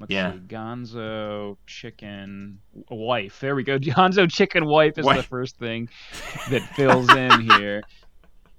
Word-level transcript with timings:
Let's 0.00 0.10
Yeah. 0.12 0.32
see. 0.32 0.38
Gonzo 0.48 1.56
chicken 1.66 2.58
wife. 2.90 3.40
There 3.40 3.54
we 3.54 3.62
go. 3.62 3.78
Gonzo 3.78 4.30
chicken 4.30 4.66
wife 4.66 4.98
is 4.98 5.06
the 5.06 5.22
first 5.22 5.56
thing 5.58 5.88
that 6.50 6.62
fills 6.74 7.08
in 7.14 7.40
here. 7.58 7.82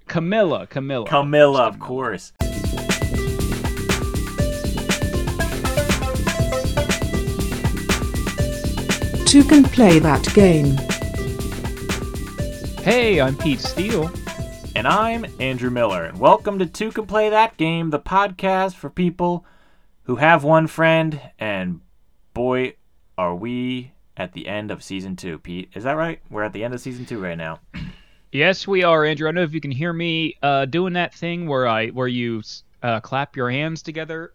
Camilla, 0.06 0.66
Camilla. 0.66 1.06
Camilla, 1.06 1.62
of 1.66 1.78
course. 1.78 2.32
Two 9.26 9.42
can 9.42 9.64
play 9.64 9.98
that 9.98 10.22
game. 10.34 10.76
Hey, 12.84 13.20
I'm 13.20 13.36
Pete 13.36 13.58
Steele. 13.58 14.08
And 14.76 14.86
I'm 14.86 15.24
Andrew 15.40 15.70
Miller, 15.70 16.04
and 16.04 16.18
welcome 16.20 16.58
to 16.60 16.66
Two 16.66 16.92
Can 16.92 17.06
Play 17.06 17.30
That 17.30 17.56
Game, 17.56 17.90
the 17.90 17.98
podcast 17.98 18.74
for 18.74 18.90
people 18.90 19.44
who 20.04 20.16
have 20.16 20.44
one 20.44 20.66
friend, 20.66 21.20
and 21.38 21.80
boy, 22.32 22.74
are 23.18 23.34
we 23.34 23.92
at 24.16 24.32
the 24.32 24.46
end 24.46 24.70
of 24.70 24.82
season 24.82 25.16
two, 25.16 25.38
Pete. 25.38 25.70
Is 25.74 25.84
that 25.84 25.92
right? 25.96 26.20
We're 26.30 26.44
at 26.44 26.52
the 26.52 26.62
end 26.64 26.72
of 26.74 26.80
season 26.80 27.04
two 27.04 27.18
right 27.20 27.38
now. 27.38 27.60
Yes, 28.32 28.66
we 28.66 28.82
are, 28.82 29.04
Andrew. 29.04 29.28
I 29.28 29.30
don't 29.30 29.36
know 29.36 29.42
if 29.44 29.54
you 29.54 29.60
can 29.60 29.70
hear 29.70 29.92
me 29.92 30.34
uh, 30.42 30.64
doing 30.64 30.94
that 30.94 31.14
thing 31.14 31.46
where 31.46 31.68
I 31.68 31.90
where 31.90 32.08
you 32.08 32.42
uh, 32.82 32.98
clap 32.98 33.36
your 33.36 33.48
hands 33.48 33.80
together, 33.80 34.32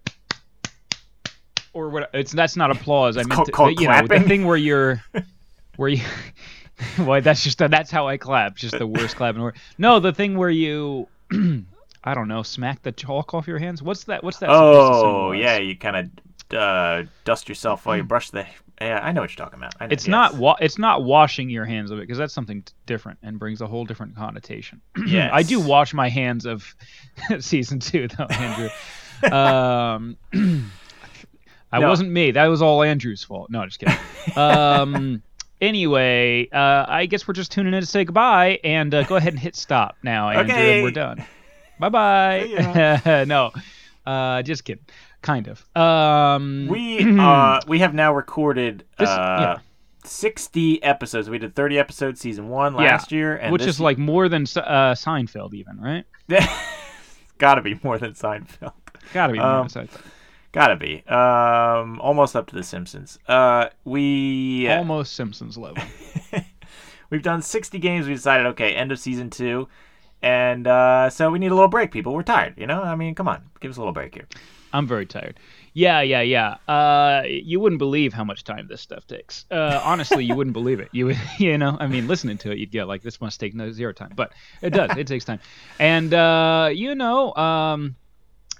or 1.73 1.89
what? 1.89 2.09
It's 2.13 2.31
that's 2.31 2.55
not 2.55 2.71
applause. 2.71 3.17
I 3.17 3.19
It's 3.19 3.27
meant 3.27 3.35
called- 3.35 3.45
to, 3.47 3.51
called 3.51 3.81
you 3.81 3.89
know 3.89 4.07
the 4.07 4.21
thing 4.21 4.45
where 4.45 4.55
you're 4.55 5.03
where 5.75 5.89
you. 5.89 6.01
Why? 6.95 7.19
That's 7.19 7.43
just 7.43 7.57
that's 7.57 7.91
how 7.91 8.07
I 8.07 8.15
clap. 8.15 8.55
Just 8.55 8.77
the 8.79 8.87
worst 8.87 9.15
clap 9.17 9.35
in 9.35 9.39
the 9.39 9.43
world. 9.43 9.57
No, 9.77 9.99
the 9.99 10.13
thing 10.13 10.37
where 10.37 10.49
you. 10.49 11.09
I 12.03 12.13
don't 12.13 12.27
know. 12.27 12.43
Smack 12.43 12.81
the 12.83 12.91
chalk 12.91 13.33
off 13.33 13.47
your 13.47 13.59
hands. 13.59 13.81
What's 13.83 14.05
that? 14.05 14.23
What's 14.23 14.37
that? 14.39 14.49
Oh, 14.49 15.31
yeah, 15.33 15.57
you 15.57 15.75
kind 15.77 15.95
of 16.51 16.57
uh, 16.57 17.03
dust 17.25 17.49
yourself 17.49 17.85
while 17.85 17.97
you 17.97 18.03
brush 18.15 18.29
the. 18.29 18.45
Yeah, 18.81 18.99
I 19.03 19.11
know 19.11 19.19
what 19.19 19.29
you're 19.37 19.45
talking 19.45 19.59
about. 19.59 19.77
Know, 19.81 19.87
It's 19.91 20.05
yes. 20.05 20.11
not 20.11 20.35
wa- 20.35 20.55
it's 20.61 20.77
not 20.77 21.03
washing 21.03 21.49
your 21.49 21.65
hands 21.65 21.91
of 21.91 21.97
it 21.97 22.03
because 22.03 22.17
that's 22.17 22.33
something 22.33 22.63
different 22.85 23.19
and 23.21 23.37
brings 23.37 23.59
a 23.59 23.67
whole 23.67 23.83
different 23.83 24.15
connotation. 24.15 24.79
yeah, 25.05 25.29
I 25.33 25.43
do 25.43 25.59
wash 25.59 25.93
my 25.93 26.07
hands 26.07 26.45
of 26.45 26.73
season 27.39 27.79
two 27.79 28.07
though, 28.07 28.27
Andrew. 28.29 28.69
um, 29.37 30.15
I 31.71 31.79
No. 31.79 31.89
wasn't 31.89 32.09
me. 32.11 32.31
That 32.31 32.45
was 32.47 32.61
all 32.61 32.81
Andrew's 32.81 33.23
fault. 33.23 33.49
No, 33.51 33.65
just 33.65 33.79
kidding. 33.79 33.97
Um, 34.37 35.21
anyway, 35.61 36.47
uh, 36.51 36.85
I 36.87 37.05
guess 37.05 37.27
we're 37.27 37.33
just 37.33 37.51
tuning 37.51 37.73
in 37.73 37.81
to 37.81 37.85
say 37.85 38.05
goodbye 38.05 38.59
and 38.63 38.93
uh, 38.93 39.03
go 39.03 39.17
ahead 39.17 39.33
and 39.33 39.39
hit 39.39 39.55
stop 39.57 39.97
now, 40.03 40.29
Andrew, 40.29 40.55
Okay. 40.55 40.75
and 40.75 40.83
we're 40.83 40.91
done. 40.91 41.25
Bye 41.79 41.89
bye. 41.89 43.23
no, 43.27 43.51
uh, 44.05 44.41
just 44.43 44.65
kidding. 44.65 44.83
Kind 45.21 45.47
of. 45.47 45.65
Um, 45.75 46.67
We 46.69 46.99
uh 47.19 47.61
we 47.67 47.79
have 47.79 47.93
now 47.93 48.13
recorded 48.13 48.85
This- 48.97 49.09
uh 49.09 49.37
yeah. 49.57 49.57
60 50.05 50.81
episodes. 50.81 51.29
We 51.29 51.37
did 51.39 51.55
30 51.55 51.77
episodes 51.77 52.21
season 52.21 52.47
1 52.47 52.73
Yeah, 52.73 52.79
last 52.79 53.11
year 53.11 53.35
and 53.35 53.51
which 53.51 53.63
is 53.63 53.79
like 53.81 53.97
more 53.97 54.29
than 54.29 54.43
uh, 54.43 54.95
Seinfeld, 54.95 55.53
even 55.53 55.77
right? 55.79 56.05
got 57.37 57.55
to 57.55 57.61
be 57.61 57.77
more 57.83 57.97
than 57.97 58.13
Seinfeld. 58.13 58.71
Gotta 59.13 59.33
be 59.33 59.39
more 59.39 59.47
Um, 59.47 59.67
than 59.67 59.87
Seinfeld. 59.87 60.01
Got 60.53 60.67
to 60.69 60.75
be. 60.77 61.03
Um 61.07 61.99
almost 62.01 62.35
up 62.35 62.47
to 62.47 62.55
the 62.55 62.63
Simpsons. 62.63 63.19
Uh 63.27 63.67
we 63.83 64.67
Almost 64.69 65.15
Simpsons 65.15 65.57
level. 65.57 65.83
we've 67.09 67.21
done 67.21 67.41
60 67.41 67.77
games. 67.79 68.07
We 68.07 68.13
decided 68.13 68.47
okay, 68.47 68.73
end 68.73 68.91
of 68.93 68.99
season 68.99 69.29
2. 69.29 69.67
And 70.21 70.67
uh 70.67 71.09
so 71.09 71.31
we 71.31 71.39
need 71.39 71.51
a 71.51 71.55
little 71.55 71.69
break, 71.69 71.91
people. 71.91 72.13
We're 72.13 72.23
tired, 72.23 72.55
you 72.57 72.67
know? 72.67 72.81
I 72.81 72.95
mean, 72.95 73.15
come 73.15 73.27
on. 73.27 73.43
Give 73.59 73.71
us 73.71 73.77
a 73.77 73.79
little 73.79 73.93
break 73.93 74.13
here. 74.13 74.27
I'm 74.73 74.87
very 74.87 75.05
tired. 75.05 75.39
Yeah, 75.73 76.01
yeah, 76.01 76.21
yeah. 76.21 76.57
Uh, 76.67 77.23
you 77.25 77.59
wouldn't 77.59 77.79
believe 77.79 78.13
how 78.13 78.23
much 78.23 78.43
time 78.43 78.67
this 78.67 78.81
stuff 78.81 79.05
takes. 79.07 79.45
Uh, 79.51 79.81
honestly, 79.83 80.25
you 80.25 80.35
wouldn't 80.35 80.53
believe 80.53 80.79
it. 80.79 80.89
You 80.91 81.07
would, 81.07 81.17
you 81.37 81.57
know, 81.57 81.77
I 81.79 81.87
mean, 81.87 82.07
listening 82.07 82.37
to 82.39 82.51
it, 82.51 82.57
you'd 82.57 82.71
get 82.71 82.87
like, 82.87 83.01
this 83.01 83.21
must 83.21 83.39
take 83.39 83.53
no 83.55 83.71
zero 83.71 83.93
time, 83.93 84.13
but 84.15 84.33
it 84.61 84.71
does. 84.71 84.91
it 84.97 85.07
takes 85.07 85.25
time, 85.25 85.39
and 85.79 86.13
uh, 86.13 86.69
you 86.73 86.95
know, 86.95 87.33
um, 87.35 87.95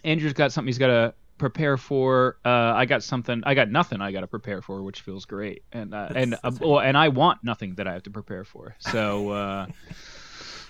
Andrew's 0.03 0.34
got 0.34 0.52
something 0.52 0.68
he's 0.68 0.78
got 0.78 0.88
to 0.88 1.14
prepare 1.38 1.78
for. 1.78 2.38
Uh, 2.46 2.50
I 2.50 2.86
got 2.86 3.03
something. 3.03 3.41
I 3.46 3.53
got 3.53 3.70
nothing. 3.70 4.02
I 4.02 4.12
got 4.12 4.22
to 4.22 4.28
prepare 4.28 4.62
for, 4.62 4.81
which 4.84 5.02
feels 5.02 5.26
great, 5.26 5.64
and 5.72 5.94
uh, 5.94 6.09
and 6.16 6.36
uh, 6.44 6.52
well, 6.62 6.80
and 6.80 6.97
I 6.97 7.09
want 7.09 7.44
nothing 7.44 7.76
that 7.76 7.88
I 7.88 7.94
have 7.94 8.03
to 8.03 8.12
prepare 8.12 8.44
for. 8.44 8.76
So. 8.80 9.68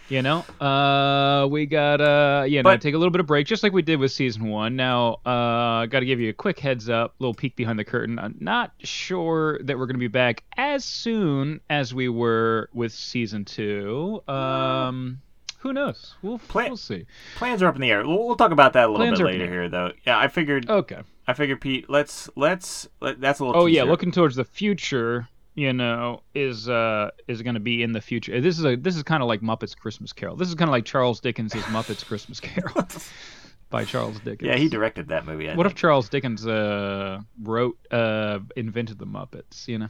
You 0.09 0.23
know, 0.23 0.39
uh, 0.59 1.47
we 1.51 1.67
got 1.67 2.01
uh, 2.01 2.43
you 2.47 2.57
know, 2.57 2.63
But- 2.63 2.81
take 2.81 2.95
a 2.95 2.97
little 2.97 3.11
bit 3.11 3.19
of 3.19 3.27
break, 3.27 3.45
just 3.45 3.61
like 3.61 3.73
we 3.73 3.83
did 3.83 3.99
with 3.99 4.11
season 4.11 4.47
one. 4.49 4.75
Now, 4.75 5.19
uh, 5.23 5.85
got 5.85 5.99
to 5.99 6.05
give 6.07 6.19
you 6.19 6.29
a 6.29 6.33
quick 6.33 6.57
heads 6.57 6.89
up, 6.89 7.13
little 7.19 7.35
peek 7.35 7.55
behind 7.55 7.77
the 7.77 7.83
curtain. 7.83 8.17
I'm 8.17 8.35
not 8.39 8.71
sure 8.79 9.59
that 9.63 9.77
we're 9.77 9.85
to 9.93 9.99
be 9.99 10.07
back 10.07 10.43
as 10.57 10.83
soon 10.83 11.61
as 11.69 11.93
we 11.93 12.09
were 12.09 12.69
with 12.73 12.91
season 12.91 13.45
two. 13.45 14.23
Um, 14.27 15.21
who 15.59 15.73
knows? 15.73 16.15
We'll 16.23 16.39
Plan- 16.39 16.69
we'll 16.69 16.77
see. 16.77 17.05
Plans 17.35 17.61
are 17.61 17.67
up 17.67 17.75
in 17.75 17.81
the 17.81 17.91
air. 17.91 18.03
We'll, 18.07 18.25
we'll 18.25 18.35
talk 18.35 18.51
about 18.51 18.73
that 18.73 18.85
a 18.85 18.91
little 18.91 19.05
Plans 19.05 19.19
bit 19.19 19.25
are 19.25 19.27
up 19.27 19.33
in 19.35 19.39
later 19.41 19.51
here 19.51 19.69
though. 19.69 19.91
Yeah, 20.07 20.17
I 20.17 20.27
figured 20.27 20.67
Okay. 20.67 21.01
I 21.27 21.33
figured 21.33 21.61
Pete, 21.61 21.87
let's 21.87 22.27
let's 22.35 22.87
let, 22.99 23.21
that's 23.21 23.39
a 23.41 23.45
little 23.45 23.61
Oh 23.61 23.65
yeah, 23.67 23.83
looking 23.83 24.11
towards 24.11 24.35
the 24.35 24.43
future, 24.45 25.27
you 25.55 25.73
know, 25.73 26.21
is 26.33 26.69
uh 26.69 27.11
is 27.27 27.41
going 27.41 27.55
to 27.55 27.59
be 27.59 27.83
in 27.83 27.91
the 27.91 28.01
future. 28.01 28.39
This 28.41 28.57
is 28.57 28.65
a 28.65 28.75
this 28.75 28.95
is 28.95 29.03
kind 29.03 29.21
of 29.21 29.27
like 29.27 29.41
Muppets 29.41 29.75
Christmas 29.75 30.13
Carol. 30.13 30.35
This 30.35 30.47
is 30.47 30.55
kind 30.55 30.69
of 30.69 30.71
like 30.71 30.85
Charles 30.85 31.19
Dickens' 31.19 31.53
Muppets 31.53 32.05
Christmas 32.05 32.39
Carol 32.39 32.87
by 33.69 33.85
Charles 33.85 34.19
Dickens. 34.19 34.49
Yeah, 34.49 34.57
he 34.57 34.69
directed 34.69 35.09
that 35.09 35.25
movie. 35.25 35.49
I 35.49 35.55
What 35.55 35.65
if. 35.65 35.75
Charles 35.75 36.09
Dickens 36.09 36.45
uh, 36.45 37.21
wrote, 37.41 37.77
uh, 37.91 38.39
invented 38.55 38.99
the 38.99 39.07
Muppets? 39.07 39.67
You 39.67 39.79
know. 39.79 39.89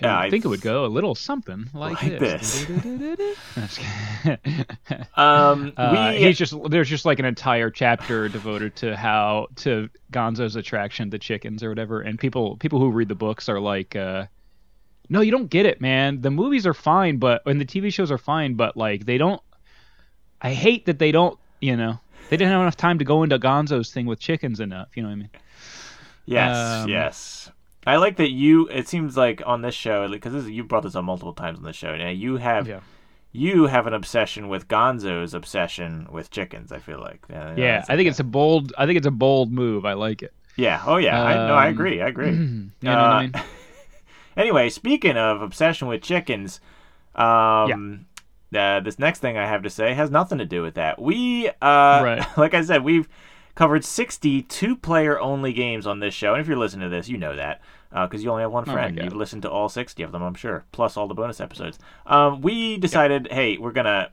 Yeah, 0.00 0.18
I 0.18 0.28
think 0.28 0.44
it 0.44 0.48
would 0.48 0.60
go 0.60 0.84
a 0.84 0.88
little 0.88 1.14
something 1.14 1.66
like, 1.74 2.02
Like 2.02 2.18
this. 2.18 2.66
Um, 5.16 5.72
Uh, 5.76 6.12
we 6.14 6.24
he's 6.24 6.36
just 6.36 6.54
there's 6.68 6.88
just 6.88 7.04
like 7.04 7.20
an 7.20 7.24
entire 7.24 7.70
chapter 7.70 8.28
devoted 8.28 8.74
to 8.76 8.96
how 8.96 9.46
to 9.56 9.88
Gonzo's 10.12 10.56
attraction 10.56 11.10
to 11.10 11.18
chickens 11.18 11.62
or 11.62 11.68
whatever, 11.68 12.00
and 12.00 12.18
people 12.18 12.56
people 12.56 12.80
who 12.80 12.90
read 12.90 13.08
the 13.08 13.14
books 13.14 13.48
are 13.48 13.60
like, 13.60 13.94
uh, 13.94 14.26
no, 15.08 15.20
you 15.20 15.30
don't 15.30 15.48
get 15.48 15.66
it, 15.66 15.80
man. 15.80 16.20
The 16.20 16.30
movies 16.30 16.66
are 16.66 16.74
fine, 16.74 17.18
but 17.18 17.42
and 17.46 17.60
the 17.60 17.64
TV 17.64 17.92
shows 17.92 18.10
are 18.10 18.18
fine, 18.18 18.54
but 18.54 18.76
like 18.76 19.06
they 19.06 19.18
don't. 19.18 19.40
I 20.42 20.52
hate 20.52 20.86
that 20.86 20.98
they 20.98 21.12
don't. 21.12 21.38
You 21.60 21.76
know, 21.76 22.00
they 22.30 22.36
didn't 22.36 22.50
have 22.50 22.60
enough 22.60 22.76
time 22.76 22.98
to 22.98 23.04
go 23.04 23.22
into 23.22 23.38
Gonzo's 23.38 23.92
thing 23.92 24.06
with 24.06 24.18
chickens 24.18 24.60
enough. 24.60 24.88
You 24.96 25.02
know 25.02 25.08
what 25.08 25.14
I 25.14 25.16
mean? 25.16 25.30
yes, 26.26 26.56
um, 26.56 26.88
yes. 26.88 27.50
I 27.86 27.96
like 27.96 28.16
that 28.16 28.30
you. 28.30 28.68
It 28.68 28.88
seems 28.88 29.16
like 29.16 29.42
on 29.46 29.62
this 29.62 29.74
show 29.74 30.08
because 30.08 30.48
you 30.48 30.64
brought 30.64 30.82
this 30.84 30.94
up 30.96 31.04
multiple 31.04 31.34
times 31.34 31.58
on 31.58 31.64
the 31.64 31.72
show. 31.72 31.94
Now 31.96 32.08
you 32.10 32.36
have 32.38 32.66
Yeah. 32.66 32.80
you 33.32 33.66
have 33.66 33.86
an 33.86 33.92
obsession 33.94 34.48
with 34.48 34.68
Gonzo's 34.68 35.34
obsession 35.34 36.06
with 36.10 36.30
chickens. 36.30 36.72
I 36.72 36.78
feel 36.78 37.00
like. 37.00 37.24
Yeah, 37.28 37.54
Yeah, 37.56 37.78
I 37.88 37.96
think 37.96 38.00
okay. 38.00 38.08
it's 38.08 38.20
a 38.20 38.24
bold. 38.24 38.72
I 38.78 38.86
think 38.86 38.96
it's 38.96 39.06
a 39.06 39.10
bold 39.10 39.52
move. 39.52 39.84
I 39.84 39.92
like 39.94 40.22
it. 40.22 40.32
Yeah. 40.56 40.82
Oh 40.86 40.96
yeah. 40.96 41.22
I, 41.22 41.34
no, 41.48 41.54
I 41.54 41.66
Um, 41.68 41.74
agree. 41.74 42.00
I 42.00 42.08
agree. 42.08 42.30
You 42.32 42.70
know 42.82 42.90
what 42.94 42.98
I 42.98 43.16
Uh, 43.16 43.20
mean? 43.22 43.32
Anyway, 44.36 44.68
speaking 44.68 45.16
of 45.16 45.42
obsession 45.42 45.86
with 45.86 46.02
chickens, 46.02 46.60
um, 47.14 48.06
uh, 48.54 48.80
this 48.80 48.98
next 48.98 49.20
thing 49.20 49.36
I 49.38 49.46
have 49.46 49.62
to 49.62 49.70
say 49.70 49.94
has 49.94 50.10
nothing 50.10 50.38
to 50.38 50.44
do 50.44 50.62
with 50.62 50.74
that. 50.74 51.00
We, 51.00 51.48
uh, 51.48 51.52
Right. 52.02 52.26
like 52.36 52.54
I 52.54 52.62
said, 52.62 52.82
we've 52.84 53.08
covered 53.54 53.84
60 53.84 54.42
two-player 54.42 55.18
only 55.20 55.52
games 55.52 55.86
on 55.86 56.00
this 56.00 56.14
show, 56.14 56.32
and 56.34 56.40
if 56.40 56.48
you're 56.48 56.56
listening 56.56 56.88
to 56.90 56.94
this, 56.94 57.08
you 57.08 57.16
know 57.16 57.36
that 57.36 57.60
because 57.92 58.24
you 58.24 58.30
only 58.30 58.42
have 58.42 58.50
one 58.50 58.64
friend. 58.64 58.96
God. 58.96 59.04
You've 59.04 59.14
listened 59.14 59.42
to 59.42 59.50
all 59.50 59.68
60 59.68 60.02
of 60.02 60.10
them, 60.12 60.22
I'm 60.22 60.34
sure, 60.34 60.64
plus 60.72 60.96
all 60.96 61.06
the 61.06 61.14
bonus 61.14 61.40
episodes. 61.40 61.78
Um, 62.06 62.40
we 62.40 62.76
decided, 62.76 63.28
hey, 63.30 63.56
we're 63.56 63.72
gonna 63.72 64.10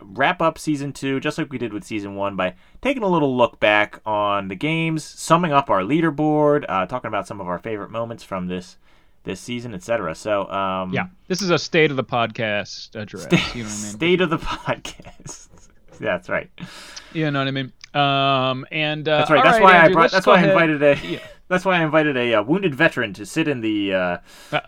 wrap 0.00 0.40
up 0.40 0.58
season 0.58 0.92
two 0.92 1.18
just 1.20 1.38
like 1.38 1.50
we 1.50 1.58
did 1.58 1.72
with 1.72 1.82
season 1.84 2.14
one 2.14 2.36
by 2.36 2.54
taking 2.80 3.02
a 3.02 3.08
little 3.08 3.36
look 3.36 3.58
back 3.60 4.00
on 4.06 4.48
the 4.48 4.54
games, 4.54 5.04
summing 5.04 5.52
up 5.52 5.68
our 5.68 5.82
leaderboard, 5.82 6.64
uh, 6.68 6.86
talking 6.86 7.08
about 7.08 7.26
some 7.26 7.40
of 7.40 7.48
our 7.48 7.58
favorite 7.58 7.90
moments 7.90 8.22
from 8.24 8.46
this 8.46 8.76
this 9.24 9.40
season, 9.40 9.74
etc. 9.74 10.14
So, 10.14 10.48
um, 10.50 10.94
Yeah, 10.94 11.08
this 11.26 11.42
is 11.42 11.50
a 11.50 11.58
state 11.58 11.90
of 11.90 11.98
the 11.98 12.04
podcast 12.04 12.94
address. 12.94 13.26
you 13.54 13.64
know 13.64 13.68
I 13.68 13.68
mean? 13.68 13.68
state 13.68 14.20
of 14.22 14.30
the 14.30 14.38
podcast. 14.38 15.48
That's 15.98 16.28
right. 16.28 16.48
You 17.12 17.30
know 17.30 17.40
what 17.40 17.48
I 17.48 17.50
mean? 17.50 17.72
Um, 17.94 18.66
and 18.70 19.08
uh, 19.08 19.18
That's 19.18 19.30
right. 19.30 19.44
That's 19.44 19.54
right, 19.58 19.62
why 19.62 19.78
I 19.78 19.92
brought. 19.92 20.10
That's 20.10 20.26
why 20.26 20.34
I 20.34 20.36
ahead- 20.38 20.50
invited 20.50 20.82
a. 20.82 20.96
Yeah. 21.06 21.18
That's 21.48 21.64
why 21.64 21.78
I 21.80 21.82
invited 21.82 22.14
a, 22.18 22.34
uh 22.34 22.42
wounded 22.42 22.74
veteran 22.74 23.14
to 23.14 23.24
sit 23.24 23.48
in 23.48 23.62
the 23.62 23.94
uh, 23.94 24.18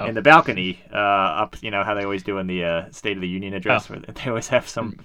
in 0.00 0.14
the 0.14 0.22
balcony 0.22 0.82
uh, 0.90 0.96
up. 0.96 1.56
You 1.62 1.70
know 1.70 1.84
how 1.84 1.93
they 1.93 2.05
always 2.05 2.22
do 2.22 2.38
in 2.38 2.46
the 2.46 2.64
uh, 2.64 2.90
State 2.90 3.19
of 3.19 3.20
the 3.20 3.28
Union 3.28 3.52
address, 3.52 3.90
Oh. 3.90 3.94
where 3.94 4.00
they 4.00 4.31
always 4.31 4.49
have 4.49 4.67
some. 4.67 4.99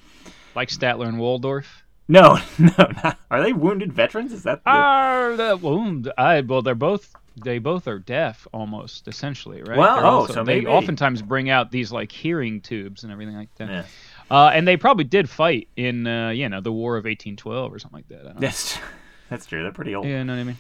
like 0.56 0.70
Statler 0.70 1.08
and 1.10 1.20
Waldorf. 1.20 1.84
No, 2.08 2.40
no, 2.60 2.70
not, 3.04 3.18
are 3.30 3.42
they 3.44 3.52
wounded 3.52 3.92
veterans? 3.92 4.32
Is 4.32 4.44
that? 4.44 4.64
The... 4.64 4.70
Are 4.70 5.36
the 5.36 5.58
wound? 5.58 6.10
I 6.18 6.40
well, 6.42 6.62
they're 6.62 6.76
both. 6.76 7.14
They 7.44 7.58
both 7.60 7.90
are 7.90 8.00
deaf, 8.00 8.48
almost 8.54 9.10
essentially, 9.10 9.62
right? 9.62 9.78
Well, 9.78 9.96
They're 9.98 10.06
oh, 10.06 10.10
also- 10.10 10.34
so 10.36 10.44
they 10.46 10.66
oftentimes 10.66 11.22
bring 11.22 11.50
out 11.50 11.72
these 11.72 11.92
like 11.92 12.10
hearing 12.10 12.62
tubes 12.62 13.04
and 13.04 13.12
everything 13.12 13.36
like 13.36 13.54
that. 13.56 13.70
Yeah. 13.70 13.84
Uh, 14.30 14.52
and 14.54 14.68
they 14.68 14.76
probably 14.78 15.04
did 15.04 15.30
fight 15.30 15.68
in, 15.76 16.08
uh, 16.08 16.30
you 16.30 16.50
know, 16.50 16.62
the 16.62 16.72
War 16.72 16.98
of 16.98 17.04
1812 17.06 17.74
or 17.74 17.80
something 17.80 17.98
like 17.98 18.08
that. 18.10 18.22
I 18.22 18.24
don't 18.24 18.36
know. 18.36 18.42
That's 18.42 18.78
that's 19.30 19.46
true. 19.46 19.64
They're 19.64 19.72
pretty 19.72 19.96
old. 19.96 20.06
You 20.06 20.24
know 20.24 20.34
what 20.34 20.40
I 20.40 20.44
mean? 20.44 20.58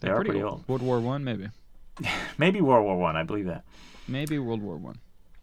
They 0.00 0.08
They're 0.08 0.14
are 0.14 0.16
pretty, 0.16 0.30
pretty 0.30 0.44
old. 0.44 0.52
old. 0.54 0.68
World 0.68 0.82
War 0.82 1.00
One, 1.00 1.24
maybe. 1.24 1.48
Maybe 2.38 2.60
World 2.60 2.84
War 2.84 2.98
One. 2.98 3.16
I. 3.16 3.22
believe 3.22 3.46
that. 3.46 3.64
Maybe 4.06 4.38
World 4.38 4.62
War 4.62 4.76
One. 4.76 4.98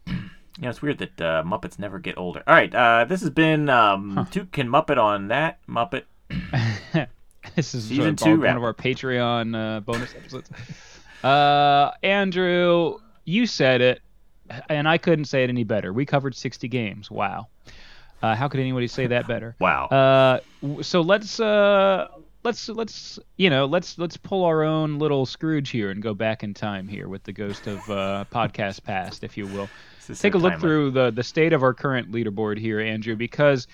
You 0.56 0.62
know, 0.62 0.70
it's 0.70 0.80
weird 0.80 0.98
that 0.98 1.20
uh, 1.20 1.42
Muppets 1.44 1.80
never 1.80 1.98
get 1.98 2.16
older. 2.16 2.44
All 2.46 2.54
right, 2.54 2.72
uh, 2.72 3.06
this 3.06 3.22
has 3.22 3.30
been 3.30 3.68
um, 3.68 4.28
Toucan 4.30 4.68
Muppet 4.68 4.98
on 4.98 5.26
that 5.26 5.58
Muppet. 5.68 6.04
this 7.56 7.74
is 7.74 7.86
Season 7.86 8.14
two 8.14 8.38
one 8.40 8.56
of 8.56 8.62
our 8.62 8.72
Patreon 8.72 9.56
uh, 9.56 9.80
bonus 9.80 10.14
episodes. 10.14 10.48
Uh, 11.24 11.90
Andrew, 12.04 12.98
you 13.24 13.46
said 13.46 13.80
it, 13.80 14.00
and 14.68 14.88
I 14.88 14.98
couldn't 14.98 15.26
say 15.26 15.44
it 15.44 15.50
any 15.50 15.64
better. 15.64 15.92
We 15.92 16.06
covered 16.06 16.34
60 16.34 16.68
games. 16.68 17.10
Wow. 17.10 17.48
Uh, 18.22 18.34
how 18.34 18.48
could 18.48 18.60
anybody 18.60 18.86
say 18.86 19.06
that 19.08 19.26
better? 19.26 19.54
Wow. 19.60 19.86
Uh, 19.86 20.82
so 20.82 21.02
let's 21.02 21.38
uh, 21.40 22.08
let's 22.42 22.68
let's 22.68 23.18
you 23.36 23.50
know 23.50 23.66
let's 23.66 23.98
let's 23.98 24.16
pull 24.16 24.44
our 24.44 24.62
own 24.62 24.98
little 24.98 25.26
Scrooge 25.26 25.70
here 25.70 25.90
and 25.90 26.02
go 26.02 26.14
back 26.14 26.42
in 26.42 26.54
time 26.54 26.88
here 26.88 27.08
with 27.08 27.22
the 27.24 27.32
ghost 27.32 27.66
of 27.66 27.78
uh, 27.90 28.24
podcast 28.32 28.82
past, 28.84 29.24
if 29.24 29.36
you 29.36 29.46
will. 29.46 29.68
Take 30.14 30.34
a 30.34 30.38
look 30.38 30.60
through 30.60 30.92
the 30.92 31.10
the 31.10 31.22
state 31.22 31.52
of 31.52 31.62
our 31.62 31.74
current 31.74 32.12
leaderboard 32.12 32.58
here, 32.58 32.80
Andrew, 32.80 33.16
because 33.16 33.66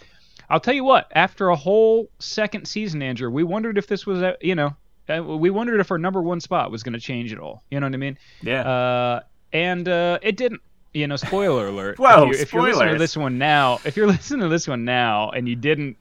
I'll 0.48 0.60
tell 0.60 0.74
you 0.74 0.84
what. 0.84 1.10
After 1.14 1.48
a 1.48 1.56
whole 1.56 2.10
second 2.18 2.66
season, 2.66 3.02
Andrew, 3.02 3.30
we 3.30 3.44
wondered 3.44 3.78
if 3.78 3.86
this 3.86 4.06
was 4.06 4.22
a 4.22 4.36
you 4.40 4.54
know. 4.54 4.74
Uh, 5.08 5.22
we 5.22 5.50
wondered 5.50 5.80
if 5.80 5.90
our 5.90 5.98
number 5.98 6.22
one 6.22 6.40
spot 6.40 6.70
was 6.70 6.84
going 6.84 6.92
to 6.92 7.00
change 7.00 7.32
at 7.32 7.38
all. 7.40 7.64
You 7.70 7.80
know 7.80 7.86
what 7.86 7.94
I 7.94 7.98
mean? 7.98 8.16
Yeah. 8.42 8.62
Uh, 8.62 9.20
and 9.52 9.88
uh, 9.88 10.18
it 10.22 10.36
didn't. 10.36 10.60
You 10.92 11.06
know, 11.06 11.14
spoiler 11.16 11.68
alert. 11.68 11.98
Whoa, 12.00 12.24
if, 12.30 12.36
you, 12.36 12.42
if 12.42 12.52
you're 12.52 12.62
listening 12.64 12.94
to 12.94 12.98
this 12.98 13.16
one 13.16 13.38
now, 13.38 13.78
if 13.84 13.96
you're 13.96 14.06
listening 14.08 14.40
to 14.40 14.48
this 14.48 14.66
one 14.66 14.84
now, 14.84 15.30
and 15.30 15.48
you 15.48 15.54
didn't 15.54 15.96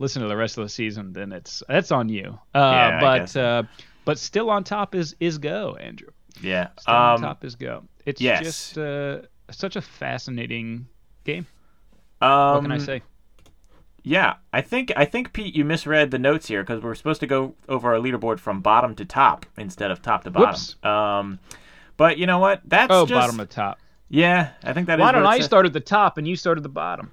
listen 0.00 0.22
to 0.22 0.28
the 0.28 0.36
rest 0.36 0.58
of 0.58 0.64
the 0.64 0.68
season, 0.68 1.12
then 1.12 1.30
it's 1.32 1.62
that's 1.68 1.92
on 1.92 2.08
you. 2.08 2.36
Uh, 2.54 2.58
Yeah, 2.58 2.96
I 2.96 3.00
but 3.00 3.18
guess. 3.20 3.36
uh, 3.36 3.62
but 4.04 4.18
still 4.18 4.50
on 4.50 4.64
top 4.64 4.94
is 4.96 5.14
is 5.20 5.38
go, 5.38 5.76
Andrew. 5.80 6.08
yeah. 6.42 6.68
Still 6.80 6.94
on 6.94 7.14
Um, 7.16 7.22
top 7.22 7.44
is 7.44 7.54
go. 7.54 7.84
It's 8.06 8.20
yes. 8.20 8.42
just 8.42 8.78
uh, 8.78 9.20
such 9.52 9.76
a 9.76 9.80
fascinating 9.82 10.88
game. 11.24 11.46
um, 12.20 12.54
What 12.54 12.62
can 12.62 12.72
I 12.72 12.78
say? 12.78 13.02
Yeah, 14.02 14.34
I 14.52 14.62
think 14.62 14.92
I 14.96 15.04
think 15.04 15.32
Pete, 15.32 15.54
you 15.54 15.64
misread 15.64 16.10
the 16.10 16.18
notes 16.18 16.48
here 16.48 16.62
because 16.62 16.82
we're 16.82 16.94
supposed 16.94 17.20
to 17.20 17.26
go 17.26 17.54
over 17.68 17.92
our 17.94 18.00
leaderboard 18.00 18.38
from 18.40 18.62
bottom 18.62 18.94
to 18.96 19.04
top 19.04 19.44
instead 19.56 19.90
of 19.90 20.00
top 20.02 20.24
to 20.24 20.30
bottom. 20.30 20.48
Whoops. 20.50 20.76
Um, 20.82 21.38
but 21.98 22.16
you 22.16 22.26
know 22.26 22.38
what? 22.38 22.62
That's 22.64 22.90
Oh, 22.90 23.04
just, 23.04 23.20
bottom 23.20 23.36
to 23.36 23.44
top. 23.44 23.78
Yeah, 24.08 24.52
I 24.64 24.72
think 24.72 24.86
that 24.86 24.98
is 24.98 25.02
Why 25.02 25.12
don't 25.12 25.26
I 25.26 25.40
start 25.40 25.66
at 25.66 25.74
the 25.74 25.80
top 25.80 26.16
and 26.16 26.26
you 26.26 26.34
start 26.36 26.56
at 26.56 26.62
the 26.62 26.70
bottom? 26.70 27.10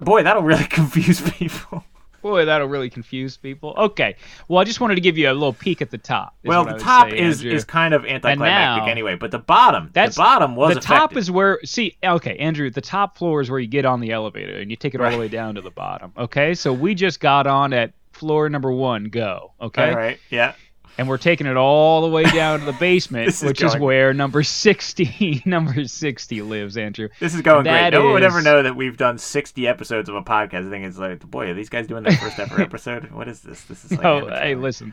Boy, 0.00 0.24
that'll 0.24 0.42
really 0.42 0.64
confuse 0.78 1.20
people. 1.20 1.84
Boy, 2.20 2.44
that'll 2.44 2.68
really 2.68 2.88
confuse 2.90 3.36
people. 3.36 3.74
Okay. 3.76 4.14
Well, 4.46 4.60
I 4.60 4.64
just 4.64 4.80
wanted 4.80 4.94
to 4.94 5.00
give 5.00 5.18
you 5.18 5.28
a 5.28 5.32
little 5.34 5.52
peek 5.52 5.82
at 5.82 5.90
the 5.90 5.98
top. 5.98 6.36
well, 6.44 6.64
the 6.64 6.74
top 6.78 7.10
say, 7.10 7.18
is 7.18 7.40
Andrew. 7.40 7.52
is 7.56 7.64
kind 7.64 7.92
of 7.94 8.04
anticlimactic 8.04 8.84
now- 8.84 8.86
anyway, 8.88 9.16
but 9.16 9.32
the 9.32 9.40
bottom, 9.40 9.90
That's- 9.92 10.14
the 10.14 10.20
bottom 10.20 10.54
was 10.54 10.74
the 10.74 10.80
top 10.80 11.10
affected. 11.10 11.18
is 11.18 11.30
where 11.32 11.58
see 11.64 11.96
okay 12.04 12.36
andrew 12.36 12.70
the 12.70 12.80
top 12.80 13.18
floor 13.18 13.40
is 13.40 13.50
where 13.50 13.58
you 13.58 13.66
get 13.66 13.84
on 13.84 13.98
the 14.00 14.12
elevator 14.12 14.56
and 14.58 14.70
you 14.70 14.76
take 14.76 14.94
it 14.94 15.00
all 15.00 15.10
the 15.10 15.18
way 15.18 15.26
down 15.28 15.56
to 15.56 15.60
the 15.60 15.70
bottom 15.72 16.12
okay 16.16 16.54
so 16.54 16.72
we 16.72 16.94
just 16.94 17.18
got 17.18 17.46
on 17.48 17.72
at 17.72 17.92
floor 18.12 18.48
number 18.48 18.70
one 18.70 19.04
go 19.06 19.52
okay 19.60 19.90
All 19.90 19.96
right, 19.96 20.18
yeah. 20.30 20.54
And 20.98 21.08
we're 21.08 21.18
taking 21.18 21.46
it 21.46 21.56
all 21.56 22.02
the 22.02 22.08
way 22.08 22.24
down 22.24 22.60
to 22.60 22.66
the 22.66 22.72
basement 22.74 23.28
is 23.28 23.42
which 23.42 23.62
is 23.62 23.76
where 23.76 24.12
number 24.12 24.42
60 24.42 25.42
number 25.46 25.84
60 25.86 26.42
lives 26.42 26.76
andrew 26.76 27.08
This 27.20 27.34
is 27.34 27.40
going 27.42 27.64
great. 27.64 27.72
That 27.72 27.92
No 27.92 28.04
one 28.04 28.12
would 28.14 28.22
ever 28.22 28.42
know 28.42 28.62
that 28.62 28.76
we've 28.76 28.96
done 28.96 29.18
60 29.18 29.66
episodes 29.66 30.08
of 30.08 30.14
a 30.14 30.22
podcast. 30.22 30.66
I 30.66 30.70
think 30.70 30.84
it's 30.86 30.98
like, 30.98 31.20
boy, 31.28 31.48
are 31.50 31.54
these 31.54 31.68
guys 31.68 31.86
doing 31.86 32.02
their 32.02 32.16
first 32.16 32.38
ever 32.38 32.60
episode? 32.68 33.10
What 33.10 33.28
is 33.28 33.40
this? 33.40 33.62
This 33.62 33.84
is 33.84 33.92
like 33.92 34.04
oh 34.04 34.28
hey 34.28 34.54
listen 34.54 34.92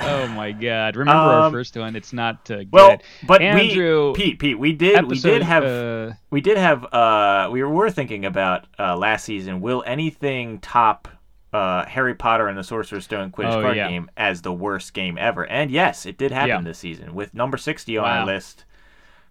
oh 0.00 0.28
my 0.28 0.52
god 0.52 0.94
remember 0.96 1.20
our 1.20 1.46
Um, 1.46 1.52
first 1.52 1.76
one 1.76 1.96
it's 1.96 2.12
not 2.12 2.48
uh, 2.50 2.58
good 2.58 2.68
Well, 2.72 2.98
but 3.26 3.42
andrew 3.42 4.12
we, 4.12 4.14
Pete, 4.14 4.38
Pete, 4.38 4.58
we 4.58 4.72
did, 4.72 5.04
we 5.06 5.18
did 5.18 5.42
have, 5.42 5.64
uh, 5.64 6.12
we 6.30 6.40
did 6.40 6.56
have, 6.56 6.84
uh, 6.94 7.48
we 7.50 7.62
were 7.64 7.90
thinking 7.90 8.24
about 8.24 8.66
uh, 8.78 8.96
last 8.96 9.24
season. 9.24 9.60
Will 9.60 9.82
anything 9.86 10.60
top 10.60 11.08
uh, 11.52 11.84
Harry 11.86 12.14
Potter 12.14 12.46
and 12.48 12.58
the 12.58 12.62
Sorcerer's 12.64 13.04
Stone 13.04 13.30
Quidditch 13.32 13.54
Oh, 13.54 13.62
card 13.62 13.76
yeah. 13.76 13.88
game 13.88 14.10
as 14.16 14.42
the 14.42 14.52
worst 14.52 14.92
game 14.94 15.16
ever? 15.18 15.46
And 15.46 15.70
yes, 15.70 16.04
it 16.06 16.18
did 16.18 16.30
happen 16.30 16.48
Yeah. 16.48 16.60
this 16.62 16.78
season 16.78 17.14
with 17.14 17.32
number 17.34 17.56
60 17.56 17.96
on 17.96 18.04
Wow. 18.04 18.20
our 18.20 18.26
list. 18.26 18.64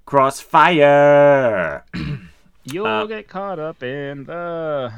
Crossfire. 0.05 1.83
you'll 2.63 2.85
uh, 2.87 3.05
get 3.05 3.27
caught 3.27 3.59
up 3.59 3.83
in 3.83 4.23
the 4.25 4.91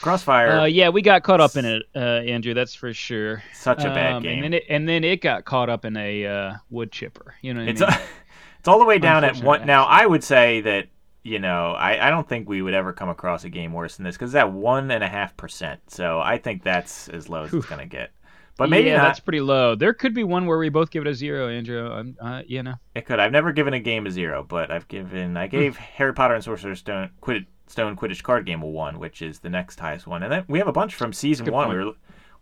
Crossfire. 0.00 0.60
Uh, 0.60 0.64
yeah, 0.64 0.88
we 0.88 1.02
got 1.02 1.22
caught 1.22 1.40
up 1.40 1.56
in 1.56 1.64
it, 1.64 1.82
uh, 1.94 1.98
Andrew. 1.98 2.54
That's 2.54 2.74
for 2.74 2.92
sure. 2.94 3.42
Such 3.52 3.80
a 3.84 3.88
bad 3.88 4.14
Um, 4.14 4.22
game. 4.22 4.36
And 4.36 4.44
then 4.44 4.54
it 4.54 4.64
and 4.68 4.88
then 4.88 5.04
it 5.04 5.20
got 5.20 5.44
caught 5.44 5.68
up 5.68 5.84
in 5.84 5.96
a 5.96 6.26
uh, 6.26 6.54
wood 6.70 6.90
chipper. 6.90 7.34
You 7.42 7.52
know 7.54 7.60
what 7.60 7.68
It's 7.68 7.82
I 7.82 7.90
mean? 7.90 7.98
it's 8.58 8.68
all 8.68 8.78
the 8.78 8.84
way 8.86 8.98
down 8.98 9.24
at 9.24 9.36
one. 9.42 9.66
Now 9.66 9.84
I 9.84 10.06
would 10.06 10.24
say 10.24 10.60
that 10.62 10.86
you 11.22 11.38
know 11.38 11.72
I, 11.72 12.08
I 12.08 12.10
don't 12.10 12.28
think 12.28 12.48
we 12.48 12.62
would 12.62 12.74
ever 12.74 12.92
come 12.92 13.08
across 13.08 13.44
a 13.44 13.50
game 13.50 13.72
worse 13.72 13.96
than 13.96 14.04
this 14.04 14.16
because 14.16 14.30
it's 14.30 14.36
at 14.38 14.52
one 14.52 14.90
and 14.90 15.04
a 15.04 15.08
half 15.08 15.36
percent. 15.36 15.80
So 15.88 16.20
I 16.20 16.38
think 16.38 16.62
that's 16.62 17.08
as 17.08 17.28
low 17.28 17.44
as 17.44 17.52
it's 17.54 17.66
gonna 17.66 17.86
get. 17.86 18.10
But 18.56 18.68
maybe 18.68 18.88
yeah, 18.88 18.98
not. 18.98 19.04
that's 19.04 19.20
pretty 19.20 19.40
low. 19.40 19.74
There 19.74 19.94
could 19.94 20.12
be 20.12 20.22
one 20.22 20.44
where 20.44 20.58
we 20.58 20.68
both 20.68 20.90
give 20.90 21.06
it 21.06 21.08
a 21.08 21.14
zero, 21.14 21.48
Andrew. 21.48 21.90
Um, 21.90 22.16
uh, 22.20 22.42
you 22.46 22.62
know. 22.62 22.74
It 22.94 23.06
could. 23.06 23.18
I've 23.18 23.32
never 23.32 23.52
given 23.52 23.72
a 23.72 23.80
game 23.80 24.06
a 24.06 24.10
zero, 24.10 24.44
but 24.46 24.70
I've 24.70 24.86
given. 24.86 25.38
I 25.38 25.46
gave 25.46 25.78
Harry 25.78 26.12
Potter 26.12 26.34
and 26.34 26.44
Sorcerer's 26.44 26.80
Stone 26.80 27.08
Quidditch, 27.22 27.46
Stone 27.68 27.96
Quidditch 27.96 28.22
card 28.22 28.44
game 28.44 28.60
a 28.62 28.66
one, 28.66 28.98
which 28.98 29.22
is 29.22 29.38
the 29.38 29.48
next 29.48 29.80
highest 29.80 30.06
one. 30.06 30.22
And 30.22 30.30
then 30.30 30.44
we 30.46 30.58
have 30.58 30.68
a 30.68 30.72
bunch 30.72 30.94
from 30.94 31.14
season 31.14 31.50
one. 31.50 31.68
point. 31.68 31.78
We 31.78 31.84
were 31.86 31.92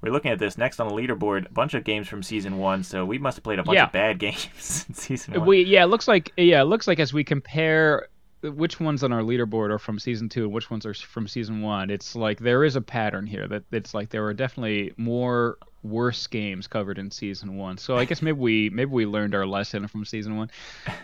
we're 0.01 0.13
looking 0.13 0.33
at 0.33 0.41
this 0.41 0.59
next 0.59 0.81
on 0.81 0.89
the 0.89 0.95
leaderboard. 0.95 1.49
A 1.49 1.53
bunch 1.53 1.75
of 1.75 1.85
games 1.85 2.09
from 2.09 2.25
season 2.25 2.59
one. 2.59 2.83
So 2.83 3.05
we 3.05 3.19
must 3.19 3.37
have 3.37 3.45
played 3.45 3.61
a 3.61 3.63
bunch 3.63 3.77
Yeah. 3.77 3.85
of 3.87 3.93
bad 3.93 4.19
games 4.19 4.87
in 4.89 4.95
season 4.95 5.35
one. 5.35 5.47
We 5.47 5.63
yeah, 5.63 5.85
it 5.85 5.87
looks 5.89 6.09
like 6.09 6.33
yeah, 6.37 6.63
it 6.63 6.65
looks 6.67 6.89
like 6.89 6.99
as 6.99 7.13
we 7.13 7.23
compare 7.23 8.09
which 8.43 8.81
ones 8.81 9.03
on 9.03 9.13
our 9.13 9.23
leaderboard 9.23 9.71
are 9.71 9.79
from 9.79 9.99
season 9.99 10.29
two 10.29 10.45
and 10.45 10.53
which 10.53 10.71
ones 10.71 10.87
are 10.87 10.95
from 10.95 11.27
season 11.27 11.63
one, 11.63 11.91
it's 11.91 12.15
like 12.15 12.39
there 12.39 12.65
is 12.65 12.77
a 12.77 12.81
pattern 12.81 13.27
here 13.27 13.47
that 13.49 13.65
it's 13.73 13.95
like 13.95 14.11
there 14.11 14.23
were 14.23 14.35
definitely 14.35 14.93
more 14.97 15.59
worse 15.83 16.27
games 16.27 16.67
covered 16.67 16.99
in 16.99 17.11
season 17.11 17.57
one. 17.57 17.79
So 17.79 17.97
I 17.97 18.05
guess 18.05 18.23
maybe 18.23 18.39
we 18.39 18.71
maybe 18.71 18.91
we 18.91 19.07
learned 19.07 19.35
our 19.35 19.47
lesson 19.47 19.87
from 19.89 20.05
season 20.05 20.37
one. 20.37 20.51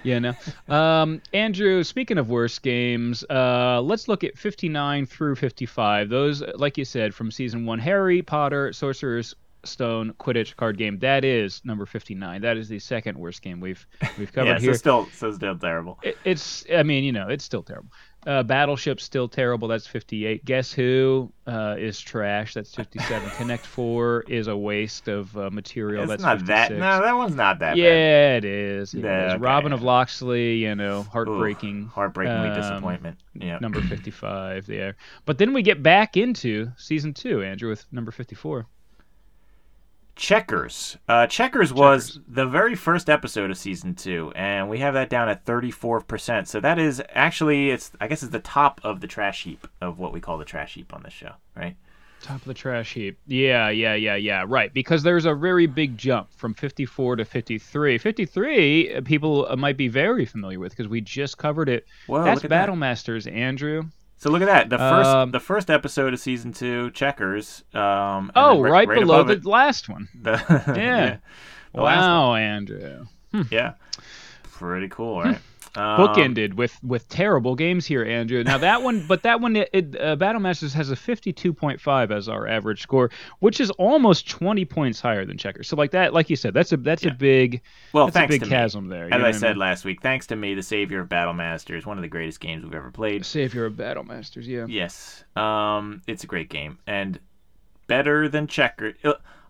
You 0.03 0.21
know. 0.21 0.35
Um, 0.67 1.21
Andrew, 1.33 1.85
speaking 1.85 2.17
of 2.17 2.31
worse 2.31 2.59
games, 2.59 3.23
uh, 3.29 3.81
let's 3.83 4.09
look 4.09 4.25
at 4.25 4.39
59 4.39 5.07
through 5.07 5.37
55. 5.37 6.09
Those, 6.09 6.43
like 6.55 6.79
you 6.79 6.85
said, 6.85 7.15
from 7.15 7.31
season 7.31 7.67
one: 7.67 7.79
Harry 7.79 8.23
Potter, 8.23 8.73
Sorcerer's 8.73 9.35
Stone, 9.67 10.15
Quidditch 10.19 10.57
card 10.57 10.77
game. 10.79 10.99
That 10.99 11.25
is 11.25 11.61
number 11.65 11.87
59. 11.87 12.41
That 12.43 12.57
is 12.57 12.69
the 12.69 12.79
second 12.79 13.19
worst 13.19 13.43
game 13.43 13.61
we've 13.61 13.87
we've 14.19 14.33
covered 14.33 14.49
yeah, 14.51 14.59
here. 14.59 14.73
so 14.75 14.79
still, 14.79 15.07
so 15.13 15.33
still 15.33 15.59
terrible. 15.59 15.99
It- 16.03 16.19
it's 16.25 16.65
i 16.75 16.83
mean 16.83 17.05
you 17.05 17.13
know 17.13 17.29
it's 17.29 17.45
still 17.45 17.63
terrible 17.63 17.91
uh, 18.27 18.43
battleship's 18.43 19.05
still 19.05 19.29
terrible 19.29 19.69
that's 19.69 19.87
58 19.87 20.43
guess 20.47 20.73
who 20.73 21.31
uh, 21.47 21.77
is 21.79 22.01
trash 22.01 22.55
that's 22.55 22.75
57 22.75 23.29
connect 23.37 23.67
4 23.67 24.25
is 24.29 24.47
a 24.47 24.57
waste 24.57 25.09
of 25.09 25.37
uh, 25.37 25.51
material 25.51 26.05
It's 26.05 26.11
that's 26.11 26.23
not 26.23 26.47
that. 26.47 26.69
56. 26.69 26.81
No, 26.81 27.03
that 27.03 27.13
one's 27.15 27.35
not 27.35 27.59
that 27.59 27.73
bad. 27.73 27.77
yeah 27.77 28.37
it 28.37 28.45
is, 28.47 28.95
yeah, 28.95 29.03
Yeah, 29.05 29.23
it 29.23 29.27
is. 29.27 29.33
okay. 29.35 29.43
robin 29.43 29.73
of 29.75 29.83
locksley 29.83 30.55
you 30.57 30.75
know 30.75 31.01
Ooh, 31.01 31.03
heartbreaking 31.03 31.87
heartbreakingly 31.89 32.49
um, 32.49 32.55
disappointment. 32.55 33.19
Yeah. 33.35 33.59
number 33.59 33.83
55 33.83 34.67
there 34.67 34.97
but 35.27 35.37
then 35.37 35.53
we 35.53 35.61
get 35.63 35.83
back 35.83 36.17
into 36.17 36.71
season 36.79 37.13
2 37.13 37.43
andrew 37.43 37.69
with 37.69 37.85
number 37.93 38.11
54 38.11 38.67
Checkers. 40.17 40.97
Uh, 41.09 41.27
Checkers 41.27 41.73
was 41.73 42.21
the 42.29 42.47
very 42.47 42.75
first 42.75 43.11
episode 43.11 43.51
of 43.51 43.59
season 43.59 43.95
two, 43.95 44.33
and 44.37 44.69
we 44.69 44.79
have 44.79 44.95
that 44.95 45.11
down 45.11 45.29
at 45.29 45.45
34%. 45.45 46.47
So 46.47 46.61
that 46.61 46.79
is 46.79 47.03
actually, 47.11 47.71
it's 47.71 47.91
I 48.01 48.07
guess 48.07 48.23
it's 48.23 48.33
the 48.33 48.39
top 48.39 48.81
of 48.85 49.01
the 49.01 49.07
trash 49.07 49.43
heap 49.43 49.67
of 49.81 49.99
what 49.99 50.13
we 50.13 50.21
call 50.21 50.39
the 50.39 50.45
trash 50.45 50.75
heap 50.75 50.95
on 50.95 51.03
this 51.03 51.13
show, 51.13 51.33
right? 51.57 51.77
Top 52.23 52.37
of 52.37 52.45
the 52.45 52.55
trash 52.55 52.95
heap. 52.95 53.19
Yeah, 53.27 53.69
yeah, 53.69 53.95
yeah, 53.95 54.15
yeah. 54.15 54.45
Right. 54.49 54.73
Because 54.73 55.03
there's 55.03 55.27
a 55.27 55.35
very 55.35 55.67
big 55.67 55.99
jump 55.99 56.33
from 56.33 56.55
54 56.55 57.17
to 57.17 57.25
53. 57.25 57.99
53, 57.99 58.95
uh, 58.95 59.01
people 59.03 59.47
uh, 59.51 59.57
might 59.57 59.77
be 59.77 59.89
very 59.89 60.25
familiar 60.25 60.59
with 60.59 60.73
because 60.73 60.89
we 60.89 61.03
just 61.03 61.37
covered 61.37 61.69
it. 61.69 61.87
Whoa, 62.07 62.25
That's 62.25 62.39
at 62.39 62.43
that. 62.45 62.49
Battle 62.49 62.77
Masters, 62.77 63.27
Andrew. 63.27 63.85
So 64.25 64.31
look 64.31 64.41
at 64.41 64.47
that. 64.47 64.71
The 64.71 64.79
first, 64.79 65.11
Um, 65.11 65.31
the 65.33 65.39
first 65.39 65.69
episode 65.71 66.15
of 66.15 66.19
season 66.19 66.55
two, 66.55 66.91
Checkers. 66.93 67.63
Um, 67.75 68.33
Oh, 68.35 68.63
then 68.63 68.73
right, 68.73 68.89
below 68.89 69.23
the 69.23 69.47
last 69.47 69.87
one. 69.91 70.09
the, 70.19 70.43
Yeah. 70.75 71.19
the 71.75 71.83
last 71.83 71.99
wow, 71.99 72.35
Andrew. 72.35 73.05
one. 73.33 73.49
Yeah. 73.51 73.75
Pretty 74.45 74.89
cool, 74.89 75.21
right? 75.21 75.39
Um, 75.77 75.99
Bookended 75.99 76.55
with 76.55 76.79
with 76.85 77.09
terrible 77.09 77.57
games 77.57 77.85
here, 77.85 78.05
Andrew. 78.05 78.45
Now 78.45 78.59
that 78.59 78.83
one, 78.83 79.05
but 79.09 79.23
that 79.23 79.41
one, 79.41 79.57
it, 79.57 79.71
it, 79.73 80.01
uh, 80.01 80.15
Battle 80.15 80.41
Masters 80.41 80.73
has 80.75 80.91
a 80.91 80.95
52.5 80.95 82.11
as 82.17 82.29
our 82.29 82.47
average 82.47 82.81
score, 82.83 83.11
which 83.41 83.59
is 83.61 83.71
almost 83.73 84.29
20 84.29 84.65
points 84.67 85.01
higher 85.01 85.25
than 85.25 85.37
Checkers. 85.37 85.67
So 85.67 85.75
like 85.77 85.91
that, 85.91 86.13
like 86.15 86.31
you 86.31 86.37
said, 86.37 86.55
that's 86.55 86.71
a 86.73 86.77
that's 86.77 87.05
a 87.05 87.11
big 87.11 87.61
Well, 87.93 88.07
that's 88.07 88.17
a 88.17 88.19
thanks 88.21 88.35
big 88.35 88.41
to 88.43 88.47
me. 88.47 88.51
chasm 88.51 88.89
there. 88.89 89.07
As 89.07 89.11
know 89.11 89.17
I 89.19 89.23
what 89.31 89.35
said 89.35 89.49
mean? 89.51 89.59
last 89.59 89.85
week, 89.85 90.01
thanks 90.01 90.29
to 90.29 90.37
me, 90.37 90.55
the 90.55 90.63
savior 90.63 91.01
of 91.01 91.09
Battle 91.09 91.35
Masters, 91.35 91.85
one 91.85 91.99
of 91.99 92.03
the 92.03 92.09
greatest 92.09 92.39
games 92.41 92.63
we've 92.65 92.75
ever 92.75 92.93
played. 92.93 93.27
Savior 93.27 93.65
of 93.65 93.77
Battle 93.77 94.05
Masters, 94.05 94.47
yeah. 94.47 94.67
Yes, 94.69 95.25
um, 95.35 96.03
it's 96.07 96.23
a 96.23 96.29
great 96.29 96.51
game, 96.51 96.79
and 96.87 97.19
better 97.89 98.29
than 98.29 98.47
Checkers. 98.47 98.95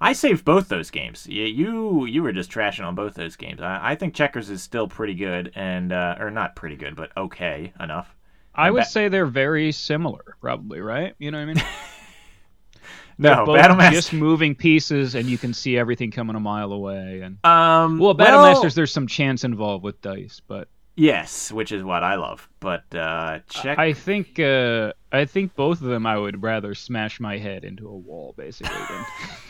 I 0.04 0.12
saved 0.12 0.44
both 0.44 0.68
those 0.68 0.90
games. 0.90 1.26
Yeah, 1.26 1.46
you 1.46 2.04
you 2.06 2.23
were 2.23 2.32
just 2.32 2.50
trashing 2.50 2.84
on 2.84 2.94
both 2.94 3.14
those 3.14 3.37
games. 3.37 3.61
I, 3.61 3.92
I 3.92 3.94
think 3.96 4.14
Checkers 4.14 4.50
is 4.50 4.62
still 4.62 4.87
pretty 4.87 5.14
good, 5.14 5.50
and 5.54 5.92
uh, 5.92 6.16
or 6.20 6.30
not 6.30 6.54
pretty 6.56 6.76
good, 6.76 6.94
but 6.96 7.11
okay 7.16 7.73
enough. 7.80 8.14
I 8.54 8.68
And 8.68 8.75
would 8.75 8.80
ba- 8.82 8.87
say 8.87 9.08
they're 9.08 9.26
very 9.26 9.73
similar, 9.73 10.37
probably, 10.40 10.80
right? 10.80 11.14
You 11.18 11.30
know 11.30 11.38
what 11.38 11.50
I 11.50 11.54
mean? 11.54 11.64
no 13.18 13.46
Both 13.46 13.56
Battle 13.56 13.76
Master. 13.76 13.94
just 13.96 14.12
moving 14.12 14.54
pieces, 14.54 15.14
and 15.14 15.26
you 15.28 15.38
can 15.38 15.54
see 15.54 15.78
everything 15.78 16.11
coming 16.11 16.37
a 16.37 16.40
mile 16.40 16.73
away. 16.73 17.20
And 17.23 17.38
um, 17.44 17.99
well, 17.99 18.14
Battle 18.14 18.40
well, 18.40 18.52
Masters, 18.52 18.75
there's 18.75 18.92
some 18.92 19.06
chance 19.06 19.44
involved 19.44 19.84
with 19.84 20.00
dice, 20.02 20.40
but 20.46 20.68
Yes, 20.97 21.51
which 21.51 21.73
is 21.73 21.83
what 21.83 22.05
I 22.05 22.15
love. 22.15 22.49
But 22.61 22.95
uh, 22.95 23.41
check. 23.51 23.79
I 23.79 23.93
think 23.93 24.39
uh, 24.39 24.93
I 25.13 25.25
think 25.25 25.55
both 25.57 25.81
of 25.81 25.89
them 25.89 26.07
I 26.07 26.17
would 26.17 26.43
rather 26.43 26.75
smash 26.75 27.19
my 27.19 27.37
head 27.37 27.65
into 27.65 27.89
a 27.89 27.97
wall, 27.97 28.35
basically. 28.37 28.77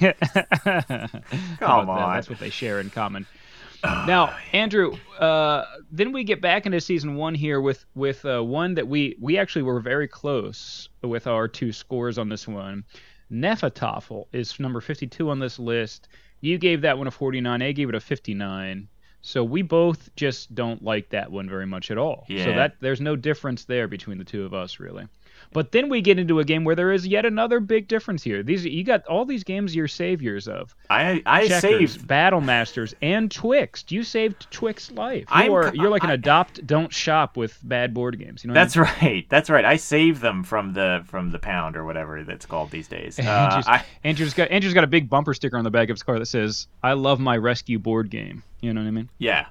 Than... 0.00 0.14
Come 0.30 1.16
that? 1.60 1.62
on. 1.62 2.14
That's 2.14 2.30
what 2.30 2.38
they 2.38 2.50
share 2.50 2.80
in 2.80 2.88
common. 2.90 3.26
now, 4.06 4.34
Andrew, 4.54 4.96
uh, 5.18 5.64
then 5.92 6.12
we 6.12 6.24
get 6.24 6.40
back 6.40 6.64
into 6.64 6.80
season 6.80 7.16
one 7.16 7.34
here 7.34 7.60
with 7.60 7.84
with 7.94 8.24
uh, 8.24 8.42
one 8.42 8.74
that 8.74 8.88
we 8.88 9.16
we 9.20 9.36
actually 9.36 9.62
were 9.62 9.80
very 9.80 10.08
close 10.08 10.88
with 11.02 11.26
our 11.26 11.46
two 11.46 11.72
scores 11.72 12.16
on 12.16 12.30
this 12.30 12.48
one. 12.48 12.84
Hnefatafl 13.30 14.26
is 14.32 14.58
number 14.58 14.80
52 14.80 15.28
on 15.28 15.38
this 15.38 15.58
list. 15.58 16.08
You 16.40 16.56
gave 16.56 16.82
that 16.82 16.96
one 16.96 17.06
a 17.06 17.10
49. 17.10 17.62
I 17.62 17.72
gave 17.72 17.88
it 17.88 17.94
a 17.94 18.00
59. 18.00 18.88
So 19.26 19.42
we 19.42 19.62
both 19.62 20.14
just 20.16 20.54
don't 20.54 20.84
like 20.84 21.08
that 21.08 21.32
one 21.32 21.48
very 21.48 21.64
much 21.64 21.90
at 21.90 21.96
all. 21.96 22.26
Yeah. 22.28 22.44
So 22.44 22.50
that 22.52 22.76
there's 22.80 23.00
no 23.00 23.16
difference 23.16 23.64
there 23.64 23.88
between 23.88 24.18
the 24.18 24.24
two 24.24 24.44
of 24.44 24.52
us 24.52 24.78
really. 24.78 25.08
But 25.54 25.70
then 25.70 25.88
we 25.88 26.02
get 26.02 26.18
into 26.18 26.40
a 26.40 26.44
game 26.44 26.64
where 26.64 26.74
there 26.74 26.90
is 26.90 27.06
yet 27.06 27.24
another 27.24 27.60
big 27.60 27.86
difference 27.86 28.24
here. 28.24 28.42
These 28.42 28.66
you 28.66 28.82
got 28.82 29.06
all 29.06 29.24
these 29.24 29.44
games 29.44 29.74
you're 29.74 29.86
saviors 29.86 30.48
of. 30.48 30.74
I 30.90 31.22
I 31.24 31.46
Checkers, 31.46 31.92
saved. 31.92 32.08
Battle 32.08 32.40
Masters, 32.40 32.92
and 33.00 33.30
Twixt. 33.30 33.92
You 33.92 34.02
saved 34.02 34.50
Twixt's 34.50 34.90
life. 34.90 35.26
You 35.34 35.54
are, 35.54 35.72
you're 35.72 35.90
like 35.90 36.02
an 36.02 36.10
I- 36.10 36.14
adopt, 36.14 36.66
don't 36.66 36.92
shop 36.92 37.36
with 37.36 37.56
bad 37.62 37.94
board 37.94 38.18
games. 38.18 38.42
You 38.42 38.48
know. 38.48 38.54
what 38.54 38.60
I 38.60 38.64
That's 38.64 38.76
right. 38.76 39.26
That's 39.28 39.48
right. 39.48 39.64
I 39.64 39.76
saved 39.76 40.20
them 40.20 40.42
from 40.42 40.72
the 40.72 41.04
from 41.06 41.30
the 41.30 41.38
pound 41.38 41.76
or 41.76 41.84
whatever 41.84 42.24
that's 42.24 42.46
called 42.46 42.72
these 42.72 42.88
days. 42.88 43.20
Uh, 43.20 43.22
Andrew's, 43.22 43.66
I, 43.68 43.84
Andrew's 44.02 44.34
got 44.34 44.50
Andrew's 44.50 44.74
got 44.74 44.82
a 44.82 44.88
big 44.88 45.08
bumper 45.08 45.34
sticker 45.34 45.56
on 45.56 45.62
the 45.62 45.70
back 45.70 45.88
of 45.88 45.94
his 45.94 46.02
car 46.02 46.18
that 46.18 46.26
says, 46.26 46.66
"I 46.82 46.94
love 46.94 47.20
my 47.20 47.36
rescue 47.36 47.78
board 47.78 48.10
game." 48.10 48.42
You 48.60 48.74
know 48.74 48.80
what 48.80 48.88
I 48.88 48.90
mean? 48.90 49.08
yeah, 49.18 49.46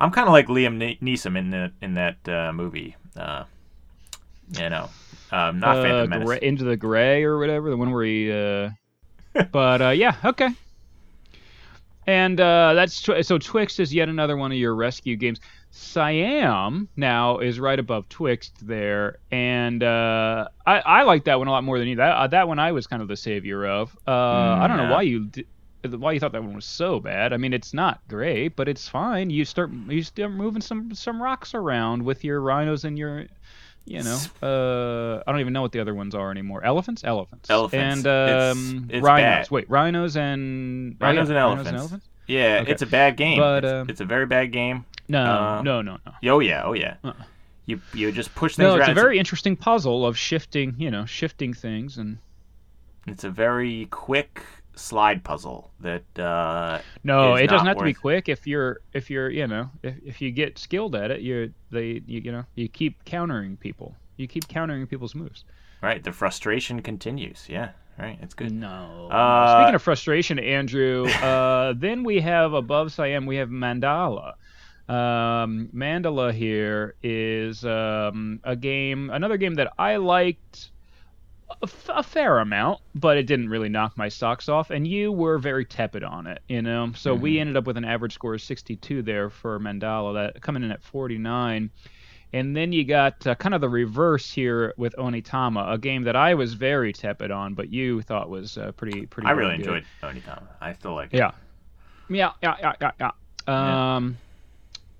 I'm 0.00 0.10
kind 0.10 0.26
of 0.26 0.32
like 0.32 0.48
Liam 0.48 0.78
Ne- 0.78 0.98
Neeson 1.00 1.38
in 1.38 1.50
the, 1.50 1.70
in 1.80 1.94
that 1.94 2.28
uh, 2.28 2.52
movie. 2.52 2.96
Uh, 3.16 3.44
you 4.58 4.68
know, 4.70 4.88
um, 5.32 5.60
not 5.60 5.78
uh, 5.78 5.82
Phantom 5.82 6.10
Menace. 6.10 6.26
Gray- 6.26 6.38
Into 6.42 6.64
the 6.64 6.76
Gray 6.76 7.24
or 7.24 7.38
whatever, 7.38 7.70
the 7.70 7.76
one 7.76 7.90
where 7.90 8.04
he. 8.04 8.32
Uh... 8.32 8.70
but 9.52 9.82
uh, 9.82 9.90
yeah, 9.90 10.16
okay. 10.24 10.48
And 12.06 12.40
uh, 12.40 12.72
that's 12.72 13.02
tw- 13.02 13.22
so 13.22 13.36
Twixt 13.36 13.80
is 13.80 13.92
yet 13.92 14.08
another 14.08 14.36
one 14.36 14.50
of 14.50 14.56
your 14.56 14.74
rescue 14.74 15.16
games. 15.16 15.40
Siam 15.70 16.88
now 16.96 17.38
is 17.38 17.60
right 17.60 17.78
above 17.78 18.08
Twixt 18.08 18.66
there, 18.66 19.18
and 19.30 19.82
uh, 19.82 20.48
I, 20.66 20.78
I 20.78 21.02
like 21.02 21.24
that 21.24 21.38
one 21.38 21.48
a 21.48 21.50
lot 21.50 21.64
more 21.64 21.78
than 21.78 21.86
you. 21.86 21.96
That 21.96 22.16
uh, 22.16 22.26
that 22.28 22.48
one 22.48 22.58
I 22.58 22.72
was 22.72 22.86
kind 22.86 23.02
of 23.02 23.08
the 23.08 23.16
savior 23.16 23.66
of. 23.66 23.94
Uh, 24.06 24.12
I 24.12 24.66
don't 24.66 24.78
know 24.78 24.90
why 24.90 25.02
you 25.02 25.26
di- 25.26 25.46
why 25.86 26.12
you 26.12 26.20
thought 26.20 26.32
that 26.32 26.42
one 26.42 26.54
was 26.54 26.64
so 26.64 26.98
bad. 26.98 27.34
I 27.34 27.36
mean, 27.36 27.52
it's 27.52 27.74
not 27.74 28.00
great, 28.08 28.56
but 28.56 28.68
it's 28.68 28.88
fine. 28.88 29.28
You 29.28 29.44
start 29.44 29.70
you 29.70 30.02
start 30.02 30.32
moving 30.32 30.62
some 30.62 30.94
some 30.94 31.22
rocks 31.22 31.54
around 31.54 32.02
with 32.02 32.24
your 32.24 32.40
rhinos 32.40 32.84
and 32.84 32.98
your 32.98 33.26
you 33.88 34.02
know, 34.02 34.18
uh, 34.42 35.22
I 35.26 35.32
don't 35.32 35.40
even 35.40 35.52
know 35.52 35.62
what 35.62 35.72
the 35.72 35.80
other 35.80 35.94
ones 35.94 36.14
are 36.14 36.30
anymore. 36.30 36.62
Elephants, 36.64 37.02
elephants, 37.04 37.48
Elephants. 37.50 38.06
and 38.06 38.06
um, 38.06 38.88
it's 38.90 39.02
rhinos. 39.02 39.24
bad. 39.46 39.50
Wait, 39.50 39.70
rhinos 39.70 40.16
and 40.16 40.96
oh, 41.00 41.06
Rhinos 41.06 41.28
yeah, 41.30 41.36
and 41.48 41.56
rhinos 41.58 41.72
elephants. 41.72 42.06
Yeah, 42.26 42.58
Okay. 42.62 42.72
it's 42.72 42.82
a 42.82 42.86
bad 42.86 43.16
game. 43.16 43.38
But, 43.38 43.64
it's, 43.64 43.72
um, 43.72 43.88
it's 43.90 44.00
a 44.00 44.04
very 44.04 44.26
bad 44.26 44.52
game. 44.52 44.84
No, 45.08 45.24
Uh, 45.24 45.62
no, 45.62 45.80
no, 45.82 45.96
no. 46.04 46.30
Oh 46.32 46.40
yeah, 46.40 46.64
oh 46.64 46.74
yeah. 46.74 46.96
Uh-uh. 47.02 47.14
You 47.66 47.80
you 47.94 48.12
just 48.12 48.34
push 48.34 48.56
things 48.56 48.64
No, 48.66 48.74
it's 48.76 48.80
around. 48.88 48.90
a 48.90 49.00
very 49.00 49.18
interesting 49.18 49.56
puzzle 49.56 50.06
of 50.06 50.16
shifting, 50.16 50.74
you 50.78 50.90
know, 50.90 51.04
shifting 51.06 51.52
things 51.54 51.96
and. 51.98 52.18
It's 53.06 53.24
a 53.24 53.30
very 53.30 53.86
quick 53.90 54.42
slide 54.78 55.22
puzzle 55.24 55.70
that 55.80 56.04
uh, 56.18 56.80
No, 57.04 57.34
is 57.34 57.42
it 57.42 57.46
doesn't 57.50 57.66
not 57.66 57.76
have 57.76 57.78
to 57.78 57.84
be 57.84 57.94
quick. 57.94 58.28
If 58.28 58.46
you're, 58.46 58.80
if 58.92 59.10
you're, 59.10 59.30
you 59.30 59.46
know, 59.46 59.70
if, 59.82 59.94
if 60.04 60.20
you 60.20 60.30
get 60.30 60.58
skilled 60.58 60.94
at 60.94 61.10
it, 61.10 61.20
you're 61.22 61.48
they, 61.70 62.02
you, 62.06 62.20
you 62.20 62.32
know, 62.32 62.44
you 62.54 62.68
keep 62.68 63.04
countering 63.04 63.56
people. 63.56 63.94
You 64.16 64.26
keep 64.26 64.48
countering 64.48 64.86
people's 64.86 65.14
moves. 65.14 65.44
right. 65.82 66.02
The 66.02 66.12
frustration 66.12 66.82
continues. 66.82 67.46
Yeah, 67.48 67.70
right. 67.98 68.18
It's 68.22 68.34
good. 68.34 68.52
No. 68.52 69.08
Uh, 69.10 69.60
Speaking 69.62 69.74
of 69.74 69.82
frustration, 69.82 70.38
Andrew, 70.38 71.06
uh, 71.22 71.74
then 71.76 72.02
we 72.04 72.20
have 72.20 72.52
above 72.52 72.92
Siam, 72.92 73.26
we 73.26 73.36
have 73.36 73.48
Mandala. 73.48 74.34
Um, 74.88 75.68
Mandala 75.74 76.32
here 76.32 76.94
is 77.02 77.64
um, 77.64 78.40
a 78.42 78.56
game, 78.56 79.10
another 79.10 79.36
game 79.36 79.54
that 79.56 79.72
I 79.78 79.96
liked 79.96 80.70
a, 81.50 81.56
f- 81.64 81.90
a 81.92 82.02
fair 82.02 82.38
amount, 82.38 82.80
but 82.94 83.16
it 83.16 83.26
didn't 83.26 83.48
really 83.48 83.68
knock 83.68 83.96
my 83.96 84.08
socks 84.08 84.48
off. 84.48 84.70
And 84.70 84.86
you 84.86 85.12
were 85.12 85.38
very 85.38 85.64
tepid 85.64 86.04
on 86.04 86.26
it, 86.26 86.40
you 86.48 86.62
know. 86.62 86.92
So 86.94 87.14
we 87.14 87.38
ended 87.38 87.56
up 87.56 87.66
with 87.66 87.76
an 87.76 87.84
average 87.84 88.14
score 88.14 88.34
of 88.34 88.42
62 88.42 89.02
there 89.02 89.30
for 89.30 89.58
Mandala, 89.58 90.14
that 90.14 90.42
coming 90.42 90.62
in 90.62 90.70
at 90.70 90.82
49. 90.82 91.70
And 92.32 92.54
then 92.54 92.72
you 92.72 92.84
got 92.84 93.26
uh, 93.26 93.34
kind 93.36 93.54
of 93.54 93.62
the 93.62 93.68
reverse 93.70 94.30
here 94.30 94.74
with 94.76 94.94
Onitama, 94.96 95.72
a 95.72 95.78
game 95.78 96.02
that 96.04 96.14
I 96.14 96.34
was 96.34 96.52
very 96.54 96.92
tepid 96.92 97.30
on, 97.30 97.54
but 97.54 97.72
you 97.72 98.02
thought 98.02 98.28
was 98.28 98.58
uh, 98.58 98.72
pretty 98.72 99.06
pretty. 99.06 99.28
I 99.28 99.32
really 99.32 99.56
good. 99.56 99.66
enjoyed 99.66 99.84
Onitama. 100.02 100.42
I 100.60 100.74
still 100.74 100.94
like 100.94 101.14
it. 101.14 101.16
Yeah, 101.16 101.30
yeah, 102.10 102.32
yeah, 102.42 102.56
yeah, 102.60 102.72
yeah, 102.80 102.90
yeah. 103.00 103.10
Yeah. 103.46 103.96
Um, 103.96 104.18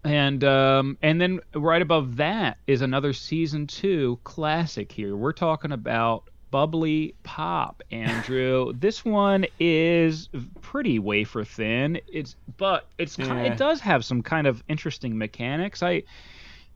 and 0.05 0.43
um, 0.43 0.97
and 1.02 1.21
then 1.21 1.40
right 1.55 1.83
above 1.83 2.17
that 2.17 2.57
is 2.67 2.81
another 2.81 3.12
season 3.12 3.67
two 3.67 4.19
classic. 4.25 4.90
Here 4.90 5.14
we're 5.14 5.33
talking 5.33 5.73
about 5.73 6.25
Bubbly 6.50 7.14
Pop, 7.23 7.83
Andrew. 7.90 8.73
this 8.78 9.05
one 9.05 9.47
is 9.59 10.28
pretty 10.62 10.99
wafer 10.99 11.45
thin. 11.45 12.00
It's 12.07 12.37
but 12.57 12.87
it's 12.99 13.19
Yeah. 13.19 13.43
it 13.43 13.57
does 13.57 13.81
have 13.81 14.05
some 14.05 14.23
kind 14.23 14.47
of 14.47 14.62
interesting 14.69 15.17
mechanics. 15.17 15.83
I. 15.83 16.05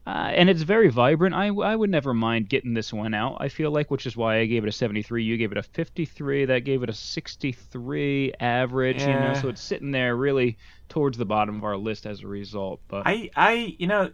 Uh, 0.05 0.33
and 0.35 0.49
it's 0.49 0.63
very 0.63 0.89
vibrant. 0.89 1.33
I, 1.33 1.47
I 1.47 1.73
would 1.77 1.89
never 1.89 2.13
mind 2.13 2.49
getting 2.49 2.73
this 2.73 2.91
one 2.91 3.13
out. 3.13 3.37
I 3.39 3.47
feel 3.47 3.71
like, 3.71 3.89
which 3.89 4.05
is 4.05 4.17
why 4.17 4.39
I 4.39 4.45
gave 4.47 4.65
it 4.65 4.67
a 4.67 4.71
73. 4.73 5.23
You 5.23 5.37
gave 5.37 5.53
it 5.53 5.57
a 5.57 5.63
53. 5.63 6.43
That 6.43 6.65
gave 6.65 6.83
it 6.83 6.89
a 6.89 6.93
63 6.93 8.33
average. 8.37 8.97
Yeah. 8.99 9.07
You 9.07 9.33
know, 9.33 9.41
so 9.41 9.47
it's 9.47 9.61
sitting 9.61 9.91
there 9.91 10.17
really 10.17 10.57
towards 10.89 11.17
the 11.17 11.23
bottom 11.23 11.55
of 11.55 11.63
our 11.63 11.77
list 11.77 12.05
as 12.05 12.21
a 12.21 12.27
result. 12.27 12.81
But 12.89 13.03
I 13.05 13.29
I 13.35 13.75
you 13.79 13.87
know. 13.87 14.11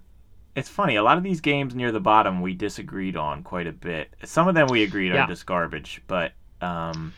It's 0.60 0.70
funny. 0.70 0.96
A 0.98 1.04
lot 1.04 1.18
of 1.18 1.24
these 1.24 1.42
games 1.42 1.74
near 1.74 1.92
the 1.92 2.00
bottom 2.00 2.42
we 2.42 2.54
disagreed 2.54 3.16
on 3.18 3.44
quite 3.44 3.68
a 3.68 3.72
bit. 3.72 4.14
Some 4.26 4.48
of 4.48 4.56
them 4.56 4.68
we 4.70 4.84
agreed 4.84 5.14
Yeah. 5.14 5.24
are 5.24 5.28
just 5.28 5.46
garbage, 5.46 6.02
but 6.08 6.34
um, 6.62 7.14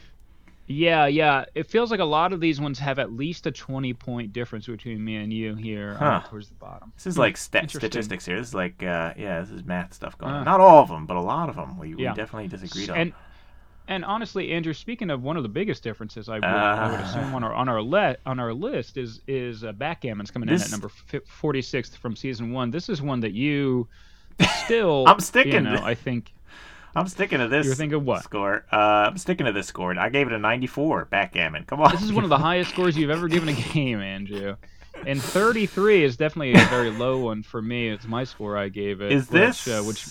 yeah, 0.67 1.05
yeah, 1.07 1.45
it 1.55 1.67
feels 1.67 1.91
like 1.91 1.99
a 1.99 2.05
lot 2.05 2.31
of 2.31 2.39
these 2.39 2.61
ones 2.61 2.79
have 2.79 2.97
at 2.99 3.11
least 3.11 3.45
a 3.47 3.51
20 3.51 3.93
point 3.95 4.31
difference 4.31 4.67
between 4.67 5.03
me 5.03 5.17
and 5.17 5.33
you 5.33 5.55
here 5.55 5.97
uh, 5.99 6.19
Huh. 6.21 6.21
towards 6.29 6.47
the 6.47 6.55
bottom. 6.55 6.93
this 6.95 7.07
is 7.07 7.17
like 7.17 7.31
Interesting. 7.53 7.67
statistics 7.79 8.25
here. 8.25 8.37
This 8.37 8.49
is 8.49 8.53
like 8.55 8.81
uh, 8.83 9.13
yeah, 9.17 9.41
this 9.41 9.49
is 9.49 9.65
math 9.65 9.93
stuff 9.93 10.17
going 10.17 10.33
Uh. 10.33 10.37
on. 10.37 10.45
Not 10.45 10.61
all 10.61 10.81
of 10.83 10.87
them, 10.89 11.05
but 11.05 11.17
a 11.17 11.21
lot 11.21 11.49
of 11.49 11.55
them 11.55 11.77
we, 11.77 11.89
Yeah. 11.95 12.11
we 12.11 12.15
definitely 12.15 12.47
disagreed 12.47 12.89
on. 12.89 12.97
And 12.97 13.13
and 13.91 14.05
honestly, 14.05 14.51
Andrew, 14.51 14.73
speaking 14.73 15.09
of 15.09 15.21
one 15.23 15.37
of 15.37 15.43
the 15.43 15.49
biggest 15.49 15.83
differences, 15.83 16.29
I 16.29 16.35
would, 16.35 16.43
I 16.45 16.91
would 16.91 16.99
Uh. 16.99 17.03
assume 17.03 17.35
on 17.35 17.43
our 17.43 17.53
on 17.53 17.67
our 17.69 17.81
le- 17.81 18.17
on 18.25 18.39
our 18.39 18.53
list 18.53 18.97
is 18.97 19.21
is 19.27 19.63
uh, 19.63 19.73
backgammon's 19.73 20.31
coming 20.31 20.49
in 20.49 20.55
at 20.55 20.71
number 20.71 20.89
fi- 20.89 21.19
46th 21.19 21.97
from 21.97 22.15
season 22.15 22.51
one. 22.51 22.71
This 22.71 22.89
is 22.89 23.01
one 23.01 23.19
that 23.19 23.33
you 23.33 23.87
still. 24.65 25.05
I'm 25.07 25.19
sticking 25.19 25.53
You 25.53 25.61
know, 25.61 25.75
to- 25.77 25.83
I 25.83 25.95
think. 25.95 26.33
I'm 26.93 27.07
sticking 27.07 27.39
to 27.39 27.47
this. 27.47 27.65
You're 27.65 27.75
thinking 27.75 28.03
what? 28.03 28.23
score? 28.23 28.65
Uh, 28.71 28.75
I'm 29.07 29.17
sticking 29.17 29.45
to 29.45 29.53
this 29.53 29.67
score. 29.67 29.97
I 29.97 30.09
gave 30.09 30.27
it 30.27 30.33
a 30.33 30.37
94. 30.39 31.05
Backgammon. 31.05 31.63
Come 31.65 31.79
on. 31.79 31.89
This 31.91 32.01
is 32.01 32.11
one 32.11 32.25
of 32.25 32.29
the 32.29 32.37
highest 32.37 32.71
scores 32.71 32.97
you've 32.97 33.09
ever 33.09 33.29
given 33.29 33.47
a 33.47 33.53
game, 33.73 34.01
Andrew. 34.01 34.57
And 35.07 35.21
33 35.21 36.03
is 36.03 36.17
definitely 36.17 36.51
a 36.53 36.65
very 36.65 36.89
low 36.89 37.19
one 37.19 37.43
for 37.43 37.61
me. 37.61 37.87
It's 37.87 38.05
my 38.05 38.25
score 38.25 38.57
I 38.57 38.67
gave 38.67 38.99
it. 39.01 39.13
Is 39.13 39.29
which, 39.31 39.39
this 39.39 39.67
uh, 39.69 39.81
which 39.83 40.05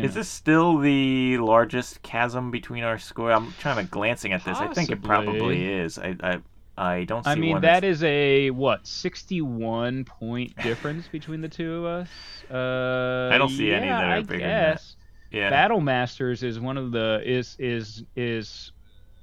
know, 0.00 0.08
is 0.08 0.14
this 0.14 0.28
still 0.28 0.78
the 0.78 1.38
largest 1.38 2.02
chasm 2.02 2.50
between 2.50 2.84
our 2.84 2.98
score? 2.98 3.32
I'm 3.32 3.52
trying 3.58 3.84
to 3.84 3.90
glancing 3.90 4.32
at 4.32 4.44
this. 4.44 4.58
I 4.58 4.72
think 4.72 4.90
it 4.90 5.02
probably 5.02 5.66
is. 5.66 5.98
I 5.98 6.16
I, 6.22 6.40
I 6.76 7.04
don't 7.04 7.24
see 7.24 7.30
I 7.30 7.34
mean, 7.34 7.52
one 7.52 7.62
that 7.62 7.80
that's- 7.82 7.96
is 7.96 8.04
a 8.04 8.50
what 8.50 8.86
61 8.86 10.04
point 10.04 10.56
difference 10.62 11.08
between 11.08 11.40
the 11.40 11.48
two 11.48 11.76
of 11.78 11.84
us. 11.84 12.08
Uh, 12.50 13.30
I 13.32 13.38
don't 13.38 13.48
see 13.48 13.72
any 13.72 13.86
yeah, 13.86 14.00
that 14.00 14.08
are 14.08 14.14
I 14.16 14.20
bigger 14.22 14.38
than 14.38 14.48
that. 14.48 14.82
yeah. 15.30 15.50
Battle 15.50 15.80
Masters 15.80 16.42
is 16.42 16.58
one 16.58 16.76
of 16.76 16.92
the 16.92 17.22
is 17.24 17.56
is 17.58 18.04
is 18.16 18.72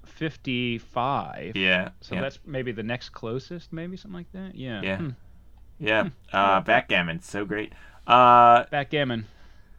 55. 0.05 1.55
yeah. 1.55 1.89
So 2.01 2.15
yeah. 2.15 2.21
that's 2.21 2.39
maybe 2.45 2.71
the 2.71 2.83
next 2.83 3.09
closest, 3.09 3.73
maybe 3.73 3.97
something 3.97 4.17
like 4.17 4.31
that. 4.33 4.55
Yeah. 4.55 4.81
Yeah. 4.81 4.97
Hmm. 4.97 5.09
yeah. 5.79 6.09
Uh, 6.31 6.61
backgammon, 6.61 7.21
so 7.21 7.43
great. 7.43 7.73
Uh, 8.07 8.65
Backgammon, 8.71 9.25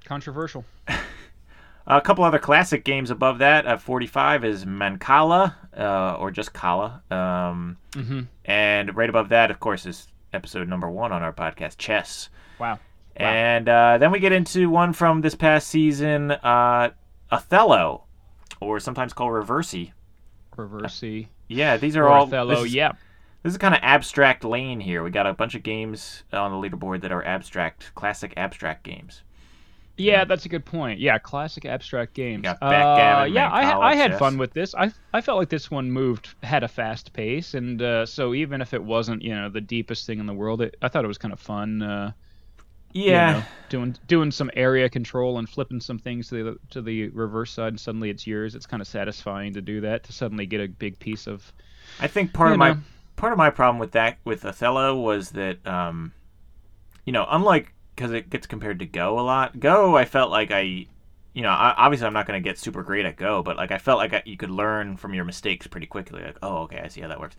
controversial. 0.02 0.64
A 1.86 2.00
couple 2.00 2.22
other 2.24 2.38
classic 2.38 2.84
games 2.84 3.10
above 3.10 3.38
that. 3.38 3.66
At 3.66 3.80
45 3.82 4.44
is 4.44 4.64
Mancala, 4.64 5.54
uh, 5.76 6.14
or 6.18 6.30
just 6.30 6.52
Kala. 6.52 7.02
Um, 7.10 7.76
Mm-hmm. 7.92 8.20
and 8.46 8.96
right 8.96 9.10
above 9.10 9.28
that, 9.30 9.50
of 9.50 9.60
course, 9.60 9.84
is 9.84 10.08
episode 10.32 10.66
number 10.68 10.88
one 10.88 11.12
on 11.12 11.22
our 11.22 11.32
podcast, 11.32 11.76
Chess. 11.76 12.30
Wow. 12.58 12.74
Wow. 12.74 13.26
And 13.26 13.68
uh, 13.68 13.98
then 13.98 14.10
we 14.12 14.18
get 14.20 14.32
into 14.32 14.70
one 14.70 14.94
from 14.94 15.20
this 15.20 15.34
past 15.34 15.68
season, 15.68 16.30
uh, 16.30 16.90
Othello, 17.30 18.04
or 18.60 18.80
sometimes 18.80 19.12
called 19.12 19.32
Reversi. 19.32 19.92
Reversey. 20.56 21.26
Yeah, 21.48 21.76
these 21.76 21.96
are 21.96 22.04
Or 22.04 22.08
all. 22.08 22.22
Othello. 22.26 22.54
this 22.54 22.64
is- 22.66 22.74
Yeah. 22.74 22.92
This 23.42 23.52
is 23.54 23.58
kind 23.58 23.74
of 23.74 23.80
abstract 23.82 24.44
lane 24.44 24.78
here. 24.78 25.02
We 25.02 25.10
got 25.10 25.26
a 25.26 25.34
bunch 25.34 25.56
of 25.56 25.64
games 25.64 26.22
on 26.32 26.52
the 26.52 26.56
leaderboard 26.68 27.00
that 27.02 27.10
are 27.10 27.24
abstract, 27.24 27.92
classic 27.96 28.32
abstract 28.36 28.84
games. 28.84 29.24
Yeah, 30.02 30.24
that's 30.24 30.46
a 30.46 30.48
good 30.48 30.64
point. 30.66 31.00
Yeah, 31.00 31.18
classic 31.18 31.64
abstract 31.64 32.14
games. 32.14 32.54
uh, 32.62 33.26
yeah, 33.28 33.48
I, 33.48 33.90
I 33.92 33.94
had 33.96 34.14
fun 34.16 34.38
with 34.38 34.52
this. 34.52 34.74
I 34.74 34.92
I 35.12 35.20
felt 35.20 35.38
like 35.38 35.48
this 35.50 35.70
one 35.70 35.90
moved 35.92 36.34
had 36.42 36.64
a 36.64 36.68
fast 36.68 37.12
pace, 37.12 37.54
and 37.54 37.80
uh, 37.80 38.06
so 38.06 38.34
even 38.34 38.60
if 38.62 38.72
it 38.74 38.82
wasn't 38.82 39.22
you 39.22 39.34
know 39.34 39.48
the 39.50 39.60
deepest 39.60 40.06
thing 40.06 40.18
in 40.18 40.26
the 40.26 40.34
world, 40.34 40.62
it, 40.62 40.76
I 40.82 40.88
thought 40.88 41.04
it 41.04 41.08
was 41.08 41.18
kind 41.18 41.32
of 41.32 41.40
fun. 41.40 41.82
Uh, 41.82 42.12
you 43.06 43.20
Yeah, 43.20 43.32
know, 43.32 43.46
doing 43.68 43.96
doing 44.06 44.30
some 44.30 44.50
area 44.54 44.88
control 44.90 45.38
and 45.38 45.48
flipping 45.48 45.80
some 45.80 45.98
things 45.98 46.28
to 46.30 46.44
the 46.44 46.56
to 46.70 46.82
the 46.82 47.08
reverse 47.10 47.52
side, 47.52 47.68
and 47.68 47.80
suddenly 47.80 48.10
it's 48.10 48.26
yours. 48.26 48.54
It's 48.54 48.66
kind 48.66 48.80
of 48.82 48.88
satisfying 48.88 49.54
to 49.54 49.62
do 49.62 49.80
that 49.82 50.04
to 50.04 50.12
suddenly 50.12 50.46
get 50.46 50.60
a 50.62 50.68
big 50.68 50.98
piece 51.00 51.26
of. 51.28 51.52
I 51.98 52.08
think 52.08 52.32
part 52.32 52.50
You 52.50 52.52
of 52.52 52.58
my 52.58 52.76
part 53.16 53.32
of 53.32 53.38
my 53.38 53.50
problem 53.50 53.78
with 53.78 53.92
that 53.92 54.18
with 54.24 54.44
Othello 54.44 54.96
was 55.00 55.30
that, 55.30 55.64
um, 55.66 56.12
you 57.06 57.12
know, 57.12 57.26
unlike 57.30 57.74
because 57.94 58.12
it 58.12 58.30
gets 58.30 58.46
compared 58.46 58.78
to 58.80 58.86
Go 58.86 59.18
a 59.18 59.22
lot. 59.22 59.58
Go, 59.60 59.96
I 59.96 60.04
felt 60.04 60.30
like 60.30 60.50
I, 60.50 60.60
you 61.34 61.42
know, 61.42 61.50
I, 61.50 61.74
obviously 61.76 62.06
I'm 62.06 62.12
not 62.12 62.26
going 62.26 62.42
to 62.42 62.48
get 62.48 62.58
super 62.58 62.82
great 62.82 63.04
at 63.06 63.16
Go, 63.16 63.42
but 63.42 63.56
like 63.56 63.70
I 63.70 63.78
felt 63.78 63.98
like 63.98 64.12
I, 64.14 64.22
you 64.24 64.36
could 64.36 64.50
learn 64.50 64.96
from 64.96 65.14
your 65.14 65.24
mistakes 65.24 65.66
pretty 65.66 65.86
quickly. 65.86 66.22
Like, 66.22 66.38
oh, 66.42 66.58
okay, 66.62 66.80
I 66.84 66.88
see 66.88 67.00
how 67.00 67.08
that 67.08 67.20
works. 67.20 67.36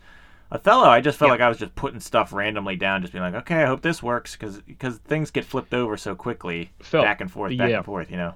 Othello, 0.52 0.84
I 0.84 1.00
just 1.00 1.18
felt 1.18 1.28
Yeah. 1.28 1.32
like 1.32 1.40
I 1.40 1.48
was 1.48 1.58
just 1.58 1.74
putting 1.74 2.00
stuff 2.00 2.32
randomly 2.32 2.76
down, 2.76 3.00
just 3.00 3.12
being 3.12 3.24
like, 3.24 3.34
okay, 3.34 3.62
I 3.62 3.66
hope 3.66 3.82
this 3.82 4.02
works, 4.02 4.36
because 4.36 4.98
things 4.98 5.30
get 5.30 5.44
flipped 5.44 5.74
over 5.74 5.96
so 5.96 6.14
quickly, 6.14 6.70
Felt- 6.80 7.04
back 7.04 7.20
and 7.20 7.30
forth, 7.30 7.56
back 7.56 7.70
yeah. 7.70 7.76
and 7.76 7.84
forth, 7.84 8.10
you 8.10 8.16
know. 8.16 8.34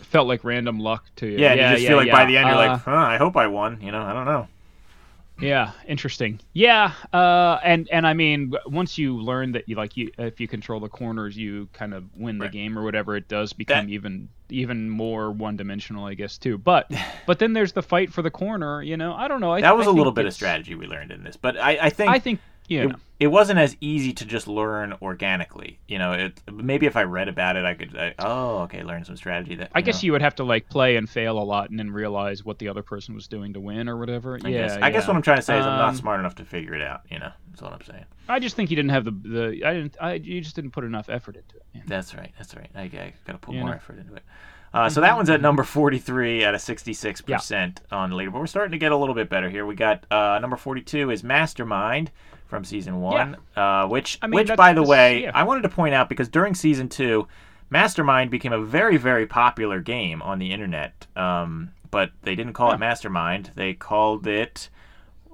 Felt 0.00 0.26
like 0.26 0.42
random 0.44 0.80
luck 0.80 1.04
to 1.16 1.26
you. 1.26 1.38
Yeah, 1.38 1.52
and 1.52 1.60
you 1.60 1.66
just 1.76 1.86
feel 1.86 1.96
like 1.96 2.10
by 2.10 2.24
the 2.24 2.36
end 2.36 2.48
you're 2.48 2.56
Uh, 2.56 2.66
like, 2.68 2.80
huh, 2.80 2.90
I 2.92 3.16
hope 3.18 3.36
I 3.36 3.46
won, 3.46 3.80
you 3.80 3.92
know, 3.92 4.02
I 4.02 4.12
don't 4.12 4.24
know. 4.24 4.48
Yeah, 5.40 5.72
interesting. 5.88 6.38
Yeah, 6.52 6.92
uh, 7.12 7.58
and 7.64 7.88
and 7.90 8.06
I 8.06 8.14
mean, 8.14 8.52
once 8.66 8.96
you 8.96 9.16
learn 9.20 9.52
that 9.52 9.68
you 9.68 9.74
like 9.76 9.96
you 9.96 10.10
if 10.18 10.40
you 10.40 10.46
control 10.46 10.78
the 10.78 10.88
corners, 10.88 11.36
you 11.36 11.68
kind 11.72 11.94
of 11.94 12.04
win 12.16 12.38
the 12.38 12.48
game 12.48 12.78
or 12.78 12.82
whatever. 12.84 13.16
It 13.16 13.28
does 13.28 13.52
become 13.52 13.86
That- 13.86 13.92
even 13.92 14.28
even 14.50 14.90
more 14.90 15.30
one 15.32 15.56
dimensional, 15.56 16.04
I 16.04 16.14
guess, 16.14 16.38
too. 16.38 16.58
But 16.58 16.92
but 17.26 17.38
then 17.38 17.54
there's 17.54 17.72
the 17.72 17.82
fight 17.82 18.12
for 18.12 18.22
the 18.22 18.30
corner. 18.30 18.82
You 18.82 18.96
know, 18.96 19.14
I 19.14 19.26
don't 19.26 19.40
know. 19.40 19.52
I, 19.52 19.62
That 19.62 19.76
was 19.76 19.86
a 19.86 19.90
a 19.90 19.92
little 19.92 20.12
bit 20.12 20.26
of 20.26 20.34
strategy 20.34 20.74
we 20.74 20.86
learned 20.86 21.10
in 21.10 21.24
this, 21.24 21.36
but 21.36 21.58
I, 21.58 21.78
I 21.82 21.90
think 21.90 22.10
I 22.10 22.18
think 22.18 22.40
you 22.68 22.90
it, 22.90 22.96
it 23.20 23.26
wasn't 23.28 23.58
as 23.58 23.76
easy 23.80 24.12
to 24.14 24.24
just 24.24 24.48
learn 24.48 24.94
organically. 25.00 25.78
You 25.86 25.98
know, 25.98 26.12
it 26.12 26.40
maybe 26.52 26.86
if 26.86 26.96
I 26.96 27.02
read 27.04 27.28
about 27.28 27.56
it, 27.56 27.64
I 27.64 27.74
could. 27.74 27.96
I, 27.96 28.14
oh, 28.18 28.58
okay, 28.62 28.82
learn 28.82 29.04
some 29.04 29.16
strategy. 29.16 29.54
That 29.56 29.70
I 29.74 29.80
guess 29.80 30.02
know. 30.02 30.06
you 30.06 30.12
would 30.12 30.22
have 30.22 30.34
to 30.36 30.44
like 30.44 30.68
play 30.68 30.96
and 30.96 31.08
fail 31.08 31.38
a 31.38 31.44
lot 31.44 31.70
and 31.70 31.78
then 31.78 31.90
realize 31.90 32.44
what 32.44 32.58
the 32.58 32.68
other 32.68 32.82
person 32.82 33.14
was 33.14 33.28
doing 33.28 33.52
to 33.52 33.60
win 33.60 33.88
or 33.88 33.96
whatever. 33.96 34.38
I 34.44 34.48
yeah, 34.48 34.68
guess. 34.68 34.78
I 34.82 34.90
guess 34.90 35.06
what 35.06 35.16
I'm 35.16 35.22
trying 35.22 35.38
to 35.38 35.42
say 35.42 35.58
is 35.58 35.64
I'm 35.64 35.78
not 35.78 35.90
Um, 35.90 35.96
smart 35.96 36.20
enough 36.20 36.34
to 36.36 36.44
figure 36.44 36.74
it 36.74 36.82
out. 36.82 37.02
You 37.10 37.18
know, 37.20 37.30
that's 37.50 37.62
what 37.62 37.72
I'm 37.72 37.82
saying. 37.82 38.04
I 38.28 38.38
just 38.38 38.56
think 38.56 38.70
you 38.70 38.76
didn't 38.76 38.90
have 38.90 39.04
the 39.04 39.10
the 39.12 39.64
I 39.64 39.74
didn't 39.74 39.96
I 40.00 40.14
you 40.14 40.40
just 40.40 40.56
didn't 40.56 40.70
put 40.72 40.84
enough 40.84 41.08
effort 41.08 41.36
into 41.36 41.56
it. 41.56 41.62
man. 41.74 41.84
That's 41.86 42.14
right. 42.14 42.32
That's 42.38 42.54
right. 42.56 42.70
I, 42.74 42.82
I 42.82 43.12
got 43.26 43.32
to 43.32 43.38
put 43.38 43.54
You 43.54 43.60
more 43.60 43.70
know. 43.70 43.76
effort 43.76 43.98
into 43.98 44.14
it. 44.14 44.22
Uh, 44.74 44.88
so 44.88 45.02
that 45.02 45.14
one's 45.14 45.28
at 45.28 45.42
number 45.42 45.62
43 45.64 46.46
out 46.46 46.54
of 46.54 46.60
66% 46.62 47.76
on 47.92 48.08
the 48.08 48.16
leaderboard. 48.16 48.32
We're 48.32 48.46
starting 48.46 48.72
to 48.72 48.78
get 48.78 48.90
a 48.90 48.96
little 48.96 49.14
bit 49.14 49.28
better 49.28 49.50
here. 49.50 49.66
We 49.66 49.74
got 49.74 50.10
uh, 50.10 50.38
number 50.40 50.56
42 50.56 51.10
is 51.10 51.22
Mastermind 51.22 52.10
from 52.52 52.64
season 52.64 53.00
one, 53.00 53.38
uh, 53.56 53.86
which, 53.88 54.18
I 54.20 54.26
mean, 54.26 54.36
which 54.36 54.54
by 54.58 54.74
the 54.74 54.82
way, 54.82 55.22
yeah. 55.22 55.30
I 55.34 55.42
wanted 55.44 55.62
to 55.62 55.70
point 55.70 55.94
out 55.94 56.10
because 56.10 56.28
during 56.28 56.54
season 56.54 56.86
two, 56.90 57.26
Mastermind 57.70 58.30
became 58.30 58.52
a 58.52 58.60
very, 58.60 58.98
very 58.98 59.26
popular 59.26 59.80
game 59.80 60.20
on 60.20 60.38
the 60.38 60.52
internet. 60.52 61.06
Um, 61.16 61.70
but 61.90 62.10
they 62.24 62.34
didn't 62.34 62.52
call 62.52 62.68
Huh. 62.68 62.74
it 62.74 62.80
Mastermind. 62.80 63.52
They 63.54 63.72
called 63.72 64.26
it, 64.26 64.68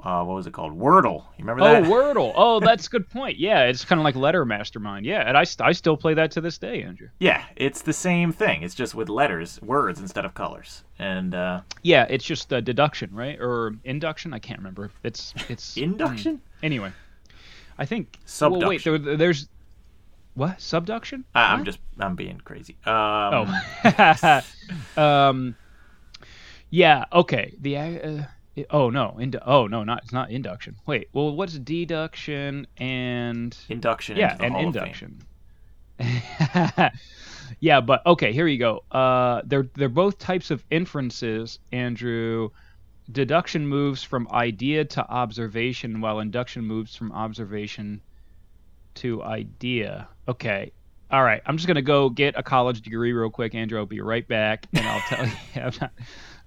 uh, 0.04 0.22
what 0.22 0.34
was 0.36 0.46
it 0.46 0.52
called? 0.52 0.78
Wordle. 0.78 1.24
You 1.36 1.44
remember 1.44 1.64
that? 1.64 1.82
Oh. 1.82 1.86
Wordle. 1.90 2.32
Oh, 2.36 2.60
that's 2.60 2.86
a 2.86 2.90
good 2.90 3.08
point. 3.10 3.36
Yeah, 3.36 3.64
it's 3.64 3.84
kind 3.84 4.00
of 4.00 4.04
like 4.04 4.14
Letter 4.14 4.44
Mastermind. 4.44 5.04
Yeah, 5.04 5.22
and 5.26 5.36
I, 5.36 5.42
st- 5.42 5.66
I 5.68 5.72
still 5.72 5.96
play 5.96 6.14
that 6.14 6.30
to 6.32 6.40
this 6.40 6.56
day, 6.56 6.84
Andrew. 6.84 7.08
Yeah, 7.18 7.42
it's 7.56 7.82
the 7.82 7.92
same 7.92 8.30
thing. 8.32 8.62
It's 8.62 8.76
just 8.76 8.94
with 8.94 9.08
letters, 9.08 9.60
words 9.60 9.98
instead 9.98 10.24
of 10.24 10.34
colors. 10.34 10.84
And 11.00 11.34
uh, 11.34 11.62
Yeah, 11.82 12.06
it's 12.08 12.24
just 12.24 12.52
uh, 12.52 12.60
deduction, 12.60 13.10
right? 13.12 13.36
Or 13.40 13.74
induction? 13.82 14.32
I 14.32 14.38
can't 14.38 14.60
remember. 14.60 14.92
It's 15.02 15.34
it's 15.48 15.76
induction? 15.76 16.36
mm, 16.36 16.40
anyway. 16.64 16.92
I 17.78 17.84
think. 17.86 18.18
Well, 18.40 18.50
wait, 18.68 18.80
Subduction. 18.82 19.04
there, 19.04 19.16
there's 19.16 19.48
what 20.34 20.60
subduction? 20.60 21.24
I, 21.34 21.52
I'm 21.52 21.60
What? 21.60 21.64
just 21.66 21.78
I'm 21.98 22.14
being 22.16 22.40
crazy. 22.44 22.76
Um, 22.84 23.54
Oh. 23.84 24.40
um. 24.96 25.56
Yeah. 26.70 27.04
Okay. 27.12 27.54
The. 27.60 27.76
Uh, 27.76 28.22
it- 28.56 28.66
oh 28.70 28.90
no. 28.90 29.16
Indu- 29.18 29.42
oh 29.46 29.66
no. 29.66 29.84
Not. 29.84 30.02
It's 30.04 30.12
not 30.12 30.30
induction. 30.30 30.76
Wait. 30.86 31.08
Well, 31.12 31.34
what's 31.34 31.58
deduction 31.58 32.66
and? 32.76 33.56
induction 33.68 34.16
yeah, 34.16 34.36
and 34.40 34.54
Hall 34.54 34.66
induction. 34.66 35.20
yeah, 37.60 37.80
but 37.80 38.04
okay, 38.06 38.32
here 38.32 38.46
you 38.46 38.58
go. 38.58 38.84
Uh, 38.90 39.42
they're 39.44 39.68
they're 39.74 39.88
both 39.88 40.18
types 40.18 40.50
of 40.50 40.64
inferences, 40.70 41.58
Andrew. 41.72 42.50
Deduction 43.10 43.66
moves 43.66 44.02
from 44.02 44.28
idea 44.30 44.84
to 44.84 45.08
observation, 45.08 46.00
while 46.00 46.20
induction 46.20 46.64
moves 46.64 46.94
from 46.94 47.12
observation 47.12 48.00
to 48.94 49.22
idea. 49.22 50.08
Okay. 50.26 50.72
All 51.10 51.22
right. 51.22 51.40
I'm 51.46 51.56
just 51.56 51.66
gonna 51.66 51.80
go 51.80 52.10
get 52.10 52.34
a 52.36 52.42
college 52.42 52.82
degree 52.82 53.12
real 53.12 53.30
quick, 53.30 53.54
Andrew. 53.54 53.78
I'll 53.78 53.86
be 53.86 54.00
right 54.00 54.26
back, 54.26 54.66
and 54.74 54.86
I'll 54.86 55.00
tell 55.00 55.26
you. 55.26 55.32
Not, 55.80 55.92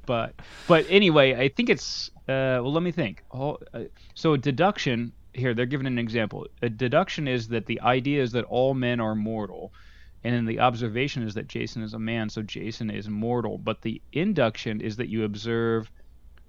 but 0.06 0.36
but 0.68 0.86
anyway, 0.90 1.36
I 1.36 1.50
think 1.50 1.70
it's. 1.70 2.10
Uh, 2.28 2.62
well, 2.62 2.72
let 2.72 2.84
me 2.84 2.92
think. 2.92 3.24
Oh, 3.32 3.58
uh, 3.74 3.86
so 4.14 4.38
deduction 4.38 5.14
here 5.34 5.54
they're 5.54 5.66
giving 5.66 5.88
an 5.88 5.98
example. 5.98 6.48
A 6.62 6.70
deduction 6.70 7.28
is 7.28 7.48
that 7.50 7.66
the 7.66 7.82
idea 7.82 8.22
is 8.22 8.32
that 8.34 8.46
all 8.46 8.74
men 8.74 9.00
are 9.00 9.16
mortal, 9.16 9.74
and 10.24 10.34
then 10.34 10.46
the 10.46 10.60
observation 10.60 11.24
is 11.24 11.34
that 11.36 11.48
Jason 11.48 11.84
is 11.84 11.94
a 11.94 12.00
man, 12.00 12.30
so 12.30 12.42
Jason 12.42 12.90
is 12.90 13.10
mortal. 13.10 13.58
But 13.58 13.82
the 13.82 14.02
induction 14.12 14.82
is 14.82 14.98
that 14.98 15.10
you 15.10 15.24
observe. 15.24 15.90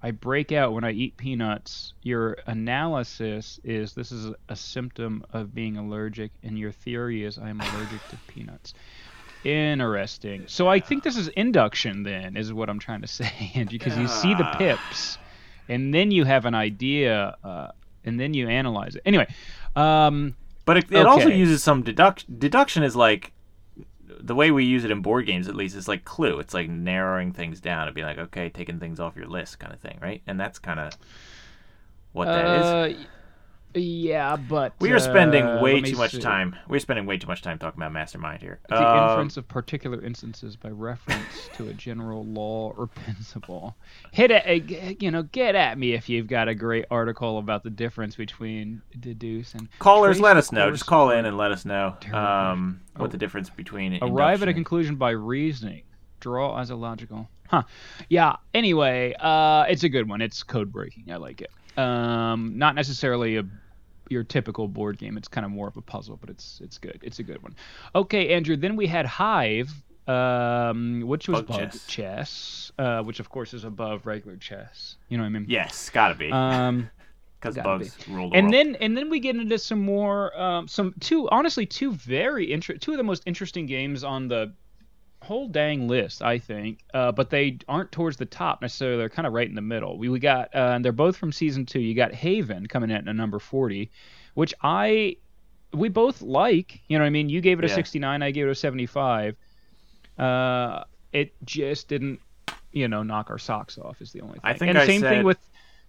I 0.03 0.11
break 0.11 0.51
out 0.51 0.73
when 0.73 0.83
I 0.83 0.91
eat 0.91 1.15
peanuts. 1.15 1.93
Your 2.03 2.37
analysis 2.45 3.61
is 3.63 3.93
this 3.93 4.11
is 4.11 4.33
a 4.49 4.55
symptom 4.55 5.23
of 5.31 5.55
being 5.55 5.77
allergic, 5.77 6.31
and 6.43 6.59
your 6.59 6.73
theory 6.73 7.23
is 7.23 7.37
I 7.37 7.49
am 7.49 7.61
allergic 7.61 8.05
to 8.09 8.17
peanuts. 8.27 8.73
Interesting. 9.45 10.43
So 10.47 10.67
I 10.67 10.81
think 10.81 11.03
this 11.03 11.15
is 11.15 11.29
induction, 11.29 12.03
then, 12.03 12.35
is 12.35 12.51
what 12.51 12.69
I'm 12.69 12.79
trying 12.79 13.01
to 13.01 13.07
say, 13.07 13.65
because 13.69 13.97
you 13.97 14.09
see 14.09 14.33
the 14.33 14.49
pips, 14.57 15.17
and 15.69 15.93
then 15.93 16.11
you 16.11 16.25
have 16.25 16.45
an 16.45 16.53
idea, 16.53 17.37
uh, 17.41 17.69
and 18.03 18.19
then 18.19 18.33
you 18.33 18.49
analyze 18.49 18.95
it. 18.95 19.03
Anyway, 19.05 19.27
um, 19.77 20.35
But 20.65 20.77
it, 20.77 20.91
it 20.91 21.05
also 21.05 21.29
uses 21.29 21.63
some 21.63 21.81
deduction. 21.81 22.35
Deduction 22.39 22.83
is 22.83 22.95
like 22.95 23.31
the 24.19 24.35
way 24.35 24.51
we 24.51 24.63
use 24.63 24.83
it 24.83 24.91
in 24.91 25.01
board 25.01 25.25
games, 25.25 25.47
at 25.47 25.55
least. 25.55 25.75
It's 25.75 25.87
like 25.87 26.05
clue. 26.05 26.39
It's 26.39 26.53
like 26.53 26.69
narrowing 26.69 27.33
things 27.33 27.59
down 27.59 27.87
and 27.87 27.95
being 27.95 28.07
like, 28.07 28.17
okay, 28.17 28.49
taking 28.49 28.79
things 28.79 28.99
off 28.99 29.15
your 29.15 29.27
list, 29.27 29.59
kind 29.59 29.73
of 29.73 29.79
thing, 29.79 29.97
right? 30.01 30.21
And 30.27 30.39
that's 30.39 30.59
kind 30.59 30.79
of 30.79 30.93
what 32.11 32.25
that 32.25 32.45
is. 32.59 32.65
Uh, 32.65 33.03
Yeah, 33.75 34.35
but 34.35 34.73
We 34.79 34.91
are 34.91 34.99
spending 34.99 35.43
uh, 35.43 35.61
way 35.61 35.81
too 35.81 35.95
much 35.97 36.11
see. 36.11 36.19
time. 36.19 36.55
We're 36.67 36.79
spending 36.79 37.05
way 37.05 37.17
too 37.17 37.27
much 37.27 37.41
time 37.41 37.57
talking 37.57 37.79
about 37.81 37.91
Mastermind 37.91 38.41
here. 38.41 38.59
The 38.69 38.75
Um, 38.75 39.09
inference 39.09 39.37
of 39.37 39.47
particular 39.47 40.01
instances 40.03 40.55
by 40.55 40.69
reference 40.69 41.49
to 41.55 41.67
a 41.69 41.73
general 41.73 42.23
law 42.23 42.73
or 42.77 42.87
principle. 42.87 43.75
Hit 44.11 44.31
it, 44.31 44.45
uh, 44.47 44.93
you 44.99 45.09
know, 45.09 45.23
get 45.23 45.55
at 45.55 45.77
me 45.77 45.93
if 45.93 46.07
you've 46.09 46.27
got 46.27 46.47
a 46.47 46.55
great 46.55 46.85
article 46.91 47.39
about 47.39 47.63
the 47.63 47.69
difference 47.71 48.15
between 48.15 48.81
deduce 48.99 49.53
and 49.55 49.67
callers, 49.79 50.19
let 50.19 50.37
us 50.37 50.51
know. 50.51 50.69
Just 50.69 50.85
call 50.85 51.09
in 51.11 51.25
and 51.25 51.35
let 51.37 51.51
us 51.51 51.65
know 51.65 51.95
um, 52.13 52.79
what 52.95 53.05
Ar- 53.05 53.07
the 53.09 53.17
difference 53.17 53.49
between 53.49 53.97
arrive 54.03 54.41
at 54.43 54.47
a 54.49 54.53
conclusion 54.53 54.95
by 54.97 55.11
reasoning. 55.11 55.83
Draw 56.19 56.59
as 56.59 56.69
a 56.69 56.75
logical. 56.75 57.27
Huh. 57.49 57.63
Yeah. 58.07 58.37
Anyway, 58.53 59.13
uh, 59.19 59.65
it's 59.67 59.83
a 59.83 59.89
good 59.89 60.07
one. 60.07 60.21
It's 60.21 60.41
code 60.43 60.71
breaking. 60.71 61.11
I 61.11 61.17
like 61.17 61.41
it. 61.41 61.51
Um, 61.77 62.57
not 62.57 62.75
necessarily 62.75 63.37
a 63.37 63.43
your 64.13 64.23
typical 64.23 64.67
board 64.67 64.97
game. 64.97 65.17
It's 65.17 65.27
kind 65.27 65.43
of 65.45 65.51
more 65.51 65.67
of 65.67 65.75
a 65.77 65.81
puzzle, 65.81 66.17
but 66.21 66.29
it's 66.29 66.61
it's 66.63 66.77
good. 66.77 66.99
It's 67.03 67.19
a 67.19 67.23
good 67.23 67.41
one. 67.43 67.55
Okay, 67.95 68.33
Andrew. 68.33 68.55
Then 68.55 68.75
we 68.77 68.87
had 68.87 69.05
Hive, 69.05 69.71
um, 70.07 71.01
which 71.05 71.27
was 71.27 71.41
Bug 71.41 71.57
chess. 71.57 71.85
chess, 71.87 72.71
uh, 72.77 73.01
which 73.03 73.19
of 73.19 73.29
course 73.29 73.53
is 73.53 73.63
above 73.63 74.05
regular 74.05 74.37
chess. 74.37 74.95
You 75.09 75.17
know 75.17 75.23
what 75.23 75.27
I 75.27 75.31
mean? 75.31 75.45
Yes, 75.47 75.89
gotta 75.89 76.15
be 76.15 76.31
Um, 76.31 76.89
because 77.39 77.55
bugs 77.57 77.97
rule 78.07 78.29
the 78.29 78.37
and 78.37 78.45
world. 78.47 78.53
then 78.53 78.75
and 78.75 78.95
then 78.97 79.09
we 79.09 79.19
get 79.19 79.35
into 79.35 79.57
some 79.57 79.79
more 79.81 80.39
um, 80.39 80.67
some 80.67 80.93
two 81.01 81.27
honestly 81.29 81.65
two 81.65 81.91
very 81.93 82.51
inter- 82.53 82.77
two 82.77 82.91
of 82.91 82.97
the 82.97 83.03
most 83.03 83.23
interesting 83.25 83.65
games 83.65 84.03
on 84.03 84.27
the 84.29 84.53
whole 85.23 85.47
dang 85.47 85.87
list, 85.87 86.21
I 86.21 86.37
think, 86.37 86.79
uh, 86.93 87.11
but 87.11 87.29
they 87.29 87.57
aren't 87.67 87.91
towards 87.91 88.17
the 88.17 88.25
top 88.25 88.61
necessarily. 88.61 88.97
They're 88.97 89.09
kind 89.09 89.25
of 89.27 89.33
right 89.33 89.47
in 89.47 89.55
the 89.55 89.61
middle. 89.61 89.97
We, 89.97 90.09
we 90.09 90.19
got, 90.19 90.53
uh, 90.55 90.73
and 90.75 90.85
they're 90.85 90.91
both 90.91 91.17
from 91.17 91.31
season 91.31 91.65
two. 91.65 91.79
You 91.79 91.95
got 91.95 92.13
Haven 92.13 92.67
coming 92.67 92.89
in 92.91 93.07
at 93.07 93.15
number 93.15 93.39
40, 93.39 93.89
which 94.35 94.53
I, 94.61 95.17
we 95.73 95.89
both 95.89 96.21
like. 96.21 96.81
You 96.87 96.97
know 96.97 97.03
what 97.03 97.07
I 97.07 97.11
mean? 97.11 97.29
You 97.29 97.41
gave 97.41 97.59
it 97.59 97.65
a 97.65 97.67
Yeah. 97.69 97.75
69, 97.75 98.21
I 98.21 98.31
gave 98.31 98.45
it 98.47 98.51
a 98.51 98.55
75. 98.55 99.35
Uh, 100.17 100.83
it 101.11 101.33
just 101.45 101.87
didn't, 101.87 102.19
you 102.71 102.87
know, 102.87 103.03
knock 103.03 103.29
our 103.29 103.39
socks 103.39 103.77
off. 103.77 104.01
Is 104.01 104.11
the 104.11 104.21
only 104.21 104.33
thing. 104.33 104.41
I 104.43 104.53
think 104.53 104.69
and 104.69 104.77
I 104.77 104.85
same 104.85 105.01
said- 105.01 105.09
thing 105.09 105.23
with. 105.25 105.37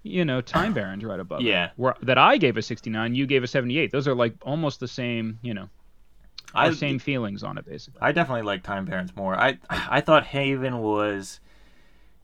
You 0.06 0.26
know, 0.26 0.42
Time 0.42 0.74
Barons 0.74 1.02
right 1.02 1.18
above 1.18 1.40
it, 1.40 1.44
Yeah. 1.44 1.70
where, 1.76 1.94
that 2.02 2.18
I 2.18 2.36
gave 2.36 2.58
a 2.58 2.62
69, 2.62 3.14
you 3.14 3.26
gave 3.26 3.42
a 3.42 3.46
78. 3.46 3.90
Those 3.90 4.06
are 4.06 4.14
like 4.14 4.34
almost 4.42 4.78
the 4.78 4.86
same, 4.86 5.38
you 5.40 5.54
know, 5.54 5.70
I, 6.54 6.70
same 6.70 6.98
feelings 6.98 7.42
on 7.42 7.58
it, 7.58 7.66
basically. 7.66 8.00
I 8.00 8.12
definitely 8.12 8.42
like 8.42 8.62
Time 8.62 8.84
Barons 8.84 9.14
more. 9.16 9.36
I 9.38 9.58
I 9.70 10.00
thought 10.00 10.24
Haven 10.26 10.78
was 10.80 11.40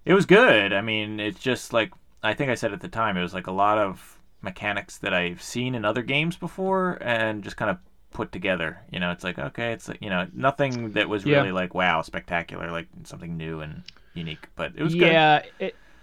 it 0.05 0.15
was 0.15 0.27
good. 0.27 0.73
I 0.73 0.81
mean, 0.81 1.21
it's 1.21 1.41
just 1.41 1.73
like 1.73 1.93
I 2.23 2.35
think 2.35 2.51
I 2.51 2.55
said 2.55 2.73
at 2.73 2.81
the 2.81 2.89
time 2.89 3.17
it 3.17 3.23
was 3.23 3.35
like 3.35 3.47
a 3.47 3.53
lot 3.53 3.79
of 3.79 4.19
mechanics 4.43 4.99
that 4.99 5.15
I've 5.15 5.43
seen 5.43 5.75
in 5.75 5.85
other 5.85 6.03
games 6.03 6.37
before 6.37 6.99
and 7.03 7.45
just 7.45 7.57
kind 7.57 7.71
of 7.71 7.79
put 8.13 8.33
together. 8.33 8.81
You 8.91 9.01
know, 9.01 9.11
it's 9.13 9.25
like 9.25 9.39
okay, 9.39 9.73
it's 9.73 9.89
like, 9.89 10.03
you 10.03 10.11
know, 10.11 10.27
nothing 10.35 10.93
that 10.93 11.09
was 11.09 11.25
Yeah. 11.25 11.37
really 11.37 11.53
like 11.53 11.75
wow, 11.75 12.03
spectacular, 12.03 12.71
like 12.71 12.89
something 13.05 13.37
new 13.37 13.61
and 13.61 13.83
unique, 14.15 14.49
but 14.57 14.73
it 14.77 14.83
was 14.83 14.95
good. 14.95 15.21
yeah, 15.21 15.43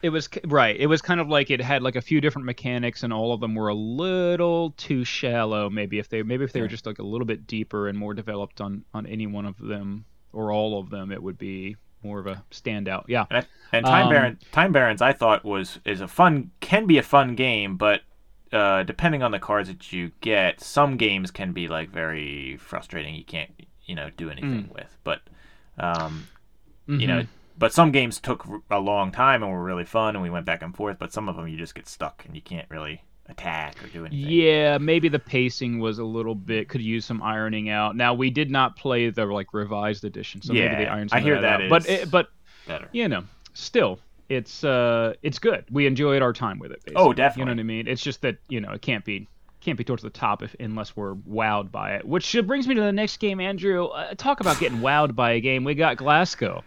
it 0.01 0.09
was 0.09 0.29
right. 0.45 0.75
It 0.77 0.87
was 0.87 1.01
kind 1.01 1.19
of 1.19 1.27
like 1.27 1.49
it 1.49 1.59
had 1.61 1.81
like 1.81 1.95
a 1.95 2.01
few 2.01 2.21
different 2.21 2.45
mechanics, 2.45 3.03
and 3.03 3.11
all 3.11 3.33
of 3.33 3.39
them 3.39 3.55
were 3.55 3.67
a 3.69 3.73
little 3.73 4.71
too 4.77 5.03
shallow. 5.03 5.69
Maybe 5.69 5.99
if 5.99 6.09
they 6.09 6.23
maybe 6.23 6.43
if 6.43 6.53
they 6.53 6.61
were 6.61 6.67
just 6.67 6.85
like 6.85 6.99
a 6.99 7.03
little 7.03 7.25
bit 7.25 7.47
deeper 7.47 7.87
and 7.87 7.97
more 7.97 8.13
developed 8.13 8.61
on 8.61 8.83
on 8.93 9.05
any 9.05 9.27
one 9.27 9.45
of 9.45 9.57
them 9.59 10.05
or 10.33 10.51
all 10.51 10.79
of 10.79 10.89
them, 10.89 11.11
it 11.11 11.21
would 11.21 11.37
be 11.37 11.75
more 12.03 12.19
of 12.19 12.27
a 12.27 12.43
standout. 12.51 13.05
Yeah. 13.07 13.25
And, 13.31 13.47
and 13.73 13.85
Time 13.85 14.03
Um, 14.07 14.13
Baron, 14.13 14.39
Time 14.51 14.71
Barons, 14.71 15.01
I 15.01 15.13
thought 15.13 15.43
was 15.43 15.79
is 15.83 15.99
a 15.99 16.07
fun, 16.07 16.51
can 16.59 16.85
be 16.85 16.99
a 16.99 17.03
fun 17.03 17.35
game, 17.35 17.75
but 17.75 18.01
uh, 18.53 18.83
depending 18.83 19.23
on 19.23 19.31
the 19.31 19.39
cards 19.39 19.67
that 19.67 19.91
you 19.91 20.11
get, 20.21 20.61
some 20.61 20.95
games 20.97 21.31
can 21.31 21.53
be 21.53 21.67
like 21.67 21.89
very 21.89 22.55
frustrating. 22.57 23.15
You 23.15 23.25
can't, 23.25 23.49
you 23.85 23.95
know, 23.95 24.09
do 24.15 24.29
anything 24.29 24.69
with. 24.73 24.95
But, 25.03 25.21
um, 25.79 26.27
you 26.87 27.07
know, 27.07 27.21
Mhm. 27.21 27.27
But 27.57 27.73
some 27.73 27.91
games 27.91 28.19
took 28.19 28.45
a 28.69 28.79
long 28.79 29.11
time 29.11 29.43
and 29.43 29.51
were 29.51 29.63
really 29.63 29.85
fun, 29.85 30.15
and 30.15 30.23
we 30.23 30.29
went 30.29 30.45
back 30.45 30.61
and 30.61 30.75
forth. 30.75 30.97
But 30.99 31.11
some 31.13 31.27
of 31.29 31.35
them 31.35 31.47
you 31.47 31.57
just 31.57 31.75
get 31.75 31.87
stuck 31.87 32.23
and 32.25 32.35
you 32.35 32.41
can't 32.41 32.67
really 32.69 33.01
attack 33.29 33.83
or 33.83 33.87
do 33.87 34.05
anything. 34.05 34.29
Yeah, 34.29 34.77
maybe 34.77 35.09
the 35.09 35.19
pacing 35.19 35.79
was 35.79 35.99
a 35.99 36.03
little 36.03 36.35
bit 36.35 36.69
could 36.69 36.81
use 36.81 37.05
some 37.05 37.21
ironing 37.21 37.69
out. 37.69 37.95
Now 37.95 38.13
we 38.13 38.29
did 38.29 38.49
not 38.49 38.75
play 38.77 39.09
the 39.09 39.25
like 39.25 39.53
revised 39.53 40.05
edition, 40.05 40.41
so 40.41 40.53
maybe 40.53 40.65
Yeah, 40.65 40.77
they 40.77 40.87
ironed 40.87 41.09
some 41.09 41.17
I 41.17 41.21
hear 41.21 41.41
that, 41.41 41.59
that. 41.59 41.69
But 41.69 41.89
it, 41.89 42.11
but 42.11 42.29
better. 42.67 42.87
you 42.93 43.07
know, 43.09 43.23
still, 43.53 43.99
it's 44.29 44.63
uh, 44.63 45.13
it's 45.23 45.39
good. 45.39 45.65
We 45.71 45.87
enjoyed 45.87 46.21
our 46.21 46.33
time 46.33 46.59
with 46.59 46.71
it. 46.71 46.79
Basically. 46.85 47.03
Oh, 47.03 47.09
You 47.09 47.15
definitely. 47.15 47.45
know 47.53 47.57
what 47.57 47.59
I 47.61 47.63
mean? 47.63 47.87
It's 47.87 48.01
just 48.01 48.21
that 48.21 48.37
you 48.47 48.61
know 48.61 48.71
it 48.71 48.81
can't 48.81 49.03
be 49.03 49.27
can't 49.59 49.77
be 49.77 49.83
towards 49.83 50.03
the 50.03 50.09
top 50.09 50.43
if 50.43 50.55
unless 50.59 50.95
we're 50.95 51.15
wowed 51.15 51.71
by 51.71 51.95
it. 51.95 52.05
Which 52.05 52.33
brings 52.45 52.67
me 52.67 52.75
to 52.75 52.81
the 52.81 52.91
next 52.93 53.17
game, 53.17 53.41
Andrew. 53.41 53.87
Uh, 53.87 54.13
talk 54.13 54.39
about 54.39 54.59
getting 54.59 54.79
wowed 54.79 55.15
by 55.15 55.31
a 55.31 55.41
game. 55.41 55.63
We 55.65 55.75
got 55.75 55.97
Glasgow. 55.97 56.63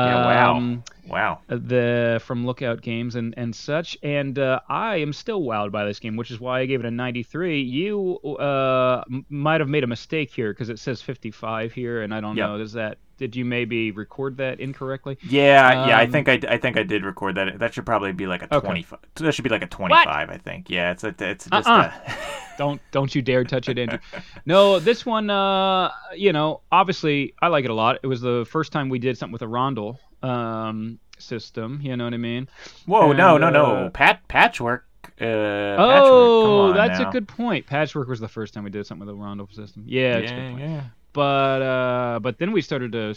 Yeah, 0.00 0.16
wow, 0.16 0.52
Um, 0.52 0.84
wow. 1.06 1.40
the 1.48 2.20
from 2.24 2.46
Lookout 2.46 2.80
Games 2.82 3.14
and 3.16 3.34
and 3.36 3.54
such, 3.54 3.96
and 4.02 4.38
uh, 4.38 4.60
I 4.68 4.96
am 4.96 5.12
still 5.12 5.42
wowed 5.42 5.70
by 5.72 5.84
this 5.84 5.98
game, 6.00 6.16
which 6.16 6.30
is 6.30 6.40
why 6.40 6.60
I 6.60 6.66
gave 6.66 6.80
it 6.80 6.86
a 6.86 6.90
93. 6.90 7.62
You 7.62 8.18
uh, 8.38 9.02
m- 9.10 9.26
might 9.28 9.60
have 9.60 9.68
made 9.68 9.84
a 9.84 9.88
mistake 9.88 10.30
here 10.32 10.52
because 10.52 10.70
it 10.70 10.78
says 10.78 11.02
55 11.02 11.72
here, 11.72 12.02
and 12.02 12.14
I 12.14 12.20
don't 12.20 12.36
Yep. 12.36 12.40
know. 12.40 12.56
Is 12.60 12.72
that 12.74 12.98
did 13.16 13.36
you 13.36 13.44
maybe 13.44 13.90
record 13.90 14.36
that 14.38 14.60
incorrectly? 14.60 15.18
Yeah, 15.22 15.86
yeah, 15.86 15.98
I 15.98 16.04
Um, 16.04 16.10
think 16.12 16.28
I, 16.28 16.40
I 16.48 16.58
think 16.58 16.76
I 16.76 16.82
did 16.82 17.04
record 17.04 17.36
that. 17.36 17.58
That 17.58 17.74
should 17.74 17.86
probably 17.86 18.12
be 18.12 18.26
like 18.26 18.42
a 18.42 18.54
Okay. 18.54 18.66
25. 18.66 18.98
That 19.16 19.32
should 19.32 19.42
be 19.44 19.50
like 19.50 19.62
a 19.62 19.66
25, 19.66 20.30
I 20.30 20.36
think. 20.38 20.68
Yeah, 20.70 20.90
it's 20.92 21.04
a, 21.04 21.14
it's 21.18 21.48
just 21.48 21.68
Uh-uh. 21.68 21.90
a, 22.06 22.14
Don't 22.58 22.80
don't 22.92 23.12
you 23.14 23.20
dare 23.22 23.42
touch 23.44 23.68
it, 23.68 23.78
Andrew. 23.78 23.98
no, 24.46 24.78
this 24.78 25.04
one, 25.04 25.28
uh, 25.28 25.90
you 26.14 26.32
know, 26.32 26.60
obviously 26.70 27.34
I 27.42 27.48
like 27.48 27.64
it 27.64 27.70
a 27.70 27.74
lot. 27.74 27.98
It 28.04 28.06
was 28.06 28.20
the 28.20 28.46
first 28.48 28.70
time 28.70 28.88
we 28.88 29.00
did 29.00 29.18
something 29.18 29.32
with 29.32 29.42
a 29.42 29.48
rondel 29.48 29.98
um, 30.22 31.00
system. 31.18 31.80
You 31.82 31.96
know 31.96 32.04
what 32.04 32.14
I 32.14 32.18
mean? 32.18 32.48
Whoa, 32.86 33.12
no, 33.12 33.36
And, 33.36 33.40
no, 33.40 33.50
no. 33.50 33.64
uh, 33.86 33.90
Pat 33.90 34.26
patchwork. 34.28 34.86
Uh, 35.20 35.24
oh, 35.24 35.88
patchwork. 35.90 36.42
Come 36.42 36.50
on 36.52 36.74
that's 36.74 36.98
now. 37.00 37.08
a 37.08 37.12
good 37.12 37.26
point. 37.28 37.66
Patchwork 37.66 38.08
was 38.08 38.20
the 38.20 38.28
first 38.28 38.54
time 38.54 38.64
we 38.64 38.70
did 38.70 38.86
something 38.86 39.06
with 39.06 39.14
a 39.14 39.18
rondel 39.18 39.48
system. 39.52 39.84
Yeah, 39.86 40.18
it's 40.18 40.30
a 40.30 40.34
good 40.34 40.40
Yeah, 40.42 40.50
point. 40.50 40.60
yeah. 40.60 40.82
But 41.14 41.62
uh 41.62 42.18
but 42.20 42.38
then 42.38 42.52
we 42.52 42.60
started 42.60 42.92
to 42.92 43.14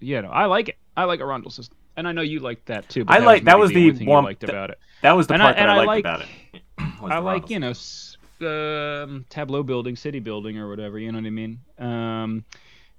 you 0.00 0.22
know 0.22 0.30
i 0.30 0.44
like 0.46 0.68
it. 0.68 0.76
I 0.96 1.04
like 1.04 1.18
a 1.20 1.24
rondel 1.24 1.50
system. 1.50 1.76
And 1.96 2.06
i 2.06 2.12
know 2.12 2.22
you 2.22 2.38
liked 2.38 2.66
that 2.66 2.88
too 2.88 3.04
but 3.04 3.16
I 3.16 3.20
that 3.20 3.26
like- 3.26 3.44
that 3.44 3.58
was 3.58 3.70
the, 3.70 3.74
the 3.74 3.80
only 3.86 3.98
thing 3.98 4.06
you 4.08 4.14
one- 4.14 4.24
liked 4.24 4.40
th- 4.42 4.50
about 4.52 4.70
it. 4.70 4.78
That 5.02 5.12
was 5.12 5.26
the 5.26 5.34
And 5.34 5.40
part 5.42 5.56
I- 5.56 5.60
that 5.60 5.62
and 5.62 5.70
I 5.70 5.74
I 5.74 5.84
liked 5.84 5.88
like- 5.88 6.04
about 6.04 6.20
it. 6.22 6.28
i 7.16 7.18
like 7.18 7.50
you 7.50 7.58
know 7.58 7.72
um, 8.42 9.26
tableau 9.28 9.62
building 9.62 9.96
city 9.96 10.20
building 10.20 10.56
or 10.58 10.68
whatever 10.68 10.98
you 10.98 11.10
know 11.12 11.18
what 11.18 11.26
i 11.26 11.30
mean? 11.30 11.60
Um 11.78 12.44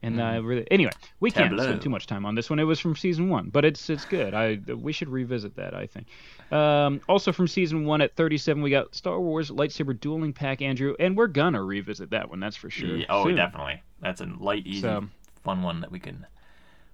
and 0.04 0.22
I 0.22 0.38
really 0.38 0.66
anyway 0.72 0.92
we 1.20 1.32
can't. 1.32 1.50
Tableau. 1.52 1.64
spend 1.64 1.82
too 1.82 1.90
much 1.90 2.08
time 2.08 2.26
on 2.26 2.36
this 2.36 2.50
one 2.50 2.60
it 2.60 2.64
was 2.64 2.80
from 2.80 2.96
season 2.96 3.30
one 3.30 3.50
but 3.50 3.66
it's 3.66 3.90
it's 3.90 4.06
good 4.06 4.34
i 4.34 4.60
we 4.76 4.92
should 4.94 5.10
revisit 5.10 5.56
that 5.58 5.74
i 5.76 5.86
think 5.86 6.08
um, 6.52 7.02
also 7.08 7.32
from 7.32 7.48
season 7.48 7.86
one 7.86 8.02
at 8.02 8.16
37 8.16 8.62
we 8.64 8.70
got 8.70 8.94
star 8.96 9.20
wars 9.20 9.52
lightsaber 9.52 9.98
dueling 10.00 10.34
pack 10.34 10.62
andrew 10.62 10.96
and 11.00 11.16
we're 11.16 11.28
gonna 11.28 11.64
revisit 11.64 12.10
that 12.12 12.30
one 12.30 12.40
that's 12.40 12.56
for 12.56 12.70
sure 12.70 12.98
Yeah, 12.98 13.06
oh, 13.10 13.26
soon. 13.26 13.36
definitely. 13.36 13.82
That's 14.02 14.22
a 14.22 14.26
light, 14.26 14.66
easy, 14.66 14.82
So- 14.82 15.08
fun 15.44 15.62
one 15.62 15.82
that 15.82 15.92
we 15.92 16.00
can 16.00 16.26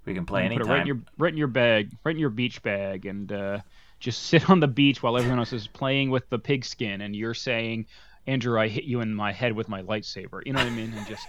we 0.05 0.13
can 0.13 0.25
play 0.25 0.43
anytime. 0.45 0.65
Put 0.65 0.69
it 0.69 0.71
right 0.73 0.81
in 0.81 0.87
your 0.87 0.99
right 1.17 1.31
in 1.33 1.37
your 1.37 1.47
bag, 1.47 1.91
right 2.05 2.15
in 2.15 2.19
your 2.19 2.29
beach 2.29 2.61
bag, 2.63 3.05
and 3.05 3.29
uh, 3.31 3.59
just 3.99 4.23
sit 4.23 4.49
on 4.49 4.59
the 4.61 4.67
beach 4.67 5.03
while 5.03 5.17
everyone 5.17 5.39
else 5.39 5.51
is 5.53 5.67
playing 5.67 6.11
with 6.11 6.29
the 6.29 6.39
pigskin, 6.39 7.01
and 7.01 7.13
you're 7.15 7.33
saying, 7.33 7.87
"Andrew, 8.25 8.57
I 8.59 8.67
hit 8.69 8.85
you 8.85 9.01
in 9.01 9.13
my 9.13 9.33
head 9.33 9.53
with 9.53 9.67
my 9.67 9.81
lightsaber." 9.81 10.41
You 10.45 10.53
know 10.53 10.59
what 10.59 10.67
I 10.67 10.75
mean? 10.75 10.93
And 10.95 11.05
just 11.07 11.27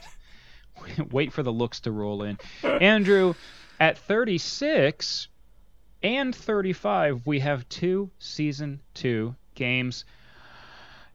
wait 1.10 1.32
for 1.32 1.42
the 1.42 1.52
looks 1.52 1.80
to 1.80 1.92
roll 1.92 2.22
in. 2.22 2.38
Andrew, 2.62 3.34
at 3.80 3.98
36 3.98 5.28
and 6.02 6.34
35, 6.34 7.26
we 7.26 7.40
have 7.40 7.68
two 7.68 8.10
season 8.18 8.80
two 8.94 9.34
games. 9.54 10.04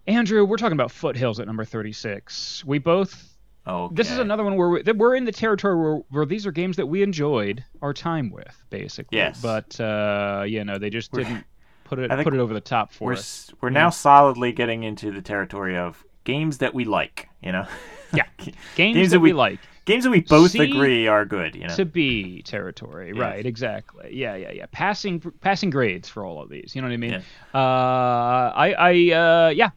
Andrew, 0.08 0.44
we're 0.44 0.58
talking 0.58 0.74
about 0.74 0.92
Foothills 0.92 1.40
at 1.40 1.48
number 1.48 1.64
36. 1.64 2.64
We 2.66 2.80
both 2.80 3.34
oh, 3.66 3.90
this 3.94 4.12
is 4.12 4.20
another 4.20 4.44
one 4.44 4.56
where 4.56 4.70
we, 4.70 4.82
we're 4.94 5.16
in 5.16 5.26
the 5.26 5.32
territory 5.32 5.76
where, 5.76 6.04
where 6.10 6.26
these 6.26 6.46
are 6.46 6.52
games 6.52 6.76
that 6.78 6.88
we 6.88 7.02
enjoyed 7.02 7.64
our 7.82 7.94
time 7.94 8.30
with, 8.30 8.64
basically. 8.70 9.18
Yes. 9.18 9.42
But 9.42 9.80
uh, 9.80 10.44
you 10.46 10.64
know, 10.64 10.78
they 10.78 10.90
just 10.90 11.12
didn't 11.12 11.46
put 11.84 12.00
it 12.00 12.10
put 12.24 12.34
it 12.34 12.40
over 12.40 12.54
the 12.54 12.62
top 12.62 12.92
for 12.92 13.06
We're 13.08 13.14
us. 13.14 13.52
we're 13.62 13.70
now 13.70 13.90
solidly 13.90 14.52
getting 14.52 14.84
into 14.84 15.12
the 15.12 15.22
territory 15.22 15.78
of 15.78 16.04
games 16.24 16.60
that 16.60 16.74
we 16.74 16.86
like. 16.86 17.28
You 17.42 17.52
know. 17.52 17.68
Yeah. 18.14 18.26
Games, 18.38 18.56
games 18.76 19.10
that 19.10 19.18
that 19.18 19.20
we 19.22 19.30
we- 19.30 19.34
like 19.34 19.60
games 19.86 20.04
that 20.06 20.12
we 20.12 20.22
both 20.22 20.54
agree 20.56 21.08
are 21.08 21.26
good. 21.26 21.56
You 21.56 21.68
know. 21.68 21.76
to 21.76 21.84
be 21.86 22.42
territory, 22.44 23.10
Yes. 23.10 23.18
right? 23.18 23.46
Exactly. 23.46 24.16
Yeah, 24.16 24.36
yeah, 24.36 24.52
yeah. 24.52 24.66
Passing 24.72 25.20
passing 25.42 25.70
grades 25.72 26.08
for 26.08 26.24
all 26.24 26.42
of 26.42 26.50
these. 26.50 26.76
You 26.76 26.82
know 26.82 26.88
what 26.88 26.94
I 26.94 26.98
mean? 26.98 27.12
Yeah. 27.12 27.22
Uh, 27.60 28.54
I 28.56 28.74
I 28.78 28.92
uh, 29.14 29.50
yeah. 29.50 29.70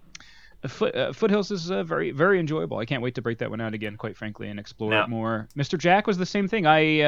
Foot, 0.66 0.96
uh, 0.96 1.12
Foothills 1.12 1.50
is 1.50 1.70
uh, 1.70 1.82
very 1.84 2.10
very 2.10 2.40
enjoyable. 2.40 2.78
I 2.78 2.84
can't 2.86 3.02
wait 3.02 3.14
to 3.14 3.22
break 3.22 3.38
that 3.38 3.50
one 3.50 3.60
out 3.60 3.72
again, 3.72 3.96
quite 3.96 4.16
frankly, 4.16 4.48
and 4.48 4.58
explore 4.58 4.92
it 4.94 5.08
more. 5.08 5.48
Mr. 5.56 5.78
Jack 5.78 6.06
was 6.06 6.18
the 6.18 6.26
same 6.26 6.48
thing. 6.48 6.66
I 6.66 7.00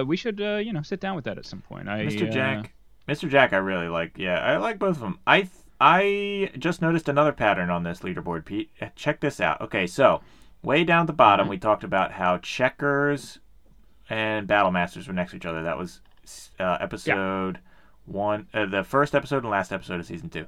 uh, 0.00 0.04
we 0.04 0.16
should 0.16 0.40
uh, 0.40 0.56
you 0.56 0.72
know 0.72 0.82
sit 0.82 1.00
down 1.00 1.16
with 1.16 1.24
that 1.24 1.38
at 1.38 1.46
some 1.46 1.62
point. 1.62 1.88
I, 1.88 2.04
Mr. 2.04 2.28
uh, 2.28 2.30
Jack. 2.32 2.74
Mr. 3.08 3.28
Jack, 3.28 3.52
I 3.52 3.56
really 3.56 3.88
like. 3.88 4.18
Yeah, 4.18 4.38
I 4.38 4.58
like 4.58 4.78
both 4.78 4.96
of 4.96 5.00
them. 5.00 5.18
I 5.26 5.48
I 5.80 6.50
just 6.58 6.82
noticed 6.82 7.08
another 7.08 7.32
pattern 7.32 7.70
on 7.70 7.82
this 7.84 8.00
leaderboard, 8.00 8.44
Pete. 8.44 8.70
Uh, 8.80 8.86
Check 8.94 9.20
this 9.20 9.40
out. 9.40 9.60
Okay, 9.62 9.86
so 9.86 10.20
way 10.62 10.84
down 10.84 11.02
at 11.02 11.06
the 11.06 11.12
bottom, 11.12 11.44
Mm-hmm. 11.44 11.50
we 11.50 11.58
talked 11.58 11.84
about 11.84 12.12
how 12.12 12.38
checkers 12.38 13.38
and 14.10 14.46
battle 14.46 14.70
masters 14.70 15.06
were 15.08 15.14
next 15.14 15.30
to 15.30 15.36
each 15.38 15.46
other. 15.46 15.62
That 15.62 15.78
was 15.78 16.00
uh, 16.58 16.76
episode 16.80 17.60
one, 18.06 18.46
uh, 18.52 18.66
the 18.66 18.84
first 18.84 19.14
episode 19.14 19.42
and 19.44 19.50
last 19.50 19.72
episode 19.72 20.00
of 20.00 20.06
season 20.06 20.28
two. 20.28 20.46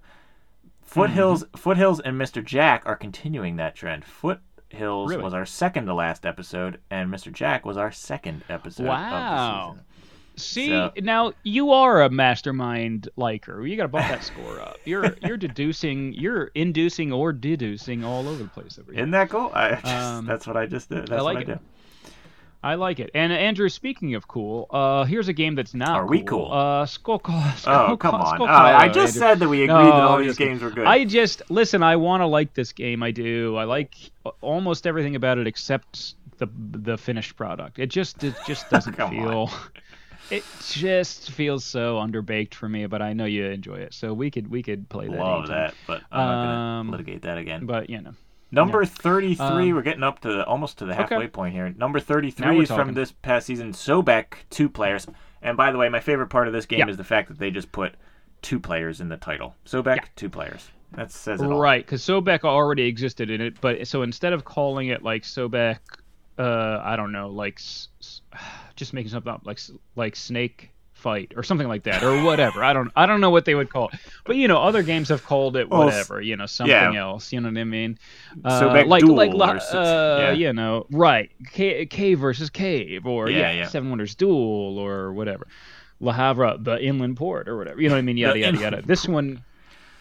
Foothills, 0.82 1.44
Mm-hmm. 1.44 1.56
Foothills, 1.56 2.00
and 2.00 2.20
Mr. 2.20 2.44
Jack 2.44 2.82
are 2.84 2.96
continuing 2.96 3.56
that 3.56 3.74
trend. 3.74 4.04
Foothills 4.04 5.10
Really? 5.10 5.22
was 5.22 5.32
our 5.32 5.46
second 5.46 5.86
to 5.86 5.94
last 5.94 6.26
episode, 6.26 6.78
and 6.90 7.08
Mr. 7.10 7.32
Jack 7.32 7.64
was 7.64 7.76
our 7.76 7.90
second 7.92 8.42
episode. 8.50 8.86
Wow. 8.86 8.98
Of 9.70 9.76
the 9.76 9.80
season. 9.80 9.84
See 10.36 10.68
So- 10.68 10.92
now 11.00 11.32
you 11.42 11.72
are 11.72 12.02
a 12.02 12.10
mastermind 12.10 13.08
liker. 13.16 13.66
You 13.66 13.76
got 13.76 13.82
to 13.84 13.88
bump 13.88 14.08
that 14.08 14.24
score 14.24 14.60
up. 14.60 14.76
You're 14.84 15.14
you're 15.22 15.36
deducing, 15.36 16.12
you're 16.14 16.50
inducing 16.54 17.12
or 17.12 17.32
deducing 17.32 18.02
all 18.04 18.26
over 18.28 18.42
the 18.42 18.48
place 18.48 18.78
over 18.78 18.92
here. 18.92 19.00
Isn't 19.00 19.10
that 19.12 19.28
cool? 19.30 19.50
I 19.54 19.70
just, 19.72 19.84
Um, 19.94 20.26
that's 20.26 20.46
what 20.46 20.56
I 20.56 20.66
just 20.66 20.88
did. 20.88 21.08
That's 21.08 21.22
like 21.22 21.34
what 21.34 21.42
it. 21.42 21.50
I 21.50 21.54
do. 21.54 21.58
I 22.64 22.76
like 22.76 23.00
it. 23.00 23.10
And 23.12 23.32
Andrew, 23.32 23.68
speaking 23.68 24.14
of 24.14 24.28
cool, 24.28 24.68
uh, 24.70 25.02
here's 25.04 25.26
a 25.26 25.32
game 25.32 25.56
that's 25.56 25.74
not. 25.74 25.96
Are 25.96 26.06
we 26.06 26.22
cool? 26.22 26.48
Uh, 26.52 26.86
Skull 26.86 27.18
Call. 27.18 27.42
Oh, 27.66 27.96
come 27.96 28.14
on. 28.14 28.36
Skull 28.36 28.46
Oh, 28.46 28.48
I 28.48 28.86
just 28.86 29.16
Andrew. 29.16 29.20
said 29.28 29.38
that 29.40 29.48
we 29.48 29.64
agreed 29.64 29.74
No, 29.74 29.84
that 29.86 29.92
all 29.94 30.18
these 30.18 30.36
kidding. 30.38 30.52
games 30.54 30.62
were 30.62 30.70
good. 30.70 30.86
I 30.86 31.04
just 31.04 31.42
listen. 31.50 31.82
I 31.82 31.96
want 31.96 32.20
to 32.20 32.26
like 32.26 32.54
this 32.54 32.72
game. 32.72 33.02
I 33.02 33.10
do. 33.10 33.56
I 33.56 33.64
like 33.64 33.96
almost 34.40 34.86
everything 34.86 35.16
about 35.16 35.38
it 35.38 35.48
except 35.48 36.14
the 36.38 36.46
the 36.70 36.96
finished 36.96 37.34
product. 37.36 37.80
It 37.80 37.86
just 37.88 38.22
it 38.22 38.34
just 38.46 38.70
doesn't 38.70 38.94
feel. 38.94 39.50
It 40.32 40.44
just 40.66 41.30
feels 41.30 41.64
so 41.64 41.96
underbaked 41.98 42.54
for 42.54 42.68
me, 42.68 42.86
but 42.86 43.02
I 43.02 43.12
know 43.12 43.26
you 43.26 43.44
enjoy 43.44 43.76
it, 43.76 43.92
so 43.94 44.14
we 44.14 44.30
could 44.30 44.48
we 44.50 44.62
could 44.62 44.88
play 44.88 45.06
that. 45.08 45.18
Love 45.18 45.40
anytime. 45.40 45.56
that, 45.56 45.74
but 45.86 46.02
I'm 46.10 46.26
not 46.26 46.44
gonna 46.44 46.80
Um, 46.80 46.90
litigate 46.90 47.22
that 47.22 47.36
again. 47.38 47.66
But 47.66 47.90
you 47.90 48.00
know, 48.00 48.12
Number 48.50 48.84
33, 48.84 49.38
Um, 49.70 49.74
we're 49.76 49.82
getting 49.82 50.02
up 50.02 50.20
to 50.20 50.28
the, 50.32 50.44
almost 50.46 50.78
to 50.78 50.84
the 50.84 50.92
okay. 50.92 51.00
halfway 51.14 51.26
point 51.28 51.54
here. 51.54 51.74
Number 51.76 51.98
33 52.00 52.56
we're 52.56 52.62
is 52.64 52.68
from 52.70 52.92
this 52.94 53.10
past 53.12 53.46
season, 53.46 53.72
Sobek, 53.72 54.34
two 54.50 54.68
players. 54.68 55.06
And 55.40 55.56
by 55.56 55.72
the 55.72 55.78
way, 55.78 55.88
my 55.88 56.00
favorite 56.00 56.28
part 56.28 56.46
of 56.48 56.52
this 56.52 56.66
game 56.66 56.80
Yeah. 56.80 56.88
is 56.88 56.96
the 56.98 57.04
fact 57.04 57.28
that 57.28 57.38
they 57.38 57.50
just 57.50 57.72
put 57.72 57.94
two 58.42 58.60
players 58.60 59.00
in 59.00 59.08
the 59.08 59.16
title. 59.16 59.54
Sobek, 59.66 59.96
Yeah. 59.96 60.04
two 60.16 60.28
players. 60.28 60.70
That 60.92 61.10
says 61.10 61.40
it 61.40 61.46
all. 61.50 61.58
right? 61.58 61.82
Because 61.84 62.02
Sobek 62.02 62.44
already 62.44 62.82
existed 62.82 63.30
in 63.30 63.40
it, 63.40 63.58
but 63.62 63.86
so 63.88 64.02
instead 64.02 64.34
of 64.34 64.44
calling 64.44 64.88
it 64.88 65.02
like 65.02 65.22
Sobek, 65.22 65.78
uh, 66.38 66.80
I 66.82 66.96
don't 66.96 67.12
know, 67.12 67.28
like 67.28 67.58
s- 67.58 67.88
s- 68.00 68.20
just 68.76 68.92
making 68.92 69.10
something 69.10 69.32
up, 69.32 69.42
like 69.44 69.60
like 69.96 70.16
Snake 70.16 70.70
Fight 70.94 71.32
or 71.36 71.42
something 71.42 71.66
like 71.66 71.82
that, 71.84 72.02
or 72.04 72.22
whatever. 72.22 72.62
I 72.62 72.72
don't 72.72 72.90
I 72.94 73.06
don't 73.06 73.20
know 73.20 73.30
what 73.30 73.44
they 73.44 73.54
would 73.56 73.70
call 73.70 73.88
it, 73.88 73.98
but 74.24 74.36
you 74.36 74.46
know, 74.46 74.58
other 74.62 74.82
games 74.84 75.08
have 75.08 75.24
called 75.24 75.56
it 75.56 75.68
Well, 75.68 75.86
whatever, 75.86 76.20
you 76.20 76.36
know, 76.36 76.46
something 76.46 76.70
yeah. 76.70 76.94
else. 76.94 77.32
You 77.32 77.40
know 77.40 77.48
what 77.48 77.58
I 77.58 77.64
mean? 77.64 77.98
Uh, 78.44 78.60
Sobek 78.60 78.86
like 78.86 79.02
Duel 79.02 79.16
like 79.16 79.32
uh, 79.34 80.18
yeah. 80.18 80.32
you 80.32 80.52
know, 80.52 80.86
right? 80.90 81.30
Cave, 81.50 81.88
cave 81.88 82.20
versus 82.20 82.50
Cave, 82.50 83.04
or 83.06 83.28
Yeah, 83.28 83.50
yeah. 83.50 83.66
Seven 83.66 83.90
Wonders 83.90 84.14
Duel, 84.14 84.78
or 84.78 85.12
whatever. 85.12 85.48
La 85.98 86.12
Havre, 86.12 86.56
the 86.58 86.80
inland 86.82 87.16
port, 87.16 87.48
or 87.48 87.56
whatever. 87.56 87.80
You 87.80 87.88
know 87.88 87.94
what 87.94 88.00
I 88.00 88.02
mean? 88.02 88.16
Yada 88.16 88.38
yada 88.38 88.58
yada. 88.58 88.82
This 88.82 89.06
one, 89.08 89.42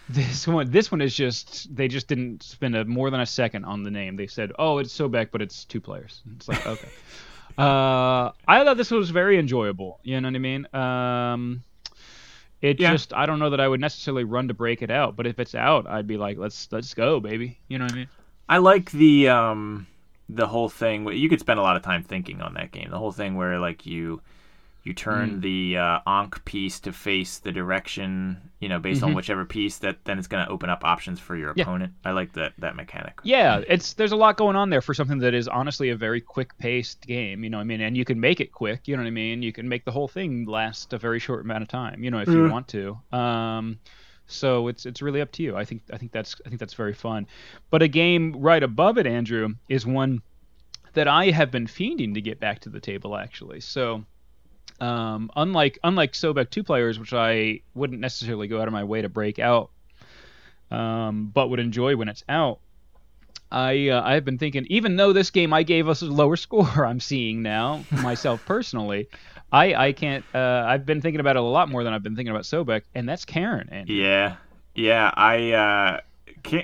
this 0.09 0.47
one, 0.47 0.69
this 0.71 0.91
one 0.91 1.01
is 1.01 1.15
just 1.15 1.73
they 1.73 1.87
just 1.87 2.07
didn't 2.07 2.43
spend 2.43 2.75
a, 2.75 2.85
more 2.85 3.09
than 3.09 3.21
a 3.21 3.25
second 3.25 3.65
on 3.65 3.83
the 3.83 3.91
name. 3.91 4.15
They 4.15 4.27
said, 4.27 4.51
"Oh, 4.59 4.79
it's 4.79 4.97
Sobek, 4.97 5.29
but 5.31 5.41
it's 5.41 5.65
two 5.65 5.81
players." 5.81 6.21
It's 6.35 6.47
like 6.47 6.65
okay. 6.65 6.89
uh, 7.57 8.31
I 8.47 8.63
thought 8.63 8.77
this 8.77 8.91
was 8.91 9.09
very 9.09 9.37
enjoyable. 9.39 9.99
You 10.03 10.19
know 10.21 10.27
what 10.27 10.35
I 10.35 10.39
mean? 10.39 10.67
Um, 10.75 11.63
it 12.61 12.79
Yeah. 12.79 12.91
just 12.91 13.13
I 13.13 13.25
don't 13.25 13.39
know 13.39 13.49
that 13.51 13.59
I 13.61 13.67
would 13.67 13.79
necessarily 13.81 14.23
run 14.23 14.47
to 14.49 14.53
break 14.53 14.81
it 14.81 14.91
out, 14.91 15.15
but 15.15 15.27
if 15.27 15.39
it's 15.39 15.55
out, 15.55 15.87
I'd 15.87 16.07
be 16.07 16.17
like, 16.17 16.37
"Let's 16.37 16.71
let's 16.71 16.93
go, 16.93 17.19
baby." 17.19 17.59
You 17.67 17.79
know 17.79 17.85
what 17.85 17.93
I 17.93 17.97
mean? 17.97 18.09
I 18.49 18.57
like 18.57 18.91
the 18.91 19.29
um 19.29 19.87
the 20.29 20.47
whole 20.47 20.69
thing. 20.69 21.07
You 21.11 21.29
could 21.29 21.39
spend 21.39 21.59
a 21.59 21.63
lot 21.63 21.75
of 21.75 21.83
time 21.83 22.03
thinking 22.03 22.41
on 22.41 22.53
that 22.55 22.71
game. 22.71 22.89
The 22.89 22.97
whole 22.99 23.11
thing 23.11 23.35
where 23.35 23.59
like 23.59 23.85
you 23.85 24.21
you 24.83 24.93
turn 24.93 25.37
Mm. 25.37 25.41
the 25.41 25.77
uh, 25.77 25.99
Ankh 26.07 26.43
piece 26.43 26.79
to 26.79 26.91
face 26.91 27.37
the 27.37 27.51
direction, 27.51 28.37
you 28.59 28.67
know, 28.67 28.79
based 28.79 29.03
on 29.03 29.13
whichever 29.13 29.45
piece 29.45 29.77
that 29.79 30.03
then 30.05 30.17
it's 30.17 30.27
going 30.27 30.43
to 30.43 30.51
open 30.51 30.69
up 30.71 30.83
options 30.83 31.19
for 31.19 31.35
your 31.35 31.49
Mm-hmm. 31.51 31.59
Yeah. 31.59 31.63
opponent. 31.63 31.93
I 32.03 32.11
like 32.11 32.33
that 32.33 32.53
that 32.57 32.75
mechanic. 32.75 33.19
Yeah, 33.23 33.61
it's 33.67 33.93
there's 33.93 34.11
a 34.11 34.15
lot 34.15 34.37
going 34.37 34.55
on 34.55 34.69
there 34.71 34.81
for 34.81 34.93
something 34.95 35.19
that 35.19 35.33
is 35.35 35.47
honestly 35.47 35.89
a 35.89 35.95
very 35.95 36.19
quick-paced 36.19 37.05
game. 37.05 37.43
You 37.43 37.49
know, 37.51 37.57
what 37.57 37.61
I 37.61 37.65
mean, 37.65 37.81
and 37.81 37.95
you 37.95 38.05
can 38.05 38.19
make 38.19 38.39
it 38.39 38.51
quick. 38.51 38.87
You 38.87 38.95
know 38.97 39.03
what 39.03 39.07
I 39.07 39.11
mean? 39.11 39.43
You 39.43 39.53
can 39.53 39.69
make 39.69 39.85
the 39.85 39.91
whole 39.91 40.07
thing 40.07 40.45
last 40.45 40.93
a 40.93 40.97
very 40.97 41.19
short 41.19 41.45
amount 41.45 41.61
of 41.61 41.67
time. 41.67 42.03
You 42.03 42.09
know, 42.09 42.19
if 42.19 42.27
you 42.27 42.49
want 42.49 42.67
to. 42.69 42.97
Um, 43.11 43.77
so 44.27 44.67
it's 44.67 44.85
it's 44.85 45.01
really 45.01 45.21
up 45.21 45.31
to 45.33 45.43
you. 45.43 45.55
I 45.57 45.65
think 45.65 45.83
I 45.93 45.97
think 45.97 46.11
that's 46.11 46.35
I 46.45 46.49
think 46.49 46.59
that's 46.59 46.73
very 46.73 46.93
fun. 46.93 47.27
But 47.69 47.81
a 47.83 47.87
game 47.87 48.33
right 48.37 48.63
above 48.63 48.97
it, 48.97 49.05
Andrew, 49.05 49.49
is 49.69 49.85
one 49.85 50.21
that 50.93 51.07
I 51.07 51.29
have 51.31 51.51
been 51.51 51.67
fiending 51.67 52.13
to 52.15 52.21
get 52.21 52.39
back 52.39 52.59
to 52.61 52.69
the 52.69 52.79
table 52.79 53.15
actually. 53.15 53.59
So. 53.61 54.05
Um, 54.81 55.29
unlike 55.35 55.77
unlike 55.83 56.13
Sobek 56.13 56.49
two 56.49 56.63
players, 56.63 56.97
which 56.97 57.13
I 57.13 57.61
wouldn't 57.75 57.99
necessarily 57.99 58.47
go 58.47 58.59
out 58.59 58.67
of 58.67 58.73
my 58.73 58.83
way 58.83 59.03
to 59.03 59.09
break 59.09 59.37
out, 59.37 59.69
um, 60.71 61.31
but 61.31 61.49
would 61.51 61.59
enjoy 61.59 61.95
when 61.95 62.09
it's 62.09 62.23
out. 62.27 62.59
I 63.51 63.89
uh, 63.89 64.01
I've 64.03 64.25
been 64.25 64.39
thinking, 64.39 64.65
even 64.71 64.95
though 64.95 65.13
this 65.13 65.29
game 65.29 65.53
I 65.53 65.61
gave 65.61 65.87
us 65.87 66.01
a 66.01 66.05
lower 66.05 66.35
score, 66.47 66.85
I'm 66.85 66.99
seeing 66.99 67.43
now 67.43 67.83
myself 67.91 68.43
personally. 68.47 69.07
I 69.51 69.75
I 69.75 69.91
can't. 69.91 70.25
Uh, 70.33 70.63
I've 70.65 70.85
been 70.85 70.99
thinking 70.99 71.19
about 71.19 71.35
it 71.35 71.39
a 71.39 71.45
lot 71.45 71.69
more 71.69 71.83
than 71.83 71.93
I've 71.93 72.03
been 72.03 72.15
thinking 72.15 72.31
about 72.31 72.43
Sobek, 72.43 72.81
and 72.95 73.07
that's 73.07 73.23
Cairn. 73.23 73.69
And 73.71 73.87
Yeah, 73.87 74.37
yeah. 74.73 75.11
I 75.13 75.51
uh, 75.51 75.99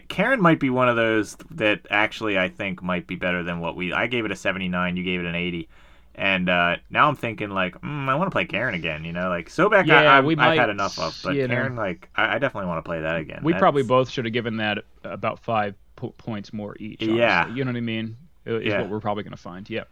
Cairn 0.08 0.42
might 0.42 0.60
be 0.60 0.72
one 0.72 0.90
of 0.90 0.96
those 0.96 1.38
that 1.52 1.82
actually 1.92 2.40
I 2.40 2.50
think 2.50 2.82
might 2.82 3.06
be 3.06 3.16
better 3.16 3.44
than 3.44 3.60
what 3.60 3.76
we. 3.76 3.94
I 3.94 4.08
gave 4.08 4.26
it 4.26 4.32
a 4.32 4.36
seventy 4.36 4.70
nine. 4.70 4.98
You 4.98 5.04
gave 5.04 5.20
it 5.20 5.28
an 5.28 5.36
eighty. 5.36 5.70
And 6.18 6.50
uh, 6.50 6.78
now 6.90 7.08
I'm 7.08 7.16
thinking 7.16 7.52
like, 7.52 7.80
mm, 7.82 8.10
I 8.10 8.16
want 8.16 8.28
to 8.28 8.32
play 8.32 8.46
Cairn 8.46 8.74
again. 8.74 9.06
You 9.06 9.14
know, 9.14 9.30
like 9.30 9.50
Sobek, 9.50 9.86
Yeah, 9.86 10.02
I, 10.02 10.18
I've, 10.18 10.26
we 10.26 10.36
I've 10.36 10.58
had 10.58 10.70
enough 10.72 10.98
of. 10.98 11.16
But 11.24 11.36
you 11.36 11.48
know. 11.48 11.54
Cairn, 11.54 11.76
like, 11.76 12.10
I, 12.16 12.36
I 12.36 12.40
definitely 12.40 12.68
want 12.68 12.84
to 12.84 12.88
play 12.90 13.02
that 13.02 13.18
again. 13.18 13.42
we 13.44 13.54
probably 13.54 13.84
both 13.84 14.10
should 14.10 14.26
have 14.26 14.34
given 14.34 14.58
that 14.58 14.80
about 15.04 15.40
five 15.40 15.76
po- 15.96 16.16
points 16.18 16.52
more 16.52 16.76
each. 16.80 17.04
Yeah. 17.04 17.48
you 17.54 17.64
know 17.64 17.72
what 17.72 17.78
I 17.78 17.82
mean. 17.82 18.18
Is 18.46 18.66
Yeah. 18.66 18.82
what 18.82 18.90
we're 18.90 19.00
probably 19.00 19.24
gonna 19.24 19.38
find. 19.38 19.70
Yeah. 19.70 19.84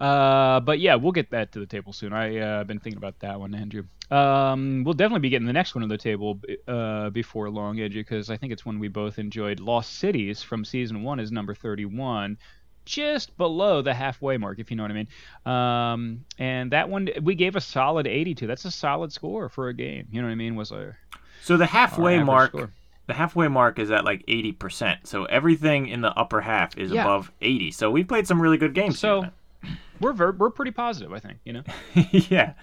Uh, 0.00 0.60
but 0.60 0.78
yeah, 0.78 0.94
we'll 0.94 1.12
get 1.12 1.30
that 1.30 1.52
to 1.52 1.58
the 1.58 1.66
table 1.66 1.92
soon. 1.92 2.12
I 2.12 2.38
uh, 2.38 2.64
been 2.64 2.78
thinking 2.78 2.98
about 2.98 3.18
that 3.20 3.40
one, 3.40 3.54
Andrew. 3.54 3.84
Um, 4.10 4.84
we'll 4.84 4.94
definitely 4.94 5.20
be 5.20 5.30
getting 5.30 5.46
the 5.46 5.52
next 5.52 5.74
one 5.74 5.82
to 5.82 5.88
the 5.88 5.98
table 5.98 6.40
uh, 6.68 7.10
before 7.10 7.50
long, 7.50 7.80
Andrew, 7.80 8.02
because 8.02 8.30
I 8.30 8.36
think 8.36 8.52
it's 8.52 8.64
one 8.64 8.78
we 8.78 8.88
both 8.88 9.18
enjoyed. 9.18 9.58
Lost 9.58 9.94
Cities 9.94 10.42
from 10.42 10.64
season 10.64 11.02
one 11.02 11.18
is 11.18 11.32
number 11.32 11.54
thirty-one, 11.54 12.38
just 12.86 13.36
below 13.36 13.82
the 13.82 13.92
halfway 13.92 14.38
mark, 14.38 14.58
if 14.58 14.70
you 14.70 14.76
know 14.78 14.84
what 14.84 14.90
I 14.90 14.94
mean. 14.94 15.08
Um, 15.44 16.24
and 16.38 16.72
that 16.72 16.88
one 16.88 17.10
we 17.20 17.34
gave 17.34 17.54
a 17.56 17.60
solid 17.60 18.06
eighty-two. 18.06 18.46
That's 18.46 18.64
a 18.64 18.70
solid 18.70 19.12
score 19.12 19.48
for 19.50 19.68
a 19.68 19.74
game. 19.74 20.08
You 20.10 20.22
know 20.22 20.28
what 20.28 20.32
I 20.32 20.36
mean? 20.36 20.56
Was 20.56 20.72
a 20.72 20.96
So 21.42 21.56
the 21.58 21.66
halfway 21.66 22.22
mark, 22.22 22.50
score. 22.52 22.70
the 23.06 23.14
halfway 23.14 23.48
mark 23.48 23.78
is 23.78 23.90
at 23.90 24.04
like 24.04 24.24
eighty 24.28 24.52
percent. 24.52 25.06
So 25.06 25.24
everything 25.26 25.88
in 25.88 26.00
the 26.00 26.12
upper 26.18 26.40
half 26.40 26.78
is 26.78 26.90
Yeah. 26.90 27.02
above 27.02 27.30
eighty. 27.42 27.70
So 27.70 27.90
we've 27.90 28.08
played 28.08 28.26
some 28.26 28.40
really 28.40 28.56
good 28.58 28.72
games. 28.74 28.98
So 28.98 29.26
we're 30.00 30.12
ver- 30.14 30.32
we're 30.32 30.50
pretty 30.50 30.70
positive, 30.72 31.12
I 31.12 31.18
think. 31.18 31.38
You 31.44 31.52
know. 31.52 31.62
yeah. 32.12 32.54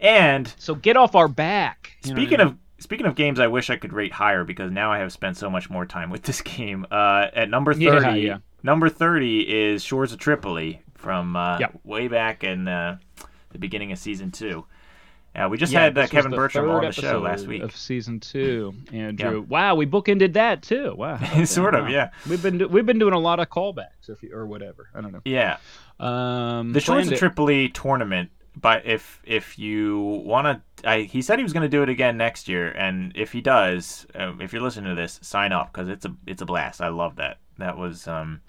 And 0.00 0.52
So 0.58 0.74
get 0.74 0.96
off 0.96 1.14
our 1.14 1.28
back. 1.28 1.92
What 2.02 2.12
I 2.12 2.14
Speaking 2.14 2.38
mean? 2.38 2.46
of 2.46 2.56
speaking 2.78 3.06
of 3.06 3.16
games, 3.16 3.40
I 3.40 3.48
wish 3.48 3.68
I 3.70 3.76
could 3.76 3.92
rate 3.92 4.12
higher 4.12 4.44
because 4.44 4.70
now 4.70 4.92
I 4.92 4.98
have 4.98 5.12
spent 5.12 5.36
so 5.36 5.50
much 5.50 5.68
more 5.70 5.84
time 5.84 6.10
with 6.10 6.22
this 6.22 6.40
game. 6.56 6.86
Uh, 6.90 7.26
at 7.34 7.50
number 7.50 7.74
thirty, 7.74 7.84
Yeah, 7.84 8.14
yeah. 8.14 8.38
Number 8.62 8.88
thirty 8.88 9.40
is 9.40 9.82
Shores 9.82 10.12
of 10.12 10.18
Tripoli 10.18 10.82
from 10.94 11.36
uh, 11.36 11.58
Yep. 11.58 11.80
way 11.84 12.08
back 12.08 12.44
in 12.44 12.68
uh, 12.68 12.98
the 13.50 13.58
beginning 13.58 13.92
of 13.92 13.98
season 13.98 14.30
two. 14.30 14.64
Uh, 15.36 15.46
we 15.48 15.56
just 15.56 15.72
Yeah, 15.72 15.84
had 15.84 15.98
uh, 15.98 16.06
Kevin 16.08 16.32
Bertram 16.32 16.68
on 16.68 16.82
the 16.82 16.90
show 16.90 17.20
last 17.20 17.46
week. 17.46 17.62
of 17.62 17.76
season 17.76 18.18
two. 18.18 18.74
Andrew, 18.92 19.42
wow, 19.48 19.76
we 19.76 19.86
bookended 19.86 20.32
that 20.32 20.62
too. 20.62 20.94
Wow, 20.96 21.14
about 21.16 21.46
Sort 21.46 21.74
of, 21.74 21.84
Wow. 21.84 21.90
yeah. 21.90 22.10
We've 22.28 22.42
been 22.42 22.58
do- 22.58 22.66
we've 22.68 22.86
been 22.86 22.98
doing 22.98 23.14
a 23.14 23.18
lot 23.18 23.38
of 23.38 23.48
callbacks, 23.48 24.08
if 24.08 24.22
you, 24.22 24.34
or 24.34 24.46
whatever. 24.46 24.88
I 24.94 25.00
don't 25.00 25.12
know. 25.12 25.20
Yeah, 25.24 25.58
Um, 26.00 26.72
the 26.72 26.80
Shores 26.80 27.06
of 27.06 27.12
it- 27.12 27.18
Tripoli 27.18 27.68
tournament. 27.68 28.30
But 28.60 28.86
if 28.86 29.22
if 29.24 29.56
you 29.56 30.00
want 30.26 30.60
to, 30.82 30.96
he 31.04 31.22
said 31.22 31.38
he 31.38 31.44
was 31.44 31.52
going 31.52 31.62
to 31.62 31.68
do 31.68 31.84
it 31.84 31.88
again 31.88 32.16
next 32.16 32.48
year, 32.48 32.72
and 32.72 33.12
if 33.14 33.30
he 33.30 33.40
does, 33.40 34.04
um, 34.16 34.40
if 34.40 34.52
you're 34.52 34.62
listening 34.62 34.96
to 34.96 35.00
this, 35.00 35.20
sign 35.22 35.52
up 35.52 35.72
because 35.72 35.88
it's 35.88 36.04
a 36.04 36.16
it's 36.26 36.42
a 36.42 36.46
blast. 36.46 36.80
I 36.80 36.88
love 36.88 37.14
that. 37.16 37.38
That 37.58 37.76
was 37.76 38.06
um, 38.08 38.40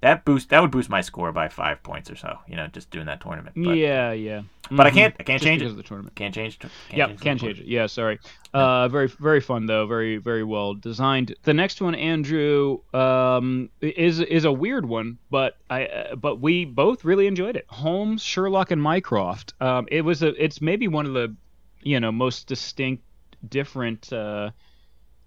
that 0.00 0.24
boost 0.24 0.50
that 0.50 0.60
would 0.60 0.70
boost 0.70 0.88
my 0.90 1.00
score 1.00 1.32
by 1.32 1.48
five 1.48 1.82
points 1.82 2.10
or 2.10 2.16
so. 2.16 2.38
You 2.46 2.56
know, 2.56 2.66
just 2.68 2.90
doing 2.90 3.06
that 3.06 3.20
tournament. 3.20 3.54
But, 3.56 3.76
yeah, 3.76 4.12
yeah. 4.12 4.42
but 4.70 4.86
I 4.86 4.90
Mhm. 4.90 4.94
can't 4.94 5.14
I 5.20 5.22
can't 5.22 5.40
Just 5.40 5.44
change 5.48 5.62
it. 5.62 5.66
of 5.66 5.76
the 5.76 5.82
tournament. 5.82 6.14
Can't 6.16 6.34
change. 6.34 6.58
Can't 6.58 6.72
Yep, 6.92 7.08
change 7.08 7.20
can 7.20 7.38
score. 7.38 7.48
change 7.48 7.60
it. 7.60 7.66
Yeah, 7.66 7.86
sorry. 7.86 8.18
Uh, 8.54 8.88
very, 8.88 9.06
very 9.08 9.40
fun 9.40 9.66
though. 9.66 9.86
Very, 9.86 10.18
very 10.18 10.44
well 10.44 10.74
designed. 10.74 11.34
The 11.44 11.54
next 11.54 11.80
one, 11.80 11.94
Andrew, 11.94 12.78
um, 12.92 13.70
is 13.80 14.20
is 14.20 14.44
a 14.44 14.52
weird 14.52 14.84
one, 14.86 15.18
but 15.30 15.56
I, 15.70 15.86
uh, 15.86 16.16
but 16.16 16.40
we 16.40 16.64
both 16.66 17.04
really 17.04 17.26
enjoyed 17.26 17.56
it. 17.56 17.64
Holmes, 17.68 18.22
Sherlock, 18.22 18.70
and 18.70 18.82
Mycroft. 18.82 19.54
Um, 19.60 19.88
it 19.90 20.02
was 20.02 20.22
a, 20.22 20.28
it's 20.42 20.60
maybe 20.60 20.88
one 20.88 21.06
of 21.06 21.14
the, 21.14 21.34
you 21.82 21.98
know, 22.00 22.12
most 22.12 22.46
distinct, 22.46 23.02
different 23.48 24.12
uh, 24.12 24.50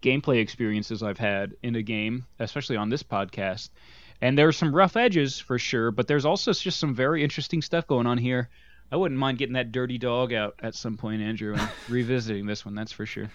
gameplay 0.01 0.39
experiences 0.39 1.03
I've 1.03 1.17
had 1.17 1.55
in 1.63 1.75
a 1.75 1.81
game, 1.81 2.25
especially 2.39 2.77
on 2.77 2.89
this 2.89 3.03
podcast. 3.03 3.69
And 4.21 4.37
there's 4.37 4.57
some 4.57 4.73
rough 4.73 4.95
edges 4.95 5.39
for 5.39 5.59
sure, 5.59 5.91
but 5.91 6.07
there's 6.07 6.25
also 6.25 6.53
just 6.53 6.79
some 6.79 6.95
very 6.95 7.23
interesting 7.23 7.61
stuff 7.61 7.87
going 7.87 8.07
on 8.07 8.17
here. 8.17 8.49
I 8.91 8.97
wouldn't 8.97 9.19
mind 9.19 9.39
getting 9.39 9.53
that 9.53 9.71
dirty 9.71 9.97
dog 9.97 10.31
out 10.31 10.55
at 10.61 10.75
some 10.75 10.95
point, 10.97 11.21
Andrew, 11.21 11.55
and 11.55 11.69
revisiting 11.89 12.45
this 12.45 12.65
one. 12.65 12.75
That's 12.75 12.91
for 12.91 13.05
sure. 13.05 13.29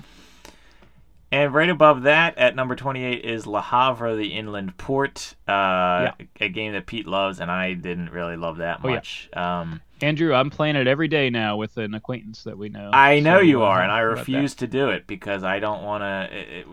And 1.32 1.54
right 1.54 1.68
above 1.70 2.02
that, 2.02 2.36
at 2.38 2.56
number 2.56 2.74
28, 2.74 3.24
is 3.24 3.46
Le 3.46 3.62
Havre, 3.62 4.16
the 4.16 4.28
inland 4.34 4.76
port. 4.76 5.36
Uh, 5.46 6.10
A 6.40 6.48
game 6.48 6.72
that 6.72 6.86
Pete 6.86 7.06
loves, 7.06 7.38
and 7.40 7.48
I 7.50 7.74
didn't 7.74 8.10
really 8.10 8.36
love 8.36 8.56
that 8.56 8.82
much. 8.82 9.28
Oh, 9.32 9.38
yeah. 9.40 9.60
Um, 9.60 9.80
Andrew, 10.02 10.34
I'm 10.34 10.50
playing 10.50 10.76
it 10.76 10.86
every 10.88 11.06
day 11.08 11.28
now 11.30 11.56
with 11.56 11.76
an 11.76 11.94
acquaintance 11.94 12.42
that 12.44 12.56
we 12.58 12.68
know. 12.70 12.90
I 12.92 13.20
know 13.20 13.36
So, 13.38 13.42
you 13.42 13.62
uh, 13.62 13.66
are, 13.66 13.82
and 13.82 13.92
I 13.92 13.98
how 14.00 14.14
that? 14.14 14.18
refuse 14.18 14.54
to 14.56 14.66
do 14.66 14.88
it 14.90 15.06
because 15.06 15.44
I 15.44 15.60
don't 15.60 15.84
want 15.84 16.02
to. 16.02 16.64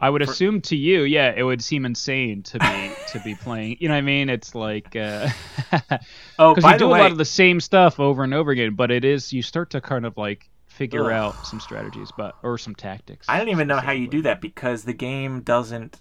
I 0.00 0.08
would 0.08 0.24
for- 0.24 0.30
assume 0.30 0.60
to 0.62 0.76
you, 0.76 1.02
yeah, 1.02 1.34
it 1.36 1.42
would 1.42 1.62
seem 1.62 1.84
insane 1.84 2.42
to 2.44 2.58
be 2.60 2.90
to 3.08 3.20
be 3.24 3.34
playing. 3.34 3.78
You 3.80 3.88
know 3.88 3.94
what 3.94 3.98
I 3.98 4.02
mean? 4.02 4.30
It's 4.30 4.54
like 4.54 4.92
because 4.92 5.32
Oh, 6.38 6.54
because 6.54 6.72
you 6.72 6.78
do 6.78 6.88
way, 6.88 7.00
a 7.00 7.02
lot 7.02 7.10
of 7.12 7.18
the 7.18 7.24
same 7.24 7.60
stuff 7.60 7.98
over 7.98 8.22
and 8.22 8.32
over 8.32 8.50
again, 8.52 8.74
but 8.74 8.90
it 8.92 9.04
is 9.04 9.32
you 9.32 9.42
start 9.42 9.70
to 9.70 9.80
kind 9.80 10.06
of 10.06 10.16
like 10.16 10.48
figure 10.76 11.06
Ugh. 11.06 11.12
out 11.12 11.46
some 11.46 11.58
strategies, 11.60 12.10
but 12.16 12.36
or 12.42 12.58
some 12.58 12.74
tactics. 12.74 13.26
I 13.28 13.38
don't 13.38 13.48
even 13.48 13.66
know 13.66 13.78
how 13.78 13.92
you 13.92 14.06
do 14.08 14.22
that 14.22 14.40
because 14.40 14.84
the 14.84 14.92
game 14.92 15.40
doesn't. 15.40 16.00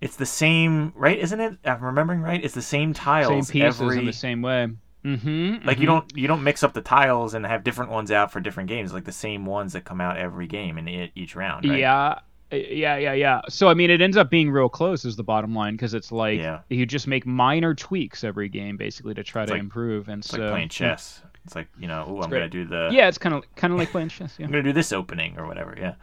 it's 0.00 0.16
the 0.16 0.26
same, 0.26 0.92
right? 0.96 1.18
Isn't 1.18 1.40
it? 1.40 1.58
I'm 1.64 1.82
remembering 1.84 2.20
right. 2.20 2.42
It's 2.44 2.54
the 2.54 2.62
same 2.62 2.92
tiles. 2.92 3.48
Same 3.48 3.62
pieces 3.62 3.80
every, 3.80 3.98
in 3.98 4.06
the 4.06 4.12
same 4.12 4.42
way. 4.42 4.68
Mm-hmm. 5.04 5.66
Like 5.66 5.78
you 5.78 5.86
don't 5.86 6.10
you 6.16 6.26
don't 6.26 6.42
mix 6.42 6.62
up 6.62 6.72
the 6.72 6.80
tiles 6.80 7.34
and 7.34 7.44
have 7.44 7.62
different 7.62 7.90
ones 7.90 8.10
out 8.10 8.32
for 8.32 8.40
different 8.40 8.68
games. 8.70 8.92
Like 8.92 9.04
the 9.04 9.12
same 9.12 9.44
ones 9.44 9.74
that 9.74 9.84
come 9.84 10.00
out 10.00 10.16
every 10.16 10.46
game 10.46 10.78
in 10.78 11.10
each 11.14 11.36
round. 11.36 11.68
Right? 11.68 11.78
Yeah. 11.80 12.18
Yeah, 12.50 12.96
yeah, 12.98 13.12
yeah. 13.14 13.40
So 13.48 13.68
I 13.68 13.74
mean, 13.74 13.90
it 13.90 14.00
ends 14.00 14.16
up 14.16 14.30
being 14.30 14.50
real 14.50 14.68
close, 14.68 15.04
is 15.04 15.16
the 15.16 15.24
bottom 15.24 15.54
line, 15.54 15.74
because 15.74 15.92
it's 15.92 16.12
like 16.12 16.38
Yeah. 16.38 16.60
you 16.70 16.86
just 16.86 17.08
make 17.08 17.26
minor 17.26 17.74
tweaks 17.74 18.22
every 18.22 18.48
game, 18.48 18.76
basically, 18.76 19.12
to 19.14 19.24
try 19.24 19.44
to 19.44 19.52
like- 19.52 19.60
improve. 19.60 20.08
And 20.08 20.20
It's 20.20 20.28
so 20.30 20.38
like 20.38 20.50
playing 20.50 20.68
chess. 20.68 21.20
It's 21.44 21.54
like 21.54 21.68
you 21.78 21.88
know, 21.88 22.04
oh, 22.08 22.22
I'm 22.22 22.30
great. 22.30 22.38
gonna 22.40 22.48
do 22.48 22.64
the 22.64 22.88
Yeah, 22.92 23.08
it's 23.08 23.18
kind 23.18 23.34
of 23.34 23.44
kind 23.56 23.72
of 23.72 23.78
like 23.78 23.90
playing 23.90 24.08
chess. 24.08 24.34
Yeah. 24.38 24.46
I'm 24.46 24.50
gonna 24.52 24.62
do 24.62 24.72
this 24.72 24.92
opening 24.92 25.38
or 25.38 25.46
whatever. 25.46 25.76
Yeah. 25.78 25.94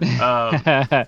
Um, 0.22 1.06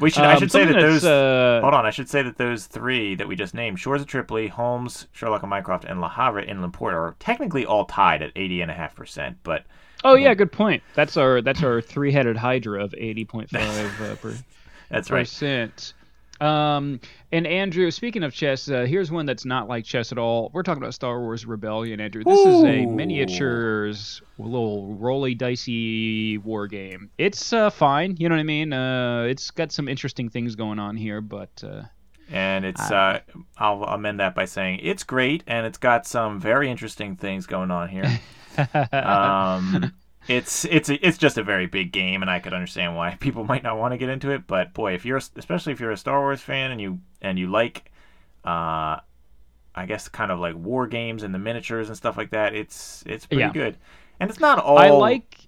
we 0.00 0.10
should 0.10 0.24
I 0.24 0.32
Um, 0.34 0.38
should 0.40 0.50
say 0.50 0.64
that 0.64 0.80
those. 0.80 1.04
uh, 1.04 1.60
Hold 1.62 1.74
on, 1.74 1.86
I 1.86 1.90
should 1.90 2.08
say 2.08 2.22
that 2.22 2.38
those 2.38 2.66
three 2.66 3.14
that 3.16 3.28
we 3.28 3.36
just 3.36 3.54
named, 3.54 3.78
Shores 3.78 4.00
of 4.00 4.08
Tripoli, 4.08 4.48
Holmes, 4.48 5.06
Sherlock 5.12 5.42
and 5.42 5.50
Mycroft, 5.50 5.84
and 5.84 6.00
Le 6.00 6.08
Havre 6.08 6.40
Inland 6.42 6.72
Port 6.72 6.94
are 6.94 7.14
technically 7.20 7.64
all 7.66 7.84
tied 7.84 8.22
at 8.22 8.34
80.5%, 8.34 9.36
but 9.44 9.64
Oh 10.04 10.14
yeah, 10.16 10.34
good 10.34 10.50
point. 10.50 10.82
That's 10.94 11.16
our 11.16 11.40
that's 11.42 11.62
our 11.62 11.80
three-headed 11.80 12.36
hydra 12.36 12.82
of 12.82 12.92
eighty 12.98 13.24
point 13.24 13.48
five 13.50 14.00
uh, 14.00 14.16
per 14.16 14.34
that's 14.90 15.10
right. 15.10 15.20
percent. 15.20 15.94
Um, 16.42 17.00
and 17.30 17.46
Andrew, 17.46 17.90
speaking 17.90 18.24
of 18.24 18.34
chess, 18.34 18.68
uh, 18.68 18.82
here's 18.82 19.12
one 19.12 19.26
that's 19.26 19.44
not 19.44 19.68
like 19.68 19.84
chess 19.84 20.10
at 20.10 20.18
all. 20.18 20.50
We're 20.52 20.64
talking 20.64 20.82
about 20.82 20.92
Star 20.92 21.20
Wars 21.20 21.46
Rebellion, 21.46 22.00
Andrew. 22.00 22.24
This 22.24 22.40
is 22.40 22.64
a 22.64 22.84
miniatures, 22.86 24.20
little 24.38 24.94
roly 24.96 25.34
dicey 25.36 26.38
war 26.38 26.66
game. 26.66 27.10
It's 27.16 27.52
uh, 27.52 27.70
fine, 27.70 28.16
you 28.18 28.28
know 28.28 28.34
what 28.34 28.40
I 28.40 28.44
mean. 28.44 28.72
Uh, 28.72 29.22
it's 29.28 29.50
got 29.52 29.70
some 29.70 29.88
interesting 29.88 30.28
things 30.28 30.56
going 30.56 30.78
on 30.80 30.96
here, 30.96 31.20
but 31.20 31.62
uh, 31.64 31.82
And 32.30 32.64
it's, 32.64 32.90
uh, 32.90 33.20
I'll 33.58 33.84
amend 33.84 34.18
that 34.20 34.34
by 34.34 34.46
saying 34.46 34.80
it's 34.82 35.04
great, 35.04 35.44
and 35.46 35.64
it's 35.64 35.78
got 35.78 36.06
some 36.06 36.40
very 36.40 36.70
interesting 36.70 37.16
things 37.16 37.46
going 37.46 37.70
on 37.70 37.88
here. 37.88 38.20
um, 38.92 39.92
it's 40.28 40.64
it's 40.66 40.88
it's 40.88 41.18
just 41.18 41.36
a 41.38 41.42
very 41.42 41.66
big 41.66 41.92
game, 41.92 42.22
and 42.22 42.30
I 42.30 42.38
could 42.38 42.52
understand 42.54 42.96
why 42.96 43.16
people 43.20 43.44
might 43.44 43.62
not 43.62 43.78
want 43.78 43.92
to 43.92 43.98
get 43.98 44.08
into 44.08 44.30
it. 44.30 44.46
But 44.46 44.72
boy, 44.74 44.94
if 44.94 45.04
you're 45.04 45.18
especially 45.36 45.72
if 45.72 45.80
you're 45.80 45.90
a 45.90 45.96
Star 45.96 46.20
Wars 46.20 46.40
fan 46.40 46.70
and 46.70 46.80
you 46.80 47.00
and 47.20 47.38
you 47.38 47.50
like, 47.50 47.90
uh, 48.44 48.98
I 49.74 49.86
guess 49.86 50.08
kind 50.08 50.30
of 50.30 50.38
like 50.38 50.54
war 50.56 50.86
games 50.86 51.22
and 51.22 51.34
the 51.34 51.38
miniatures 51.38 51.88
and 51.88 51.96
stuff 51.96 52.16
like 52.16 52.30
that, 52.30 52.54
it's 52.54 53.02
it's 53.06 53.26
pretty 53.26 53.40
Yeah. 53.42 53.52
good. 53.52 53.76
And 54.20 54.30
it's 54.30 54.40
not 54.40 54.58
all 54.58 54.78
I 54.78 54.90
like. 54.90 55.38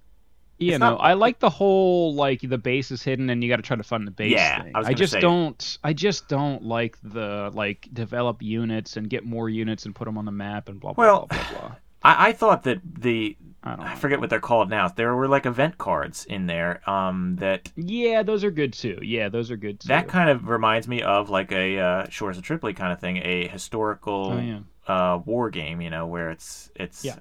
You 0.57 0.71
It's 0.71 0.79
know, 0.79 0.91
not- 0.91 1.01
I 1.01 1.13
like 1.13 1.39
the 1.39 1.49
whole 1.49 2.15
like 2.15 2.39
the 2.41 2.57
base 2.57 2.89
is 2.89 3.03
hidden 3.03 3.29
and 3.29 3.43
you 3.43 3.49
got 3.49 3.57
to 3.57 3.61
try 3.61 3.75
to 3.75 3.83
find 3.83 4.07
the 4.07 4.11
base 4.11 4.31
Yeah, 4.31 4.63
thing. 4.63 4.71
I 4.73 4.79
was 4.79 4.85
gonna 4.87 4.95
just 4.97 5.11
say- 5.13 5.19
don't. 5.19 5.77
I 5.83 5.91
just 5.91 6.29
don't 6.29 6.63
like 6.63 6.97
the 7.03 7.51
like 7.53 7.89
develop 7.93 8.41
units 8.41 8.95
and 8.95 9.09
get 9.09 9.25
more 9.25 9.49
units 9.49 9.85
and 9.85 9.93
put 9.93 10.05
them 10.05 10.17
on 10.17 10.23
the 10.23 10.31
map 10.31 10.69
and 10.69 10.79
blah 10.79 10.93
blah 10.93 11.03
Well, 11.05 11.27
blah 11.27 11.37
blah 11.51 11.59
blah. 11.59 11.75
I, 12.03 12.29
I 12.29 12.31
thought 12.31 12.63
that 12.63 12.79
the 12.99 13.35
I 13.65 13.75
don't. 13.75 13.85
I 13.85 13.95
forget 13.95 14.19
what 14.19 14.29
they're 14.29 14.39
called 14.39 14.69
now. 14.69 14.87
There 14.87 15.15
were 15.15 15.27
like 15.27 15.45
event 15.45 15.77
cards 15.77 16.25
in 16.25 16.45
there 16.45 16.87
um, 16.89 17.37
that 17.37 17.71
Yeah, 17.75 18.21
those 18.23 18.43
are 18.43 18.51
good 18.51 18.73
too. 18.73 18.99
Yeah, 19.01 19.29
those 19.29 19.49
are 19.51 19.57
good 19.57 19.79
too. 19.79 19.87
that 19.87 20.07
kind 20.07 20.29
of 20.29 20.47
reminds 20.47 20.87
me 20.87 21.01
of 21.01 21.29
like 21.29 21.51
a 21.51 21.79
uh, 21.79 22.09
Shores 22.09 22.37
of 22.37 22.43
Tripoli 22.43 22.73
kind 22.73 22.93
of 22.93 22.99
thing, 22.99 23.17
a 23.17 23.47
historical 23.47 24.33
Oh, 24.33 24.39
yeah. 24.39 24.59
uh, 24.87 25.17
war 25.25 25.49
game. 25.49 25.81
You 25.81 25.89
know, 25.89 26.05
where 26.05 26.29
it's 26.29 26.69
it's 26.75 27.03
Yeah. 27.03 27.15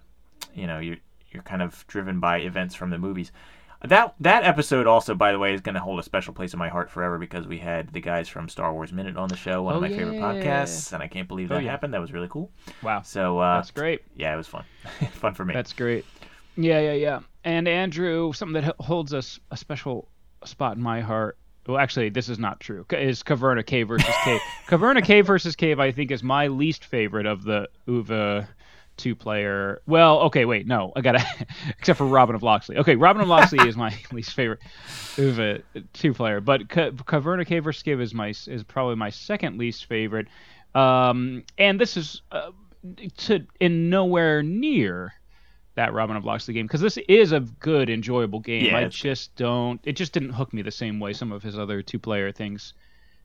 you 0.54 0.66
know 0.66 0.78
you 0.80 0.98
you're 1.33 1.42
kind 1.42 1.62
of 1.62 1.85
driven 1.88 2.20
by 2.20 2.38
events 2.38 2.74
from 2.74 2.90
the 2.90 2.98
movies. 2.98 3.33
That 3.87 4.14
that 4.20 4.44
episode 4.44 4.87
also, 4.87 5.14
by 5.14 5.33
the 5.33 5.38
way, 5.38 5.52
is 5.52 5.61
going 5.61 5.74
to 5.74 5.80
hold 5.80 5.98
a 6.00 6.02
special 6.02 6.33
place 6.33 6.54
in 6.54 6.59
my 6.59 6.70
heart 6.70 6.90
forever 6.90 7.18
because 7.18 7.46
we 7.46 7.59
had 7.59 7.92
the 7.92 8.00
guys 8.00 8.30
from 8.30 8.48
Star 8.48 8.72
Wars 8.72 8.94
Minute 8.94 9.18
on 9.18 9.28
the 9.28 9.37
show, 9.37 9.62
one 9.62 9.74
of 9.74 9.78
Oh, 9.78 9.80
my 9.83 9.90
favorite 9.90 10.18
podcasts, 10.18 10.94
and 10.94 11.02
I 11.02 11.07
can't 11.07 11.28
believe 11.28 11.52
Oh, 11.52 11.57
that 11.57 11.64
yeah. 11.64 11.70
happened. 11.70 11.92
That 11.92 12.00
was 12.00 12.11
really 12.11 12.28
cool. 12.30 12.50
Wow, 12.83 13.02
So 13.02 13.40
uh, 13.40 13.57
that's 13.57 13.72
great. 13.72 14.00
yeah, 14.16 14.33
it 14.33 14.38
was 14.38 14.46
fun, 14.46 14.64
fun 15.12 15.35
for 15.35 15.44
me. 15.44 15.52
That's 15.52 15.74
great. 15.74 16.07
Yeah, 16.57 16.81
yeah, 16.81 16.93
yeah. 16.93 17.21
And 17.45 17.69
Andrew, 17.69 18.33
something 18.33 18.62
that 18.62 18.77
holds 18.79 19.12
us 19.12 19.38
a 19.51 19.57
special 19.57 20.09
spot 20.45 20.77
in 20.77 20.83
my 20.83 21.01
heart. 21.01 21.37
Well, 21.67 21.79
actually, 21.79 22.11
this 22.11 22.29
is 22.29 22.38
not 22.38 22.61
true. 22.61 22.85
Is 22.90 23.23
Caverna 23.23 23.64
Cave 23.64 23.88
versus 23.88 24.14
Cave? 24.25 24.40
Caverna 24.67 25.03
Cave 25.03 25.27
versus 25.27 25.57
Cave, 25.57 25.81
I 25.81 25.93
think, 25.93 26.11
is 26.11 26.23
my 26.23 26.49
least 26.49 26.85
favorite 26.85 27.27
of 27.27 27.43
the 27.43 27.69
Uwe 27.88 28.47
two-player. 28.97 29.81
Well, 29.87 30.21
okay, 30.21 30.45
wait, 30.45 30.67
no, 30.67 30.93
I 30.95 31.01
gotta, 31.01 31.25
except 31.79 31.99
for 31.99 32.07
Robin 32.07 32.35
of 32.37 32.43
Locksley. 32.43 32.77
Okay, 32.79 32.97
Robin 32.97 33.23
of 33.23 33.29
Locksley 33.29 33.67
is 33.67 33.77
my 33.77 33.95
least 34.12 34.35
favorite 34.35 34.61
Uwe 35.17 35.62
two-player, 35.93 36.40
but 36.40 36.69
Ca- 36.69 36.90
Caverna 36.90 37.47
Cave 37.47 37.64
versus 37.64 37.83
Cave 37.83 38.01
is 38.01 38.14
my 38.14 38.29
is 38.29 38.62
probably 38.62 38.97
my 38.97 39.11
second 39.11 39.59
least 39.59 39.87
favorite. 39.87 40.29
Um, 40.75 41.45
and 41.59 41.81
this 41.81 41.97
is 41.97 42.23
uh, 42.31 42.51
to 43.19 43.47
in 43.61 43.90
nowhere 43.90 44.43
near 44.43 45.14
that 45.76 45.92
Robin 45.92 46.16
of 46.16 46.24
Locksley 46.24 46.54
game 46.54 46.66
because 46.66 46.80
this 46.80 46.96
is 47.08 47.32
a 47.32 47.40
good, 47.40 47.90
enjoyable 47.90 48.40
game. 48.40 48.66
Yeah, 48.66 48.78
I 48.78 48.84
just 48.84 49.34
don't. 49.37 49.80
It 49.84 49.94
just 49.94 50.12
didn't 50.12 50.30
hook 50.30 50.52
me 50.52 50.62
the 50.62 50.70
same 50.70 51.00
way 51.00 51.12
some 51.12 51.32
of 51.32 51.42
his 51.42 51.58
other 51.58 51.82
two-player 51.82 52.30
things 52.32 52.74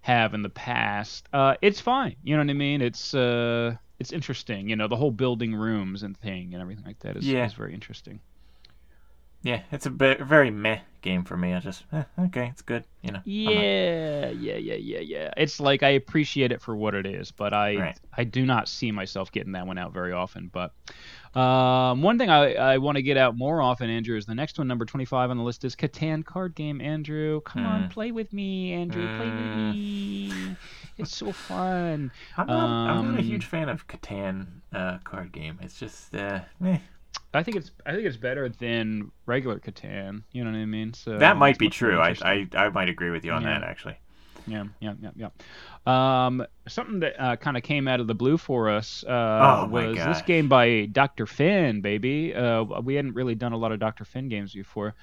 have 0.01 0.33
in 0.33 0.41
the 0.41 0.49
past. 0.49 1.27
Uh, 1.33 1.55
it's 1.61 1.79
fine. 1.79 2.15
You 2.23 2.35
know 2.35 2.43
what 2.43 2.49
I 2.49 2.53
mean? 2.53 2.81
It's 2.81 3.13
uh, 3.13 3.75
it's 3.99 4.11
interesting. 4.13 4.69
You 4.69 4.75
know, 4.75 4.87
the 4.87 4.95
whole 4.95 5.11
building 5.11 5.53
rooms 5.53 6.03
and 6.03 6.17
thing 6.17 6.53
and 6.53 6.61
everything 6.61 6.85
like 6.85 6.99
that 6.99 7.17
is, 7.17 7.27
Yeah. 7.27 7.45
is 7.45 7.53
very 7.53 7.73
interesting. 7.73 8.19
Yeah, 9.41 9.61
it's 9.71 9.85
a 9.85 9.89
bit, 9.89 10.19
very 10.19 10.51
meh 10.51 10.79
game 11.01 11.23
for 11.23 11.37
me. 11.37 11.53
I 11.53 11.59
just 11.61 11.85
eh, 11.93 12.03
okay, 12.25 12.47
it's 12.51 12.61
good. 12.61 12.83
You 13.01 13.11
know. 13.11 13.17
Not- 13.19 13.27
Yeah, 13.27 14.29
yeah, 14.31 14.55
yeah, 14.57 14.73
yeah, 14.75 14.99
yeah. 14.99 15.33
It's 15.37 15.61
like 15.61 15.81
I 15.81 15.89
appreciate 15.91 16.51
it 16.51 16.61
for 16.61 16.75
what 16.75 16.93
it 16.93 17.05
is, 17.05 17.31
but 17.31 17.53
I 17.53 17.75
Right. 17.77 17.99
I 18.17 18.25
do 18.25 18.45
not 18.45 18.67
see 18.67 18.91
myself 18.91 19.31
getting 19.31 19.53
that 19.53 19.65
one 19.65 19.77
out 19.77 19.93
very 19.93 20.11
often. 20.11 20.49
But 20.51 20.73
um, 21.35 22.01
one 22.01 22.17
thing 22.17 22.29
I, 22.29 22.53
I 22.55 22.77
want 22.79 22.95
to 22.97 23.01
get 23.01 23.17
out 23.17 23.37
more 23.37 23.61
often, 23.61 23.89
Andrew, 23.89 24.17
is 24.17 24.25
the 24.25 24.35
next 24.35 24.57
one, 24.57 24.67
number 24.67 24.85
twenty 24.85 25.05
five 25.05 25.29
on 25.29 25.37
the 25.37 25.43
list 25.43 25.63
is 25.63 25.75
Catan 25.75 26.25
card 26.25 26.55
game. 26.55 26.81
Andrew, 26.81 27.41
come 27.41 27.65
on, 27.65 27.83
Mm. 27.83 27.89
play 27.91 28.11
with 28.11 28.33
me, 28.33 28.73
Andrew, 28.73 29.07
play 29.17 29.27
with 29.27 29.35
Mm. 29.35 29.71
me. 29.73 30.55
It's 30.97 31.15
so 31.15 31.31
fun. 31.31 32.11
I'm 32.37 32.47
not, 32.47 32.69
I'm 32.69 33.05
not 33.05 33.15
a 33.15 33.19
Um, 33.19 33.23
huge 33.23 33.45
fan 33.45 33.69
of 33.69 33.87
Catan 33.87 34.47
uh, 34.73 34.97
card 35.03 35.31
game. 35.31 35.59
It's 35.61 35.79
just 35.79 36.13
uh, 36.15 36.41
eh. 36.65 36.77
I 37.33 37.43
think 37.43 37.57
it's 37.57 37.71
I 37.85 37.91
think 37.93 38.05
it's 38.05 38.17
better 38.17 38.49
than 38.49 39.11
regular 39.25 39.59
Catan. 39.59 40.23
You 40.31 40.43
know 40.43 40.51
what 40.51 40.57
I 40.57 40.65
mean? 40.65 40.93
So 40.93 41.17
that 41.17 41.37
might 41.37 41.57
be 41.59 41.69
true. 41.69 41.99
I. 41.99 42.15
I 42.21 42.47
I 42.55 42.69
might 42.69 42.89
agree 42.89 43.11
with 43.11 43.23
you 43.23 43.31
on 43.31 43.43
Yeah. 43.43 43.59
that 43.59 43.63
actually. 43.69 43.97
Yeah, 44.49 44.65
yeah, 44.79 44.93
yeah, 45.01 45.29
yeah. 45.85 46.25
Um, 46.25 46.45
something 46.67 46.99
that 47.01 47.19
uh, 47.21 47.35
kind 47.37 47.57
of 47.57 47.63
came 47.63 47.87
out 47.87 47.99
of 47.99 48.07
the 48.07 48.15
blue 48.15 48.37
for 48.37 48.69
us 48.69 49.03
uh, 49.07 49.11
Oh, 49.11 49.67
was 49.67 49.97
this 49.97 50.21
game 50.23 50.47
by 50.49 50.85
Dr. 50.91 51.25
Finn, 51.25 51.81
baby. 51.81 52.33
Uh, 52.33 52.63
we 52.63 52.95
hadn't 52.95 53.13
really 53.13 53.35
done 53.35 53.53
a 53.53 53.57
lot 53.57 53.71
of 53.71 53.79
Dr. 53.79 54.05
Finn 54.05 54.29
games 54.29 54.53
before. 54.53 54.95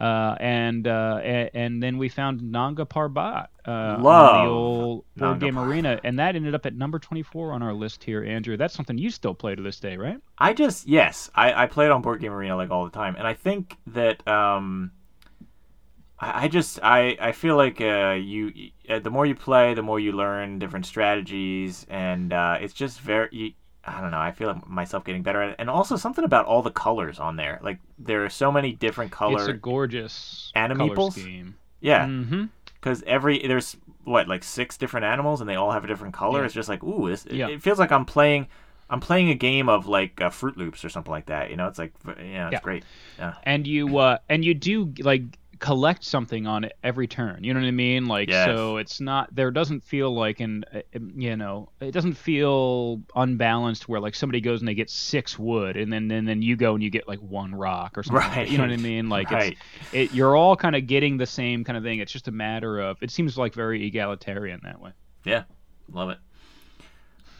Uh, 0.00 0.34
and, 0.40 0.88
uh, 0.88 1.20
and 1.22 1.50
and 1.54 1.82
then 1.82 1.98
we 1.98 2.08
found 2.08 2.42
Nanga 2.42 2.84
Parbat 2.84 3.46
uh, 3.66 3.70
on 3.70 4.02
Love 4.02 4.42
the 4.44 4.50
old 4.50 5.04
board 5.16 5.38
game 5.38 5.54
Parbat. 5.54 5.68
arena, 5.68 6.00
and 6.02 6.18
that 6.18 6.34
ended 6.34 6.52
up 6.52 6.66
at 6.66 6.74
number 6.74 6.98
24 6.98 7.52
on 7.52 7.62
our 7.62 7.72
list 7.72 8.02
here, 8.02 8.24
Andrew. 8.24 8.56
That's 8.56 8.74
something 8.74 8.98
you 8.98 9.08
still 9.10 9.34
play 9.34 9.54
to 9.54 9.62
this 9.62 9.78
day, 9.78 9.96
right? 9.96 10.18
I 10.36 10.52
just 10.52 10.88
yes, 10.88 11.30
I, 11.36 11.62
I 11.62 11.66
play 11.66 11.84
it 11.86 11.92
on 11.92 12.02
Board 12.02 12.20
Game 12.20 12.32
Arena 12.32 12.56
like 12.56 12.70
all 12.72 12.84
the 12.84 12.90
time, 12.90 13.14
and 13.16 13.24
I 13.24 13.34
think 13.34 13.76
that 13.86 14.26
um, 14.26 14.90
I, 16.34 16.48
just 16.48 16.78
I 16.82 17.16
I 17.20 17.32
feel 17.32 17.56
like 17.56 17.80
uh, 17.80 18.12
you 18.20 18.52
uh, 18.88 18.98
the 19.00 19.10
more 19.10 19.26
you 19.26 19.34
play, 19.34 19.74
the 19.74 19.82
more 19.82 19.98
you 20.00 20.12
learn 20.12 20.58
different 20.58 20.86
strategies, 20.86 21.86
and 21.88 22.32
uh, 22.32 22.58
it's 22.60 22.74
just 22.74 23.00
very. 23.00 23.28
You, 23.32 23.52
I 23.86 24.00
don't 24.00 24.10
know. 24.10 24.18
I 24.18 24.32
feel 24.32 24.48
like 24.48 24.66
myself 24.66 25.04
getting 25.04 25.22
better 25.22 25.42
at 25.42 25.50
it, 25.50 25.56
and 25.58 25.68
also 25.68 25.96
something 25.96 26.24
about 26.24 26.46
all 26.46 26.62
the 26.62 26.70
colors 26.70 27.18
on 27.18 27.36
there. 27.36 27.60
Like 27.62 27.78
there 27.98 28.24
are 28.24 28.30
so 28.30 28.50
many 28.50 28.72
different 28.72 29.10
colors. 29.12 29.42
It's 29.42 29.50
a 29.50 29.52
gorgeous 29.54 30.50
Anim 30.54 30.78
color 30.78 30.94
meeples? 30.94 31.12
scheme. 31.12 31.56
yeah, 31.80 32.06
Mm-hmm. 32.06 32.44
because 32.80 33.02
every 33.06 33.46
there's 33.46 33.76
what 34.04 34.26
like 34.28 34.42
six 34.42 34.76
different 34.78 35.04
animals, 35.04 35.40
and 35.40 35.48
they 35.50 35.56
all 35.56 35.70
have 35.72 35.84
a 35.84 35.86
different 35.86 36.14
color. 36.14 36.40
Yeah. 36.40 36.44
It's 36.46 36.54
just 36.54 36.68
like 36.68 36.82
ooh, 36.82 37.10
this, 37.10 37.26
it- 37.26 37.34
Yeah. 37.34 37.48
it, 37.48 37.62
feels 37.62 37.78
like 37.78 37.92
I'm 37.92 38.04
playing. 38.06 38.48
I'm 38.90 39.00
playing 39.00 39.30
a 39.30 39.34
game 39.34 39.68
of 39.68 39.86
like 39.86 40.20
uh, 40.20 40.28
Froot 40.30 40.56
Loops 40.56 40.84
or 40.84 40.88
something 40.88 41.10
like 41.10 41.26
that. 41.26 41.50
You 41.50 41.56
know, 41.56 41.66
it's 41.68 41.78
like 41.78 41.92
yeah, 42.06 42.46
it's 42.46 42.52
Yeah. 42.52 42.60
great. 42.60 42.84
Yeah. 43.18 43.34
and 43.42 43.66
you 43.66 43.98
uh 43.98 44.18
and 44.30 44.44
you 44.44 44.54
do 44.54 44.92
like 45.00 45.22
collect 45.64 46.04
something 46.04 46.46
on 46.46 46.62
it 46.62 46.74
every 46.84 47.06
turn 47.06 47.42
you 47.42 47.54
know 47.54 47.58
what 47.60 47.66
i 47.66 47.70
mean 47.70 48.04
like 48.04 48.28
Yes. 48.28 48.44
so 48.44 48.76
it's 48.76 49.00
not 49.00 49.34
there 49.34 49.50
doesn't 49.50 49.82
feel 49.82 50.14
like 50.14 50.40
an 50.40 50.62
uh, 50.74 50.80
you 51.16 51.34
know 51.36 51.70
it 51.80 51.92
doesn't 51.92 52.12
feel 52.12 53.00
unbalanced 53.16 53.88
where 53.88 53.98
like 53.98 54.14
somebody 54.14 54.42
goes 54.42 54.60
and 54.60 54.68
they 54.68 54.74
get 54.74 54.90
six 54.90 55.38
wood 55.38 55.78
and 55.78 55.90
then 55.90 56.10
and 56.10 56.28
then 56.28 56.42
you 56.42 56.54
go 56.54 56.74
and 56.74 56.82
you 56.82 56.90
get 56.90 57.08
like 57.08 57.18
one 57.20 57.54
rock 57.54 57.96
or 57.96 58.02
something 58.02 58.28
like. 58.28 58.36
Right. 58.36 58.48
you 58.50 58.58
know 58.58 58.64
what 58.64 58.72
i 58.74 58.76
mean 58.76 59.08
like 59.08 59.30
right. 59.30 59.56
it's 59.88 59.94
it 59.94 60.12
you're 60.12 60.36
all 60.36 60.54
kind 60.54 60.76
of 60.76 60.86
getting 60.86 61.16
the 61.16 61.24
same 61.26 61.64
kind 61.64 61.78
of 61.78 61.82
thing 61.82 61.98
it's 62.00 62.12
just 62.12 62.28
a 62.28 62.32
matter 62.32 62.78
of 62.80 62.98
it 63.02 63.10
seems 63.10 63.38
like 63.38 63.54
very 63.54 63.86
egalitarian 63.86 64.60
that 64.64 64.78
way 64.82 64.90
Yeah, 65.24 65.44
love 65.90 66.10
it. 66.10 66.18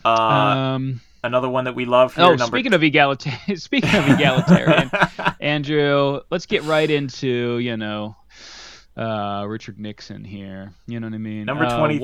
Uh, 0.02 0.08
um 0.08 1.00
another 1.24 1.48
one 1.48 1.64
that 1.64 1.74
we 1.74 1.84
love 1.84 2.14
here. 2.14 2.24
oh 2.24 2.28
number 2.34 2.46
speaking 2.46 2.74
of 2.74 2.82
egalitarian 2.82 3.56
speaking 3.56 3.94
of 3.94 4.08
egalitarian 4.08 4.90
Andrew, 5.40 6.20
let's 6.30 6.46
get 6.46 6.62
right 6.62 6.90
into, 6.90 7.58
you 7.58 7.76
know, 7.76 8.16
uh, 8.96 9.44
Richard 9.46 9.78
Nixon 9.78 10.24
here. 10.24 10.72
You 10.86 11.00
know 11.00 11.06
what 11.08 11.14
I 11.14 11.18
mean? 11.18 11.44
Number 11.44 11.66
Uh, 11.66 11.76
23, 11.78 12.00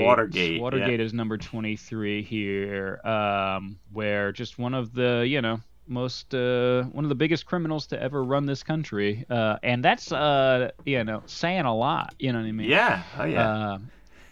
Watergate. 0.00 0.60
Watergate, 0.60 1.00
yeah. 1.00 1.04
Is 1.04 1.12
number 1.12 1.38
23 1.38 2.22
here, 2.22 3.00
um, 3.04 3.78
where 3.92 4.30
just 4.30 4.58
one 4.58 4.74
of 4.74 4.92
the, 4.94 5.26
you 5.26 5.40
know, 5.42 5.60
most 5.88 6.34
uh, 6.34 6.84
one 6.84 7.04
of 7.04 7.08
the 7.08 7.14
biggest 7.14 7.46
criminals 7.46 7.86
to 7.88 8.00
ever 8.00 8.22
run 8.22 8.46
this 8.46 8.62
country, 8.62 9.24
uh, 9.28 9.56
and 9.62 9.84
that's 9.84 10.12
uh, 10.12 10.70
you 10.84 11.02
know 11.02 11.22
saying 11.26 11.64
a 11.64 11.74
lot. 11.74 12.14
You 12.18 12.32
know 12.32 12.38
what 12.40 12.46
I 12.46 12.52
mean? 12.52 12.70
Yeah. 12.70 13.02
Oh 13.18 13.24
yeah. 13.24 13.50
uh, 13.50 13.78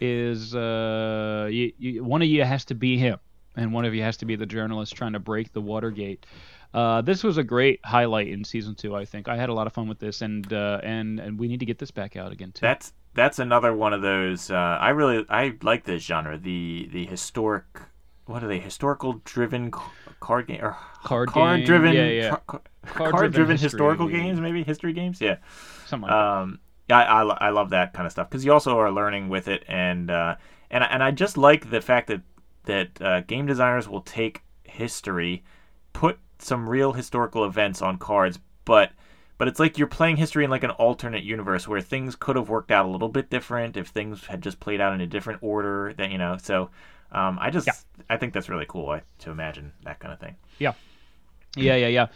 is 0.01 0.55
uh, 0.55 1.49
you, 1.51 1.73
you, 1.79 2.05
one 2.05 2.23
of 2.23 2.29
you 2.29 2.45
has 2.45 2.65
to 2.67 2.75
be 2.75 2.97
him, 2.97 3.19
and 3.57 3.73
one 3.73 3.85
of 3.85 3.95
you 3.95 4.03
has 4.03 4.17
to 4.19 4.25
be 4.27 4.37
the 4.37 4.47
journalist 4.47 4.95
trying 4.95 5.13
to 5.13 5.19
break 5.19 5.53
the 5.53 5.61
Watergate. 5.61 6.27
Uh, 6.73 7.01
this 7.03 7.25
was 7.25 7.37
a 7.37 7.43
great 7.43 7.81
highlight 7.85 8.29
in 8.29 8.45
season 8.45 8.75
two. 8.75 8.95
I 8.95 9.05
think 9.05 9.29
I 9.29 9.37
had 9.37 9.49
a 9.49 9.53
lot 9.55 9.67
of 9.67 9.73
fun 9.73 9.89
with 9.89 9.99
this, 9.99 10.23
and 10.23 10.51
uh, 10.53 10.81
and 10.83 11.19
and 11.19 11.39
we 11.39 11.49
need 11.49 11.61
to 11.61 11.67
get 11.67 11.79
this 11.79 11.91
back 11.91 12.17
out 12.17 12.31
again 12.33 12.53
too. 12.53 12.61
That's 12.63 12.93
that's 13.15 13.39
another 13.41 13.75
one 13.75 13.93
of 13.93 14.03
those. 14.03 14.51
Uh, 14.51 14.55
I 14.81 14.91
really 14.91 15.25
I 15.29 15.55
like 15.63 15.85
this 15.85 16.03
genre. 16.03 16.39
The 16.39 16.89
the 16.93 17.07
historic. 17.07 17.65
What 18.27 18.45
are 18.45 18.47
they? 18.49 18.61
Historical 18.61 19.21
driven 19.25 19.73
card 20.21 20.47
game 20.47 20.61
or 20.63 20.77
Card 21.03 21.33
game, 21.33 21.65
driven 21.65 21.93
yeah, 21.95 22.07
yeah. 22.07 22.37
card 22.47 22.63
Card-driven 22.87 23.33
driven 23.33 23.53
history. 23.57 23.67
historical 23.67 24.07
games 24.09 24.39
maybe 24.41 24.63
history 24.63 24.93
games 24.93 25.21
yeah. 25.21 25.37
Something 25.87 26.09
like. 26.09 26.17
Um, 26.17 26.61
yeah, 26.89 26.99
I, 27.01 27.23
I, 27.23 27.37
I 27.47 27.51
love 27.51 27.71
that 27.71 27.93
kind 27.95 28.07
of 28.07 28.13
stuff 28.13 28.29
because 28.31 28.45
you 28.45 28.53
also 28.53 28.79
are 28.79 28.93
learning 28.93 29.29
with 29.29 29.49
it, 29.49 29.65
and 29.67 30.09
uh, 30.11 30.37
and 30.71 30.85
I- 30.85 30.87
and 30.89 31.03
I 31.03 31.11
just 31.11 31.37
like 31.37 31.71
the 31.71 31.81
fact 31.81 32.07
that 32.09 32.21
that 32.65 33.01
uh, 33.01 33.21
game 33.21 33.47
designers 33.47 33.89
will 33.89 34.03
take 34.03 34.43
history, 34.65 35.43
put 35.93 36.19
some 36.39 36.69
real 36.69 36.93
historical 36.93 37.45
events 37.45 37.83
on 37.83 37.99
cards, 37.99 38.39
but 38.65 38.93
but 39.39 39.49
it's 39.49 39.59
like 39.59 39.79
you're 39.79 39.87
playing 39.87 40.17
history 40.17 40.45
in 40.45 40.51
like 40.51 40.65
an 40.65 40.71
alternate 40.73 41.25
universe 41.25 41.67
where 41.67 41.81
things 41.81 42.15
could 42.15 42.37
have 42.37 42.51
worked 42.51 42.71
out 42.71 42.85
a 42.85 42.89
little 42.89 43.09
bit 43.09 43.31
different 43.31 43.77
if 43.77 43.89
things 43.89 44.27
had 44.27 44.43
just 44.43 44.61
played 44.61 44.81
out 44.81 44.93
in 44.93 45.01
a 45.01 45.07
different 45.07 45.43
order. 45.43 45.95
That 45.95 46.11
you 46.11 46.19
know, 46.19 46.37
so 46.41 46.71
um, 47.13 47.39
I 47.41 47.51
just 47.51 47.67
Yeah. 47.67 47.73
I 48.09 48.17
think 48.17 48.35
that's 48.35 48.49
really 48.49 48.67
cool 48.69 48.91
I, 48.91 49.03
to 49.21 49.31
imagine 49.31 49.73
that 49.85 49.99
kind 49.99 50.13
of 50.13 50.21
thing. 50.21 50.37
Yeah, 50.59 50.75
yeah, 51.57 51.77
yeah, 51.77 51.89
yeah. 51.89 52.07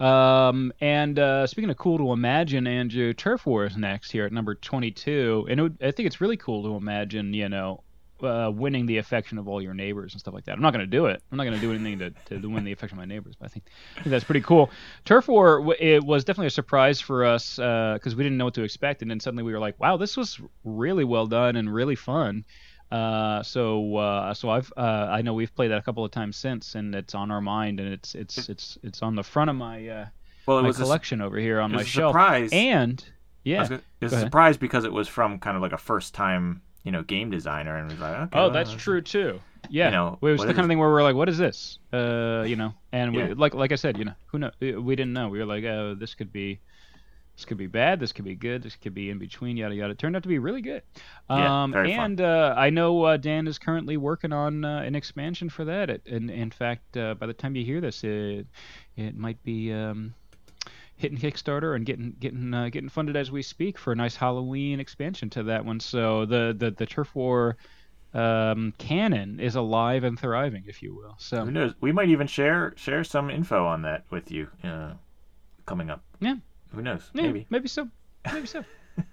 Um, 0.00 0.72
and 0.80 1.18
uh, 1.18 1.46
speaking 1.46 1.70
of 1.70 1.76
cool 1.76 1.98
to 1.98 2.12
imagine, 2.12 2.66
Andrew, 2.66 3.12
Turf 3.12 3.46
War 3.46 3.66
is 3.66 3.76
next 3.76 4.12
here 4.12 4.24
at 4.24 4.32
number 4.32 4.54
22, 4.54 5.48
and 5.50 5.58
it 5.58 5.62
would, 5.62 5.78
I 5.82 5.90
think 5.90 6.06
it's 6.06 6.20
really 6.20 6.36
cool 6.36 6.62
to 6.62 6.76
imagine, 6.76 7.34
you 7.34 7.48
know, 7.48 7.82
uh, 8.22 8.50
winning 8.54 8.86
the 8.86 8.98
affection 8.98 9.38
of 9.38 9.46
all 9.48 9.62
your 9.62 9.74
neighbors 9.74 10.12
and 10.14 10.20
stuff 10.20 10.34
like 10.34 10.44
that. 10.46 10.52
I'm 10.52 10.62
not 10.62 10.72
going 10.72 10.84
to 10.84 10.90
do 10.90 11.06
it. 11.06 11.22
I'm 11.30 11.36
not 11.38 11.44
going 11.44 11.54
to 11.54 11.60
do 11.60 11.72
anything 11.72 11.98
to, 11.98 12.40
to 12.40 12.48
win 12.50 12.64
the 12.64 12.72
affection 12.72 12.98
of 12.98 13.00
my 13.00 13.12
neighbors, 13.12 13.34
but 13.38 13.46
I 13.46 13.48
think, 13.48 13.66
I 13.96 14.00
think 14.02 14.10
that's 14.10 14.24
pretty 14.24 14.40
cool. 14.42 14.70
Turf 15.04 15.28
War, 15.28 15.74
it 15.78 16.02
was 16.02 16.24
definitely 16.24 16.48
a 16.48 16.50
surprise 16.50 17.00
for 17.00 17.24
us 17.24 17.56
because 17.56 18.16
we 18.16 18.22
didn't 18.22 18.38
know 18.38 18.44
what 18.46 18.54
to 18.54 18.62
expect, 18.62 19.02
and 19.02 19.10
then 19.10 19.20
suddenly 19.20 19.42
we 19.42 19.52
were 19.52 19.58
like, 19.60 19.78
wow, 19.80 19.96
this 19.96 20.16
was 20.16 20.40
really 20.64 21.04
well 21.04 21.26
done 21.26 21.56
and 21.56 21.72
really 21.72 21.94
fun. 21.94 22.44
Uh, 22.90 23.42
so 23.42 23.96
uh, 23.96 24.32
so 24.32 24.48
I've 24.48 24.72
uh, 24.76 24.80
I 25.10 25.20
know 25.20 25.34
we've 25.34 25.54
played 25.54 25.70
that 25.70 25.78
a 25.78 25.82
couple 25.82 26.04
of 26.06 26.10
times 26.10 26.36
since, 26.38 26.74
and 26.74 26.94
it's 26.94 27.14
on 27.14 27.30
our 27.30 27.40
mind, 27.42 27.80
and 27.80 27.92
it's 27.92 28.14
it's 28.14 28.48
it's 28.48 28.78
it's 28.82 29.02
on 29.02 29.14
the 29.14 29.22
front 29.22 29.50
of 29.50 29.56
my 29.56 29.86
uh, 29.86 30.06
Well, 30.46 30.58
it 30.58 30.62
my 30.62 30.68
was 30.68 30.80
a, 30.80 30.84
collection 30.84 31.20
over 31.20 31.36
here 31.38 31.60
on 31.60 31.70
my 31.72 31.82
a 31.82 31.84
shelf. 31.84 32.12
surprise. 32.14 32.48
And 32.50 33.04
yeah, 33.44 33.60
was 33.60 33.68
gonna- 33.68 33.82
it 34.00 34.10
Go 34.10 34.16
a 34.16 34.20
surprise 34.20 34.56
because 34.56 34.84
it 34.84 34.92
was 34.92 35.06
from 35.06 35.38
kind 35.38 35.54
of 35.54 35.62
like 35.62 35.72
a 35.72 35.78
first 35.78 36.14
time 36.14 36.62
you 36.88 36.92
know 36.92 37.02
game 37.02 37.28
designer, 37.30 37.76
and 37.76 37.90
was 37.90 38.00
like 38.00 38.16
okay, 38.16 38.38
oh, 38.38 38.42
well, 38.44 38.50
that's 38.50 38.72
true 38.72 39.02
too. 39.02 39.40
Yeah, 39.68 39.86
you 39.86 39.90
know, 39.90 40.18
it 40.22 40.24
was 40.24 40.40
the 40.40 40.46
kind 40.54 40.60
of 40.60 40.68
thing 40.68 40.78
where 40.78 40.88
we're 40.88 41.02
like, 41.02 41.16
what 41.16 41.28
is 41.28 41.36
this? 41.36 41.78
Uh, 41.92 42.42
you 42.46 42.56
know, 42.56 42.72
and 42.92 43.14
we 43.14 43.22
Yeah. 43.22 43.34
like 43.36 43.52
like 43.52 43.72
I 43.72 43.74
said, 43.76 43.98
you 43.98 44.06
know, 44.06 44.14
who 44.28 44.38
know? 44.38 44.50
We 44.60 44.96
didn't 44.96 45.12
know. 45.12 45.28
We 45.28 45.38
were 45.38 45.44
like, 45.54 45.64
oh, 45.64 45.94
this 45.94 46.14
could 46.14 46.32
be. 46.32 46.60
This 47.36 47.44
could 47.44 47.58
be 47.58 47.68
bad. 47.68 48.00
This 48.00 48.12
could 48.12 48.24
be 48.24 48.34
good. 48.34 48.62
This 48.64 48.74
could 48.74 48.94
be 48.94 49.10
in 49.10 49.18
between. 49.18 49.56
Yada 49.56 49.74
yada. 49.74 49.92
It 49.92 49.98
turned 49.98 50.16
out 50.16 50.22
to 50.24 50.28
be 50.28 50.40
really 50.40 50.62
good. 50.62 50.82
Yeah, 51.30 51.62
Um, 51.62 51.72
very 51.72 51.94
fun. 51.94 52.04
and 52.12 52.20
uh, 52.20 52.54
I 52.56 52.70
know 52.70 53.04
uh, 53.04 53.16
Dan 53.16 53.46
is 53.46 53.58
currently 53.60 53.96
working 53.96 54.32
on 54.32 54.64
uh, 54.64 54.78
an 54.80 54.96
expansion 54.96 55.48
for 55.48 55.64
that. 55.66 55.88
It, 55.88 56.02
and 56.06 56.30
in 56.30 56.50
fact, 56.50 56.96
uh, 56.96 57.14
by 57.14 57.26
the 57.26 57.32
time 57.34 57.54
you 57.54 57.64
hear 57.64 57.80
this, 57.80 58.02
it 58.02 58.46
it 58.96 59.14
might 59.16 59.40
be 59.44 59.72
um, 59.72 60.14
hitting 60.98 61.16
Kickstarter 61.16 61.74
and 61.74 61.86
getting 61.86 62.14
getting 62.20 62.52
uh, 62.52 62.68
getting 62.68 62.90
funded 62.90 63.16
as 63.16 63.30
we 63.30 63.40
speak 63.40 63.78
for 63.78 63.92
a 63.92 63.96
nice 63.96 64.16
Halloween 64.16 64.80
expansion 64.80 65.30
to 65.30 65.44
that 65.44 65.64
one. 65.64 65.80
So 65.80 66.26
the 66.26 66.54
the 66.56 66.72
the 66.72 66.86
turf 66.86 67.14
war 67.14 67.56
um, 68.12 68.74
canon 68.78 69.40
is 69.40 69.54
alive 69.54 70.04
and 70.04 70.18
thriving, 70.18 70.64
if 70.66 70.82
you 70.82 70.94
will. 70.94 71.14
So 71.18 71.44
Who 71.44 71.50
knows? 71.50 71.74
We 71.80 71.92
might 71.92 72.08
even 72.10 72.26
share 72.26 72.74
share 72.76 73.04
some 73.04 73.30
info 73.30 73.64
on 73.64 73.82
that 73.82 74.04
with 74.10 74.30
you 74.30 74.48
uh, 74.62 74.92
coming 75.66 75.88
up. 75.88 76.02
Yeah. 76.20 76.36
Who 76.74 76.82
knows? 76.82 77.10
Yeah, 77.14 77.22
Maybe. 77.22 77.46
maybe 77.48 77.68
so. 77.68 77.88
Maybe 78.30 78.46
so. 78.46 78.64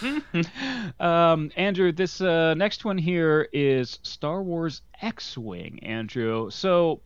um, 1.00 1.50
Andrew, 1.56 1.92
this 1.92 2.20
uh, 2.20 2.54
next 2.54 2.84
one 2.84 2.98
here 2.98 3.48
is 3.52 3.98
Star 4.02 4.42
Wars 4.42 4.82
X-wing. 5.00 5.78
Andrew, 5.82 6.50
so 6.50 7.00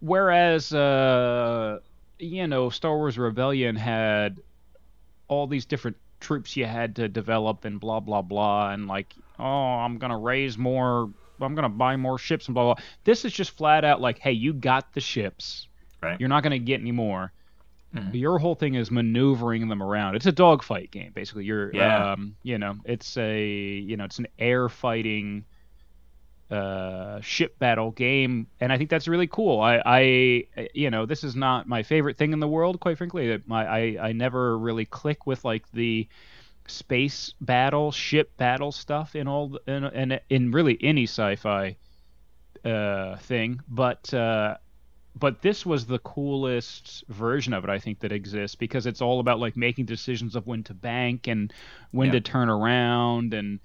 whereas 0.00 0.72
uh, 0.72 1.78
you 2.22 2.46
know 2.46 2.70
Star 2.70 2.96
Wars 2.96 3.18
Rebellion 3.18 3.76
had 3.76 4.38
all 5.28 5.46
these 5.46 5.64
different 5.64 5.96
troops 6.20 6.56
you 6.56 6.64
had 6.66 6.96
to 6.96 7.08
develop 7.08 7.64
and 7.64 7.80
blah 7.80 8.00
blah 8.00 8.22
blah, 8.22 8.70
and 8.70 8.86
like 8.86 9.12
oh 9.38 9.44
I'm 9.44 9.98
gonna 9.98 10.18
raise 10.18 10.56
more, 10.56 11.10
I'm 11.40 11.54
gonna 11.54 11.68
buy 11.68 11.96
more 11.96 12.18
ships 12.18 12.46
and 12.46 12.54
blah 12.54 12.74
blah. 12.74 12.84
This 13.04 13.24
is 13.24 13.32
just 13.32 13.50
flat 13.52 13.84
out 13.84 14.00
like, 14.00 14.18
hey, 14.18 14.32
you 14.32 14.52
got 14.52 14.92
the 14.94 15.00
ships, 15.00 15.68
Right. 16.02 16.18
you're 16.20 16.28
not 16.28 16.42
gonna 16.42 16.58
get 16.58 16.80
any 16.80 16.92
more. 16.92 17.32
Mhm. 17.94 18.14
Your 18.14 18.38
whole 18.38 18.54
thing 18.54 18.74
is 18.74 18.90
maneuvering 18.90 19.68
them 19.68 19.82
around. 19.82 20.14
It's 20.14 20.24
a 20.24 20.32
dogfight 20.32 20.90
game, 20.90 21.12
basically. 21.12 21.44
You're, 21.44 21.74
Yeah. 21.74 22.12
um, 22.12 22.36
you 22.42 22.56
know, 22.56 22.76
it's 22.86 23.18
a, 23.18 23.46
you 23.46 23.98
know, 23.98 24.04
it's 24.04 24.18
an 24.18 24.28
air 24.38 24.70
fighting, 24.70 25.44
uh, 26.52 27.20
ship 27.22 27.58
battle 27.58 27.90
game, 27.92 28.46
and 28.60 28.72
I 28.72 28.78
think 28.78 28.90
that's 28.90 29.08
really 29.08 29.26
cool. 29.26 29.60
I, 29.60 29.82
I, 29.86 30.68
you 30.74 30.90
know, 30.90 31.06
this 31.06 31.24
is 31.24 31.34
not 31.34 31.66
my 31.68 31.82
favorite 31.82 32.18
thing 32.18 32.32
in 32.32 32.40
the 32.40 32.48
world, 32.48 32.80
quite 32.80 32.98
frankly. 32.98 33.42
My, 33.46 33.66
I, 33.66 34.08
I 34.08 34.12
never 34.12 34.58
really 34.58 34.84
click 34.84 35.26
with 35.26 35.44
like 35.44 35.64
the 35.72 36.08
space 36.68 37.34
battle, 37.40 37.90
ship 37.92 38.36
battle 38.36 38.72
stuff 38.72 39.16
in 39.16 39.28
all, 39.28 39.48
the, 39.48 39.60
in, 39.66 39.84
in, 40.12 40.20
in 40.30 40.50
really 40.52 40.78
any 40.82 41.04
sci-fi, 41.04 41.76
uh, 42.64 43.16
thing, 43.18 43.60
but. 43.68 44.12
Uh, 44.14 44.56
but 45.14 45.42
this 45.42 45.66
was 45.66 45.84
the 45.84 45.98
coolest 45.98 47.04
version 47.08 47.52
of 47.52 47.64
it 47.64 47.70
I 47.70 47.78
think 47.78 48.00
that 48.00 48.12
exists 48.12 48.56
because 48.56 48.86
it's 48.86 49.02
all 49.02 49.20
about 49.20 49.40
like 49.40 49.58
making 49.58 49.84
decisions 49.84 50.34
of 50.34 50.46
when 50.46 50.64
to 50.64 50.74
bank 50.74 51.28
and 51.28 51.52
when 51.90 52.08
Yeah. 52.08 52.12
to 52.12 52.20
turn 52.22 52.48
around 52.48 53.34
and 53.34 53.60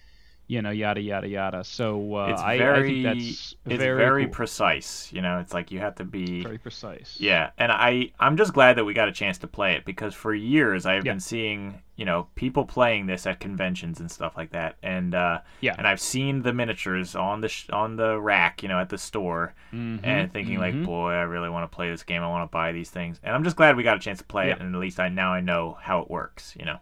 you 0.48 0.62
know 0.62 0.70
yada 0.70 1.02
yada 1.02 1.28
yada. 1.28 1.64
So 1.64 2.16
uh, 2.16 2.28
it's 2.32 2.42
very 2.42 2.80
I 2.80 2.84
think 2.88 3.04
that's 3.04 3.56
it's 3.66 3.78
very, 3.78 3.98
very, 3.98 4.24
cool. 4.26 4.34
precise. 4.34 5.12
You 5.12 5.22
know, 5.22 5.40
it's 5.40 5.54
like 5.54 5.72
you 5.72 5.80
have 5.80 5.96
to 5.96 6.06
be 6.06 6.42
very 6.44 6.58
precise. 6.58 7.18
Yeah, 7.20 7.52
and 7.58 7.72
I 7.72 8.12
I'm 8.20 8.38
just 8.38 8.54
glad 8.54 8.78
that 8.78 8.86
we 8.86 8.94
got 8.94 9.10
a 9.10 9.12
chance 9.12 9.38
to 9.40 9.48
play 9.48 9.74
it 9.74 9.84
because 9.86 10.14
for 10.14 10.34
years 10.34 10.86
I've 10.86 11.06
Yeah. 11.06 11.12
been 11.14 11.20
seeing 11.20 11.82
you 11.98 12.06
know 12.06 12.28
people 12.36 12.64
playing 12.64 13.08
this 13.08 13.26
at 13.28 13.40
conventions 13.40 14.00
and 14.00 14.10
stuff 14.10 14.38
like 14.38 14.52
that, 14.52 14.78
and 14.82 15.14
uh, 15.16 15.40
Yeah. 15.62 15.76
and 15.78 15.86
I've 15.88 16.00
seen 16.00 16.42
the 16.44 16.54
miniatures 16.54 17.14
on 17.16 17.42
the 17.42 17.50
sh- 17.50 17.70
on 17.72 17.98
the 17.98 18.20
rack, 18.20 18.64
you 18.64 18.70
know, 18.70 18.80
at 18.80 18.90
the 18.90 18.98
store, 18.98 19.54
Mhm, 19.74 20.00
and 20.04 20.32
thinking 20.32 20.60
like, 20.60 20.76
mhm. 20.76 20.86
boy, 20.86 21.12
I 21.12 21.24
really 21.24 21.50
want 21.50 21.70
to 21.70 21.76
play 21.76 21.90
this 21.90 22.04
game. 22.04 22.24
I 22.24 22.28
want 22.30 22.50
to 22.50 22.54
buy 22.54 22.72
these 22.72 22.90
things, 22.90 23.20
and 23.24 23.36
I'm 23.36 23.44
just 23.44 23.58
glad 23.58 23.76
we 23.76 23.84
got 23.84 23.98
a 23.98 24.00
chance 24.00 24.20
to 24.20 24.26
play 24.26 24.50
it, 24.52 24.60
and 24.62 24.74
at 24.74 24.80
least 24.80 25.00
I 25.00 25.10
now 25.10 25.34
I 25.34 25.42
know 25.42 25.78
how 25.82 26.00
it 26.00 26.10
works, 26.10 26.56
you 26.58 26.64
know, 26.66 26.78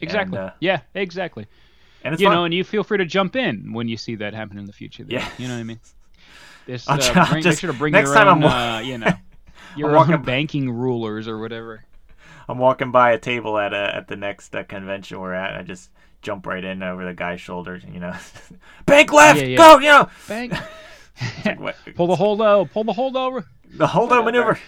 exactly. 0.00 0.38
and, 0.38 0.48
uh, 0.48 0.52
yeah, 0.58 0.80
exactly. 0.94 1.46
And 2.04 2.14
it's 2.14 2.20
You 2.20 2.28
fun. 2.28 2.34
know, 2.36 2.44
and 2.44 2.54
you 2.54 2.64
feel 2.64 2.84
free 2.84 2.98
to 2.98 3.04
jump 3.04 3.36
in 3.36 3.72
when 3.72 3.88
you 3.88 3.96
see 3.96 4.14
that 4.16 4.34
happen 4.34 4.58
in 4.58 4.64
the 4.66 4.72
future. 4.72 5.04
there. 5.04 5.18
Yeah. 5.18 5.28
you 5.38 5.48
know 5.48 5.54
what 5.54 5.60
I 5.60 5.64
mean. 5.64 5.80
This, 6.66 6.88
I'll 6.88 7.00
uh, 7.02 7.30
bring, 7.30 7.42
just- 7.42 7.54
make 7.56 7.58
sure 7.60 7.72
to 7.72 7.78
bring 7.78 7.92
next 7.92 8.08
your 8.08 8.16
time 8.16 8.28
own, 8.28 8.44
I'm 8.44 8.76
uh, 8.76 8.80
you 8.80 8.98
know, 8.98 9.12
your 9.76 9.92
walking 9.92 10.14
own 10.14 10.22
banking 10.22 10.70
rulers 10.70 11.28
or 11.28 11.38
whatever. 11.38 11.84
I'm 12.48 12.58
walking 12.58 12.92
by 12.92 13.10
a 13.12 13.18
table 13.18 13.58
at 13.58 13.72
a, 13.74 13.96
at 13.96 14.08
the 14.08 14.16
next 14.16 14.54
uh, 14.54 14.62
convention 14.64 15.20
we're 15.20 15.34
at, 15.34 15.56
I 15.58 15.62
just 15.62 15.90
jump 16.22 16.46
right 16.46 16.64
in 16.64 16.82
over 16.82 17.04
the 17.04 17.12
guy's 17.14 17.40
shoulder, 17.40 17.80
you 17.92 17.98
know, 18.00 18.14
bank 18.86 19.12
left, 19.12 19.40
Yeah, 19.40 19.46
yeah. 19.46 19.56
go, 19.56 19.78
you 19.78 19.86
know, 19.86 20.08
Bank. 20.28 20.52
like, 21.60 21.76
pull 21.94 22.06
the 22.08 22.16
hold 22.16 22.40
over. 22.40 22.68
Pull 22.70 22.84
the 22.84 22.92
hold 22.92 23.16
over. 23.16 23.44
the 23.70 23.86
holdo 23.86 24.24
maneuver. 24.24 24.58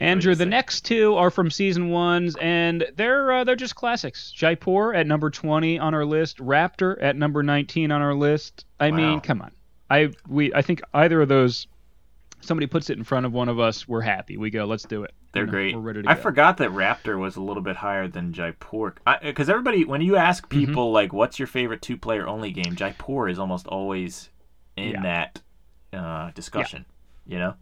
Andrew, 0.00 0.34
the 0.34 0.46
next 0.46 0.82
two 0.82 1.14
are 1.16 1.30
from 1.30 1.50
season 1.50 1.90
ones, 1.90 2.36
and 2.40 2.86
they're 2.96 3.32
uh, 3.32 3.44
they're 3.44 3.56
just 3.56 3.74
classics. 3.74 4.30
Jaipur 4.32 4.94
at 4.94 5.06
number 5.06 5.28
twenty 5.30 5.78
on 5.78 5.94
our 5.94 6.04
list, 6.04 6.38
Raptor 6.38 6.96
at 7.02 7.16
number 7.16 7.42
nineteen 7.42 7.90
on 7.90 8.00
our 8.02 8.14
list. 8.14 8.64
I 8.78 8.90
Wow. 8.90 8.96
mean, 8.96 9.20
come 9.20 9.42
on. 9.42 9.50
I 9.90 10.10
we 10.28 10.52
I 10.54 10.62
think 10.62 10.82
either 10.94 11.20
of 11.22 11.28
those, 11.28 11.66
somebody 12.40 12.66
puts 12.66 12.90
it 12.90 12.98
in 12.98 13.04
front 13.04 13.26
of 13.26 13.32
one 13.32 13.48
of 13.48 13.58
us, 13.58 13.88
we're 13.88 14.00
happy. 14.02 14.36
We 14.36 14.50
go, 14.50 14.64
let's 14.66 14.84
do 14.84 15.02
it. 15.02 15.12
They're 15.32 15.46
great. 15.46 15.74
We're 15.74 15.80
ready 15.82 16.02
to 16.02 16.08
I 16.08 16.14
go. 16.14 16.20
forgot 16.22 16.56
that 16.58 16.70
Raptor 16.70 17.18
was 17.18 17.36
a 17.36 17.42
little 17.42 17.62
bit 17.62 17.76
higher 17.76 18.08
than 18.08 18.32
Jaipur. 18.32 18.94
Because 19.22 19.50
everybody, 19.50 19.84
when 19.84 20.00
you 20.00 20.16
ask 20.16 20.48
Mm-hmm. 20.48 20.58
people 20.66 20.90
like, 20.92 21.12
"What's 21.12 21.38
your 21.38 21.48
favorite 21.48 21.82
two-player 21.82 22.26
only 22.26 22.50
game?" 22.52 22.74
Jaipur 22.76 23.28
is 23.28 23.38
almost 23.38 23.66
always 23.66 24.30
in 24.76 24.90
Yeah. 24.92 25.02
that 25.02 25.42
uh, 25.92 26.30
discussion. 26.30 26.86
You 27.26 27.38
know, 27.38 27.54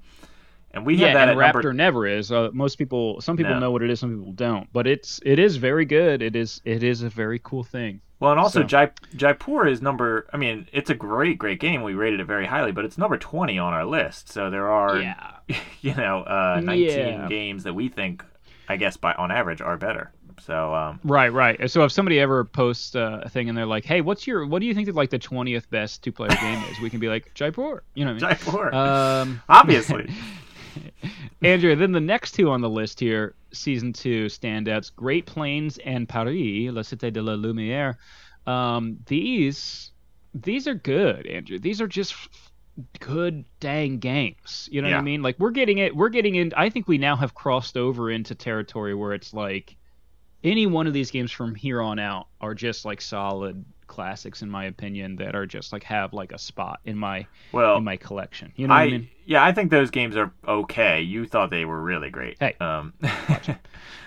and 0.77 0.87
we 0.87 0.95
yeah, 0.95 1.07
have 1.09 1.15
that 1.15 1.29
and 1.31 1.41
at 1.41 1.45
Raptor 1.55 1.55
number. 1.55 1.73
never 1.73 2.07
is. 2.07 2.31
Uh, 2.31 2.51
most 2.53 2.77
people, 2.77 3.21
some 3.21 3.37
people 3.37 3.55
No. 3.55 3.59
know 3.61 3.71
what 3.73 3.83
it 3.83 3.91
is, 3.91 3.99
some 4.01 4.17
people 4.17 4.33
don't. 4.33 4.73
But 4.73 4.87
it's 4.87 5.21
it 5.25 5.39
is 5.39 5.57
very 5.57 5.85
good. 5.85 6.23
It 6.23 6.37
is 6.37 6.61
it 6.65 6.83
is 6.85 7.03
a 7.03 7.09
very 7.09 7.41
cool 7.43 7.65
thing. 7.65 8.01
Well, 8.21 8.31
and 8.31 8.41
also 8.41 8.61
so- 8.61 8.67
Jai, 8.67 8.91
Jaipur 9.15 9.67
is 9.67 9.83
number. 9.83 10.27
I 10.33 10.37
mean, 10.39 10.69
it's 10.73 10.89
a 10.89 10.95
great, 10.95 11.39
great 11.39 11.61
game. 11.61 11.83
We 11.83 11.95
rated 11.95 12.21
it 12.21 12.25
very 12.27 12.47
highly, 12.47 12.73
but 12.73 12.85
it's 12.85 12.97
number 12.97 13.19
twenty 13.19 13.59
on 13.59 13.73
our 13.75 13.85
list. 13.85 14.31
So 14.31 14.49
there 14.51 14.69
are, 14.71 14.99
Yeah. 14.99 15.33
you 15.83 15.95
know, 15.95 16.21
uh, 16.23 16.61
nineteen 16.63 16.89
Yeah. 16.89 17.29
games 17.29 17.65
that 17.65 17.75
we 17.75 17.89
think, 17.89 18.25
I 18.69 18.77
guess, 18.77 18.97
by 18.97 19.13
on 19.15 19.31
average, 19.31 19.61
are 19.61 19.77
better. 19.77 20.13
So 20.41 20.75
um, 20.75 21.01
Right, 21.03 21.33
right. 21.33 21.71
So 21.71 21.85
if 21.85 21.93
somebody 21.93 22.21
ever 22.21 22.45
posts 22.45 22.95
uh, 22.95 23.21
a 23.25 23.29
thing 23.29 23.49
and 23.49 23.57
they're 23.57 23.65
like, 23.67 23.85
"Hey, 23.87 24.03
what's 24.03 24.27
your 24.27 24.47
what 24.47 24.61
do 24.61 24.67
you 24.67 24.75
think 24.75 24.87
that 24.87 24.95
like 24.95 25.09
the 25.11 25.19
twentieth 25.19 25.69
best 25.71 26.03
two 26.05 26.13
player 26.13 26.29
game 26.41 26.63
is?" 26.71 26.79
We 26.81 26.89
can 26.91 27.01
be 27.01 27.09
like 27.09 27.33
Jaipur. 27.35 27.83
You 27.95 28.05
know 28.05 28.13
what 28.15 28.23
I 28.23 28.29
mean? 28.29 28.37
Jaipur, 28.39 28.75
Um, 28.75 29.43
obviously. 29.49 30.11
Andrew, 31.43 31.75
then 31.77 31.93
the 31.93 32.01
next 32.01 32.33
two 32.33 32.51
on 32.51 32.61
the 32.61 32.69
list 32.71 33.01
here, 33.01 33.35
season 33.53 33.93
two 33.93 34.27
standouts: 34.27 34.95
Great 34.95 35.27
Plains 35.27 35.79
and 35.79 36.09
Paris, 36.09 36.71
La 36.73 36.83
Cité 36.83 37.13
de 37.13 37.23
la 37.23 37.35
Lumière. 37.35 37.97
Um, 38.47 38.99
these 39.07 39.91
these 40.35 40.69
are 40.69 40.75
good, 40.75 41.27
Andrew. 41.27 41.59
These 41.59 41.81
are 41.81 41.89
just 41.89 42.13
f- 42.13 42.53
good 43.01 43.45
dang 43.61 43.99
games. 43.99 44.69
You 44.71 44.83
know 44.83 44.89
what 44.89 44.99
I 44.99 45.03
mean? 45.03 45.23
Like 45.23 45.39
we're 45.39 45.51
getting 45.51 45.79
it. 45.79 45.95
We're 45.95 46.11
getting 46.11 46.35
in. 46.37 46.53
I 46.57 46.71
think 46.71 46.89
we 46.89 46.99
now 46.99 47.17
have 47.17 47.35
crossed 47.35 47.77
over 47.77 48.11
into 48.11 48.35
territory 48.35 48.95
where 48.95 49.13
it's 49.13 49.33
like 49.33 49.77
any 50.45 50.67
one 50.67 50.87
of 50.87 50.93
these 50.93 51.11
games 51.11 51.33
from 51.33 51.55
here 51.55 51.81
on 51.81 51.99
out 51.99 52.29
are 52.41 52.55
just 52.55 52.85
like 52.85 53.01
solid 53.01 53.65
classics 53.87 54.43
in 54.43 54.51
my 54.51 54.65
opinion 54.67 55.17
that 55.17 55.35
are 55.35 55.47
just 55.47 55.73
like 55.73 55.83
have 55.85 56.13
like 56.13 56.33
a 56.33 56.39
spot 56.39 56.81
in 56.85 56.97
my 56.99 57.27
Well, 57.53 57.77
in 57.77 57.85
my 57.85 57.97
collection. 57.97 58.53
You 58.57 58.69
know 58.69 58.75
what 58.75 58.81
I 58.81 58.85
I 58.85 58.91
mean? 58.91 59.09
yeah, 59.25 59.45
I 59.45 59.53
think 59.53 59.71
those 59.71 59.91
games 59.91 60.17
are 60.17 60.33
okay. 60.47 61.01
You 61.03 61.27
thought 61.27 61.51
they 61.51 61.65
were 61.65 61.81
really 61.81 62.11
great. 62.11 62.37
Hey. 62.41 62.55
um, 62.61 62.93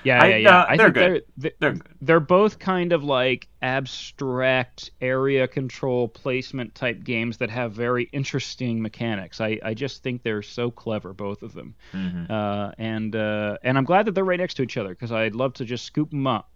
Yeah, 0.03 0.23
I- 0.23 0.27
yeah, 0.27 0.35
yeah. 0.37 0.49
no, 0.51 0.65
I 0.69 0.77
they're 0.77 0.85
think 0.87 0.95
good. 0.95 1.23
they're 1.37 1.51
they're 1.59 1.71
they're, 1.73 1.81
they're 2.01 2.19
both 2.21 2.57
kind 2.59 2.93
of 2.93 3.03
like 3.03 3.49
abstract 3.61 4.91
area 5.01 5.47
control 5.47 6.07
placement 6.07 6.73
type 6.73 7.03
games 7.03 7.37
that 7.37 7.49
have 7.49 7.73
very 7.73 8.03
interesting 8.13 8.81
mechanics. 8.81 9.41
I, 9.41 9.59
I 9.63 9.73
just 9.73 10.01
think 10.01 10.23
they're 10.23 10.41
so 10.41 10.71
clever, 10.71 11.13
both 11.13 11.43
of 11.43 11.53
them. 11.53 11.75
Mhm. 11.93 12.29
Uh, 12.29 12.71
and 12.77 13.15
uh, 13.15 13.57
and 13.63 13.77
I'm 13.77 13.83
glad 13.83 14.05
that 14.05 14.15
they're 14.15 14.23
right 14.23 14.39
next 14.39 14.53
to 14.55 14.63
each 14.63 14.77
other 14.77 14.89
because 14.89 15.11
I'd 15.11 15.35
love 15.35 15.53
to 15.55 15.65
just 15.65 15.85
scoop 15.85 16.11
them 16.11 16.27
up 16.27 16.49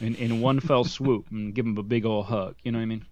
in, 0.00 0.14
in 0.16 0.40
one 0.40 0.60
fell 0.60 0.84
swoop 0.84 1.26
and 1.30 1.54
give 1.54 1.64
them 1.64 1.76
a 1.78 1.82
big 1.82 2.04
old 2.04 2.26
hug. 2.26 2.54
You 2.62 2.72
know 2.72 2.78
what 2.78 2.82
I 2.82 2.86
mean? 2.86 3.06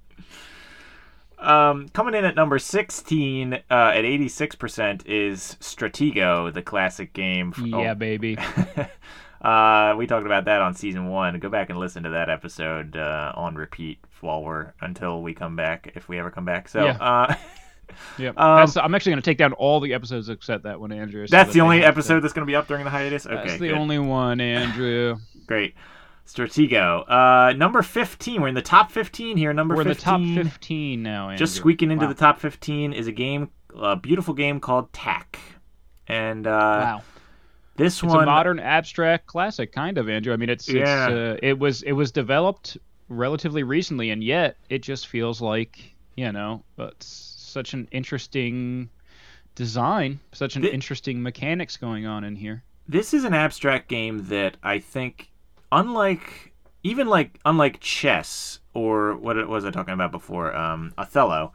Um, 1.39 1.89
coming 1.91 2.15
in 2.15 2.25
at 2.25 2.37
number 2.37 2.59
16 2.59 3.53
uh, 3.53 3.59
at 3.71 4.05
86% 4.05 5.03
is 5.07 5.57
Stratego, 5.61 6.53
the 6.53 6.63
classic 6.63 7.13
game. 7.13 7.53
Yeah, 7.59 7.93
oh, 7.93 7.95
baby. 7.95 8.39
uh, 9.43 9.95
we 9.99 10.07
talked 10.07 10.27
about 10.27 10.47
that 10.47 10.63
on 10.63 10.75
season 10.75 11.09
one. 11.09 11.39
Go 11.41 11.51
back 11.51 11.69
and 11.71 11.79
listen 11.79 12.03
to 12.05 12.11
that 12.11 12.31
episode 12.31 12.97
uh, 12.97 13.33
on 13.35 13.57
repeat 13.57 13.99
while 14.21 14.43
we're 14.43 14.73
until 14.81 15.23
we 15.23 15.35
come 15.35 15.55
back, 15.57 15.93
if 15.95 16.09
we 16.09 16.19
ever 16.19 16.31
come 16.31 16.45
back. 16.47 16.69
So, 16.69 16.85
Yeah. 16.85 16.97
uh, 16.99 17.35
Yeah, 18.19 18.31
Um, 18.37 18.69
I'm 18.77 18.95
actually 18.95 19.13
going 19.13 19.23
to 19.23 19.31
take 19.31 19.39
down 19.39 19.53
all 19.53 19.81
the 19.81 19.93
episodes 19.95 20.29
except 20.29 20.65
that 20.65 20.81
one, 20.81 20.93
Andrew. 20.93 21.27
so 21.27 21.37
that's 21.37 21.49
that 21.49 21.55
the 21.55 21.61
only 21.61 21.83
episode 21.83 22.21
that's 22.21 22.33
going 22.33 22.47
to 22.47 22.51
be 22.51 22.57
up 22.57 22.67
during 22.67 22.85
the 22.85 22.91
hiatus. 22.91 23.27
Okay, 23.27 23.35
That's 23.35 23.53
the 23.61 23.69
good. 23.69 23.77
only 23.77 23.99
one, 23.99 24.41
Andrew. 24.41 25.17
great. 25.47 25.75
Stratego, 26.27 27.05
uh, 27.09 27.53
number 27.55 27.83
15. 27.83 28.41
We're 28.41 28.49
in 28.49 28.55
the 28.55 28.63
top 28.63 28.91
15 28.91 29.37
here. 29.37 29.53
Number 29.53 29.75
We're 29.75 29.83
in 29.83 29.89
the 29.89 29.95
15. 29.95 30.35
top 30.37 30.45
15 30.45 31.03
now, 31.03 31.25
Andrew. 31.31 31.39
Just 31.39 31.55
squeaking 31.55 31.91
into 31.91 32.07
Wow. 32.07 32.13
the 32.13 32.19
top 32.19 32.41
15 32.41 32.93
is 32.93 33.07
a 33.07 33.13
game, 33.13 33.51
a 33.77 33.95
beautiful 33.97 34.33
game 34.35 34.59
called 34.61 34.93
Tak. 34.93 35.39
And 36.09 36.47
uh, 36.47 36.51
Wow. 36.51 37.03
this 37.77 38.03
one. 38.03 38.11
It's 38.11 38.15
one, 38.17 38.23
a 38.25 38.27
modern 38.27 38.59
abstract 38.59 39.27
classic, 39.27 39.73
kind 39.73 39.99
of, 39.99 40.09
Andrew. 40.09 40.33
I 40.33 40.37
mean, 40.37 40.49
it's, 40.49 40.69
Yeah. 40.69 41.09
it's 41.09 41.13
uh, 41.13 41.39
it 41.43 41.59
was 41.59 41.83
it 41.83 41.93
was 41.93 42.11
developed 42.11 42.79
relatively 43.11 43.63
recently, 43.63 44.11
and 44.11 44.25
yet 44.25 44.57
it 44.71 44.79
just 44.83 45.09
feels 45.09 45.41
like 45.43 45.95
you 46.17 46.33
know 46.33 46.65
it's 46.79 47.07
such 47.07 47.75
an 47.75 47.87
interesting 47.93 48.89
design, 49.55 50.21
such 50.33 50.57
an 50.57 50.63
Thi- 50.63 50.69
interesting 50.71 51.23
mechanics 51.23 51.77
going 51.77 52.07
on 52.07 52.25
in 52.25 52.35
here. 52.37 52.63
this 52.89 53.13
is 53.15 53.25
an 53.25 53.35
abstract 53.35 53.89
game 53.89 54.27
that 54.29 54.57
I 54.63 54.79
think, 54.79 55.31
unlike 55.79 56.53
even 56.83 57.07
like 57.09 57.39
unlike 57.45 57.81
chess 57.81 58.61
or 58.75 59.17
what 59.17 59.37
was 59.49 59.65
I 59.65 59.71
talking 59.71 59.95
about 59.95 60.13
before, 60.13 60.55
um, 60.55 60.93
Othello, 60.99 61.53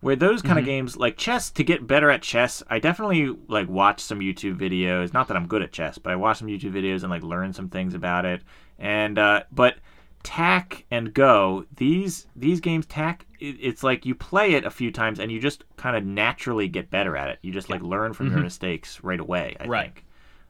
where 0.00 0.16
those 0.16 0.42
kind 0.42 0.58
of 0.58 0.64
games 0.64 0.96
like 0.96 1.16
chess 1.16 1.50
to 1.52 1.64
get 1.64 1.86
better 1.86 2.10
at 2.10 2.22
chess, 2.22 2.62
I 2.68 2.78
definitely 2.78 3.36
like 3.48 3.68
watch 3.68 4.00
some 4.00 4.20
YouTube 4.20 4.56
videos. 4.58 5.12
Not 5.12 5.28
that 5.28 5.36
I'm 5.36 5.46
good 5.48 5.62
at 5.62 5.72
chess, 5.72 5.98
but 5.98 6.12
I 6.12 6.16
watch 6.16 6.38
some 6.38 6.48
YouTube 6.48 6.72
videos 6.72 7.02
and 7.02 7.10
like 7.10 7.22
learn 7.22 7.52
some 7.52 7.68
things 7.68 7.94
about 7.94 8.24
it. 8.24 8.42
And 8.78 9.18
uh, 9.18 9.42
but 9.50 9.76
Tak 10.22 10.84
and 10.90 11.14
go 11.14 11.64
these 11.76 12.26
these 12.36 12.60
games 12.60 12.86
Tak 12.86 13.26
it, 13.40 13.56
it's 13.60 13.82
like 13.82 14.04
you 14.06 14.14
play 14.14 14.52
it 14.54 14.64
a 14.64 14.70
few 14.70 14.90
times 14.92 15.18
and 15.20 15.30
you 15.32 15.40
just 15.40 15.64
kind 15.76 15.96
of 15.96 16.04
naturally 16.04 16.68
get 16.68 16.90
better 16.90 17.16
at 17.16 17.30
it 17.30 17.38
you 17.42 17.52
just 17.52 17.70
like 17.70 17.80
learn 17.82 18.12
from 18.12 18.28
your 18.30 18.40
mistakes 18.42 19.02
right 19.04 19.20
away 19.20 19.56
i 19.60 19.66
Right. 19.66 19.84
think 19.94 20.04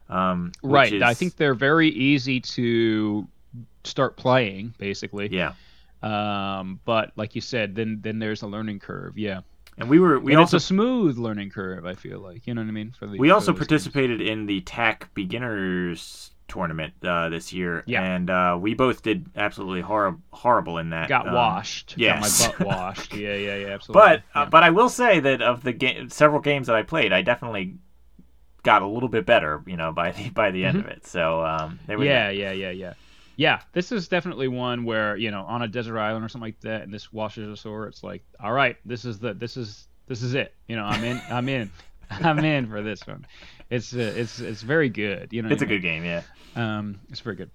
um 0.09 0.51
Right. 0.63 1.01
I 1.03 1.13
think 1.13 1.35
they're 1.37 1.53
very 1.53 1.89
easy 1.89 2.39
to 2.41 3.27
start 3.83 4.17
playing, 4.17 4.73
basically. 4.77 5.27
yeah 5.31 5.53
Um, 6.01 6.79
but 6.85 7.11
like 7.15 7.35
you 7.35 7.41
said, 7.41 7.75
then 7.75 7.99
then 8.01 8.19
there's 8.19 8.41
a 8.41 8.47
learning 8.47 8.79
curve. 8.79 9.17
Yeah. 9.17 9.41
and 9.77 9.89
we 9.89 9.99
were 9.99 10.19
we 10.19 10.33
and 10.33 10.39
also 10.39 10.57
it's 10.57 10.65
a 10.65 10.67
smooth 10.67 11.17
learning 11.17 11.49
curve. 11.51 11.85
I 11.85 11.95
feel 11.95 12.19
like 12.19 12.47
you 12.47 12.53
know 12.53 12.61
what 12.61 12.67
I 12.67 12.71
mean. 12.71 12.93
For 12.97 13.07
the, 13.07 13.17
we 13.17 13.31
also 13.31 13.51
those 13.51 13.59
games. 13.59 13.67
participated 13.67 14.21
in 14.21 14.45
the 14.45 14.61
Tak 14.61 15.13
beginners 15.13 16.31
tournament 16.47 16.93
uh, 17.05 17.29
this 17.29 17.53
year 17.53 17.83
Yeah. 17.85 18.01
and 18.03 18.27
uh, 18.29 18.57
we 18.59 18.73
both 18.73 19.03
did 19.03 19.27
absolutely 19.35 19.81
hor- 19.81 20.17
horrible 20.33 20.79
in 20.79 20.89
that 20.89 21.07
got 21.07 21.27
um, 21.27 21.33
washed. 21.35 21.93
yes. 21.95 22.41
Got 22.41 22.59
my 22.59 22.65
butt 22.65 22.67
washed. 22.77 23.13
Yeah, 23.15 23.35
yeah, 23.35 23.55
yeah, 23.55 23.67
absolutely. 23.75 24.01
But 24.01 24.17
uh, 24.35 24.43
yeah. 24.43 24.49
but 24.49 24.63
I 24.63 24.71
will 24.71 24.89
say 24.89 25.19
that 25.19 25.41
of 25.43 25.61
the 25.63 25.73
game, 25.73 26.09
several 26.09 26.41
games 26.41 26.65
that 26.67 26.75
I 26.75 26.81
played, 26.83 27.13
I 27.13 27.21
definitely 27.21 27.75
got 28.63 28.81
a 28.81 28.87
little 28.87 29.09
bit 29.09 29.25
better, 29.25 29.63
you 29.65 29.77
know, 29.77 29.91
by 29.91 30.11
the 30.11 30.29
by 30.29 30.51
the 30.51 30.65
end 30.65 30.77
of 30.79 30.87
it. 30.87 31.05
So 31.07 31.43
um, 31.43 31.79
Mm-hmm. 31.87 32.03
yeah, 32.03 32.31
go. 32.31 32.37
yeah, 32.37 32.51
yeah, 32.51 32.71
yeah. 32.71 32.93
Yeah, 33.35 33.61
this 33.71 33.93
is 33.93 34.09
definitely 34.09 34.49
one 34.49 34.83
where 34.83 35.15
you 35.15 35.31
know 35.31 35.43
on 35.43 35.61
a 35.61 35.67
desert 35.67 35.97
island 35.97 36.25
or 36.25 36.29
something 36.29 36.47
like 36.47 36.59
that, 36.61 36.81
and 36.81 36.93
this 36.93 37.13
washes 37.13 37.47
us 37.47 37.59
ashore. 37.59 37.87
It's 37.87 38.03
like, 38.03 38.23
all 38.39 38.51
right, 38.51 38.75
this 38.85 39.05
is 39.05 39.19
the 39.19 39.33
this 39.33 39.55
is 39.55 39.87
this 40.07 40.21
is 40.21 40.33
it. 40.33 40.53
You 40.67 40.75
know, 40.75 40.83
I'm 40.83 41.03
in. 41.05 41.21
I'm 41.29 41.47
in. 41.47 41.71
I'm 42.11 42.39
in 42.39 42.67
for 42.67 42.81
this 42.81 43.05
one. 43.07 43.25
It's 43.69 43.93
uh, 43.95 43.99
it's 44.15 44.39
it's 44.41 44.61
very 44.61 44.89
good. 44.89 45.29
You 45.31 45.41
know, 45.43 45.49
It's 45.49 45.61
a 45.61 45.65
good 45.65 45.81
game, 45.81 46.03
yeah. 46.03 46.23
Um, 46.55 46.99
it's 47.09 47.21
very 47.21 47.35
good. 47.37 47.51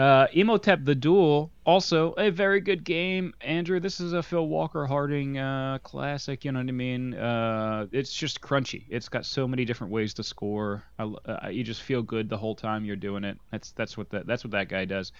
Uh, 0.00 0.26
Imhotep 0.32 0.82
the 0.86 0.94
Duel, 0.94 1.50
also 1.66 2.12
a 2.12 2.30
very 2.30 2.58
good 2.62 2.84
game. 2.84 3.34
Andrew, 3.42 3.78
this 3.78 4.00
is 4.00 4.14
a 4.14 4.22
Phil 4.22 4.46
Walker 4.46 4.86
Harding 4.86 5.36
uh, 5.36 5.76
classic. 5.82 6.42
You 6.42 6.52
know 6.52 6.60
what 6.60 6.68
I 6.70 6.72
mean? 6.72 7.12
Uh, 7.12 7.86
it's 7.92 8.10
just 8.14 8.40
crunchy. 8.40 8.84
It's 8.88 9.10
got 9.10 9.26
so 9.26 9.46
many 9.46 9.66
different 9.66 9.92
ways 9.92 10.14
to 10.14 10.22
score. 10.22 10.82
I, 10.98 11.02
uh, 11.04 11.48
you 11.50 11.62
just 11.62 11.82
feel 11.82 12.02
good 12.02 12.30
the 12.30 12.38
whole 12.38 12.54
time 12.54 12.86
you're 12.86 12.96
doing 12.96 13.24
it. 13.24 13.36
That's 13.52 13.72
that's 13.72 13.98
what 13.98 14.08
that 14.08 14.26
that's 14.26 14.42
what 14.42 14.52
that 14.52 14.70
guy 14.70 14.86
does. 14.86 15.12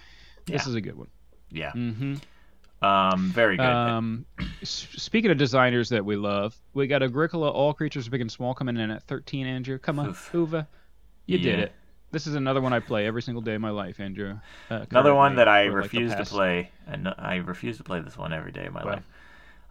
This 0.47 0.65
is 0.65 0.73
a 0.73 0.81
good 0.81 0.97
one. 0.97 1.09
Yeah. 1.51 1.73
hmm 1.73 2.15
Um, 2.81 3.29
very 3.35 3.57
good. 3.57 3.63
Um, 3.67 4.25
speaking 4.63 5.29
of 5.29 5.37
designers 5.37 5.89
that 5.89 6.03
we 6.03 6.15
love, 6.15 6.59
we 6.73 6.87
got 6.87 7.03
Agricola, 7.03 7.51
All 7.51 7.75
Creatures 7.75 8.09
Big 8.09 8.21
and 8.21 8.31
Small 8.31 8.55
coming 8.55 8.77
in 8.77 8.89
at 8.89 9.03
13. 9.03 9.45
Andrew, 9.45 9.77
come 9.77 9.99
on. 9.99 10.15
Uwe, 10.15 10.65
you 11.27 11.37
did 11.37 11.59
it. 11.59 11.71
This 12.11 12.27
is 12.27 12.35
another 12.35 12.59
one 12.61 12.73
I 12.73 12.79
play 12.79 13.07
every 13.07 13.21
single 13.21 13.41
day 13.41 13.55
of 13.55 13.61
my 13.61 13.69
life, 13.69 13.99
Andrew. 13.99 14.37
Uh, 14.69 14.85
Another 14.91 15.15
one 15.15 15.35
that 15.37 15.47
I 15.47 15.67
for, 15.69 15.75
like, 15.75 15.83
refuse 15.83 16.13
to 16.15 16.25
play, 16.25 16.69
and 16.87 17.07
I 17.17 17.37
refuse 17.37 17.77
to 17.77 17.83
play 17.83 18.01
this 18.01 18.17
one 18.17 18.33
every 18.33 18.51
day 18.51 18.65
of 18.65 18.73
my 18.73 18.83
life. 18.83 19.03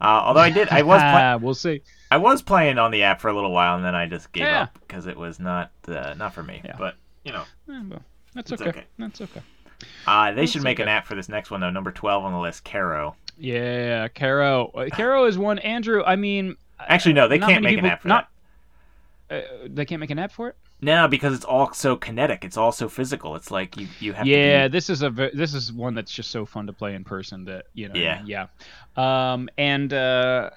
Uh, 0.00 0.04
although 0.24 0.40
I 0.40 0.48
did, 0.50 0.68
I 0.70 0.80
was 0.82 1.00
play- 1.02 1.36
we'll 1.44 1.54
see. 1.54 1.82
I 2.10 2.16
was 2.16 2.40
playing 2.40 2.78
on 2.78 2.90
the 2.90 3.02
app 3.02 3.20
for 3.20 3.28
a 3.28 3.34
little 3.34 3.52
while, 3.52 3.76
and 3.76 3.84
then 3.84 3.94
I 3.94 4.06
just 4.06 4.32
gave 4.32 4.44
Yeah. 4.44 4.62
up 4.62 4.78
because 4.80 5.06
it 5.06 5.16
was 5.18 5.38
not 5.38 5.70
uh, 5.86 6.14
not 6.16 6.32
for 6.32 6.42
me. 6.42 6.62
Yeah. 6.64 6.76
But 6.78 6.94
you 7.24 7.32
know, 7.32 7.42
Eh, 7.70 7.82
well, 7.90 8.02
that's 8.34 8.50
okay. 8.52 8.68
okay. 8.70 8.84
That's 8.98 9.20
okay. 9.20 9.42
uh, 10.06 10.30
they 10.32 10.40
That's 10.40 10.52
should 10.52 10.62
make 10.62 10.78
an 10.78 10.88
app 10.88 11.06
for 11.06 11.14
this 11.14 11.28
next 11.28 11.50
one 11.50 11.60
though. 11.60 11.68
Number 11.70 11.92
twelve 11.92 12.24
on 12.24 12.32
the 12.32 12.38
list, 12.40 12.64
Caro. 12.64 13.14
Yeah, 13.38 14.08
Caro. 14.08 14.68
Uh, 14.68 14.88
Caro 14.90 15.26
is 15.26 15.36
one. 15.36 15.58
Andrew, 15.58 16.02
I 16.02 16.16
mean, 16.16 16.56
Actually, 16.78 17.12
no, 17.12 17.28
they 17.28 17.38
can't 17.38 17.62
make 17.62 17.76
an 17.78 17.84
app 17.84 18.00
for 18.00 18.08
not- 18.08 18.28
that. 19.28 19.44
uh, 19.44 19.68
they 19.68 19.84
can't 19.84 20.00
make 20.00 20.10
an 20.10 20.18
app 20.18 20.32
for 20.32 20.48
it. 20.48 20.56
No, 20.82 21.08
because 21.08 21.34
it's 21.34 21.44
all 21.44 21.72
so 21.72 21.96
kinetic. 21.96 22.44
It's 22.44 22.56
all 22.56 22.72
so 22.72 22.88
physical. 22.88 23.36
It's 23.36 23.50
like 23.50 23.76
you 23.76 23.88
you 23.98 24.12
have 24.12 24.26
yeah, 24.26 24.64
to 24.64 24.68
be. 24.68 24.72
this 24.72 24.90
is 24.90 25.02
a 25.02 25.10
this 25.10 25.54
is 25.54 25.72
one 25.72 25.94
that's 25.94 26.12
just 26.12 26.30
so 26.30 26.46
fun 26.46 26.66
to 26.66 26.72
play 26.72 26.94
in 26.94 27.04
person 27.04 27.44
that 27.46 27.66
you 27.74 27.88
know. 27.88 27.94
Yeah. 27.94 28.22
yeah. 28.24 28.46
Um, 28.96 29.48
and 29.58 29.92
uh, 29.92 30.50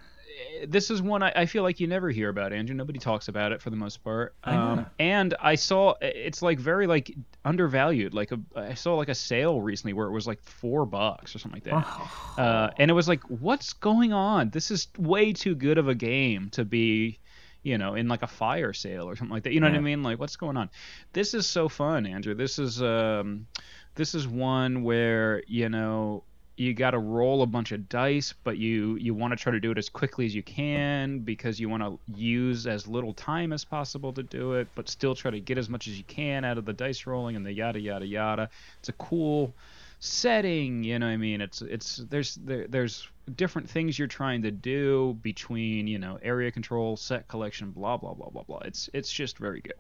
this 0.68 0.90
is 0.90 1.02
one 1.02 1.24
I, 1.24 1.32
I 1.36 1.46
feel 1.46 1.64
like 1.64 1.80
you 1.80 1.88
never 1.88 2.10
hear 2.10 2.30
about, 2.30 2.54
Andrew. 2.54 2.76
Nobody 2.76 3.00
talks 3.00 3.28
about 3.28 3.52
it 3.52 3.62
for 3.62 3.70
the 3.70 3.76
most 3.76 4.04
part. 4.04 4.36
I 4.44 4.56
know. 4.56 4.62
Um, 4.62 4.86
and 5.00 5.36
I 5.40 5.56
saw 5.56 5.96
it's 6.02 6.42
like 6.42 6.60
very 6.60 6.88
like 6.88 7.14
undervalued. 7.46 8.14
Like 8.14 8.32
a 8.32 8.40
I 8.56 8.74
saw 8.74 8.96
like 8.96 9.10
a 9.10 9.16
sale 9.16 9.62
recently 9.62 9.94
where 9.94 10.08
it 10.08 10.12
was 10.12 10.28
like 10.28 10.42
four 10.44 10.86
bucks 10.86 11.36
or 11.36 11.40
something 11.40 11.62
like 11.62 11.66
that. 11.66 11.86
Oh. 11.86 12.42
Uh, 12.42 12.72
and 12.78 12.90
it 12.90 12.94
was 12.94 13.08
like, 13.08 13.22
what's 13.24 13.74
going 13.74 14.14
on? 14.14 14.50
This 14.50 14.72
is 14.72 14.88
way 14.98 15.34
too 15.34 15.56
good 15.56 15.78
of 15.78 15.88
a 15.88 15.96
game 15.96 16.50
to 16.52 16.66
be, 16.66 17.20
you 17.64 17.78
know, 17.78 17.96
in 17.96 18.08
like 18.08 18.22
a 18.22 18.28
fire 18.28 18.74
sale 18.74 19.10
or 19.10 19.16
something 19.16 19.34
like 19.34 19.44
that. 19.44 19.54
You 19.54 19.62
know 19.62 19.70
what 19.70 19.76
I 19.76 19.82
mean? 19.82 20.04
Like, 20.04 20.20
what's 20.20 20.36
going 20.36 20.58
on? 20.58 20.70
This 21.14 21.34
is 21.34 21.48
so 21.48 21.70
fun, 21.70 22.06
Andrew. 22.06 22.36
This 22.36 22.60
is 22.60 22.82
um, 22.82 23.48
this 23.96 24.14
is 24.14 24.28
one 24.28 24.84
where 24.84 25.44
you 25.48 25.70
know 25.70 26.24
you 26.56 26.74
got 26.74 26.92
to 26.92 27.00
roll 27.00 27.42
a 27.42 27.48
bunch 27.48 27.72
of 27.72 27.90
dice, 27.90 28.34
but 28.44 28.58
you 28.58 28.96
you 28.98 29.14
want 29.14 29.32
to 29.32 29.38
try 29.38 29.52
to 29.52 29.60
do 29.60 29.72
it 29.72 29.78
as 29.78 29.90
quickly 29.90 30.26
as 30.26 30.36
you 30.36 30.44
can 30.44 31.20
because 31.20 31.60
you 31.60 31.70
want 31.70 31.82
to 31.82 31.98
use 32.14 32.68
as 32.68 32.86
little 32.86 33.14
time 33.14 33.54
as 33.54 33.66
possible 33.66 34.14
to 34.14 34.24
do 34.24 34.54
it, 34.54 34.68
but 34.76 34.90
still 34.90 35.16
try 35.16 35.32
to 35.32 35.40
get 35.40 35.58
as 35.58 35.70
much 35.70 35.88
as 35.88 35.98
you 35.98 36.04
can 36.04 36.44
out 36.44 36.58
of 36.58 36.66
the 36.66 36.74
dice 36.74 37.08
rolling 37.08 37.36
and 37.36 37.46
the 37.46 37.54
yada 37.54 37.80
yada 37.80 38.06
yada. 38.06 38.50
It's 38.80 38.90
a 38.90 38.94
cool 38.94 39.56
setting, 40.00 40.84
you 40.84 41.00
know 41.00 41.08
what 41.08 41.14
I 41.14 41.18
mean? 41.18 41.42
It's 41.42 41.62
it's 41.62 41.98
there's 42.10 42.36
there, 42.36 42.68
there's 42.68 43.08
different 43.36 43.70
things 43.70 43.98
you're 43.98 44.08
trying 44.08 44.42
to 44.44 44.52
do 44.52 45.18
between, 45.22 45.88
you 45.88 45.98
know, 46.00 46.20
area 46.22 46.52
control, 46.52 46.98
set 46.98 47.28
collection, 47.28 47.72
blah 47.72 47.98
blah 47.98 48.14
blah 48.14 48.30
blah 48.30 48.44
blah. 48.44 48.60
It's 48.66 48.90
it's 48.94 49.12
just 49.12 49.38
very 49.38 49.62
good. 49.62 49.74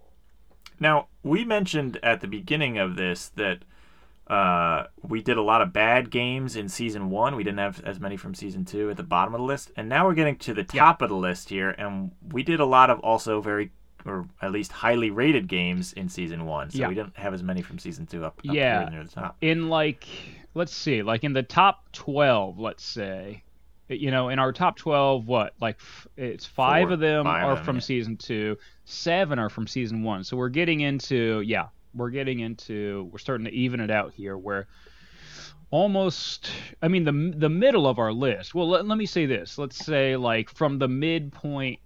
Now, 0.79 1.07
we 1.23 1.45
mentioned 1.45 1.99
at 2.03 2.21
the 2.21 2.27
beginning 2.27 2.77
of 2.77 2.95
this 2.95 3.29
that 3.35 3.59
uh, 4.27 4.85
we 5.01 5.21
did 5.21 5.37
a 5.37 5.41
lot 5.41 5.61
of 5.61 5.73
bad 5.73 6.09
games 6.09 6.55
in 6.55 6.69
season 6.69 7.09
one. 7.09 7.35
We 7.35 7.43
didn't 7.43 7.59
have 7.59 7.81
as 7.83 7.99
many 7.99 8.15
from 8.17 8.33
season 8.33 8.65
two 8.65 8.89
at 8.89 8.97
the 8.97 9.03
bottom 9.03 9.33
of 9.35 9.39
the 9.41 9.45
list. 9.45 9.71
And 9.75 9.89
now 9.89 10.05
we're 10.07 10.13
getting 10.13 10.37
to 10.37 10.53
the 10.53 10.63
top 10.63 11.01
of 11.01 11.09
the 11.09 11.15
list 11.15 11.49
here. 11.49 11.71
And 11.71 12.11
we 12.31 12.41
did 12.41 12.59
a 12.61 12.65
lot 12.65 12.89
of 12.89 12.99
also 13.01 13.41
very, 13.41 13.71
or 14.05 14.25
at 14.41 14.51
least 14.51 14.71
highly 14.71 15.09
rated 15.11 15.47
games 15.49 15.91
in 15.93 16.07
season 16.07 16.45
one. 16.45 16.69
So 16.71 16.79
Yeah. 16.79 16.87
we 16.87 16.95
didn't 16.95 17.17
have 17.17 17.33
as 17.33 17.43
many 17.43 17.61
from 17.61 17.77
season 17.79 18.05
two 18.05 18.23
up, 18.23 18.39
up 18.39 18.55
Yeah. 18.55 18.81
here 18.83 18.89
near 18.91 19.03
the 19.03 19.11
top. 19.11 19.35
in 19.41 19.67
like 19.69 20.07
let's 20.53 20.75
see 20.75 21.01
like 21.03 21.23
in 21.23 21.33
the 21.33 21.43
top 21.43 21.91
12 21.93 22.59
let's 22.59 22.83
say 22.83 23.43
you 23.89 24.11
know 24.11 24.29
in 24.29 24.39
our 24.39 24.51
top 24.51 24.77
12 24.77 25.27
what 25.27 25.53
like 25.59 25.75
f- 25.79 26.07
it's 26.17 26.45
five 26.45 26.85
Four, 26.87 26.93
of 26.93 26.99
them 26.99 27.25
five 27.25 27.43
are 27.45 27.51
of 27.51 27.57
them, 27.57 27.65
from 27.65 27.75
yeah. 27.77 27.81
season 27.81 28.17
two 28.17 28.57
seven 28.85 29.39
are 29.39 29.49
from 29.49 29.67
season 29.67 30.03
one 30.03 30.23
so 30.23 30.37
we're 30.37 30.49
getting 30.49 30.81
into 30.81 31.41
yeah 31.41 31.67
we're 31.93 32.09
getting 32.09 32.39
into 32.39 33.09
we're 33.11 33.19
starting 33.19 33.45
to 33.45 33.51
even 33.51 33.79
it 33.79 33.91
out 33.91 34.13
here 34.13 34.37
where 34.37 34.67
almost 35.71 36.51
i 36.81 36.87
mean 36.87 37.03
the 37.03 37.37
the 37.37 37.49
middle 37.49 37.87
of 37.87 37.97
our 37.99 38.13
list 38.13 38.53
well 38.53 38.69
let, 38.69 38.85
let 38.85 38.97
me 38.97 39.05
say 39.05 39.25
this 39.25 39.57
let's 39.57 39.77
say 39.83 40.15
like 40.15 40.49
from 40.49 40.77
the 40.77 40.87
midpoint 40.87 41.79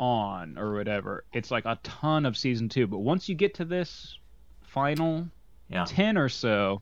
on 0.00 0.58
or 0.58 0.74
whatever 0.74 1.24
it's 1.32 1.50
like 1.50 1.64
a 1.64 1.78
ton 1.84 2.26
of 2.26 2.36
season 2.36 2.68
two 2.68 2.86
but 2.86 2.98
once 2.98 3.28
you 3.28 3.34
get 3.36 3.54
to 3.54 3.64
this 3.64 4.18
final 4.62 5.28
Yeah. 5.68 5.84
10 5.86 6.16
or 6.18 6.28
so, 6.28 6.80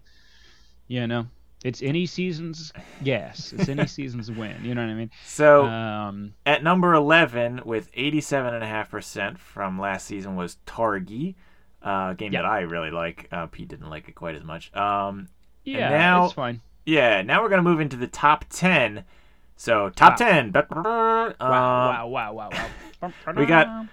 you 0.91 1.07
know, 1.07 1.26
it's 1.62 1.82
any 1.82 2.05
season's 2.05 2.72
guess. 3.05 3.53
It's 3.53 3.68
any 3.68 3.86
season's 3.97 4.28
win. 4.30 4.57
You 4.64 4.74
know 4.74 4.80
what 4.82 4.91
I 4.91 4.95
mean? 4.95 5.11
So 5.24 5.66
Um, 5.66 6.34
at 6.45 6.64
number 6.64 6.93
11 6.95 7.61
with 7.64 7.93
87.5% 7.93 9.38
from 9.38 9.78
last 9.78 10.07
season 10.07 10.36
was 10.36 10.57
Targi. 10.66 11.34
Uh, 11.82 12.12
game 12.14 12.32
Yeah. 12.32 12.43
that 12.43 12.49
I 12.49 12.61
really 12.61 12.91
like. 12.91 13.28
Uh, 13.32 13.47
Pete 13.47 13.68
didn't 13.68 13.88
like 13.88 14.09
it 14.09 14.14
quite 14.14 14.34
as 14.34 14.43
much. 14.45 14.74
Um, 14.74 15.28
yeah, 15.64 15.88
now- 15.91 16.24
it's 16.24 16.34
fine. 16.34 16.61
Yeah, 16.84 17.22
now 17.22 17.43
we're 17.43 17.49
gonna 17.51 17.62
move 17.62 17.80
into 17.80 17.97
the 17.97 18.07
top 18.07 18.47
ten. 18.51 19.05
So 19.57 19.91
top 19.91 20.18
Wow. 20.18 20.26
ten. 20.26 20.57
Um, 20.57 21.34
Wow, 21.41 22.07
wow, 22.09 22.32
wow, 22.32 22.32
wow, 23.03 23.12
wow. 23.26 23.32
we 23.36 23.47
got- 23.47 23.86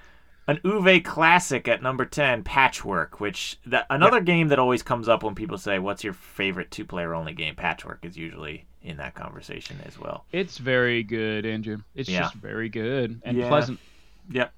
An 0.50 0.58
Uwe 0.64 1.04
classic 1.04 1.68
at 1.68 1.82
number 1.84 2.06
ten, 2.06 2.41
Patchwork, 2.43 3.20
which 3.20 3.60
the, 3.66 3.86
another 3.93 4.22
game 4.22 4.48
that 4.48 4.60
always 4.60 4.82
comes 4.82 5.10
up 5.10 5.22
when 5.24 5.36
people 5.36 5.58
say, 5.58 5.78
"What's 5.78 6.04
your 6.06 6.14
favorite 6.14 6.72
two-player 6.72 7.14
only 7.14 7.34
game?" 7.34 7.56
Patchwork 7.56 8.06
is 8.06 8.18
usually 8.18 8.66
in 8.82 8.95
that 8.98 9.14
conversation 9.14 9.78
as 9.86 10.00
well. 10.00 10.24
It's 10.32 10.58
very 10.58 11.04
good, 11.04 11.45
Andrew. 11.45 11.80
It's 11.95 12.08
Yeah. 12.08 12.22
just 12.22 12.36
very 12.36 12.70
good 12.70 13.20
and 13.26 13.36
Yeah. 13.38 13.50
pleasant. 13.50 13.80
Yep, 14.30 14.54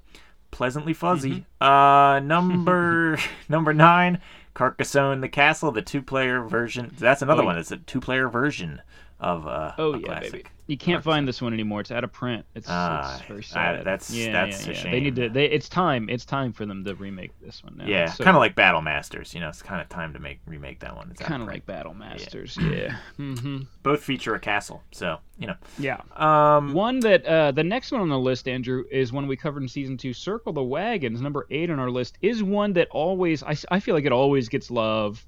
pleasantly 0.52 0.94
fuzzy. 0.94 1.46
Mm-hmm. 1.62 1.64
Uh, 1.68 2.20
number 2.20 3.18
number 3.50 3.74
nine, 3.74 4.20
Carcassonne 4.54 5.22
the 5.22 5.30
Castle, 5.30 5.72
the 5.72 5.82
two-player 5.82 6.44
version. 6.44 6.94
That's 7.00 7.24
another 7.24 7.42
Oh, 7.42 7.46
one. 7.48 7.58
It's 7.58 7.72
a 7.72 7.78
two-player 7.78 8.30
version 8.30 8.82
of 9.20 9.46
uh, 9.48 9.74
Oh 9.78 9.94
a 9.94 10.00
yeah, 10.00 10.06
classic. 10.06 10.32
baby. 10.32 10.46
You 10.68 10.78
can't 10.78 11.04
find 11.04 11.28
this 11.28 11.42
one 11.42 11.52
anymore. 11.52 11.82
It's 11.82 11.90
out 11.90 12.04
of 12.04 12.14
print. 12.14 12.46
It's, 12.54 12.68
Ah, 12.70 13.16
it's 13.18 13.26
very 13.26 13.40
I- 13.40 13.42
sad. 13.42 13.80
that's- 13.80 14.14
yeah, 14.14 14.32
that's 14.32 14.68
yeah, 14.68 14.72
a 14.72 14.76
yeah. 14.76 14.92
They 14.92 15.00
need 15.00 15.16
to. 15.16 15.28
They, 15.30 15.46
it's 15.46 15.68
time. 15.68 16.08
It's 16.10 16.26
time 16.26 16.54
for 16.54 16.68
them 16.68 16.86
to 16.86 16.94
remake 16.94 17.32
this 17.42 17.64
one 17.64 17.76
now. 17.78 17.86
Yeah, 17.88 18.06
So- 18.06 18.24
kind 18.24 18.38
of 18.38 18.40
like 18.40 18.54
Battle 18.54 18.82
Masters. 18.82 19.34
You 19.34 19.40
know, 19.40 19.50
it's 19.50 19.64
kind 19.64 19.82
of 19.82 19.90
time 19.90 20.14
to 20.14 20.20
make 20.20 20.40
remake 20.46 20.80
that 20.82 20.96
one. 20.96 21.10
It's 21.10 21.22
kind 21.22 21.42
of 21.42 21.48
like 21.48 21.66
Battle 21.66 21.94
Masters. 21.96 22.56
Yeah. 22.62 22.98
hmm 23.18 23.62
both 23.82 24.04
feature 24.04 24.36
a 24.36 24.40
castle, 24.40 24.84
so 24.92 25.18
you 25.40 25.48
know. 25.48 25.56
Yeah. 25.80 26.02
Um, 26.16 26.74
One 26.74 27.00
that 27.00 27.26
uh, 27.26 27.52
the 27.52 27.64
next 27.64 27.92
one 27.92 28.02
on 28.02 28.10
the 28.10 28.20
list, 28.20 28.48
Andrew, 28.48 28.84
is 28.92 29.12
one 29.12 29.26
we 29.26 29.36
covered 29.36 29.64
in 29.64 29.68
season 29.68 29.98
two. 29.98 30.14
Circle 30.14 30.54
the 30.54 30.64
Wagons, 30.64 31.20
number 31.20 31.48
eight 31.50 31.72
on 31.72 31.80
our 31.80 31.90
list, 31.90 32.20
is 32.22 32.44
one 32.44 32.74
that 32.74 32.88
always 32.92 33.42
I, 33.42 33.56
I 33.72 33.80
feel 33.80 33.96
like 33.96 34.06
it 34.06 34.12
always 34.12 34.48
gets 34.50 34.70
love 34.70 35.26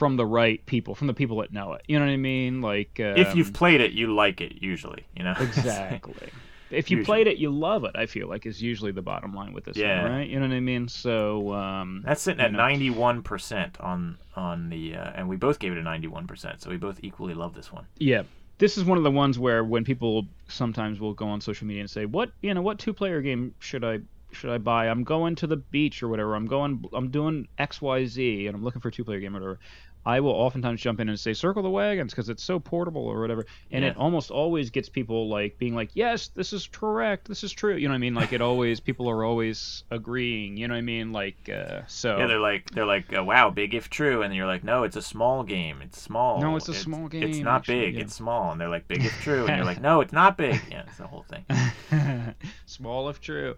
from 0.00 0.16
the 0.16 0.24
right 0.24 0.64
people, 0.64 0.94
from 0.94 1.08
the 1.08 1.12
people 1.12 1.36
that 1.42 1.52
know 1.52 1.74
it. 1.74 1.82
You 1.86 1.98
know 1.98 2.06
what 2.06 2.10
I 2.12 2.16
mean? 2.16 2.62
Like 2.62 2.98
um, 3.00 3.18
if 3.18 3.36
you've 3.36 3.52
played 3.52 3.82
it, 3.82 3.92
you 3.92 4.14
like 4.14 4.40
it 4.40 4.62
usually. 4.62 5.04
You 5.14 5.24
know. 5.24 5.34
exactly. 5.40 6.30
If 6.70 6.90
you 6.90 6.98
Usually. 6.98 7.04
played 7.04 7.26
it, 7.26 7.36
you 7.36 7.50
love 7.50 7.84
it. 7.84 7.90
I 7.96 8.06
feel 8.06 8.26
like 8.28 8.46
is 8.46 8.62
usually 8.62 8.92
the 8.92 9.02
bottom 9.02 9.34
line 9.34 9.52
with 9.52 9.64
this 9.64 9.76
Yeah. 9.76 10.04
one, 10.04 10.12
right? 10.12 10.28
You 10.30 10.40
know 10.40 10.46
what 10.48 10.54
I 10.54 10.60
mean? 10.60 10.88
So 10.88 11.52
um, 11.52 12.00
That's 12.06 12.22
sitting 12.22 12.40
at 12.40 12.52
ninety-one 12.52 13.22
percent 13.22 13.78
on 13.80 14.16
on 14.36 14.70
the, 14.70 14.94
uh, 14.94 15.10
and 15.16 15.28
we 15.28 15.36
both 15.36 15.58
gave 15.58 15.72
it 15.72 15.78
a 15.78 15.82
ninety-one 15.82 16.26
percent, 16.26 16.62
so 16.62 16.70
we 16.70 16.78
both 16.78 17.00
equally 17.02 17.34
love 17.34 17.52
this 17.54 17.70
one. 17.70 17.84
Yeah. 17.98 18.22
This 18.56 18.78
is 18.78 18.84
one 18.84 18.96
of 18.96 19.04
the 19.04 19.10
ones 19.10 19.38
where 19.38 19.64
when 19.64 19.84
people 19.84 20.26
sometimes 20.48 20.98
will 20.98 21.12
go 21.12 21.26
on 21.26 21.42
social 21.42 21.66
media 21.66 21.82
and 21.82 21.90
say, 21.90 22.06
"What, 22.06 22.30
you 22.40 22.54
know, 22.54 22.62
what 22.62 22.78
two-player 22.78 23.20
game 23.20 23.54
should 23.58 23.84
I 23.84 23.98
should 24.32 24.50
I 24.50 24.58
buy? 24.58 24.88
I'm 24.88 25.02
going 25.02 25.34
to 25.36 25.48
the 25.48 25.56
beach 25.56 26.04
or 26.04 26.08
whatever. 26.08 26.36
I'm 26.36 26.46
going 26.46 26.84
I'm 26.92 27.10
doing 27.10 27.48
XYZ 27.58 28.46
and 28.46 28.54
I'm 28.54 28.62
looking 28.62 28.80
for 28.80 28.88
a 28.88 28.92
two-player 28.92 29.18
game 29.20 29.34
or 29.36 29.40
whatever." 29.40 29.58
I 30.06 30.20
will 30.20 30.32
oftentimes 30.32 30.80
jump 30.80 30.98
in 31.00 31.08
and 31.08 31.20
say 31.20 31.34
circle 31.34 31.62
the 31.62 31.70
wagons 31.70 32.12
because 32.12 32.28
it's 32.30 32.42
so 32.42 32.58
portable 32.58 33.02
or 33.06 33.20
whatever, 33.20 33.44
and 33.70 33.84
Yeah. 33.84 33.90
it 33.90 33.96
almost 33.96 34.30
always 34.30 34.70
gets 34.70 34.88
people 34.88 35.28
like 35.28 35.58
being 35.58 35.74
like, 35.74 35.90
"Yes, 35.94 36.28
this 36.28 36.52
is 36.52 36.66
correct. 36.66 37.28
This 37.28 37.44
is 37.44 37.52
true." 37.52 37.76
You 37.76 37.88
know 37.88 37.92
what 37.92 37.96
I 37.96 37.98
mean? 37.98 38.14
Like 38.14 38.32
it 38.32 38.40
always 38.40 38.80
people 38.88 39.08
are 39.10 39.24
always 39.24 39.84
agreeing. 39.90 40.56
You 40.56 40.68
know 40.68 40.74
what 40.74 40.78
I 40.78 40.82
mean? 40.82 41.12
Like 41.12 41.48
uh, 41.48 41.82
so. 41.86 42.16
Yeah, 42.18 42.26
they're 42.26 42.38
like 42.40 42.70
they're 42.70 42.86
like, 42.86 43.14
uh, 43.16 43.22
wow, 43.22 43.50
big 43.50 43.74
if 43.74 43.90
true, 43.90 44.22
and 44.22 44.34
you're 44.34 44.46
like, 44.46 44.64
no, 44.64 44.84
it's 44.84 44.96
a 44.96 45.02
small 45.02 45.42
game. 45.42 45.82
It's 45.82 46.00
small. 46.00 46.40
No, 46.40 46.56
it's 46.56 46.68
a 46.68 46.74
small 46.74 47.08
game. 47.08 47.22
It's 47.24 47.38
not 47.38 47.60
actually, 47.60 47.80
big. 47.80 47.94
yeah. 47.96 48.00
It's 48.02 48.14
small, 48.14 48.52
and 48.52 48.60
they're 48.60 48.68
like, 48.68 48.88
big 48.88 49.04
if 49.04 49.12
true, 49.22 49.46
and 49.46 49.56
you're 49.56 49.66
like, 49.66 49.80
no, 49.82 50.00
it's 50.00 50.12
not 50.12 50.36
big. 50.38 50.60
Yeah, 50.70 50.82
it's 50.86 50.96
the 50.98 51.06
whole 51.06 51.24
thing. 51.28 51.44
Small 52.66 53.08
if 53.08 53.20
true. 53.20 53.56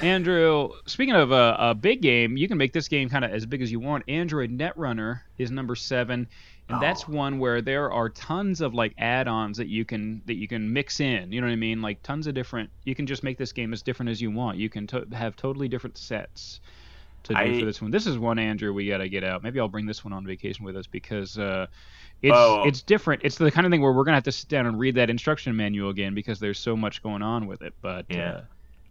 Andrew, 0.00 0.70
speaking 0.86 1.14
of 1.14 1.30
a, 1.32 1.56
a 1.58 1.74
big 1.74 2.00
game, 2.00 2.36
you 2.36 2.48
can 2.48 2.56
make 2.58 2.72
this 2.72 2.88
game 2.88 3.08
kind 3.08 3.24
of 3.24 3.30
as 3.30 3.46
big 3.46 3.62
as 3.62 3.70
you 3.70 3.78
want. 3.80 4.04
Android 4.08 4.50
Netrunner 4.50 5.20
is 5.38 5.50
number 5.50 5.74
seven, 5.74 6.28
and 6.68 6.80
that's 6.82 7.04
Oh. 7.08 7.12
one 7.12 7.38
where 7.38 7.60
there 7.60 7.90
are 7.92 8.08
tons 8.08 8.60
of 8.60 8.72
like 8.74 8.94
add-ons 8.98 9.58
that 9.58 9.68
you 9.68 9.84
can 9.84 10.22
that 10.26 10.34
you 10.36 10.48
can 10.48 10.72
mix 10.72 11.00
in. 11.00 11.32
You 11.32 11.40
know 11.40 11.46
what 11.46 11.52
I 11.52 11.56
mean? 11.56 11.82
Like 11.82 12.02
tons 12.02 12.26
of 12.26 12.34
different. 12.34 12.70
You 12.84 12.94
can 12.94 13.06
just 13.06 13.22
make 13.22 13.36
this 13.38 13.52
game 13.52 13.72
as 13.72 13.82
different 13.82 14.10
as 14.10 14.20
you 14.22 14.30
want. 14.30 14.58
You 14.58 14.68
can 14.70 14.86
to- 14.88 15.06
have 15.12 15.36
totally 15.36 15.68
different 15.68 15.98
sets 15.98 16.60
to 17.24 17.34
do 17.34 17.38
I- 17.38 17.58
for 17.60 17.66
this 17.66 17.80
one. 17.82 17.90
This 17.90 18.06
is 18.06 18.18
one 18.18 18.38
Andrew 18.38 18.72
we 18.72 18.86
gotta 18.88 19.08
get 19.08 19.24
out. 19.24 19.42
Maybe 19.42 19.58
I'll 19.60 19.68
bring 19.68 19.86
this 19.86 20.04
one 20.04 20.12
on 20.12 20.24
vacation 20.26 20.64
with 20.64 20.76
us 20.76 20.86
because. 20.86 21.38
uh 21.38 21.66
it's 22.22 22.32
Oh. 22.34 22.62
it's 22.64 22.80
different. 22.80 23.20
It's 23.22 23.36
the 23.36 23.50
kind 23.50 23.66
of 23.66 23.70
thing 23.70 23.82
where 23.82 23.92
we're 23.92 24.04
gonna 24.04 24.16
have 24.16 24.24
to 24.24 24.32
sit 24.32 24.48
down 24.48 24.64
and 24.66 24.78
read 24.78 24.94
that 24.94 25.10
instruction 25.10 25.54
manual 25.56 25.90
again 25.90 26.14
because 26.14 26.40
there's 26.40 26.58
so 26.58 26.74
much 26.74 27.02
going 27.02 27.20
on 27.20 27.46
with 27.46 27.60
it. 27.60 27.74
But 27.82 28.06
Yeah. 28.08 28.30
uh, 28.30 28.40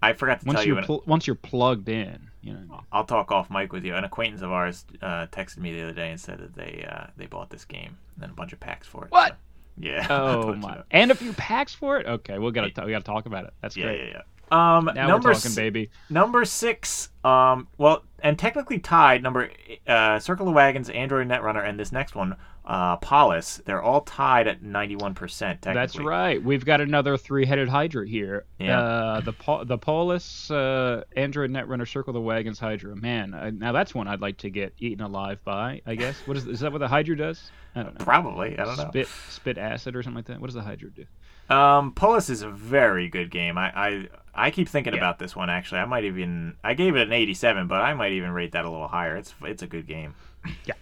I 0.03 0.13
forgot 0.13 0.41
to 0.41 0.45
once 0.47 0.59
tell 0.59 0.67
you. 0.67 0.75
you're 0.75 0.83
pl- 0.83 1.03
once 1.05 1.25
you're 1.27 1.35
plugged 1.35 1.89
in, 1.89 2.29
you 2.41 2.53
know. 2.53 2.81
I'll 2.91 3.05
talk 3.05 3.31
off 3.31 3.49
mic 3.49 3.71
with 3.73 3.85
you. 3.85 3.95
An 3.95 4.03
acquaintance 4.03 4.41
of 4.41 4.51
ours 4.51 4.85
uh, 5.01 5.27
texted 5.31 5.57
me 5.59 5.73
the 5.73 5.83
other 5.83 5.93
day 5.93 6.11
and 6.11 6.19
said 6.19 6.39
that 6.39 6.53
they 6.55 6.85
uh, 6.89 7.07
they 7.17 7.25
bought 7.25 7.49
this 7.49 7.65
game 7.65 7.97
and 8.15 8.23
then 8.23 8.29
a 8.29 8.33
bunch 8.33 8.53
of 8.53 8.59
packs 8.59 8.87
for 8.87 9.05
it. 9.05 9.11
What? 9.11 9.29
so- 9.29 9.35
yeah. 9.75 10.05
Oh 10.09 10.53
my! 10.53 10.75
know. 10.75 10.83
And 10.91 11.09
a 11.11 11.15
few 11.15 11.33
packs 11.33 11.73
for 11.73 11.97
it. 11.97 12.05
Okay, 12.05 12.37
we 12.37 12.51
gotta 12.51 12.69
ta- 12.69 12.85
we 12.85 12.91
gotta 12.91 13.03
talk 13.03 13.25
about 13.25 13.45
it. 13.45 13.53
That's 13.61 13.75
Yeah, 13.75 13.85
great. 13.85 13.99
yeah, 14.09 14.21
yeah. 14.51 14.77
Um, 14.77 14.85
Now 14.93 15.07
number 15.07 15.29
we're 15.29 15.33
talking, 15.33 15.49
s- 15.49 15.55
baby. 15.55 15.89
Number 16.11 16.45
six, 16.45 17.09
um, 17.23 17.67
well, 17.79 18.03
and 18.19 18.37
technically 18.37 18.77
tied. 18.77 19.23
Number 19.23 19.49
uh, 19.87 20.19
Circle 20.19 20.47
of 20.49 20.53
Wagons, 20.53 20.91
Android 20.91 21.27
Netrunner, 21.27 21.67
and 21.67 21.79
this 21.79 21.91
next 21.91 22.13
one, 22.13 22.35
uh, 22.65 22.97
Polis. 22.97 23.61
They're 23.65 23.81
all 23.81 24.01
tied 24.01 24.47
at 24.47 24.61
ninety-one 24.63 25.13
percent. 25.15 25.61
That's 25.61 25.97
right. 25.99 26.41
We've 26.41 26.63
got 26.65 26.79
another 26.81 27.17
three-headed 27.17 27.67
Hydra 27.69 28.07
here. 28.07 28.45
Yeah. 28.59 28.79
Uh, 28.79 29.19
the 29.21 29.33
Pol- 29.33 29.65
the 29.65 29.77
Polis 29.77 30.49
uh, 30.51 31.03
Android 31.15 31.51
Netrunner 31.51 31.87
Circle 31.87 32.13
the 32.13 32.21
Wagons 32.21 32.59
Hydra. 32.59 32.95
Man, 32.95 33.33
uh, 33.33 33.51
now 33.51 33.71
that's 33.71 33.93
one 33.93 34.07
I'd 34.07 34.21
like 34.21 34.37
to 34.39 34.49
get 34.49 34.73
eaten 34.79 35.03
alive 35.03 35.39
by. 35.43 35.81
I 35.85 35.95
guess. 35.95 36.15
What 36.25 36.37
is 36.37 36.47
is 36.47 36.59
that? 36.61 36.71
What 36.71 36.79
the 36.79 36.87
Hydra 36.87 37.17
does? 37.17 37.51
I 37.75 37.83
don't 37.83 37.99
know. 37.99 38.05
Probably, 38.05 38.57
I 38.57 38.65
don't 38.65 38.77
know. 38.77 38.89
Spit 38.89 39.07
spit 39.29 39.57
acid 39.57 39.95
or 39.95 40.03
something 40.03 40.17
like 40.17 40.25
that. 40.27 40.39
What 40.39 40.47
does 40.47 40.55
the 40.55 40.61
Hydra 40.61 40.89
do? 40.91 41.05
Um, 41.53 41.91
Polis 41.91 42.29
is 42.29 42.41
a 42.43 42.49
very 42.49 43.09
good 43.09 43.29
game. 43.29 43.57
I, 43.57 43.71
I 43.75 44.07
I 44.33 44.51
keep 44.51 44.69
thinking 44.69 44.93
Yeah. 44.93 44.99
about 44.99 45.19
this 45.19 45.35
one 45.35 45.49
actually. 45.49 45.79
I 45.81 45.85
might 45.85 46.05
even 46.05 46.55
I 46.63 46.73
gave 46.75 46.95
it 46.95 47.07
an 47.07 47.11
eighty-seven, 47.13 47.67
but 47.67 47.81
I 47.81 47.93
might 47.93 48.13
even 48.13 48.31
rate 48.31 48.53
that 48.53 48.63
a 48.63 48.69
little 48.71 48.87
higher. 48.87 49.17
It's 49.17 49.33
it's 49.41 49.61
a 49.63 49.67
good 49.67 49.85
game. 49.87 50.15
Yeah, 50.65 50.73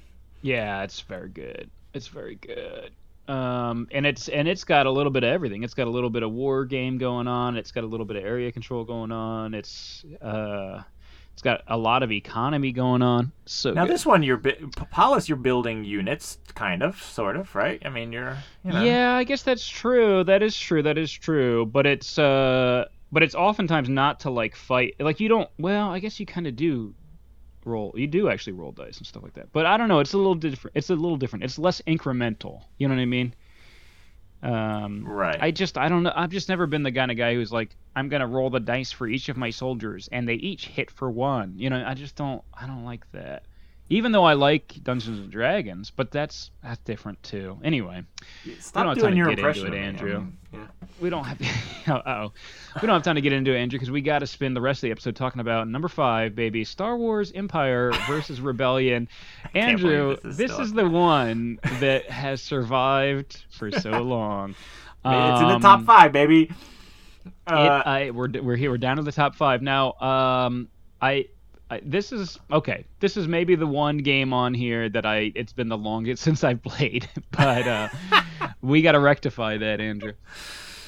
it's 0.44 1.02
very 1.02 1.30
good. 1.30 1.70
It's 1.94 2.08
very 2.08 2.36
good. 2.36 2.92
Um, 3.28 3.88
and 3.92 4.06
it's 4.06 4.28
and 4.30 4.48
it's 4.48 4.64
got 4.64 4.86
a 4.88 4.92
little 4.92 5.12
bit 5.12 5.24
of 5.24 5.30
everything. 5.30 5.64
It's 5.64 5.74
got 5.74 5.88
a 5.88 5.90
little 5.90 6.10
bit 6.10 6.24
of 6.24 6.32
war 6.32 6.66
game 6.66 6.98
going 6.98 7.28
on. 7.28 7.56
It's 7.56 7.72
got 7.72 7.84
a 7.84 7.88
little 7.88 8.06
bit 8.06 8.18
of 8.18 8.24
area 8.26 8.52
control 8.52 8.84
going 8.84 9.12
on. 9.12 9.54
It's 9.54 10.04
uh, 10.22 10.82
it's 11.34 11.42
got 11.42 11.62
a 11.68 11.78
lot 11.78 12.04
of 12.04 12.12
economy 12.12 12.72
going 12.72 13.02
on. 13.02 13.32
So 13.46 13.72
Now 13.74 13.86
good. 13.86 13.94
this 13.94 14.06
one, 14.06 14.22
you're 14.24 14.38
bi- 14.38 14.58
Polis, 14.90 15.30
you're 15.30 15.38
building 15.38 15.86
units, 15.86 16.40
kind 16.56 16.84
of, 16.84 17.02
sort 17.02 17.38
of, 17.38 17.54
right? 17.56 17.82
I 17.86 17.90
mean, 17.90 18.12
you're, 18.12 18.36
you 18.66 18.74
know, 18.74 18.84
Yeah, 18.84 19.14
I 19.16 19.24
guess 19.24 19.44
that's 19.44 19.68
true. 19.68 20.24
That 20.26 20.44
is 20.44 20.58
true. 20.58 20.84
That 20.84 20.98
is 20.98 21.12
true. 21.12 21.66
But 21.68 21.86
it's 21.86 22.18
uh 22.20 22.86
but 23.14 23.24
it's 23.24 23.36
oftentimes 23.36 23.88
not 23.88 24.22
to 24.22 24.30
like 24.30 24.56
fight 24.56 24.96
like 25.00 25.20
you 25.20 25.30
don't 25.30 25.50
well, 25.58 25.90
I 25.90 26.00
guess 26.00 26.20
you 26.20 26.26
kind 26.26 26.48
of 26.48 26.56
do 26.56 26.94
roll. 27.66 27.94
You 27.96 28.08
do 28.08 28.30
actually 28.30 28.54
roll 28.54 28.72
dice 28.72 28.98
and 28.98 29.08
stuff 29.08 29.24
like 29.24 29.34
that. 29.34 29.52
But 29.52 29.66
I 29.66 29.78
don't 29.78 29.88
know, 29.88 30.00
it's 30.00 30.14
a 30.14 30.18
little 30.18 30.36
different. 30.36 30.76
It's 30.76 30.90
a 30.90 30.96
little 30.96 31.18
different. 31.18 31.46
It's 31.46 31.60
less 31.60 31.82
incremental. 31.88 32.62
You 32.78 32.88
know 32.88 32.96
what 32.96 33.02
I 33.02 33.06
mean? 33.06 33.34
Um 34.44 35.06
right. 35.06 35.38
I 35.40 35.52
just 35.52 35.78
I 35.78 35.88
don't 35.88 36.04
know. 36.04 36.14
I've 36.16 36.32
just 36.32 36.50
never 36.50 36.66
been 36.66 36.84
the 36.84 36.92
kind 36.92 37.12
of 37.12 37.18
guy 37.18 37.36
who's 37.36 37.52
like 37.52 37.76
I'm 37.96 38.10
going 38.10 38.22
to 38.22 38.28
roll 38.28 38.50
the 38.50 38.60
dice 38.60 38.92
for 38.92 39.08
each 39.08 39.30
of 39.30 39.38
my 39.38 39.52
soldiers 39.52 40.10
and 40.12 40.28
they 40.28 40.34
each 40.36 40.66
hit 40.68 40.90
for 40.90 41.12
one. 41.12 41.54
You 41.58 41.70
know, 41.70 41.84
I 41.86 41.94
just 41.94 42.16
don't 42.16 42.42
I 42.54 42.66
don't 42.66 42.84
like 42.84 43.10
that. 43.12 43.44
Even 43.92 44.12
though 44.14 44.24
I 44.24 44.34
like 44.34 44.80
Dungeons 44.84 45.20
and 45.20 45.30
Dragons, 45.32 45.92
but 45.92 46.12
that's 46.12 46.50
that's 46.64 46.80
different 46.84 47.22
too. 47.24 47.60
Anyway, 47.64 48.04
Stop 48.60 48.86
don't 48.86 48.98
doing 48.98 49.18
your 49.18 49.30
impression, 49.30 49.68
it, 49.68 49.72
me. 49.72 49.78
I 49.80 49.82
Andrew. 49.82 50.20
mean, 50.20 50.38
yeah. 50.54 50.68
we 51.00 51.10
don't 51.10 51.24
have 51.26 51.40
oh 52.06 52.32
we 52.82 52.86
don't 52.88 52.96
have 52.96 53.04
time 53.04 53.16
to 53.16 53.22
get 53.22 53.34
into 53.34 53.54
it 53.54 53.58
andrew 53.60 53.78
because 53.80 53.92
we 53.92 54.02
got 54.02 54.20
to 54.20 54.28
spend 54.28 54.56
the 54.56 54.62
rest 54.62 54.80
of 54.80 54.82
the 54.88 54.92
episode 54.92 55.16
talking 55.16 55.40
about 55.42 55.68
number 55.68 55.88
five 55.88 56.36
baby 56.36 56.64
star 56.64 56.98
wars 56.98 57.32
empire 57.34 57.92
versus 58.08 58.42
rebellion 58.42 59.08
andrew 59.56 60.16
this 60.24 60.32
is 60.32 60.38
this 60.38 60.60
is 60.60 60.74
the 60.74 60.88
one 60.88 61.58
that 61.80 62.10
has 62.10 62.42
survived 62.42 63.46
for 63.50 63.72
so 63.72 63.90
long 64.02 64.56
it's 65.06 65.42
in 65.42 65.48
the 65.48 65.60
top 65.60 65.80
Um, 65.80 65.86
five, 65.86 66.12
baby. 66.12 66.44
it, 67.26 67.32
Uh, 67.48 67.84
I, 67.86 68.12
we're 68.12 68.30
we're 68.42 68.56
here. 68.56 68.70
We're 68.72 68.78
down 68.78 68.98
to 68.98 69.04
the 69.04 69.12
top 69.12 69.36
five 69.36 69.62
now. 69.62 69.94
Um, 69.94 70.70
I, 71.02 71.26
I 71.72 71.82
this 71.84 72.12
is 72.12 72.38
okay. 72.52 72.86
This 73.00 73.16
is 73.18 73.28
maybe 73.28 73.56
the 73.56 73.66
one 73.66 73.98
game 74.00 74.34
on 74.34 74.54
here 74.54 74.90
that 74.90 75.06
I. 75.06 75.32
It's 75.36 75.54
been 75.54 75.70
the 75.70 75.78
longest 75.78 76.22
since 76.28 76.44
I've 76.44 76.62
played, 76.62 77.10
but 77.32 77.68
uh, 77.68 77.88
we 78.62 78.82
got 78.82 78.92
to 78.92 79.00
rectify 79.00 79.58
that, 79.58 79.80
Andrew. 79.82 80.14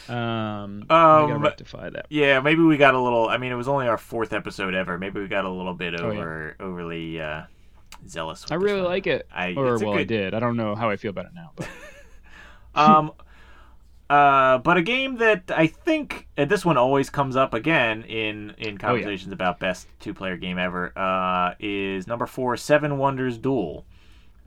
Um, 0.10 0.82
we 0.82 0.86
got 0.88 1.28
to 1.28 1.34
Um, 1.36 1.42
rectify 1.42 1.90
that. 1.90 2.08
yeah, 2.10 2.42
maybe 2.42 2.62
we 2.62 2.76
got 2.78 2.94
a 2.94 3.00
little. 3.00 3.30
I 3.30 3.38
mean, 3.38 3.52
it 3.52 3.56
was 3.56 3.70
only 3.70 3.88
our 3.88 3.98
fourth 3.98 4.34
episode 4.34 4.76
ever. 4.76 4.98
Maybe 4.98 5.22
we 5.22 5.28
got 5.30 5.46
a 5.46 5.50
little 5.50 5.74
bit 5.74 6.00
Oh, 6.00 6.12
yeah. 6.12 6.20
over 6.20 6.56
overly 6.60 7.22
uh, 7.22 7.44
zealous. 8.08 8.44
With 8.44 8.52
I 8.52 8.56
really 8.56 8.82
one. 8.82 8.92
like 8.92 9.08
it. 9.08 9.26
I, 9.34 9.54
or 9.56 9.78
well, 9.80 9.94
I 9.98 10.04
did. 10.04 10.34
I 10.34 10.40
don't 10.40 10.58
know 10.58 10.76
how 10.76 10.90
I 10.90 10.98
feel 10.98 11.12
about 11.12 11.26
it 11.28 11.32
now, 11.34 11.52
but 11.56 11.70
Um, 12.76 13.14
uh, 14.10 14.58
but 14.60 14.78
a 14.78 14.82
game 14.82 15.18
that 15.18 15.44
I 15.50 15.68
think 15.68 16.28
uh, 16.38 16.46
this 16.46 16.66
one 16.66 16.78
always 16.78 17.10
comes 17.10 17.36
up 17.36 17.54
again 17.54 18.04
in 18.04 18.52
Oh, 18.52 18.68
in 18.68 18.78
conversations 18.78 19.32
about 19.32 19.60
best 19.60 19.88
two 20.00 20.14
player 20.14 20.38
game 20.38 20.58
ever. 20.58 20.98
Uh, 20.98 21.56
is 21.60 22.08
number 22.08 22.26
four 22.26 22.58
Seven 22.58 22.98
Wonders 22.98 23.38
Duel. 23.38 23.86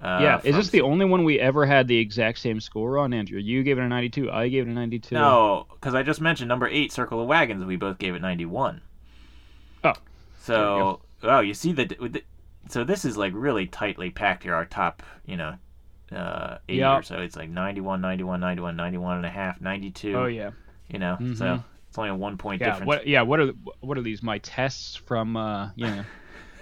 Uh, 0.02 0.18
yeah. 0.20 0.40
Is 0.44 0.54
this 0.54 0.68
the 0.68 0.82
only 0.82 1.06
one 1.06 1.24
we 1.24 1.40
ever 1.40 1.64
had 1.64 1.88
the 1.88 1.96
exact 1.96 2.38
same 2.38 2.60
score 2.60 2.98
on, 2.98 3.14
Andrew? 3.14 3.40
You 3.40 3.62
gave 3.62 3.78
it 3.78 3.82
a 3.82 3.88
92. 3.88 4.30
I 4.30 4.48
gave 4.48 4.66
it 4.66 4.70
a 4.70 4.74
92. 4.74 5.14
No, 5.14 5.66
because 5.72 5.94
I 5.94 6.02
just 6.02 6.20
mentioned 6.20 6.48
number 6.48 6.68
eight, 6.68 6.92
Circle 6.92 7.22
of 7.22 7.26
Wagons. 7.26 7.64
We 7.64 7.76
both 7.76 7.96
gave 7.98 8.14
it 8.14 8.20
ninety-one. 8.20 8.82
Oh. 9.84 9.94
So, 10.38 11.00
oh, 11.22 11.40
you 11.40 11.54
see 11.54 11.72
the, 11.72 11.86
the 11.86 12.22
so 12.68 12.84
this 12.84 13.04
is 13.04 13.16
like 13.16 13.32
really 13.34 13.66
tightly 13.66 14.10
packed 14.10 14.42
here. 14.42 14.54
Our 14.54 14.66
top, 14.66 15.02
you 15.24 15.36
know, 15.36 15.54
uh, 16.12 16.58
eight 16.68 16.78
Yeah. 16.78 16.96
or 16.98 17.02
so. 17.02 17.18
It's 17.18 17.36
like 17.36 17.48
91, 17.50 18.00
91, 18.00 18.40
91, 18.40 18.76
91 18.76 19.16
and 19.18 19.26
a 19.26 19.30
half, 19.30 19.60
92. 19.60 20.14
Oh 20.16 20.26
yeah. 20.26 20.50
You 20.88 20.98
know, 20.98 21.16
so 21.18 21.24
Mhm. 21.44 21.64
it's 21.88 21.98
only 21.98 22.10
a 22.10 22.14
one 22.14 22.36
point 22.38 22.60
Yeah. 22.60 22.66
difference. 22.70 22.86
What? 22.86 23.06
Yeah. 23.06 23.22
What 23.22 23.40
are 23.40 23.48
what 23.80 23.98
are 23.98 24.02
these? 24.02 24.22
My 24.22 24.38
tests 24.38 24.94
from 24.96 25.36
uh, 25.36 25.70
you 25.74 25.86
know, 25.86 26.04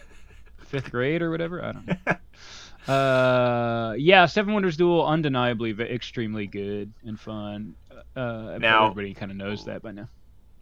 fifth 0.58 0.90
grade 0.90 1.20
or 1.22 1.30
whatever. 1.30 1.62
I 1.64 1.72
don't 1.72 1.86
know. 1.86 2.92
Uh, 2.92 3.94
yeah, 3.96 4.26
Seven 4.26 4.52
Wonders 4.52 4.76
Duel, 4.76 5.06
undeniably 5.06 5.70
extremely 5.80 6.46
good 6.46 6.92
and 7.04 7.18
fun. 7.18 7.74
Uh, 8.14 8.58
Now- 8.60 8.90
everybody 8.90 9.14
kind 9.14 9.30
of 9.30 9.36
knows 9.38 9.64
that 9.64 9.82
by 9.82 9.92
now. 9.92 10.08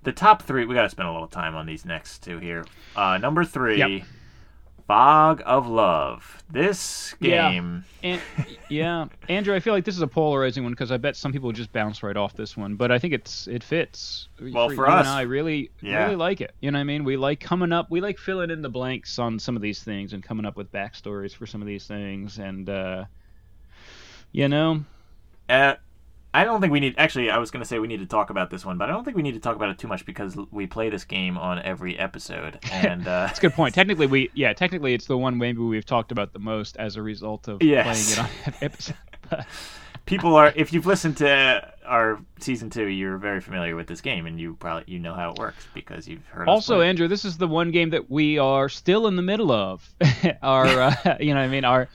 The 0.05 0.13
top 0.13 0.43
three, 0.43 0.65
we 0.67 0.75
got 0.75 0.83
to 0.83 0.89
spend 0.89 1.09
a 1.09 1.13
little 1.13 1.29
time 1.29 1.55
on 1.55 1.65
these 1.67 1.85
next 1.85 2.25
two 2.25 2.39
here. 2.39 2.65
Uh, 2.97 3.19
number 3.19 3.45
three, 3.45 3.79
Yep. 3.79 4.03
Fog 4.93 5.43
of 5.47 5.67
Love. 5.69 6.43
This 6.51 7.15
Yeah. 7.19 7.51
game, 7.51 7.83
And 8.03 8.21
yeah, 8.69 9.07
Andrew, 9.31 9.55
I 9.55 9.61
feel 9.61 9.73
like 9.73 9.87
this 9.87 9.97
is 9.97 10.03
a 10.03 10.07
polarizing 10.07 10.65
one 10.65 10.73
because 10.75 10.93
I 10.93 10.99
bet 10.99 11.17
some 11.17 11.33
people 11.33 11.51
just 11.51 11.73
bounce 11.73 12.03
right 12.03 12.15
off 12.15 12.35
this 12.35 12.59
one, 12.59 12.77
but 12.77 12.93
I 12.93 12.99
think 12.99 13.15
it's 13.15 13.49
it 13.49 13.65
fits. 13.65 14.29
Well, 14.39 14.69
for 14.69 14.75
you 14.87 14.93
us- 14.93 15.07
and 15.07 15.09
I 15.09 15.23
really 15.23 15.71
Yeah. 15.81 16.03
really 16.05 16.17
like 16.17 16.43
it. 16.43 16.55
You 16.61 16.71
know 16.71 16.77
what 16.77 16.81
I 16.83 16.85
mean? 16.85 17.05
We 17.05 17.17
like 17.17 17.41
coming 17.41 17.73
up. 17.73 17.91
We 17.91 18.03
like 18.03 18.19
filling 18.19 18.51
in 18.51 18.61
the 18.61 18.69
blanks 18.69 19.19
on 19.19 19.39
some 19.39 19.57
of 19.57 19.63
these 19.63 19.83
things 19.83 20.13
and 20.13 20.23
coming 20.23 20.45
up 20.45 20.59
with 20.59 20.71
backstories 20.71 21.35
for 21.35 21.47
some 21.47 21.63
of 21.63 21.67
these 21.67 21.87
things, 21.87 22.39
and 22.39 22.69
uh, 22.69 23.07
you 24.33 24.47
know, 24.51 24.85
uh, 25.49 25.77
I 26.35 26.45
don't 26.45 26.61
think 26.61 26.73
we 26.73 26.81
need. 26.81 26.95
Actually, 26.97 27.31
I 27.31 27.37
was 27.39 27.51
going 27.51 27.61
to 27.63 27.67
say 27.69 27.79
we 27.79 27.89
need 27.89 28.01
to 28.01 28.07
talk 28.07 28.31
about 28.31 28.49
this 28.51 28.65
one, 28.65 28.79
but 28.79 28.89
I 28.89 28.93
don't 28.93 29.05
think 29.05 29.17
we 29.17 29.23
need 29.23 29.35
to 29.35 29.41
talk 29.41 29.55
about 29.55 29.69
it 29.69 29.79
too 29.79 29.89
much 29.89 30.07
because 30.07 30.37
we 30.51 30.67
play 30.67 30.89
this 30.89 31.05
game 31.05 31.37
on 31.37 31.59
every 31.61 31.99
episode, 31.99 32.59
and 32.73 33.03
uh, 33.03 33.27
That's 33.27 33.39
a 33.39 33.43
good 33.43 33.53
point. 33.53 33.75
Technically, 33.83 34.07
we 34.07 34.31
yeah, 34.35 34.53
technically 34.55 34.95
it's 34.95 35.07
the 35.07 35.19
one 35.19 35.37
maybe 35.37 35.59
we've 35.61 35.85
talked 35.85 36.11
about 36.11 36.33
the 36.33 36.39
most 36.39 36.77
as 36.79 36.97
a 36.97 37.03
result 37.03 37.49
of 37.49 37.63
Yes. 37.63 38.15
playing 38.15 38.29
it 38.29 38.47
on 38.47 38.55
episode. 38.63 38.97
People 40.07 40.35
are. 40.37 40.53
If 40.57 40.73
you've 40.73 40.87
listened 40.87 41.17
to 41.19 41.73
our 41.85 42.21
season 42.39 42.71
two, 42.71 42.87
you're 42.87 43.19
very 43.19 43.41
familiar 43.41 43.75
with 43.75 43.87
this 43.89 44.01
game, 44.01 44.27
and 44.27 44.41
you 44.41 44.55
probably 44.55 44.85
you 44.93 44.99
know 45.01 45.15
how 45.15 45.31
it 45.33 45.39
works 45.39 45.67
because 45.75 46.07
you've 46.07 46.25
heard. 46.29 46.49
also. 46.49 46.81
Andrew, 46.81 47.09
this 47.09 47.25
is 47.25 47.39
the 47.39 47.49
one 47.49 47.71
game 47.71 47.91
that 47.91 48.11
we 48.11 48.39
are 48.39 48.69
still 48.69 49.07
in 49.09 49.17
the 49.17 49.23
middle 49.23 49.51
of. 49.51 49.89
our 50.43 50.67
uh, 50.67 50.95
you 51.21 51.35
know 51.35 51.41
what 51.41 51.47
I 51.47 51.49
mean 51.49 51.65
our 51.65 51.89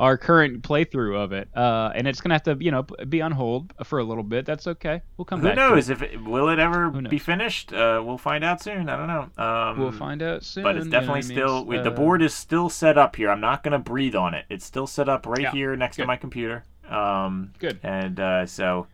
our 0.00 0.16
current 0.18 0.62
playthrough 0.62 1.16
of 1.16 1.32
it, 1.32 1.48
uh, 1.56 1.92
and 1.94 2.06
it's 2.08 2.20
gonna 2.20 2.34
have 2.34 2.42
to 2.44 2.56
you 2.60 2.70
know 2.70 2.82
be 2.82 3.22
on 3.22 3.32
hold 3.32 3.72
for 3.84 3.98
a 3.98 4.04
little 4.04 4.24
bit. 4.24 4.44
That's 4.46 4.66
okay. 4.66 5.02
We'll 5.16 5.24
come 5.24 5.40
back. 5.40 5.52
Who 5.52 5.56
back. 5.56 5.70
knows 5.70 5.88
if 5.90 6.02
it, 6.02 6.22
will 6.22 6.48
it 6.48 6.58
ever 6.58 6.90
be 6.90 7.18
finished? 7.18 7.72
Uh, 7.72 8.02
we'll 8.04 8.18
find 8.18 8.44
out 8.44 8.62
soon. 8.62 8.88
I 8.88 8.96
don't 8.96 9.06
know. 9.08 9.42
Um. 9.44 9.78
We'll 9.78 9.92
find 9.92 10.22
out 10.22 10.42
soon. 10.44 10.62
but 10.64 10.76
it's 10.76 10.84
you 10.86 10.90
know 10.90 11.00
definitely 11.00 11.20
I 11.20 11.22
mean? 11.28 11.36
still 11.36 11.64
we- 11.64 11.76
the 11.78 11.92
Uh, 11.92 11.94
board 11.94 12.22
is 12.22 12.34
still 12.34 12.68
set 12.68 12.98
up 12.98 13.16
here. 13.16 13.30
I'm 13.30 13.40
not 13.40 13.62
gonna 13.62 13.78
breathe 13.78 14.14
on 14.16 14.34
it. 14.34 14.44
It's 14.50 14.64
still 14.64 14.86
set 14.86 15.08
up 15.08 15.26
right 15.26 15.40
Yeah, 15.42 15.52
here 15.52 15.76
next 15.76 15.96
to 15.96 16.06
my 16.06 16.16
computer. 16.16 16.64
Um, 16.90 17.52
Good. 17.58 17.80
And 17.82 18.18
uh, 18.18 18.46
so, 18.46 18.86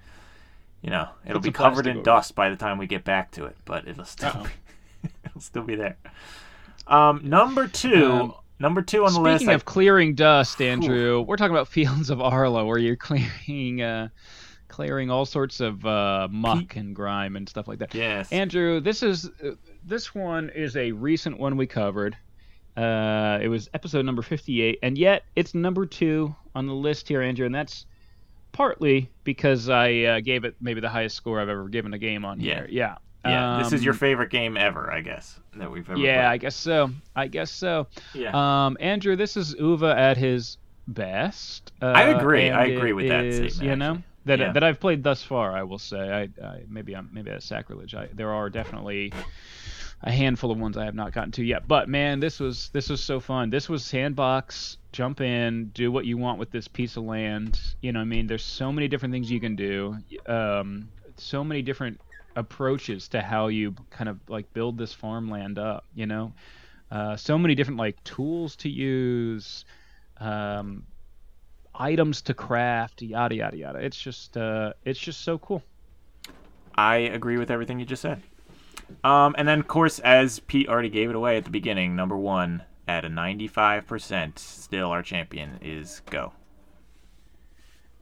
you 0.83 0.91
know, 0.91 1.09
it'll 1.25 1.41
Put 1.41 1.45
be 1.45 1.53
covered 1.53 1.87
in 1.87 1.97
over 1.99 2.05
dust 2.05 2.35
by 2.35 2.51
the 2.51 2.57
time 2.57 2.79
we 2.79 2.87
get 2.87 3.05
back 3.05 3.31
to 3.33 3.45
it, 3.47 3.57
but 3.65 3.87
it'll 3.89 4.05
still 4.05 4.45
be, 4.45 5.09
it'll 5.25 5.41
still 5.41 5.63
be 5.63 5.75
there. 5.77 5.97
Um, 6.87 7.21
number 7.25 7.67
two, 7.67 8.13
Um, 8.13 8.35
number 8.59 8.83
two 8.83 9.05
on 9.05 9.13
the 9.15 9.21
list. 9.21 9.41
Speaking 9.41 9.53
list. 9.55 9.63
of 9.63 9.65
clearing 9.65 10.15
dust, 10.15 10.61
Andrew, 10.61 11.23
we're 11.23 11.37
talking 11.37 11.55
about 11.55 11.69
Fields 11.79 12.11
of 12.11 12.21
Arle, 12.21 12.67
where 12.67 12.79
you're 12.79 12.97
clearing, 12.97 13.81
uh, 13.81 14.09
clearing 14.69 15.11
all 15.11 15.25
sorts 15.25 15.61
of 15.61 15.85
uh, 15.87 16.29
muck 16.31 16.77
and 16.77 16.95
grime 16.95 17.37
and 17.37 17.49
stuff 17.49 17.69
like 17.69 17.79
that. 17.79 17.95
Yes, 17.95 18.31
Andrew, 18.33 18.81
this 18.81 19.03
is 19.03 19.31
uh, 19.43 19.53
this 19.85 20.15
one 20.15 20.51
is 20.51 20.77
a 20.77 20.93
recent 20.93 21.39
one 21.39 21.57
we 21.57 21.67
covered. 21.67 22.17
Uh, 22.77 23.39
it 23.41 23.49
was 23.49 23.71
episode 23.75 24.05
number 24.05 24.23
58, 24.23 24.79
and 24.83 24.99
yet 24.99 25.25
it's 25.37 25.55
number 25.55 25.87
two 25.87 26.35
on 26.55 26.67
the 26.67 26.73
list 26.75 27.09
here, 27.09 27.23
Andrew, 27.23 27.47
and 27.47 27.55
that's 27.55 27.87
partly 28.53 29.11
because 29.25 29.69
I 29.69 29.93
uh, 30.03 30.21
gave 30.21 30.45
it 30.45 30.55
maybe 30.61 30.81
the 30.81 30.89
highest 30.89 31.17
score 31.17 31.41
I've 31.41 31.49
ever 31.49 31.69
given 31.69 31.95
a 31.95 31.99
game 31.99 32.25
on 32.25 32.41
Yeah. 32.41 32.55
here. 32.55 32.67
Yeah. 32.71 32.95
yeah, 33.25 33.61
this 33.63 33.73
is 33.73 33.85
your 33.85 33.95
Um, 33.95 33.99
favorite 33.99 34.31
game 34.31 34.57
ever, 34.57 34.93
I 34.93 35.01
guess, 35.01 35.39
that 35.57 35.71
we've 35.71 35.89
ever. 35.89 35.99
Yeah, 35.99 36.31
I 36.31 36.37
guess 36.37 36.55
so. 36.57 36.91
I 37.17 37.27
guess 37.29 37.51
so. 37.51 37.87
yeah. 38.13 38.31
Um, 38.67 38.77
Andrew, 38.81 39.17
this 39.17 39.37
is 39.37 39.55
Uwe 39.55 39.95
at 39.97 40.17
his 40.17 40.59
best. 40.89 41.73
Uh, 41.81 41.87
I 41.87 42.03
agree. 42.09 42.51
I 42.51 42.65
agree 42.67 42.91
it 42.91 42.93
with 42.93 43.09
that 43.09 43.33
statement, 43.33 43.63
You 43.63 43.77
know 43.77 43.91
actually. 43.93 44.05
that 44.27 44.39
Yeah. 44.41 44.53
that 44.53 44.63
I've 44.63 44.79
played 44.81 45.03
thus 45.03 45.23
far. 45.23 45.57
I 45.57 45.63
will 45.63 45.79
say. 45.79 45.99
I, 46.41 46.45
I 46.47 46.63
maybe 46.69 46.95
I'm 46.95 47.09
maybe 47.13 47.31
that's 47.31 47.47
sacrilege. 47.47 47.95
I, 47.95 48.09
there 48.13 48.31
are 48.33 48.51
definitely 48.51 49.13
a 50.05 50.13
handful 50.13 50.51
of 50.51 50.59
ones 50.59 50.77
I 50.77 50.85
have 50.85 50.95
not 50.95 51.13
gotten 51.13 51.33
to 51.33 51.45
yet. 51.45 51.67
But 51.67 51.89
man, 51.89 52.21
this 52.21 52.39
was 52.39 52.69
this 52.69 52.91
was 52.91 53.03
so 53.03 53.21
fun. 53.21 53.49
This 53.49 53.69
was 53.69 53.83
sandbox. 53.85 54.77
Jump 54.93 55.21
in, 55.23 55.71
do 55.75 55.91
what 55.91 56.05
you 56.05 56.19
want 56.19 56.39
with 56.39 56.51
this 56.51 56.69
piece 56.69 56.97
of 56.97 57.05
land. 57.05 57.59
You 57.81 57.93
know, 57.93 58.01
I 58.01 58.05
mean, 58.05 58.27
there's 58.27 58.45
so 58.45 58.71
many 58.71 58.87
different 58.87 59.13
things 59.13 59.31
you 59.31 59.41
can 59.41 59.57
do. 59.57 59.97
Um, 60.27 60.91
so 61.17 61.43
many 61.43 61.63
different 61.63 62.01
approaches 62.37 63.09
to 63.09 63.23
how 63.23 63.49
you 63.49 63.75
kind 63.91 64.11
of 64.11 64.21
like 64.29 64.53
build 64.53 64.77
this 64.77 64.93
farmland 64.93 65.59
up. 65.59 65.87
You 65.95 66.07
know, 66.07 66.35
uh, 66.91 67.17
so 67.17 67.39
many 67.39 67.55
different 67.55 67.79
like 67.79 68.03
tools 68.05 68.57
to 68.57 68.69
use, 68.69 69.65
um, 70.21 70.85
items 71.75 72.21
to 72.23 72.35
craft, 72.35 73.01
yada 73.01 73.35
yada 73.35 73.57
yada. 73.57 73.79
It's 73.79 73.99
just 73.99 74.37
uh, 74.37 74.75
it's 74.85 75.01
just 75.01 75.23
so 75.23 75.39
cool. 75.39 75.63
I 76.75 76.97
agree 76.97 77.39
with 77.39 77.51
everything 77.51 77.81
you 77.81 77.87
just 77.87 78.03
said. 78.03 78.21
Um, 79.03 79.35
and 79.37 79.47
then, 79.47 79.61
of 79.61 79.69
course, 79.69 79.99
as 80.01 80.41
Pete 80.41 80.69
already 80.69 80.89
gave 80.89 81.11
it 81.11 81.17
away 81.17 81.37
at 81.37 81.45
the 81.45 81.51
beginning, 81.51 81.95
number 81.95 82.17
one 82.17 82.63
at 82.87 83.05
a 83.05 83.09
95%, 83.09 84.39
still 84.39 84.91
our 84.91 85.03
champion 85.03 85.59
is 85.63 86.03
Go. 86.11 86.33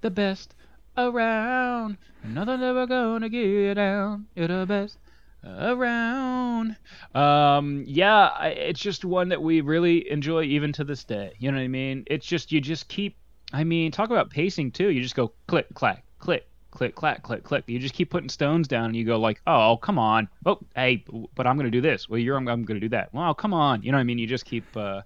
The 0.01 0.11
best 0.11 0.55
around. 0.97 1.97
Nothing 2.25 2.63
ever 2.63 2.87
gonna 2.87 3.29
get 3.29 3.47
you 3.47 3.75
down. 3.75 4.27
You're 4.35 4.49
the 4.49 4.67
best 4.67 4.99
around. 5.45 6.77
Um, 7.15 7.85
yeah, 7.87 8.27
I, 8.29 8.49
it's 8.49 8.81
just 8.81 9.05
one 9.05 9.29
that 9.31 9.43
we 9.43 9.61
really 9.61 10.11
enjoy 10.11 10.45
even 10.45 10.73
to 10.75 10.85
this 10.85 11.05
day. 11.05 11.33
You 11.39 11.51
know 11.51 11.59
what 11.59 11.65
I 11.65 11.69
mean? 11.69 12.05
It's 12.07 12.27
just 12.27 12.53
you 12.53 12.61
just 12.61 12.89
keep. 12.89 13.17
I 13.53 13.65
mean, 13.65 13.93
talk 13.93 14.11
about 14.11 14.31
pacing 14.31 14.73
too. 14.73 14.91
You 14.91 15.03
just 15.03 15.15
go 15.15 15.33
click, 15.47 15.67
clack, 15.75 16.05
click, 16.19 16.49
click, 16.73 16.97
clack, 16.97 17.23
click, 17.23 17.45
click. 17.45 17.63
You 17.69 17.79
just 17.79 17.95
keep 17.95 18.11
putting 18.11 18.29
stones 18.29 18.67
down, 18.67 18.87
and 18.87 18.97
you 18.97 19.05
go 19.05 19.21
like, 19.21 19.41
oh, 19.47 19.77
come 19.77 19.99
on. 19.99 20.29
Oh, 20.45 20.59
hey, 20.75 21.05
but 21.37 21.47
I'm 21.47 21.57
gonna 21.57 21.71
do 21.71 21.81
this. 21.81 22.09
Well, 22.09 22.19
you're 22.19 22.37
I'm, 22.37 22.49
I'm 22.49 22.65
gonna 22.65 22.81
do 22.81 22.89
that. 22.89 23.15
Well, 23.15 23.35
come 23.35 23.55
on. 23.55 23.83
You 23.83 23.93
know 23.93 23.99
what 23.99 24.03
I 24.03 24.05
mean? 24.05 24.19
You 24.19 24.27
just 24.27 24.45
keep. 24.45 24.65
Uh, 24.77 25.03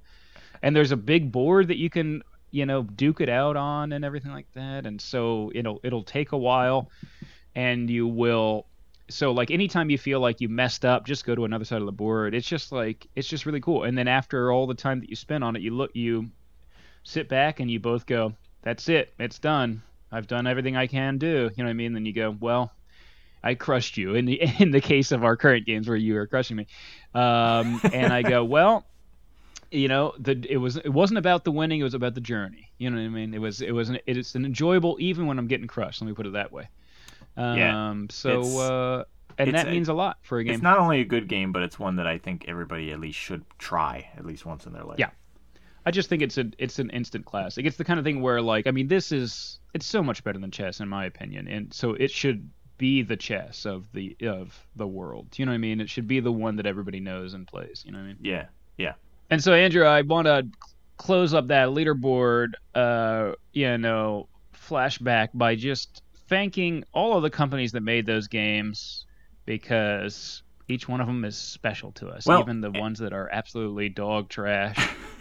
and 0.62 0.75
there's 0.75 0.93
a 0.93 0.97
big 0.97 1.31
board 1.31 1.69
that 1.69 1.77
you 1.77 1.91
can 1.91 2.23
you 2.51 2.64
know 2.64 2.83
duke 2.83 3.21
it 3.21 3.29
out 3.29 3.57
on 3.57 3.93
and 3.93 4.05
everything 4.05 4.33
like 4.33 4.51
that 4.55 4.87
and 4.87 5.01
so 5.01 5.51
it'll 5.55 5.81
it'll 5.83 6.03
take 6.03 6.33
a 6.33 6.39
while 6.39 6.91
and 7.55 7.91
you 7.91 8.07
will 8.07 8.67
so 9.09 9.33
like 9.33 9.51
anytime 9.51 9.91
you 9.91 9.99
feel 9.99 10.21
like 10.21 10.41
you 10.41 10.49
messed 10.49 10.85
up 10.85 11.05
just 11.05 11.27
go 11.27 11.35
to 11.35 11.45
another 11.45 11.64
side 11.64 11.81
of 11.81 11.87
the 11.87 11.93
board 11.93 12.35
it's 12.35 12.49
just 12.49 12.73
like 12.73 13.07
it's 13.14 13.29
just 13.29 13.47
really 13.47 13.61
cool 13.61 13.85
and 13.85 13.99
then 13.99 14.09
after 14.09 14.51
all 14.53 14.67
the 14.67 14.75
time 14.75 15.01
that 15.01 15.11
you 15.11 15.17
spend 15.17 15.45
on 15.45 15.57
it 15.57 15.62
you 15.62 15.71
look 15.71 15.91
you 15.95 16.31
sit 17.03 17.29
back 17.29 17.61
and 17.61 17.71
you 17.71 17.79
both 17.79 18.07
go 18.07 18.33
that's 18.62 18.89
it 18.89 19.12
it's 19.19 19.39
done 19.39 19.83
i've 20.12 20.26
done 20.26 20.46
everything 20.46 20.76
i 20.76 20.86
can 20.86 21.18
do 21.18 21.50
you 21.57 21.62
know 21.62 21.64
what 21.64 21.70
i 21.70 21.72
mean? 21.74 21.92
Then 21.92 22.07
you 22.07 22.12
go 22.12 22.30
well 22.38 22.72
i 23.44 23.54
crushed 23.54 23.96
you 23.96 24.14
in 24.14 24.24
the 24.24 24.40
in 24.59 24.70
the 24.70 24.80
case 24.80 25.12
of 25.12 25.24
our 25.24 25.36
current 25.36 25.66
games 25.66 25.88
where 25.88 25.96
you 25.96 26.14
were 26.14 26.26
crushing 26.26 26.57
me. 26.57 26.66
Um, 27.14 27.80
and 27.92 28.12
i 28.12 28.22
go 28.22 28.44
well 28.57 28.84
you 29.70 29.88
know 29.88 30.14
the 30.18 30.44
it 30.48 30.59
was 30.59 30.76
it 30.76 30.88
wasn't 30.88 31.18
about 31.18 31.44
the 31.44 31.50
winning 31.52 31.80
it 31.80 31.84
was 31.84 31.94
about 31.94 32.14
the 32.14 32.20
journey. 32.20 32.70
You 32.78 32.88
know 32.90 32.96
what 32.98 33.04
i 33.04 33.09
mean? 33.09 33.34
It 33.34 33.40
was 33.40 33.61
it 33.61 33.72
was 33.72 33.88
an, 33.88 33.98
it's 34.07 34.34
an 34.34 34.44
enjoyable 34.44 34.96
even 35.00 35.26
when 35.26 35.38
i'm 35.38 35.48
getting 35.48 35.66
crushed 35.66 36.00
let 36.00 36.07
me 36.09 36.14
put 36.14 36.26
it 36.26 36.32
that 36.34 36.52
way. 36.52 36.68
Um 37.36 37.57
Yeah, 37.59 38.07
so 38.11 38.59
uh 38.59 39.04
and 39.38 39.54
that 39.54 39.68
a- 39.68 39.70
means 39.70 39.88
a 39.88 39.92
lot 39.94 40.18
for 40.22 40.38
a 40.38 40.44
game. 40.44 40.54
It's 40.54 40.62
not 40.62 40.78
only 40.78 41.00
a 41.00 41.04
good 41.04 41.28
game, 41.28 41.52
but 41.52 41.62
it's 41.62 41.78
one 41.78 41.96
that 41.96 42.07
I 42.07 42.16
think 42.16 42.46
everybody 42.48 42.90
at 42.92 43.00
least 43.00 43.18
should 43.18 43.44
try 43.59 44.09
at 44.16 44.24
least 44.24 44.46
once 44.46 44.64
in 44.64 44.72
their 44.72 44.84
life. 44.84 44.98
Yeah. 44.98 45.11
i 45.84 45.90
just 45.90 46.09
think 46.09 46.22
it's 46.22 46.38
a 46.38 46.46
it's 46.59 46.78
an 46.78 46.88
instant 46.90 47.24
classic 47.26 47.66
it's 47.66 47.76
the 47.76 47.84
kind 47.84 47.98
of 47.98 48.04
thing 48.04 48.22
where 48.22 48.40
like 48.40 48.66
i 48.66 48.70
mean 48.70 48.88
this 48.88 49.12
is 49.12 49.59
it's 49.77 49.87
so 49.87 50.03
much 50.03 50.24
better 50.24 50.39
than 50.39 50.51
chess 50.51 50.81
in 50.81 50.89
my 50.89 51.05
opinion 51.07 51.47
and 51.47 51.72
so 51.72 51.93
it 51.93 52.11
should 52.11 52.51
be 52.79 53.03
the 53.03 53.16
chess 53.16 53.64
of 53.64 53.91
the 53.93 54.16
of 54.22 54.66
the 54.77 54.87
world 54.87 55.29
you 55.37 55.47
know 55.47 55.53
what 55.53 55.57
i 55.57 55.59
mean 55.59 55.81
it 55.81 55.89
should 55.89 56.07
be 56.09 56.20
the 56.20 56.33
one 56.33 56.57
that 56.57 56.66
everybody 56.66 57.01
knows 57.01 57.33
and 57.35 57.47
plays 57.47 57.83
you 57.87 57.93
know 57.93 57.99
what 57.99 58.05
i 58.05 58.09
mean 58.09 58.18
Yeah. 58.20 58.47
Yeah. 58.79 58.93
And 59.31 59.43
so, 59.43 59.53
Andrew, 59.55 59.85
I 59.85 60.03
want 60.03 60.27
to 60.27 60.47
close 60.99 61.35
up 61.35 61.49
that 61.49 61.68
leaderboard, 61.70 62.53
uh, 62.74 63.33
you 63.53 63.77
know, 63.79 64.29
flashback 64.55 65.29
by 65.35 65.57
just 65.57 66.03
thanking 66.29 66.85
all 66.93 67.16
of 67.16 67.22
the 67.22 67.31
companies 67.31 67.72
that 67.72 67.81
made 67.81 68.07
those 68.07 68.29
games 68.29 69.05
because 69.45 70.43
each 70.68 70.89
one 70.89 71.01
of 71.01 71.07
them 71.07 71.24
is 71.24 71.37
special 71.37 71.93
to 71.93 72.09
us, 72.09 72.27
Well, 72.27 72.41
even 72.41 72.61
the 72.61 72.70
ones 72.70 72.99
that 72.99 73.12
are 73.12 73.29
absolutely 73.33 73.89
dog 73.89 74.29
trash. 74.29 74.77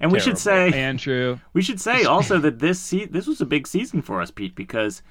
And 0.00 0.12
we 0.12 0.20
should 0.20 0.38
say 0.38 0.70
Andrew. 0.72 1.38
we 1.52 1.62
should 1.62 1.80
say 1.80 2.04
also 2.04 2.38
that 2.38 2.58
this 2.58 2.78
se- 2.80 3.06
this 3.06 3.26
was 3.26 3.40
a 3.40 3.46
big 3.46 3.66
season 3.66 4.02
for 4.02 4.20
us, 4.20 4.30
Pete, 4.30 4.54
because 4.54 5.02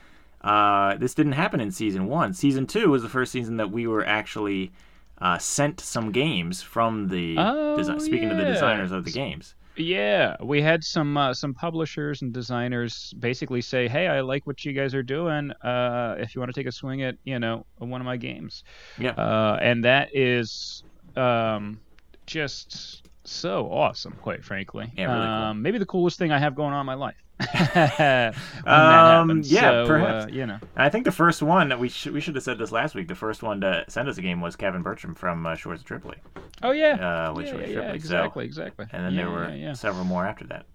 uh, 0.42 0.96
this 0.98 1.14
didn't 1.14 1.34
happen 1.34 1.60
in 1.60 1.72
season 1.72 2.08
one. 2.08 2.34
Season 2.34 2.68
two 2.68 2.90
was 2.90 3.02
the 3.04 3.10
first 3.10 3.32
season 3.32 3.58
that 3.58 3.72
we 3.72 3.88
were 3.88 4.06
actually 4.06 4.72
uh, 5.20 5.38
sent 5.38 5.80
some 5.80 6.12
games 6.12 6.62
from 6.62 7.08
the 7.08 7.36
Oh, 7.38 7.78
desi- 7.80 8.02
speaking 8.02 8.30
to 8.30 8.36
the 8.36 8.46
designers 8.46 8.92
of 8.92 9.06
the 9.06 9.12
games. 9.12 9.56
Yeah, 9.78 10.38
we 10.42 10.62
had 10.62 10.86
some 10.86 11.18
uh, 11.18 11.34
some 11.34 11.54
publishers 11.54 12.22
and 12.22 12.32
designers 12.32 13.14
basically 13.20 13.60
say, 13.62 13.90
"Hey, 13.90 14.08
I 14.08 14.22
like 14.22 14.48
what 14.48 14.64
you 14.64 14.72
guys 14.72 14.96
are 14.96 15.04
doing. 15.04 15.52
Uh, 15.52 16.16
if 16.18 16.34
you 16.34 16.40
want 16.40 16.54
to 16.54 16.58
take 16.58 16.68
a 16.68 16.72
swing 16.72 17.02
at, 17.04 17.16
you 17.26 17.40
know, 17.40 17.66
one 17.80 18.00
of 18.00 18.06
my 18.06 18.16
games." 18.16 18.64
Yeah. 18.98 19.12
uh, 19.12 19.58
and 19.62 19.84
that 19.84 20.16
is 20.16 20.84
um, 21.18 21.82
just 22.26 23.04
so 23.26 23.70
awesome, 23.72 24.14
quite 24.22 24.44
frankly. 24.44 24.92
Yeah, 24.98 25.06
really 25.14 25.26
cool. 25.26 25.34
um, 25.52 25.62
maybe 25.62 25.78
the 25.78 25.86
coolest 25.86 26.18
thing 26.20 26.32
I 26.32 26.40
have 26.40 26.56
going 26.56 26.74
on 26.74 26.80
in 26.82 26.86
my 26.86 26.94
life. 26.94 27.16
Um, 28.66 29.42
yeah, 29.44 29.62
So, 29.62 29.88
perhaps. 29.88 30.26
Uh, 30.26 30.28
you 30.32 30.46
know, 30.46 30.58
I 30.76 30.90
think 30.90 31.06
the 31.06 31.12
first 31.12 31.42
one 31.42 31.70
that 31.70 31.80
we 31.80 31.90
should 31.90 32.14
we 32.14 32.22
should 32.22 32.36
have 32.36 32.44
said 32.44 32.58
this 32.58 32.72
last 32.72 32.96
week. 32.96 33.08
The 33.08 33.16
first 33.16 33.44
one 33.44 33.62
to 33.62 33.86
send 33.88 34.08
us 34.10 34.18
a 34.18 34.22
game 34.22 34.42
was 34.42 34.56
Kevin 34.56 34.82
Bertram 34.82 35.16
from 35.16 35.46
uh, 35.46 35.56
Shores 35.56 35.82
of 35.82 35.86
Tripoli, 35.86 36.18
oh 36.64 36.72
yeah, 36.72 37.28
uh, 37.30 37.34
which 37.34 37.48
yeah, 37.48 37.54
was 37.56 37.70
yeah, 37.70 37.76
yeah, 37.82 37.88
So- 37.90 37.94
exactly, 37.94 38.46
exactly. 38.46 38.86
and 38.92 39.06
then 39.06 39.14
yeah, 39.14 39.22
there 39.24 39.70
were 39.70 39.76
several 39.76 40.06
more 40.06 40.26
after 40.26 40.46
that. 40.48 40.66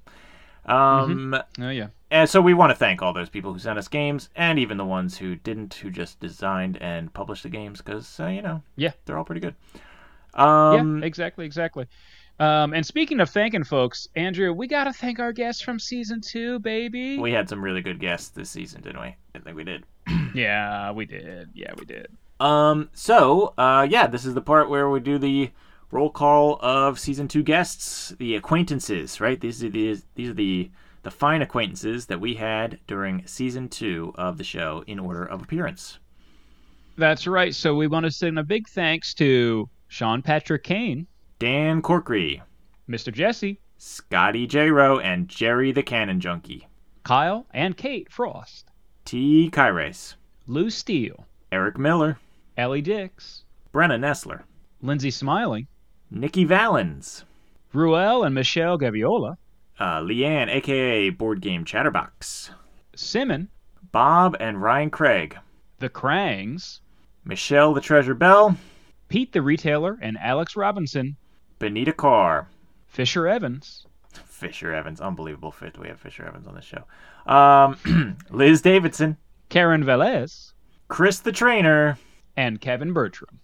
Um, 0.67 1.35
Oh 1.61 1.71
yeah. 1.71 1.89
And 2.11 2.29
so 2.29 2.41
we 2.43 2.55
want 2.55 2.71
to 2.71 2.77
thank 2.77 3.01
all 3.03 3.13
those 3.13 3.31
people 3.31 3.53
who 3.53 3.59
sent 3.59 3.79
us 3.79 3.89
games, 3.89 4.29
and 4.37 4.59
even 4.59 4.77
the 4.77 4.85
ones 4.85 5.17
who 5.17 5.37
didn't, 5.37 5.75
who 5.75 5.91
just 5.91 6.21
designed 6.21 6.77
and 6.83 7.13
published 7.15 7.45
the 7.45 7.49
games, 7.49 7.81
because 7.81 8.19
uh, 8.21 8.27
you 8.27 8.43
know, 8.43 8.63
Yeah. 8.77 8.93
they're 9.07 9.17
all 9.17 9.25
pretty 9.25 9.41
good. 9.41 9.55
Um, 10.35 10.99
yeah, 11.01 11.07
exactly, 11.07 11.47
exactly. 11.47 11.87
Um, 12.41 12.73
and 12.73 12.87
speaking 12.87 13.21
of 13.21 13.29
thanking 13.29 13.65
folks, 13.65 14.09
Andrew, 14.17 14.51
we 14.55 14.67
got 14.67 14.85
to 14.85 14.95
thank 14.95 15.19
our 15.19 15.31
guests 15.31 15.61
from 15.61 15.79
season 15.79 16.23
two, 16.23 16.59
baby. 16.61 17.19
we 17.19 17.33
had 17.33 17.51
some 17.51 17.63
really 17.63 17.83
good 17.83 18.01
guests 18.01 18.31
this 18.31 18.49
season, 18.49 18.81
didn't 18.81 19.03
we? 19.03 19.15
I 19.35 19.39
think 19.41 19.57
we 19.57 19.65
did. 19.65 19.85
yeah, 20.35 20.91
we 20.91 21.05
did. 21.05 21.51
Yeah, 21.53 21.75
we 21.79 21.85
did. 21.85 22.09
Um, 22.41 22.89
so 22.95 23.53
uh, 23.59 23.87
yeah, 23.89 24.07
this 24.07 24.25
is 24.25 24.33
the 24.33 24.41
part 24.41 24.71
where 24.71 24.89
we 24.89 25.01
do 25.01 25.19
the 25.19 25.51
roll 25.91 26.09
call 26.09 26.59
of 26.63 26.99
season 26.99 27.29
two 27.29 27.43
guests, 27.43 28.15
the 28.19 28.35
acquaintances, 28.37 29.21
right? 29.21 29.39
These 29.39 29.63
are 29.63 29.69
the 29.69 30.01
these 30.15 30.31
are 30.31 30.35
the 30.35 30.71
the 31.03 31.11
fine 31.11 31.43
acquaintances 31.43 32.07
that 32.07 32.21
we 32.21 32.35
had 32.35 32.79
during 32.87 33.27
season 33.27 33.69
two 33.69 34.13
of 34.17 34.39
the 34.39 34.45
show 34.45 34.83
in 34.87 34.99
order 34.99 35.25
of 35.25 35.43
appearance. 35.43 35.99
That's 36.97 37.27
right. 37.27 37.55
So 37.55 37.75
we 37.75 37.87
want 37.87 38.05
to 38.05 38.11
send 38.11 38.39
a 38.39 38.43
big 38.43 38.67
thanks 38.69 39.13
to 39.15 39.69
Sean 39.89 40.23
Patrick 40.23 40.65
Kane, 40.65 41.07
Dan 41.41 41.81
Corkery, 41.81 42.43
Mr. 42.87 43.11
Jesse, 43.11 43.59
Scotty 43.79 44.47
J. 44.47 44.69
Rowe, 44.71 44.99
and 44.99 45.27
Jerry 45.27 45.73
the 45.73 45.83
Cannon 45.83 46.21
Junkie. 46.21 46.69
Kyle, 47.03 47.47
and 47.55 47.79
Kate 47.79 48.13
Frost, 48.13 48.71
T. 49.07 49.49
Kyrace, 49.51 50.17
Lou 50.47 50.69
Steele, 50.69 51.27
Eric 51.51 51.79
Miller, 51.79 52.19
Ellie 52.59 52.83
Dix, 52.83 53.45
Brenna 53.73 53.99
Nessler, 53.99 54.43
Lindsay 54.83 55.11
Smiling, 55.11 55.67
Nikki 56.11 56.45
Valens, 56.45 57.25
Ruel 57.73 58.23
and 58.23 58.35
Michelle 58.35 58.79
Gaviola, 58.79 59.37
uh, 59.79 60.01
Leanne, 60.01 60.51
aka 60.51 61.09
Board 61.09 61.41
Game 61.41 61.65
Chatterbox, 61.65 62.51
Simon, 62.95 63.49
Bob 63.93 64.37
and 64.41 64.61
Ryan 64.61 64.91
Craig, 64.91 65.39
The 65.79 65.89
Crangs, 65.89 66.83
Michelle 67.25 67.73
the 67.73 67.81
Treasure 67.81 68.15
Bell, 68.15 68.59
Pete 69.09 69.33
the 69.33 69.41
Retailer 69.41 69.99
and 70.03 70.19
Alex 70.19 70.55
Robinson, 70.55 71.17
Benita 71.61 71.93
Carr, 71.93 72.49
Fisher 72.89 73.29
Evans, 73.29 73.87
Fisher 74.27 74.75
Evans, 74.75 75.01
unbelievable 75.01 75.53
fit. 75.53 75.79
We 75.79 75.87
have 75.87 76.01
Fisher 76.01 76.27
Evans 76.27 76.49
on 76.49 76.55
the 76.57 76.61
show. 76.63 76.85
Um, 77.33 78.17
Liz 78.31 78.63
Davidson, 78.63 79.17
Karen 79.51 79.85
Velez, 79.85 80.53
Chris 80.89 81.21
the 81.21 81.31
Trainer. 81.31 81.97
and 82.37 82.61
Kevin 82.61 82.93
Bertram. 82.93 83.39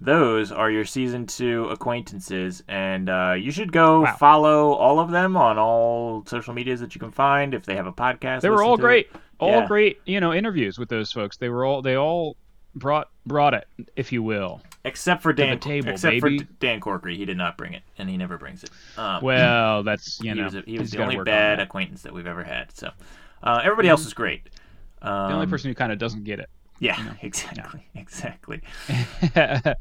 Those 0.00 0.50
are 0.50 0.70
your 0.70 0.84
season 0.84 1.26
two 1.26 1.66
acquaintances, 1.68 2.62
and 2.68 3.08
uh, 3.08 3.34
you 3.38 3.50
should 3.52 3.72
go 3.72 4.02
Wow. 4.02 4.16
follow 4.16 4.72
all 4.72 4.98
of 4.98 5.10
them 5.12 5.36
on 5.36 5.56
all 5.56 6.24
social 6.26 6.52
medias 6.52 6.80
that 6.80 6.94
you 6.94 6.98
can 6.98 7.12
find. 7.12 7.54
If 7.54 7.64
they 7.64 7.76
have 7.76 7.86
a 7.86 7.92
podcast, 7.92 8.40
They 8.40 8.50
were 8.50 8.62
all 8.64 8.76
to 8.76 8.82
it. 8.82 8.86
great, 8.86 9.10
all 9.38 9.60
Yeah. 9.60 9.66
great, 9.68 10.00
you 10.04 10.18
know, 10.20 10.34
interviews 10.34 10.78
with 10.78 10.88
those 10.88 11.12
folks. 11.12 11.36
They 11.36 11.48
were 11.48 11.64
all 11.64 11.80
they 11.80 11.96
all 11.96 12.36
brought 12.74 13.08
brought 13.24 13.54
it, 13.54 13.68
if 13.94 14.10
you 14.12 14.22
will. 14.22 14.60
Except 14.84 15.22
for 15.22 15.32
Dan. 15.32 15.58
table, 15.58 15.90
except 15.90 16.20
baby. 16.20 16.38
for 16.38 16.44
Dan 16.60 16.80
Corkery, 16.80 17.16
he 17.16 17.24
did 17.24 17.36
not 17.36 17.56
bring 17.56 17.74
it, 17.74 17.82
and 17.98 18.08
he 18.08 18.16
never 18.16 18.38
brings 18.38 18.62
it. 18.62 18.70
Um, 18.96 19.22
Well, 19.22 19.82
that's 19.82 20.20
you 20.20 20.30
he 20.32 20.38
know, 20.38 20.44
was, 20.44 20.54
a, 20.54 20.62
he 20.66 20.78
was 20.78 20.90
the 20.90 21.02
only 21.02 21.16
work 21.16 21.28
on 21.28 21.32
bad 21.32 21.60
acquaintance 21.60 22.02
that 22.02 22.12
we've 22.12 22.26
ever 22.26 22.44
had. 22.44 22.70
So 22.76 22.90
uh, 23.42 23.60
everybody 23.62 23.88
else 23.88 24.06
is 24.06 24.14
great. 24.14 24.48
Um, 25.02 25.28
The 25.28 25.34
only 25.34 25.46
person 25.46 25.70
who 25.70 25.74
kind 25.74 25.92
of 25.92 25.98
doesn't 25.98 26.24
get 26.24 26.38
it. 26.38 26.48
Yeah, 26.78 27.14
exactly, 27.22 27.86
exactly. 27.94 28.62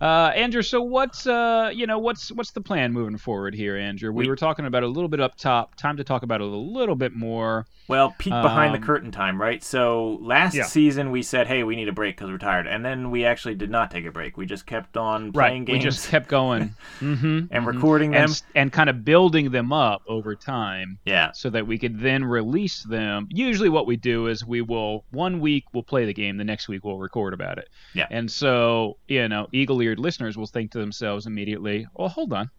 uh, 0.00 0.32
Andrew, 0.34 0.62
so 0.62 0.80
what's 0.82 1.26
uh, 1.26 1.70
you 1.74 1.86
know, 1.86 1.98
what's 1.98 2.30
what's 2.32 2.52
the 2.52 2.60
plan 2.60 2.92
moving 2.92 3.16
forward 3.18 3.54
here, 3.54 3.76
Andrew? 3.76 4.12
We, 4.12 4.24
We- 4.24 4.28
were 4.28 4.36
talking 4.36 4.64
about 4.66 4.82
a 4.82 4.86
little 4.88 5.08
bit 5.08 5.20
up 5.20 5.36
top. 5.36 5.74
Time 5.74 5.96
to 5.96 6.04
talk 6.04 6.22
about 6.22 6.40
it 6.40 6.44
a 6.44 6.56
little 6.56 6.94
bit 6.96 7.14
more. 7.14 7.66
Well, 7.88 8.14
peek 8.18 8.32
behind 8.34 8.74
the 8.74 8.78
Um, 8.78 8.84
curtain 8.84 9.10
time, 9.10 9.40
right? 9.40 9.64
So 9.64 10.18
last 10.20 10.54
Yeah. 10.54 10.64
season 10.64 11.10
we 11.10 11.22
said, 11.22 11.46
"Hey, 11.46 11.64
we 11.64 11.74
need 11.74 11.88
a 11.88 11.92
break 11.92 12.16
because 12.16 12.30
we're 12.30 12.36
tired," 12.38 12.66
and 12.66 12.84
then 12.84 13.10
we 13.10 13.24
actually 13.24 13.54
did 13.54 13.70
not 13.70 13.90
take 13.90 14.04
a 14.04 14.10
break. 14.12 14.36
We 14.36 14.44
just 14.44 14.66
kept 14.66 14.96
on 14.98 15.32
playing 15.32 15.60
right. 15.62 15.66
games 15.66 15.78
We 15.78 15.82
just 15.90 16.08
kept 16.10 16.28
going. 16.28 16.74
mm-hmm, 17.00 17.40
and 17.50 17.66
recording 17.66 18.14
and 18.14 18.24
them. 18.24 18.30
s- 18.30 18.42
and 18.54 18.70
kind 18.70 18.90
of 18.90 19.06
building 19.06 19.50
them 19.52 19.72
up 19.72 20.02
over 20.06 20.34
time. 20.36 20.98
yeah, 21.06 21.32
so 21.32 21.48
that 21.50 21.66
we 21.66 21.78
could 21.78 21.98
then 21.98 22.24
release 22.24 22.82
them. 22.82 23.26
Usually, 23.30 23.70
what 23.70 23.86
we 23.86 23.96
do 23.96 24.26
is 24.26 24.44
we 24.46 24.60
will 24.60 25.04
one 25.10 25.40
week 25.40 25.64
we'll 25.72 25.82
play 25.82 26.04
the 26.04 26.12
game, 26.14 26.36
the 26.36 26.44
next 26.44 26.68
week 26.68 26.84
we'll 26.84 26.98
record 26.98 27.32
about 27.32 27.56
it. 27.56 27.68
Yeah. 27.94 28.06
And 28.10 28.30
so 28.30 28.98
you 29.08 29.26
know, 29.28 29.48
eagle-eared 29.88 29.98
listeners 29.98 30.36
will 30.36 30.46
think 30.46 30.72
to 30.72 30.78
themselves 30.78 31.26
immediately, 31.26 31.86
"Well, 31.94 32.08
hold 32.08 32.32
on, 32.32 32.50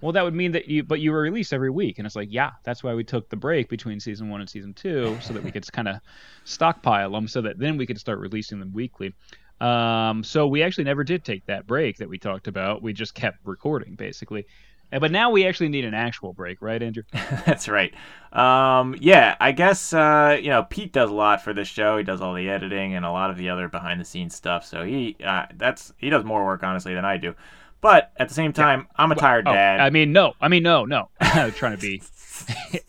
well, 0.00 0.12
that 0.12 0.24
would 0.24 0.34
mean 0.34 0.52
that 0.52 0.68
you, 0.68 0.82
but 0.82 1.00
you 1.00 1.12
were 1.12 1.20
released 1.20 1.52
every 1.52 1.70
week, 1.70 1.98
and 1.98 2.06
it's 2.06 2.16
like, 2.16 2.28
yeah, 2.30 2.50
that's 2.64 2.84
why 2.84 2.94
we 2.94 3.04
took 3.04 3.28
the 3.30 3.36
break 3.36 3.68
between 3.68 3.98
season 3.98 4.28
one 4.28 4.40
and 4.40 4.50
season 4.50 4.74
two, 4.74 5.16
so 5.22 5.32
that 5.32 5.42
we 5.42 5.50
could 5.50 5.70
kind 5.72 5.88
of 5.88 5.96
stockpile 6.44 7.10
them, 7.12 7.26
so 7.26 7.40
that 7.42 7.58
then 7.58 7.76
we 7.76 7.86
could 7.86 7.98
start 7.98 8.18
releasing 8.18 8.58
them 8.58 8.72
weekly. 8.72 9.14
Um, 9.60 10.22
so 10.22 10.46
we 10.46 10.62
actually 10.62 10.84
never 10.84 11.02
did 11.02 11.24
take 11.24 11.46
that 11.46 11.66
break 11.66 11.96
that 11.96 12.08
we 12.08 12.18
talked 12.18 12.46
about. 12.46 12.82
We 12.82 12.92
just 12.92 13.14
kept 13.14 13.38
recording 13.44 13.94
basically. 13.94 14.44
Uh, 14.92 14.98
But 14.98 15.10
now 15.12 15.30
we 15.30 15.46
actually 15.46 15.68
need 15.68 15.84
an 15.84 15.94
actual 15.94 16.32
break, 16.32 16.62
right, 16.62 16.82
Andrew? 16.82 17.02
That's 17.46 17.68
right. 17.68 17.92
Um, 18.32 18.94
yeah, 19.00 19.36
I 19.40 19.52
guess 19.52 19.92
uh, 19.92 20.38
you 20.40 20.50
know 20.50 20.64
Pete 20.64 20.92
does 20.92 21.10
a 21.10 21.14
lot 21.14 21.42
for 21.42 21.52
this 21.54 21.68
show. 21.68 21.96
He 21.96 22.04
does 22.04 22.20
all 22.20 22.34
the 22.34 22.48
editing 22.50 22.94
and 22.94 23.04
a 23.04 23.10
lot 23.10 23.30
of 23.30 23.36
the 23.36 23.48
other 23.50 23.68
behind 23.68 24.00
the 24.00 24.04
scenes 24.04 24.34
stuff. 24.34 24.64
So 24.64 24.84
he 24.84 25.16
uh, 25.24 25.46
that's 25.56 25.92
he 25.98 26.10
does 26.10 26.24
more 26.24 26.44
work 26.44 26.62
honestly 26.62 26.94
than 26.94 27.04
I 27.04 27.16
do. 27.16 27.34
But 27.80 28.12
at 28.16 28.28
the 28.28 28.34
same 28.34 28.52
time, 28.52 28.88
I'm 28.96 29.12
a 29.12 29.14
tired 29.14 29.46
Oh, 29.46 29.52
dad. 29.52 29.80
I 29.80 29.90
mean, 29.90 30.12
no. 30.12 30.32
I 30.40 30.48
mean, 30.48 30.62
no, 30.62 30.84
no. 30.86 31.08
I'm 31.20 31.52
trying 31.52 31.76
to 31.76 31.80
be. 31.80 32.02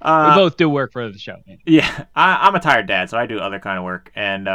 Uh, 0.00 0.30
we 0.36 0.40
both 0.42 0.56
do 0.56 0.68
work 0.68 0.92
for 0.92 1.10
the 1.10 1.18
show. 1.18 1.36
man. 1.44 1.58
Yeah, 1.66 2.04
I, 2.14 2.46
I'm 2.46 2.54
a 2.54 2.60
tired 2.60 2.86
dad, 2.86 3.10
so 3.10 3.18
I 3.18 3.26
do 3.26 3.40
other 3.40 3.58
kind 3.58 3.76
of 3.78 3.82
work, 3.84 4.12
and 4.14 4.46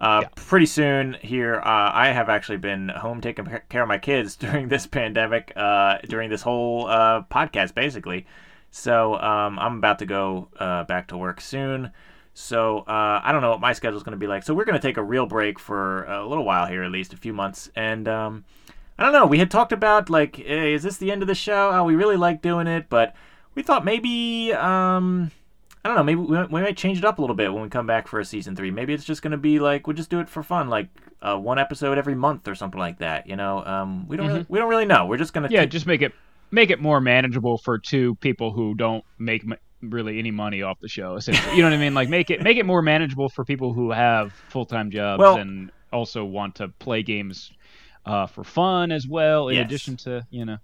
uh, 0.00 0.20
Yeah. 0.22 0.28
pretty 0.34 0.66
soon 0.66 1.14
here, 1.20 1.56
uh, 1.56 1.90
I 1.92 2.08
have 2.08 2.28
actually 2.28 2.58
been 2.58 2.88
home 2.88 3.20
taking 3.20 3.46
care 3.68 3.82
of 3.82 3.88
my 3.88 3.98
kids 3.98 4.36
during 4.44 4.68
this 4.68 4.86
pandemic, 4.86 5.52
uh, 5.56 5.98
during 6.08 6.30
this 6.30 6.42
whole 6.42 6.86
uh, 6.86 7.22
podcast, 7.30 7.74
basically. 7.74 8.26
So 8.70 9.14
um, 9.20 9.58
I'm 9.58 9.76
about 9.78 9.98
to 9.98 10.06
go 10.06 10.48
uh, 10.58 10.84
back 10.84 11.08
to 11.08 11.16
work 11.16 11.40
soon. 11.40 11.90
So 12.32 12.78
uh, 12.80 13.20
I 13.22 13.32
don't 13.32 13.42
know 13.42 13.50
what 13.50 13.60
my 13.60 13.72
schedule 13.72 13.96
is 13.96 14.02
going 14.02 14.12
to 14.12 14.18
be 14.18 14.28
like. 14.28 14.44
So 14.44 14.54
we're 14.54 14.64
going 14.64 14.80
to 14.80 14.86
take 14.86 14.96
a 14.96 15.02
real 15.02 15.26
break 15.26 15.58
for 15.58 16.04
a 16.04 16.24
little 16.26 16.44
while 16.44 16.66
here, 16.66 16.82
at 16.84 16.90
least 16.90 17.12
a 17.12 17.16
few 17.16 17.32
months, 17.32 17.70
and. 17.74 18.06
Um, 18.08 18.44
I 18.98 19.04
don't 19.04 19.14
know. 19.14 19.24
We 19.24 19.38
had 19.38 19.50
talked 19.50 19.72
about 19.72 20.10
like, 20.10 20.36
hey, 20.36 20.74
is 20.74 20.82
this 20.82 20.98
the 20.98 21.10
end 21.10 21.22
of 21.22 21.26
the 21.26 21.34
show? 21.34 21.70
Oh, 21.72 21.84
we 21.84 21.94
really 21.94 22.18
like 22.18 22.42
doing 22.42 22.66
it, 22.66 22.90
but 22.90 23.16
we 23.54 23.62
thought 23.62 23.82
maybe, 23.82 24.52
um, 24.52 25.30
I 25.84 25.88
don't 25.88 25.96
know, 25.96 26.02
maybe 26.04 26.20
we, 26.20 26.36
we 26.44 26.60
might 26.60 26.76
change 26.76 26.98
it 26.98 27.04
up 27.04 27.18
a 27.18 27.20
little 27.22 27.36
bit 27.36 27.52
when 27.52 27.62
we 27.62 27.68
come 27.68 27.86
back 27.86 28.06
for 28.06 28.20
a 28.20 28.24
season 28.24 28.54
three. 28.54 28.70
Maybe 28.70 28.92
it's 28.92 29.04
just 29.04 29.22
gonna 29.22 29.38
be 29.38 29.58
like 29.58 29.86
we'll 29.86 29.96
just 29.96 30.10
do 30.10 30.20
it 30.20 30.28
for 30.28 30.42
fun, 30.42 30.68
like 30.68 30.88
uh, 31.22 31.36
one 31.38 31.58
episode 31.58 31.96
every 31.98 32.14
month 32.14 32.48
or 32.48 32.54
something 32.54 32.78
like 32.78 32.98
that. 32.98 33.26
You 33.26 33.36
know, 33.36 33.64
um, 33.64 34.06
we 34.08 34.16
don't 34.16 34.26
really, 34.28 34.46
we 34.48 34.58
don't 34.58 34.68
really 34.68 34.84
know. 34.86 35.06
We're 35.06 35.16
just 35.16 35.32
gonna 35.32 35.48
Mm-hmm. 35.48 35.54
Yeah, 35.54 35.64
just 35.66 35.86
make 35.86 36.02
it 36.02 36.12
make 36.50 36.70
it 36.70 36.80
more 36.80 37.00
manageable 37.00 37.56
for 37.58 37.78
two 37.78 38.14
people 38.16 38.52
who 38.52 38.74
don't 38.74 39.04
make 39.18 39.42
m- 39.44 39.54
really 39.82 40.18
any 40.18 40.30
money 40.30 40.60
off 40.62 40.78
the 40.80 40.88
show. 40.88 41.16
Essentially, 41.16 41.56
you 41.56 41.62
know 41.62 41.68
what 41.70 41.74
I 41.76 41.80
mean? 41.80 41.94
Like 41.94 42.08
make 42.10 42.28
it 42.30 42.42
make 42.42 42.58
it 42.58 42.66
more 42.66 42.82
manageable 42.82 43.28
for 43.30 43.44
people 43.44 43.72
who 43.72 43.90
have 43.90 44.32
full 44.50 44.66
time 44.66 44.90
jobs 44.90 45.18
Well- 45.20 45.36
and 45.36 45.70
also 45.92 46.24
want 46.24 46.56
to 46.56 46.68
play 46.68 47.02
games 47.02 47.52
uh, 48.06 48.26
for 48.26 48.44
fun 48.44 48.92
as 48.92 49.08
well. 49.08 49.48
In 49.48 49.56
Yes. 49.56 49.64
addition 49.66 49.96
to 49.98 50.26
you 50.30 50.44
know, 50.44 50.58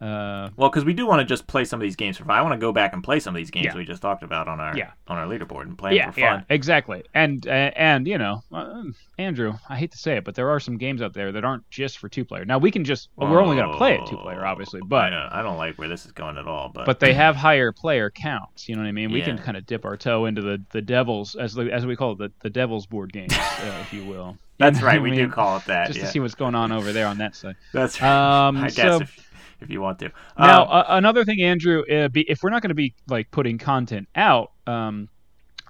uh, 0.00 0.48
well, 0.56 0.70
because 0.70 0.84
we 0.84 0.94
do 0.94 1.06
want 1.06 1.20
to 1.20 1.24
just 1.26 1.46
play 1.46 1.64
some 1.64 1.78
of 1.78 1.82
these 1.82 1.96
games 1.96 2.16
for 2.16 2.24
fun. 2.24 2.36
I 2.36 2.42
want 2.42 2.54
to 2.54 2.58
go 2.58 2.72
back 2.72 2.92
and 2.94 3.04
play 3.04 3.20
some 3.20 3.34
of 3.34 3.38
these 3.38 3.50
games 3.50 3.66
Yeah. 3.66 3.76
we 3.76 3.84
just 3.84 4.00
talked 4.00 4.22
about 4.22 4.48
on 4.48 4.58
our 4.58 4.76
Yeah. 4.76 4.92
on 5.08 5.18
our 5.18 5.26
leaderboard 5.26 5.62
and 5.62 5.76
play 5.76 5.94
yeah, 5.96 6.06
them 6.06 6.12
for 6.14 6.20
yeah, 6.20 6.36
fun. 6.36 6.46
exactly. 6.48 7.02
And 7.14 7.46
uh, 7.46 7.50
and 7.76 8.06
you 8.06 8.16
know, 8.16 8.42
uh, 8.52 8.82
Andrew, 9.18 9.54
I 9.68 9.76
hate 9.76 9.92
to 9.92 9.98
say 9.98 10.16
it, 10.16 10.24
but 10.24 10.34
there 10.34 10.48
are 10.48 10.58
some 10.60 10.78
games 10.78 11.02
out 11.02 11.12
there 11.12 11.32
that 11.32 11.44
aren't 11.44 11.68
just 11.70 11.98
for 11.98 12.08
two 12.08 12.24
player. 12.24 12.44
Now 12.44 12.56
we 12.58 12.70
can 12.70 12.84
just 12.84 13.10
well, 13.16 13.30
we're 13.30 13.42
only 13.42 13.56
going 13.56 13.70
to 13.70 13.76
play 13.76 13.94
it 13.96 14.06
two 14.06 14.16
player, 14.16 14.46
obviously, 14.46 14.80
I 14.82 14.86
but 14.86 15.10
don't, 15.10 15.32
I 15.32 15.42
don't 15.42 15.58
like 15.58 15.76
where 15.76 15.88
this 15.88 16.06
is 16.06 16.12
going 16.12 16.38
at 16.38 16.46
all. 16.46 16.70
But 16.72 16.86
but 16.86 17.00
they 17.00 17.12
have 17.12 17.36
higher 17.36 17.70
player 17.72 18.10
counts. 18.10 18.68
You 18.68 18.76
know 18.76 18.82
what 18.82 18.88
I 18.88 18.92
mean? 18.92 19.12
We 19.12 19.20
can 19.22 19.36
kind 19.38 19.56
of 19.56 19.66
dip 19.66 19.84
our 19.84 19.96
toe 19.98 20.24
into 20.26 20.40
the 20.40 20.62
the 20.70 20.80
devils 20.82 21.34
as 21.36 21.52
the, 21.54 21.70
as 21.70 21.84
we 21.84 21.94
call 21.96 22.12
it 22.12 22.18
the 22.18 22.32
the 22.40 22.50
devil's 22.50 22.86
board 22.86 23.12
games, 23.12 23.34
uh, 23.38 23.78
if 23.82 23.92
you 23.92 24.04
will. 24.04 24.38
You 24.58 24.66
that's 24.66 24.80
know 24.80 24.86
right. 24.86 25.00
We 25.02 25.12
I 25.12 25.14
do 25.14 25.28
call 25.30 25.56
it 25.56 25.64
that. 25.66 25.86
just 25.88 25.98
yeah. 25.98 26.04
to 26.06 26.10
see 26.10 26.20
what's 26.20 26.34
going 26.34 26.54
on 26.54 26.70
over 26.70 26.92
there 26.92 27.06
on 27.06 27.18
that 27.18 27.34
side. 27.34 27.56
That's 27.72 28.00
right. 28.00 28.46
Um, 28.48 28.58
I 28.58 28.64
guess 28.68 28.76
so- 28.76 29.00
if, 29.00 29.29
if 29.60 29.70
you 29.70 29.80
want 29.80 29.98
to. 30.00 30.10
Now, 30.38 30.62
Um, 30.62 30.68
uh, 30.70 30.84
another 30.88 31.24
thing, 31.24 31.42
Andrew, 31.42 31.82
uh, 31.90 32.08
be, 32.08 32.22
if 32.28 32.42
we're 32.42 32.50
not 32.50 32.62
going 32.62 32.70
to 32.70 32.74
be 32.74 32.94
like 33.08 33.30
putting 33.30 33.58
content 33.58 34.08
out, 34.14 34.52
um, 34.66 35.08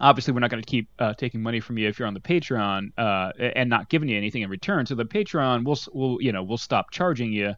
obviously 0.00 0.32
we're 0.32 0.40
not 0.40 0.50
going 0.50 0.62
to 0.62 0.70
keep 0.70 0.88
uh, 0.98 1.14
taking 1.14 1.42
money 1.42 1.60
from 1.60 1.76
you 1.78 1.88
if 1.88 1.98
you're 1.98 2.08
on 2.08 2.14
the 2.14 2.20
Patreon 2.20 2.92
uh, 2.96 3.32
and 3.38 3.68
not 3.68 3.88
giving 3.88 4.08
you 4.08 4.16
anything 4.16 4.42
in 4.42 4.50
return. 4.50 4.86
So 4.86 4.94
the 4.94 5.04
Patreon 5.04 5.64
will, 5.64 5.78
will 5.92 6.22
you 6.22 6.32
know, 6.32 6.42
will 6.42 6.58
stop 6.58 6.90
charging 6.90 7.32
you. 7.32 7.54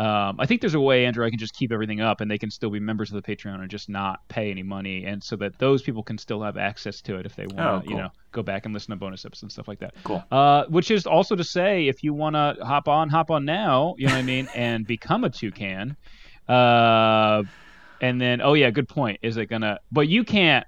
Um, 0.00 0.36
I 0.40 0.46
think 0.46 0.62
there's 0.62 0.74
a 0.74 0.80
way, 0.80 1.04
Andrew, 1.04 1.26
I 1.26 1.30
can 1.30 1.38
just 1.38 1.52
keep 1.52 1.70
everything 1.72 2.00
up, 2.00 2.22
and 2.22 2.30
they 2.30 2.38
can 2.38 2.50
still 2.50 2.70
be 2.70 2.80
members 2.80 3.12
of 3.12 3.22
the 3.22 3.36
Patreon 3.36 3.60
and 3.60 3.68
just 3.68 3.90
not 3.90 4.26
pay 4.28 4.50
any 4.50 4.62
money, 4.62 5.04
and 5.04 5.22
so 5.22 5.36
that 5.36 5.58
those 5.58 5.82
people 5.82 6.02
can 6.02 6.16
still 6.16 6.40
have 6.42 6.56
access 6.56 7.02
to 7.02 7.16
it 7.18 7.26
if 7.26 7.36
they 7.36 7.44
want 7.46 7.58
to, 7.58 7.64
Oh, 7.64 7.82
you 7.90 7.96
know, 7.96 8.08
go 8.32 8.42
back 8.42 8.64
and 8.64 8.72
listen 8.72 8.90
to 8.92 8.96
bonus 8.96 9.26
episodes 9.26 9.42
and 9.42 9.52
stuff 9.52 9.68
like 9.68 9.80
that. 9.80 9.92
Cool. 10.04 10.24
Uh, 10.30 10.64
which 10.70 10.90
is 10.90 11.06
also 11.06 11.36
to 11.36 11.44
say, 11.44 11.86
if 11.86 12.02
you 12.02 12.14
want 12.14 12.34
to 12.34 12.56
hop 12.64 12.88
on, 12.88 13.10
hop 13.10 13.30
on 13.30 13.44
now, 13.44 13.94
you 13.98 14.06
know 14.06 14.14
what 14.14 14.20
I 14.20 14.22
mean, 14.22 14.48
and 14.54 14.86
become 14.86 15.22
a 15.24 15.28
toucan. 15.28 15.96
Uh, 16.48 17.42
and 18.00 18.18
then, 18.20 18.40
oh 18.40 18.54
yeah, 18.54 18.70
good 18.70 18.88
point. 18.88 19.18
Is 19.22 19.36
it 19.36 19.46
gonna? 19.46 19.78
But 19.92 20.08
you 20.08 20.24
can't. 20.24 20.66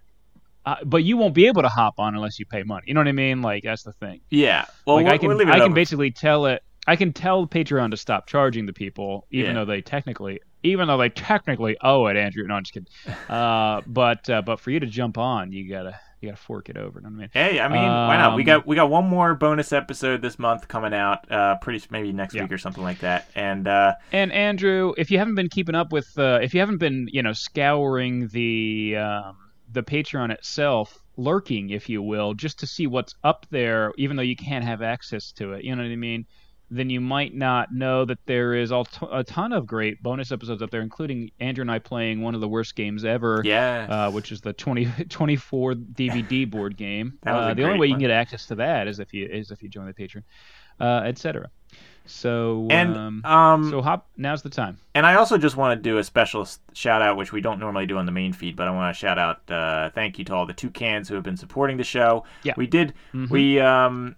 Uh, 0.64 0.76
but 0.84 1.02
you 1.02 1.16
won't 1.16 1.34
be 1.34 1.46
able 1.48 1.62
to 1.62 1.68
hop 1.68 1.94
on 1.98 2.14
unless 2.14 2.38
you 2.38 2.46
pay 2.46 2.62
money. 2.62 2.84
You 2.86 2.94
know 2.94 3.00
what 3.00 3.08
I 3.08 3.12
mean? 3.12 3.42
Like 3.42 3.64
that's 3.64 3.82
the 3.82 3.92
thing. 3.94 4.20
yeah. 4.30 4.66
Well, 4.86 4.96
like 4.96 5.06
I 5.06 5.18
can, 5.18 5.30
I 5.50 5.58
can 5.58 5.72
basically 5.74 6.10
tell 6.10 6.46
it. 6.46 6.62
I 6.86 6.96
can 6.96 7.12
tell 7.12 7.46
Patreon 7.46 7.90
to 7.92 7.96
stop 7.96 8.26
charging 8.26 8.66
the 8.66 8.72
people, 8.72 9.26
even 9.30 9.54
Yeah. 9.54 9.60
though 9.60 9.64
they 9.66 9.82
technically, 9.82 10.40
even 10.62 10.88
though 10.88 10.98
they 10.98 11.08
technically 11.10 11.76
owe 11.82 12.06
it, 12.06 12.16
Andrew. 12.16 12.44
No, 12.46 12.54
I'm 12.54 12.64
just 12.64 12.74
kidding. 12.74 12.88
Uh, 13.28 13.80
but 13.86 14.28
uh, 14.28 14.42
but 14.42 14.58
for 14.60 14.70
you 14.70 14.80
to 14.80 14.86
jump 14.86 15.16
on, 15.18 15.52
you 15.52 15.68
gotta 15.70 15.98
you 16.20 16.28
gotta 16.30 16.40
fork 16.42 16.68
it 16.68 16.76
over. 16.76 16.98
You 17.00 17.04
know 17.04 17.10
what 17.10 17.16
I 17.16 17.20
mean? 17.20 17.28
Hey, 17.32 17.60
I 17.60 17.68
mean, 17.68 17.90
why 17.92 18.16
not? 18.16 18.34
We 18.34 18.42
Um, 18.42 18.46
got 18.46 18.66
we 18.66 18.74
got 18.76 18.90
one 18.90 19.08
more 19.08 19.34
bonus 19.34 19.72
episode 19.72 20.22
this 20.22 20.38
month 20.38 20.66
coming 20.68 20.92
out, 20.94 21.30
uh, 21.30 21.56
pretty 21.56 21.84
maybe 21.90 22.12
next 22.12 22.34
Yeah. 22.34 22.42
week 22.42 22.52
or 22.52 22.58
something 22.58 22.82
like 22.82 22.98
that. 23.00 23.30
And 23.36 23.68
uh, 23.68 23.94
And 24.10 24.32
Andrew, 24.32 24.92
if 24.98 25.10
you 25.10 25.18
haven't 25.18 25.36
been 25.36 25.48
keeping 25.48 25.74
up 25.74 25.92
with, 25.92 26.06
uh, 26.18 26.40
if 26.42 26.52
you 26.52 26.60
haven't 26.60 26.78
been, 26.78 27.08
you 27.12 27.22
know, 27.22 27.32
scouring 27.32 28.28
the 28.28 28.96
um, 28.96 29.36
the 29.70 29.82
Patreon 29.82 30.30
itself, 30.32 30.98
lurking, 31.16 31.70
if 31.70 31.88
you 31.88 32.02
will, 32.02 32.34
just 32.34 32.58
to 32.58 32.66
see 32.66 32.86
what's 32.86 33.14
up 33.24 33.46
there, 33.50 33.92
even 33.96 34.16
though 34.16 34.22
you 34.22 34.36
can't 34.36 34.64
have 34.64 34.82
access 34.82 35.32
to 35.32 35.52
it, 35.52 35.64
you 35.64 35.74
know 35.74 35.82
what 35.82 35.90
I 35.90 35.96
mean? 35.96 36.26
Then 36.74 36.88
you 36.88 37.02
might 37.02 37.34
not 37.34 37.70
know 37.74 38.06
that 38.06 38.18
there 38.24 38.54
is 38.54 38.72
all 38.72 38.86
t- 38.86 39.06
a 39.12 39.22
ton 39.22 39.52
of 39.52 39.66
great 39.66 40.02
bonus 40.02 40.32
episodes 40.32 40.62
up 40.62 40.70
there, 40.70 40.80
including 40.80 41.30
Andrew 41.38 41.60
and 41.60 41.70
I 41.70 41.78
playing 41.78 42.22
one 42.22 42.34
of 42.34 42.40
the 42.40 42.48
worst 42.48 42.74
games 42.76 43.04
ever, 43.04 43.42
yeah, 43.44 43.86
uh, 44.06 44.10
which 44.10 44.32
is 44.32 44.40
the 44.40 44.54
20, 44.54 44.86
24 45.10 45.74
DVD 45.74 46.50
board 46.50 46.78
game. 46.78 47.18
That 47.24 47.32
was 47.34 47.44
a 47.44 47.50
uh, 47.50 47.54
the 47.54 47.64
only 47.64 47.78
way 47.78 47.86
you 47.88 47.92
can 47.92 48.00
get 48.00 48.10
access 48.10 48.46
to 48.46 48.54
that 48.54 48.88
is 48.88 49.00
if 49.00 49.12
you 49.12 49.26
is 49.26 49.50
if 49.50 49.62
you 49.62 49.68
join 49.68 49.84
the 49.86 49.92
Patreon, 49.92 50.22
uh, 50.80 51.02
etc. 51.04 51.50
So 52.04 52.66
and 52.70 52.96
um, 52.96 53.24
um, 53.24 53.70
so 53.70 53.80
hop. 53.80 54.08
Now's 54.16 54.42
the 54.42 54.50
time. 54.50 54.78
and 54.94 55.06
I 55.06 55.14
also 55.14 55.38
just 55.38 55.56
want 55.56 55.78
to 55.78 55.82
do 55.82 55.98
a 55.98 56.04
special 56.04 56.48
shout 56.72 57.00
out, 57.02 57.16
which 57.16 57.32
we 57.32 57.40
don't 57.40 57.60
normally 57.60 57.86
do 57.86 57.96
on 57.98 58.06
the 58.06 58.12
main 58.12 58.32
feed, 58.32 58.56
but 58.56 58.66
I 58.66 58.70
want 58.72 58.94
to 58.94 58.98
shout 58.98 59.18
out, 59.18 59.48
uh, 59.50 59.90
thank 59.90 60.18
you 60.18 60.24
to 60.24 60.34
all 60.34 60.46
the 60.46 60.52
two 60.52 60.70
cans 60.70 61.08
who 61.08 61.14
have 61.14 61.22
been 61.22 61.36
supporting 61.36 61.76
the 61.76 61.84
show. 61.84 62.24
Yeah. 62.42 62.54
we 62.56 62.66
did. 62.66 62.94
Mhm. 63.14 63.30
We 63.30 63.60
um, 63.60 64.16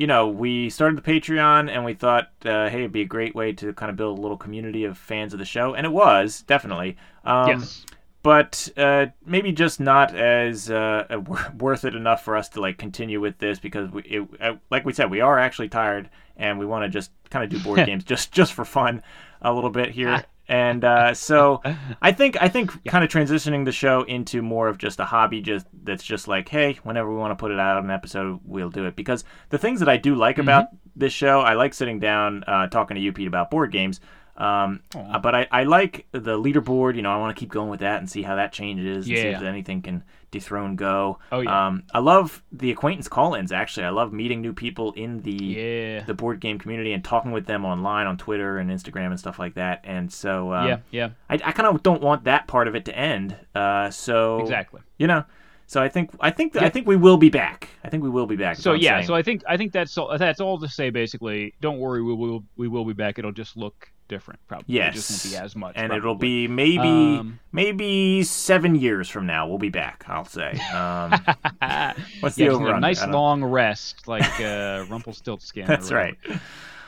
you 0.00 0.06
know, 0.06 0.28
we 0.28 0.70
started 0.70 0.96
the 0.96 1.02
Patreon 1.02 1.70
and 1.70 1.84
we 1.84 1.92
thought, 1.92 2.30
uh, 2.46 2.70
hey, 2.70 2.78
it'd 2.78 2.90
be 2.90 3.02
a 3.02 3.04
great 3.04 3.34
way 3.34 3.52
to 3.52 3.74
kind 3.74 3.90
of 3.90 3.96
build 3.96 4.18
a 4.18 4.22
little 4.22 4.38
community 4.38 4.84
of 4.84 4.96
fans 4.96 5.34
of 5.34 5.38
the 5.38 5.44
show, 5.44 5.74
and 5.74 5.84
it 5.84 5.90
was 5.90 6.40
definitely. 6.46 6.96
Um, 7.26 7.48
yes. 7.50 7.84
but 8.22 8.70
uh, 8.78 9.08
maybe 9.26 9.52
just 9.52 9.78
not 9.78 10.16
as 10.16 10.70
uh, 10.70 11.04
uh, 11.10 11.20
worth 11.58 11.84
it 11.84 11.94
enough 11.94 12.24
for 12.24 12.34
us 12.34 12.48
to 12.50 12.62
like 12.62 12.78
continue 12.78 13.20
with 13.20 13.36
this 13.36 13.58
because 13.58 13.90
we, 13.90 14.00
it, 14.04 14.26
uh, 14.40 14.54
like 14.70 14.86
we 14.86 14.94
said, 14.94 15.10
we 15.10 15.20
are 15.20 15.38
actually 15.38 15.68
tired 15.68 16.08
and 16.34 16.58
we 16.58 16.64
want 16.64 16.82
to 16.82 16.88
just 16.88 17.10
kind 17.28 17.44
of 17.44 17.50
do 17.50 17.62
board 17.62 17.84
games 17.86 18.02
just 18.02 18.32
just 18.32 18.54
for 18.54 18.64
fun 18.64 19.02
a 19.42 19.52
little 19.52 19.68
bit 19.68 19.90
here. 19.90 20.24
And 20.50 20.84
uh, 20.84 21.14
so 21.28 21.62
I 22.02 22.12
think 22.12 22.36
I 22.42 22.48
think 22.48 22.84
kind 22.84 23.02
of 23.02 23.08
transitioning 23.08 23.64
the 23.64 23.72
show 23.72 24.02
into 24.02 24.42
more 24.42 24.68
of 24.68 24.76
just 24.76 25.00
a 25.00 25.06
hobby, 25.06 25.40
just 25.40 25.66
that's 25.82 26.04
just 26.04 26.28
like, 26.28 26.48
hey, 26.48 26.78
whenever 26.82 27.10
we 27.10 27.16
want 27.16 27.30
to 27.30 27.36
put 27.36 27.52
it 27.52 27.58
out 27.58 27.82
an 27.82 27.90
episode, 27.90 28.40
we'll 28.44 28.70
do 28.70 28.84
it. 28.84 28.96
Because 28.96 29.24
the 29.48 29.58
things 29.58 29.80
that 29.80 29.88
I 29.88 29.96
do 29.96 30.14
like 30.14 30.38
about 30.38 30.66
this 30.96 31.12
show, 31.12 31.40
I 31.40 31.54
like 31.54 31.72
sitting 31.72 32.00
down 32.00 32.44
uh, 32.46 32.66
talking 32.66 32.96
to 32.96 33.00
you, 33.00 33.12
Pete, 33.12 33.28
about 33.28 33.50
board 33.50 33.72
games. 33.72 34.00
Um, 34.40 34.80
uh, 34.96 35.18
but 35.18 35.34
I, 35.34 35.46
I 35.50 35.64
like 35.64 36.06
the 36.12 36.38
leaderboard. 36.38 36.96
You 36.96 37.02
know, 37.02 37.12
I 37.12 37.18
want 37.18 37.36
to 37.36 37.38
keep 37.38 37.50
going 37.50 37.68
with 37.68 37.80
that 37.80 37.98
and 37.98 38.10
see 38.10 38.22
how 38.22 38.36
that 38.36 38.52
changes. 38.52 39.06
And 39.06 39.16
see 39.16 39.22
if 39.22 39.42
anything 39.42 39.82
can 39.82 40.02
dethrone 40.30 40.76
Go. 40.76 41.18
Oh, 41.32 41.40
yeah. 41.40 41.66
Um, 41.66 41.82
I 41.92 41.98
love 41.98 42.42
the 42.52 42.70
acquaintance 42.70 43.08
call-ins. 43.08 43.52
Actually, 43.52 43.86
I 43.86 43.90
love 43.90 44.12
meeting 44.12 44.40
new 44.40 44.52
people 44.52 44.92
in 44.92 45.20
the 45.22 45.32
Yeah. 45.32 46.04
the 46.04 46.14
board 46.14 46.40
game 46.40 46.58
community 46.58 46.92
and 46.92 47.04
talking 47.04 47.32
with 47.32 47.46
them 47.46 47.64
online 47.64 48.06
on 48.06 48.16
Twitter 48.16 48.58
and 48.58 48.70
Instagram 48.70 49.08
and 49.08 49.18
stuff 49.18 49.38
like 49.38 49.54
that. 49.54 49.80
And 49.84 50.10
so, 50.12 50.54
um, 50.54 50.68
yeah. 50.68 50.78
Yeah. 50.90 51.08
I, 51.28 51.34
I 51.34 51.52
kind 51.52 51.66
of 51.66 51.82
don't 51.82 52.00
want 52.00 52.24
that 52.24 52.46
part 52.46 52.68
of 52.68 52.74
it 52.74 52.84
to 52.86 52.96
end. 52.96 53.36
Uh, 53.54 53.90
so 53.90 54.40
Exactly. 54.40 54.80
you 54.98 55.06
know, 55.06 55.24
so 55.66 55.80
I 55.80 55.88
think 55.88 56.10
I 56.18 56.30
think 56.30 56.56
I 56.56 56.68
think 56.68 56.88
we 56.88 56.96
will 56.96 57.16
be 57.16 57.30
back. 57.30 57.68
I 57.84 57.88
think 57.90 58.02
we 58.02 58.10
will 58.10 58.26
be 58.26 58.34
back. 58.36 58.56
So 58.56 58.72
yeah. 58.72 58.96
saying. 58.96 59.06
So 59.06 59.14
I 59.14 59.22
think 59.22 59.42
I 59.48 59.56
think 59.56 59.72
that's 59.72 59.96
all, 59.96 60.16
that's 60.18 60.40
all 60.40 60.58
to 60.58 60.68
say. 60.68 60.90
Basically, 60.90 61.54
don't 61.60 61.78
worry. 61.78 62.02
We 62.02 62.14
will 62.14 62.42
we 62.56 62.66
will 62.66 62.84
be 62.84 62.92
back. 62.92 63.20
It'll 63.20 63.30
just 63.30 63.56
look 63.56 63.88
different. 64.10 64.40
Probably. 64.48 64.74
yes, 64.74 64.90
It 64.90 64.94
just 64.96 65.24
won't 65.24 65.32
be 65.40 65.44
as 65.46 65.56
much. 65.56 65.72
and 65.76 65.92
it'll 65.94 66.14
be 66.14 66.46
maybe 66.48 66.78
Um, 67.18 67.40
maybe 67.52 68.22
seven 68.24 68.74
years 68.74 69.08
from 69.08 69.24
now. 69.24 69.48
We'll 69.48 69.56
be 69.58 69.70
back. 69.70 70.04
I'll 70.06 70.26
say. 70.26 70.50
Um, 70.74 71.10
what's 72.20 72.36
yeah, 72.36 72.46
the 72.46 72.50
just 72.50 72.60
over 72.60 72.74
a 72.74 72.80
nice 72.80 73.06
long 73.06 73.42
rest, 73.42 74.06
like 74.06 74.38
uh, 74.40 74.84
Rumpelstiltskin. 74.90 75.66
That's 75.66 75.90
right. 75.90 76.16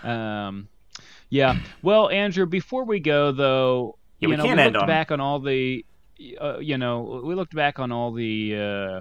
Um, 0.05 0.68
Yeah. 1.31 1.57
Well, 1.83 2.11
Andrew, 2.11 2.45
before 2.45 2.85
we 2.85 3.01
go 3.01 3.33
though, 3.33 3.97
Yeah, 4.18 4.27
you 4.27 4.31
we 4.31 4.37
know, 4.37 4.45
we 4.45 4.55
looked 4.64 4.77
on- 4.77 4.87
back 4.87 5.11
on 5.11 5.20
all 5.20 5.39
the, 5.41 5.85
uh, 6.41 6.59
you 6.59 6.77
know, 6.77 7.23
we 7.25 7.35
looked 7.35 7.55
back 7.55 7.79
on 7.79 7.91
all 7.93 8.12
the 8.12 8.55
uh, 8.57 9.01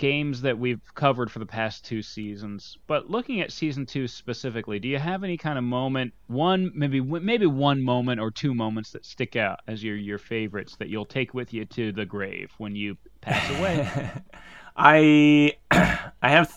games 0.00 0.40
that 0.40 0.58
we've 0.58 0.80
covered 0.94 1.30
for 1.30 1.40
the 1.40 1.46
past 1.46 1.84
two 1.84 2.00
seasons. 2.00 2.78
But 2.86 3.10
looking 3.10 3.42
at 3.42 3.52
season 3.52 3.84
two 3.84 4.08
specifically, 4.08 4.78
do 4.78 4.88
you 4.88 4.98
have 4.98 5.22
any 5.22 5.36
kind 5.36 5.58
of 5.58 5.64
moment, 5.64 6.14
one 6.26 6.72
maybe 6.74 7.02
maybe 7.02 7.44
one 7.44 7.82
moment 7.82 8.18
or 8.18 8.30
two 8.30 8.54
moments 8.54 8.92
that 8.92 9.04
stick 9.04 9.36
out 9.36 9.60
as 9.68 9.84
your 9.84 9.96
your 9.96 10.16
favorites 10.16 10.74
that 10.76 10.88
you'll 10.88 11.04
take 11.04 11.34
with 11.34 11.52
you 11.52 11.66
to 11.66 11.92
the 11.92 12.06
grave 12.06 12.50
when 12.56 12.74
you 12.74 12.96
pass 13.20 13.50
away? 13.58 14.10
I 14.76 15.52
I 15.70 16.30
have 16.30 16.50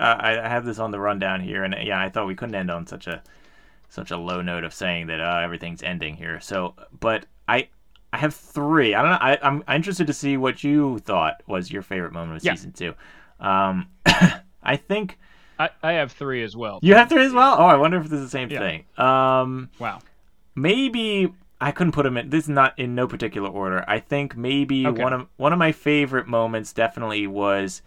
uh, 0.00 0.16
I 0.18 0.48
have 0.48 0.64
this 0.64 0.80
on 0.80 0.90
the 0.90 0.98
rundown 0.98 1.40
here, 1.40 1.62
and 1.62 1.76
yeah, 1.80 2.00
I 2.00 2.08
thought 2.08 2.26
we 2.26 2.34
couldn't 2.34 2.56
end 2.56 2.70
on 2.70 2.88
such 2.88 3.06
a 3.06 3.22
such 3.88 4.10
a 4.10 4.16
low 4.16 4.42
note 4.42 4.64
of 4.64 4.74
saying 4.74 5.06
that 5.06 5.20
uh, 5.20 5.40
everything's 5.44 5.84
ending 5.84 6.16
here. 6.16 6.40
So, 6.40 6.74
but 6.98 7.26
I 7.46 7.68
I 8.12 8.18
have 8.18 8.34
three. 8.34 8.94
I 8.94 9.02
don't 9.02 9.10
know. 9.10 9.18
I, 9.20 9.38
I'm 9.42 9.62
interested 9.76 10.06
to 10.06 10.12
see 10.12 10.36
what 10.36 10.64
you 10.64 10.98
thought 11.00 11.42
was 11.46 11.70
your 11.70 11.82
favorite 11.82 12.12
moment 12.12 12.38
of 12.38 12.44
Yeah. 12.44 12.54
season 12.54 12.72
two. 12.72 12.94
Um, 13.40 13.86
I 14.62 14.76
think 14.76 15.18
I, 15.58 15.70
I 15.82 15.92
have 15.92 16.12
three 16.12 16.42
as 16.42 16.56
well. 16.56 16.78
you 16.82 16.94
have 16.94 17.08
three 17.08 17.24
as 17.24 17.32
well. 17.32 17.56
Oh, 17.58 17.64
I 17.66 17.76
wonder 17.76 17.98
if 17.98 18.04
this 18.08 18.18
is 18.20 18.26
the 18.26 18.30
same 18.30 18.50
Yeah. 18.50 18.58
thing. 18.60 18.84
Um, 18.96 19.70
Wow. 19.78 19.98
maybe 20.54 21.32
I 21.60 21.70
couldn't 21.72 21.92
put 21.92 22.04
them 22.04 22.16
in. 22.16 22.30
This 22.30 22.44
is 22.44 22.50
not 22.50 22.78
in 22.78 22.94
no 22.94 23.06
particular 23.06 23.48
order. 23.48 23.84
I 23.88 23.98
think 23.98 24.36
maybe 24.36 24.86
Okay. 24.86 25.02
one 25.02 25.12
of 25.12 25.26
one 25.36 25.52
of 25.52 25.58
my 25.58 25.72
favorite 25.72 26.26
moments 26.26 26.72
definitely 26.72 27.26
was 27.26 27.82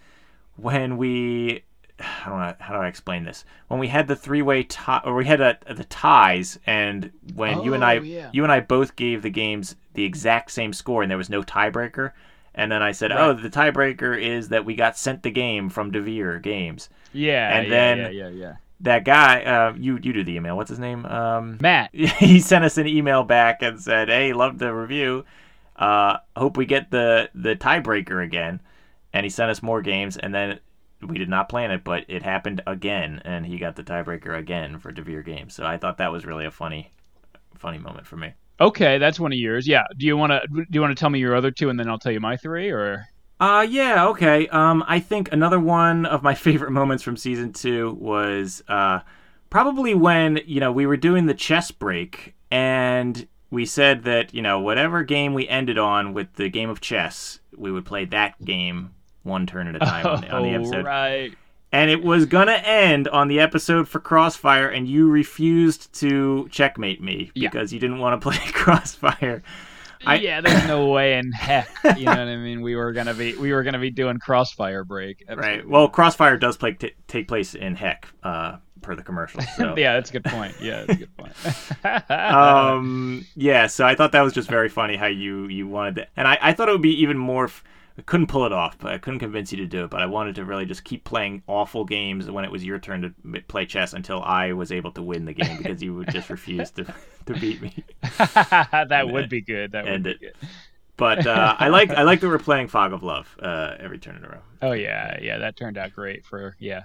when 0.56 0.98
we. 0.98 1.64
I 2.02 2.30
don't 2.30 2.40
know 2.40 2.56
how 2.60 2.74
do 2.76 2.80
I 2.82 2.88
explain 2.88 3.24
this. 3.24 3.46
When 3.68 3.80
we 3.80 3.88
had 3.88 4.08
the 4.08 4.16
three 4.16 4.42
way 4.42 4.64
tie, 4.64 5.02
or 5.06 5.16
we 5.16 5.26
had 5.26 5.42
a, 5.42 5.58
the 5.74 5.84
ties, 5.86 6.60
and 6.66 7.12
when 7.36 7.62
you 7.64 7.74
and 7.74 7.84
I, 7.84 7.98
Oh, 7.98 8.02
yeah. 8.02 8.30
you 8.34 8.44
and 8.44 8.52
I 8.52 8.60
both 8.60 8.96
gave 8.96 9.22
the 9.22 9.30
games 9.30 9.76
the 9.94 10.04
exact 10.04 10.52
same 10.52 10.74
score, 10.74 11.02
and 11.02 11.10
there 11.12 11.18
was 11.18 11.30
no 11.30 11.44
tiebreaker. 11.44 12.12
And 12.54 12.72
then 12.72 12.84
I 12.84 12.92
said, 12.92 13.12
Right. 13.12 13.20
"Oh, 13.22 13.34
the 13.34 13.50
tiebreaker 13.50 14.20
is 14.22 14.50
that 14.50 14.66
we 14.66 14.76
got 14.76 14.98
sent 14.98 15.24
the 15.24 15.32
game 15.32 15.70
from 15.70 15.92
Devir 15.92 16.42
Games." 16.42 16.90
Yeah. 17.14 17.56
And 17.58 17.68
yeah, 17.68 17.70
then- 17.70 17.98
yeah, 18.00 18.10
yeah, 18.10 18.30
yeah. 18.30 18.54
That 18.82 19.06
guy, 19.06 19.44
uh, 19.44 19.74
you 19.78 20.00
you 20.02 20.12
do 20.12 20.24
the 20.24 20.36
email. 20.36 20.58
What's 20.58 20.70
his 20.72 20.80
name? 20.80 21.06
Um, 21.06 21.60
Matt. 21.62 21.92
he 21.94 22.40
sent 22.40 22.66
us 22.66 22.78
an 22.80 22.88
email 22.88 23.24
back 23.24 23.62
and 23.62 23.80
said, 23.80 24.10
"Hey, 24.10 24.34
love 24.34 24.58
the 24.58 24.74
review. 24.74 25.24
Uh, 25.76 26.18
hope 26.36 26.58
we 26.58 26.66
get 26.66 26.90
the 26.92 27.30
the 27.36 27.56
tiebreaker 27.56 28.24
again." 28.24 28.60
And 29.14 29.24
he 29.24 29.30
sent 29.30 29.52
us 29.52 29.62
more 29.62 29.82
games, 29.84 30.18
and 30.18 30.34
then 30.34 30.60
we 31.04 31.18
did 31.18 31.30
not 31.30 31.50
plan 31.50 31.72
it, 31.72 31.84
but 31.84 32.06
it 32.08 32.24
happened 32.24 32.62
again, 32.68 33.22
and 33.26 33.46
he 33.46 33.58
got 33.58 33.76
the 33.76 33.84
tiebreaker 33.84 34.38
again 34.38 34.80
for 34.80 34.92
Devir 34.92 35.26
Games. 35.26 35.54
So 35.54 35.66
I 35.66 35.78
thought 35.78 35.98
that 35.98 36.12
was 36.12 36.26
really 36.26 36.46
a 36.46 36.52
funny, 36.52 36.92
funny 37.56 37.78
moment 37.78 38.08
for 38.08 38.18
me. 38.18 38.34
Okay, 38.62 39.00
that's 39.00 39.20
one 39.20 39.34
of 39.34 39.40
yours. 39.40 39.68
Yeah. 39.68 39.86
Do 39.98 40.06
you 40.06 40.16
want 40.16 40.32
to 40.32 40.42
do 40.48 40.66
you 40.72 40.82
want 40.82 40.96
to 40.96 41.00
tell 41.00 41.10
me 41.10 41.18
your 41.20 41.36
other 41.36 41.50
two 41.50 41.70
and 41.70 41.80
then 41.80 41.90
I'll 41.90 41.98
tell 41.98 42.12
you 42.12 42.20
my 42.20 42.38
three 42.38 42.70
or 42.70 43.08
Uh 43.40 43.66
yeah, 43.68 44.06
okay. 44.10 44.48
Um 44.50 44.84
I 44.88 45.00
think 45.00 45.32
another 45.32 45.60
one 45.60 46.06
of 46.06 46.22
my 46.22 46.36
favorite 46.48 46.70
moments 46.70 47.02
from 47.02 47.18
season 47.18 47.54
2 47.54 47.98
was 48.00 48.64
uh 48.68 49.00
probably 49.50 49.96
when, 49.96 50.42
you 50.46 50.60
know, 50.60 50.72
we 50.72 50.86
were 50.86 50.96
doing 50.96 51.26
the 51.26 51.34
chess 51.34 51.72
break 51.72 52.36
and 52.52 53.28
we 53.50 53.66
said 53.66 54.04
that, 54.04 54.32
you 54.32 54.44
know, 54.44 54.60
whatever 54.60 55.04
game 55.04 55.34
we 55.34 55.48
ended 55.48 55.80
on 55.80 56.14
with 56.14 56.34
the 56.36 56.48
game 56.48 56.70
of 56.70 56.82
chess, 56.82 57.40
we 57.58 57.72
would 57.72 57.84
play 57.86 58.06
that 58.06 58.46
game 58.46 58.92
one 59.24 59.46
turn 59.46 59.68
at 59.68 59.76
a 59.76 59.80
time 59.80 60.06
on, 60.06 60.22
the, 60.22 60.30
on 60.32 60.44
the 60.44 60.50
Oh, 60.50 60.60
episode. 60.60 60.86
right. 60.86 61.34
And 61.74 61.90
it 61.90 62.04
was 62.04 62.26
gonna 62.26 62.52
end 62.66 63.08
on 63.08 63.28
the 63.30 63.40
episode 63.40 63.88
for 63.88 64.00
Crossfire, 64.00 64.68
and 64.68 64.88
you 64.90 65.10
refused 65.10 65.94
to 66.02 66.50
checkmate 66.52 67.02
me 67.02 67.32
Yeah. 67.34 67.50
because 67.50 67.72
you 67.72 67.80
didn't 67.80 68.00
want 68.00 68.20
to 68.22 68.30
play 68.30 68.38
Crossfire. 68.54 69.42
I- 70.06 70.16
yeah, 70.16 70.42
there's 70.42 70.68
no 70.68 70.88
way 70.88 71.18
in 71.20 71.32
heck. 71.32 71.70
You 71.96 72.06
know 72.06 72.12
what 72.12 72.20
I 72.20 72.36
mean? 72.36 72.62
We 72.62 72.76
were 72.76 72.92
gonna 72.92 73.14
be 73.14 73.36
we 73.38 73.54
were 73.54 73.62
gonna 73.64 73.78
be 73.80 73.92
doing 73.92 74.18
crossfire 74.18 74.84
break. 74.84 75.24
Right. 75.34 75.66
Well, 75.68 75.88
Crossfire 75.88 76.38
does 76.38 76.58
play, 76.58 76.74
t- 76.74 76.94
take 77.08 77.28
place 77.28 77.54
in 77.54 77.76
Heck, 77.76 78.08
uh, 78.24 78.58
per 78.82 78.96
the 78.96 79.04
commercial. 79.04 79.42
So. 79.56 79.76
yeah, 79.78 79.94
that's 79.94 80.10
a 80.10 80.14
good 80.14 80.24
point. 80.26 80.56
Yeah, 80.60 80.86
that's 80.86 81.00
a 81.02 81.06
good 81.06 81.16
point. 81.18 81.34
um. 82.10 83.26
Yeah. 83.36 83.68
So 83.68 83.86
I 83.86 83.96
thought 83.96 84.12
that 84.14 84.22
was 84.22 84.34
just 84.34 84.50
very 84.50 84.70
funny 84.70 84.96
how 84.98 85.06
you 85.08 85.48
you 85.48 85.68
wanted 85.68 85.96
to, 85.96 86.08
and 86.18 86.28
I 86.28 86.38
I 86.42 86.54
thought 86.54 86.68
it 86.70 86.72
would 86.74 86.82
be 86.82 87.02
even 87.02 87.18
more. 87.18 87.46
F- 87.46 87.64
I 87.98 88.02
couldn't 88.04 88.28
pull 88.28 88.46
it 88.46 88.54
off, 88.54 88.78
but 88.80 88.94
I 88.94 88.98
couldn't 88.98 89.20
convince 89.20 89.52
you 89.52 89.58
to 89.58 89.66
do 89.66 89.84
it. 89.84 89.90
But 89.90 90.02
I 90.02 90.06
wanted 90.06 90.36
to 90.36 90.46
really 90.46 90.66
just 90.66 90.84
keep 90.84 91.04
playing 91.04 91.44
awful 91.48 91.84
games 91.84 92.30
when 92.30 92.46
it 92.46 92.52
was 92.52 92.64
your 92.64 92.80
turn 92.80 93.02
to 93.02 93.42
play 93.42 93.66
chess 93.66 93.94
until 93.94 94.22
I 94.22 94.54
was 94.54 94.72
able 94.72 94.92
to 94.94 95.02
win 95.02 95.26
the 95.26 95.34
game 95.34 95.58
because 95.58 95.84
you 95.84 95.94
would 95.96 96.10
just 96.10 96.30
refuse 96.30 96.72
to 96.72 96.86
to 97.26 97.34
beat 97.34 97.62
me. 97.62 97.84
that 98.02 99.08
would 99.10 99.30
be 99.30 99.42
good. 99.42 99.74
That 99.74 99.86
would 99.86 100.04
be 100.04 100.12
it. 100.12 100.20
good. 100.20 100.34
But 100.98 101.26
uh, 101.26 101.56
I 101.58 101.68
like 101.70 101.90
I 101.90 102.04
like 102.04 102.22
that 102.22 102.28
we're 102.28 102.38
playing 102.38 102.68
Fog 102.68 102.94
of 102.94 103.04
Love 103.04 103.36
uh, 103.42 103.76
every 103.80 103.98
turn 103.98 104.16
in 104.16 104.24
a 104.24 104.30
row. 104.30 104.42
Oh 104.62 104.72
yeah, 104.72 105.18
yeah, 105.22 105.40
that 105.40 105.58
turned 105.58 105.78
out 105.78 105.94
great 105.94 106.26
for 106.26 106.56
yeah. 106.60 106.84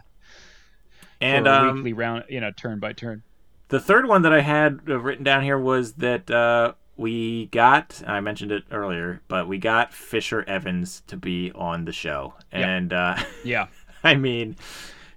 And 1.20 1.46
for 1.46 1.50
um, 1.52 1.76
weekly 1.76 1.92
round, 1.92 2.24
you 2.28 2.40
know, 2.40 2.50
turn 2.50 2.80
by 2.80 2.94
turn. 2.94 3.22
The 3.68 3.80
third 3.80 4.07
one 4.07 4.22
that 4.22 4.32
I 4.32 4.40
had 4.40 4.80
uh, 4.88 4.98
written 4.98 5.24
down 5.24 5.42
here 5.42 5.59
was 5.59 5.94
that 5.94 6.30
uh, 6.30 6.74
we 6.97 7.47
got, 7.47 8.03
I 8.07 8.20
mentioned 8.20 8.53
it 8.53 8.64
earlier, 8.70 9.20
but 9.28 9.49
we 9.49 9.59
got 9.59 9.92
Fisher 9.92 10.44
Evans 10.47 11.03
to 11.09 11.16
be 11.16 11.53
on 11.55 11.84
the 11.84 11.92
show. 11.92 12.34
Yeah. 12.53 12.68
And 12.68 12.92
uh, 12.92 13.16
Yeah. 13.44 13.66
I 14.03 14.14
mean, 14.14 14.57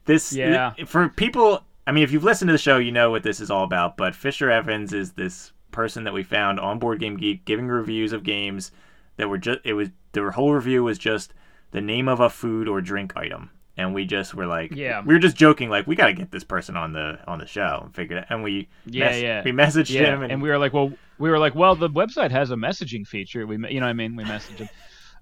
this, 0.05 0.33
Yeah. 0.33 0.73
for 0.85 1.09
people, 1.09 1.63
I 1.87 1.91
mean, 1.91 2.03
if 2.03 2.11
you've 2.11 2.23
listened 2.23 2.49
to 2.49 2.53
the 2.53 2.57
show, 2.57 2.77
you 2.77 2.91
know 2.91 3.11
what 3.11 3.23
this 3.23 3.39
is 3.39 3.49
all 3.49 3.63
about. 3.63 3.95
But 3.97 4.15
Fisher 4.15 4.49
Evans 4.51 4.93
is 4.93 5.13
this 5.13 5.53
person 5.71 6.03
that 6.03 6.13
we 6.13 6.23
found 6.23 6.59
on 6.59 6.79
Board 6.79 6.99
Game 6.99 7.15
Geek 7.17 7.45
giving 7.45 7.67
reviews 7.67 8.11
of 8.13 8.23
games 8.23 8.71
that 9.17 9.29
were 9.29 9.37
just, 9.37 9.59
it 9.63 9.73
was, 9.73 9.89
their 10.13 10.31
whole 10.31 10.53
review 10.53 10.83
was 10.83 10.97
just 10.97 11.33
the 11.71 11.81
name 11.81 12.07
of 12.07 12.19
a 12.19 12.29
food 12.29 12.67
or 12.67 12.81
drink 12.81 13.13
item. 13.15 13.51
And 13.77 13.93
we 13.93 14.03
just 14.05 14.33
were 14.35 14.47
like, 14.47 14.71
Yeah. 14.75 15.01
we 15.05 15.13
were 15.13 15.19
just 15.19 15.37
joking, 15.37 15.69
like 15.69 15.87
we 15.87 15.95
got 15.95 16.07
to 16.07 16.13
get 16.13 16.31
this 16.31 16.43
person 16.43 16.75
on 16.75 16.91
the 16.91 17.17
on 17.27 17.39
the 17.39 17.45
show, 17.45 17.81
and 17.85 17.95
figured, 17.95 18.17
it. 18.17 18.21
Out. 18.23 18.31
and 18.31 18.43
we 18.43 18.67
Yeah, 18.85 19.05
mess- 19.05 19.21
yeah. 19.21 19.41
we 19.45 19.51
messaged 19.53 19.89
Yeah, 19.89 20.13
him, 20.15 20.23
and, 20.23 20.33
and 20.33 20.41
we 20.41 20.49
were 20.49 20.57
like, 20.57 20.73
well, 20.73 20.91
we 21.19 21.29
were 21.29 21.39
like, 21.39 21.53
well, 21.55 21.75
the 21.75 21.89
website 21.89 22.31
has 22.31 22.51
a 22.51 22.55
messaging 22.55 23.05
feature. 23.05 23.45
We, 23.45 23.57
you 23.69 23.79
know, 23.79 23.85
what 23.85 23.89
I 23.89 23.93
mean, 23.93 24.15
we 24.15 24.23
messaged 24.23 24.57
him, 24.57 24.69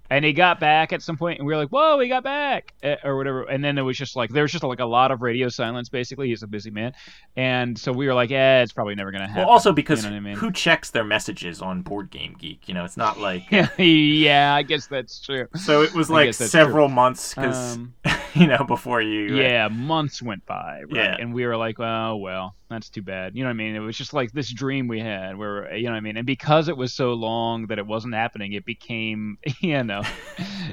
and 0.10 0.24
he 0.24 0.32
got 0.32 0.60
back 0.62 0.94
at 0.94 1.02
some 1.02 1.18
point, 1.18 1.40
and 1.40 1.46
we 1.46 1.54
were 1.54 1.60
like, 1.60 1.70
whoa, 1.70 2.00
he 2.00 2.08
got 2.08 2.24
back, 2.24 2.74
eh, 2.82 2.96
or 3.04 3.18
whatever. 3.18 3.44
And 3.44 3.62
then 3.62 3.78
it 3.78 3.82
was 3.82 3.98
just 3.98 4.16
like, 4.16 4.30
there 4.30 4.44
was 4.44 4.52
just 4.54 4.64
like 4.64 4.80
a 4.80 4.86
lot 4.86 5.12
of 5.12 5.22
radio 5.22 5.50
silence. 5.50 5.90
Basically, 5.90 6.30
he's 6.30 6.44
a 6.44 6.48
busy 6.48 6.72
man, 6.72 6.94
and 7.36 7.78
so 7.78 7.92
we 7.92 8.08
were 8.08 8.14
like, 8.14 8.30
yeah, 8.30 8.62
it's 8.64 8.72
probably 8.72 8.96
never 8.96 9.12
gonna 9.12 9.28
happen. 9.28 9.44
well, 9.44 9.52
also 9.52 9.74
because 9.74 10.06
you 10.06 10.10
know 10.12 10.16
I 10.16 10.20
mean? 10.22 10.36
who 10.38 10.52
checks 10.52 10.92
their 10.92 11.04
messages 11.04 11.62
on 11.62 11.82
Board 11.82 12.10
Game 12.10 12.36
Geek? 12.40 12.68
You 12.70 12.74
know, 12.74 12.86
it's 12.86 12.96
not 12.98 13.20
like 13.20 13.44
yeah, 13.78 14.54
I 14.54 14.62
guess 14.64 14.88
that's 14.88 15.20
true. 15.20 15.48
so. 15.56 15.82
It 15.82 15.94
was 15.94 16.10
like 16.10 16.34
several 16.34 16.88
months 16.90 17.34
because 17.34 17.76
Um, 17.76 17.94
you 18.34 18.48
know 18.48 18.64
before 18.66 19.02
you 19.02 19.36
yeah, 19.36 19.68
months 19.68 20.22
went 20.22 20.46
by, 20.46 20.84
right? 20.84 20.96
Yeah. 20.96 21.18
And 21.20 21.34
we 21.34 21.46
were 21.46 21.58
like, 21.58 21.80
oh 21.80 22.16
well, 22.18 22.56
that's 22.70 22.90
too 22.90 23.02
bad. 23.02 23.36
You 23.36 23.44
know 23.44 23.50
what 23.50 23.56
I 23.56 23.58
mean? 23.58 23.76
It 23.76 23.80
was 23.80 23.98
just 23.98 24.14
like 24.14 24.32
this 24.32 24.52
dream 24.52 24.88
we 24.88 25.00
had, 25.00 25.38
where 25.38 25.74
you 25.76 25.86
know 25.86 25.92
what 25.92 25.98
I 25.98 26.02
mean. 26.02 26.18
And 26.18 26.26
because 26.26 26.68
it 26.68 26.78
was 26.78 26.94
so 26.94 27.14
long 27.14 27.68
that 27.68 27.80
it 27.80 27.88
wasn't 27.88 28.14
happening, 28.14 28.54
it 28.54 28.66
became, 28.66 29.38
you 29.62 29.84
know, 29.84 30.04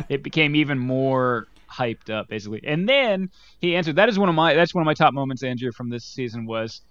it 0.08 0.22
became 0.22 0.56
even 0.56 0.78
more 0.78 1.46
hyped 1.70 2.10
up, 2.10 2.28
basically. 2.28 2.60
And 2.64 2.88
then 2.88 3.30
he 3.60 3.76
answered. 3.76 3.96
That 3.96 4.08
is 4.08 4.18
one 4.18 4.28
of 4.28 4.34
my. 4.34 4.54
That's 4.54 4.74
one 4.74 4.82
of 4.82 4.86
my 4.86 4.94
top 4.94 5.14
moments, 5.14 5.42
Andrew, 5.42 5.72
from 5.72 5.90
this 5.90 6.04
season 6.04 6.46
was 6.46 6.82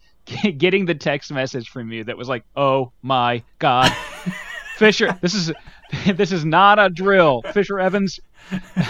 getting 0.58 0.86
the 0.86 0.96
text 0.96 1.32
message 1.32 1.70
from 1.70 1.92
you 1.92 2.04
that 2.06 2.18
was 2.18 2.30
like, 2.30 2.44
oh 2.56 2.92
my 3.02 3.44
god. 3.60 3.92
Fisher, 4.78 5.18
this 5.22 5.36
is 5.36 5.52
this 6.16 6.32
is 6.32 6.44
not 6.46 6.80
a 6.80 6.90
drill. 6.90 7.42
Fisher 7.54 7.80
Evans, 7.80 8.20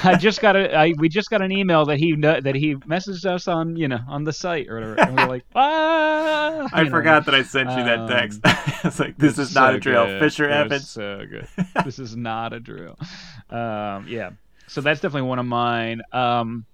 I 0.03 0.15
just 0.17 0.41
got 0.41 0.55
a 0.55 0.75
I, 0.75 0.93
we 0.97 1.09
just 1.09 1.29
got 1.29 1.41
an 1.41 1.51
email 1.51 1.85
that 1.85 1.97
he 1.97 2.15
that 2.15 2.55
he 2.55 2.75
messaged 2.75 3.25
us 3.25 3.47
on 3.47 3.75
you 3.75 3.87
know 3.87 3.99
on 4.07 4.23
the 4.23 4.33
site 4.33 4.67
or 4.69 4.75
whatever, 4.75 4.95
and 5.01 5.15
we 5.17 5.23
were 5.23 5.29
like, 5.29 5.45
ah. 5.55 6.69
I 6.71 6.83
know. 6.83 6.89
forgot 6.89 7.25
that 7.25 7.35
I 7.35 7.43
sent 7.43 7.69
you 7.71 7.83
that 7.83 7.99
Um, 7.99 8.07
text. 8.09 8.39
it's 8.85 8.99
like 8.99 9.17
this 9.17 9.37
is 9.37 9.53
not 9.53 9.71
So 9.71 9.75
a 9.75 9.79
drill. 9.79 10.05
good. 10.05 10.19
Fisher 10.19 10.45
It 10.45 10.51
Evans. 10.53 10.89
So 10.89 11.25
good. 11.29 11.47
this 11.85 11.99
is 11.99 12.15
not 12.15 12.53
a 12.53 12.59
drill. 12.59 12.97
Um, 13.49 14.05
yeah. 14.07 14.31
So 14.67 14.81
that's 14.81 15.01
definitely 15.01 15.27
one 15.29 15.39
of 15.39 15.45
mine. 15.45 16.01
Um, 16.11 16.65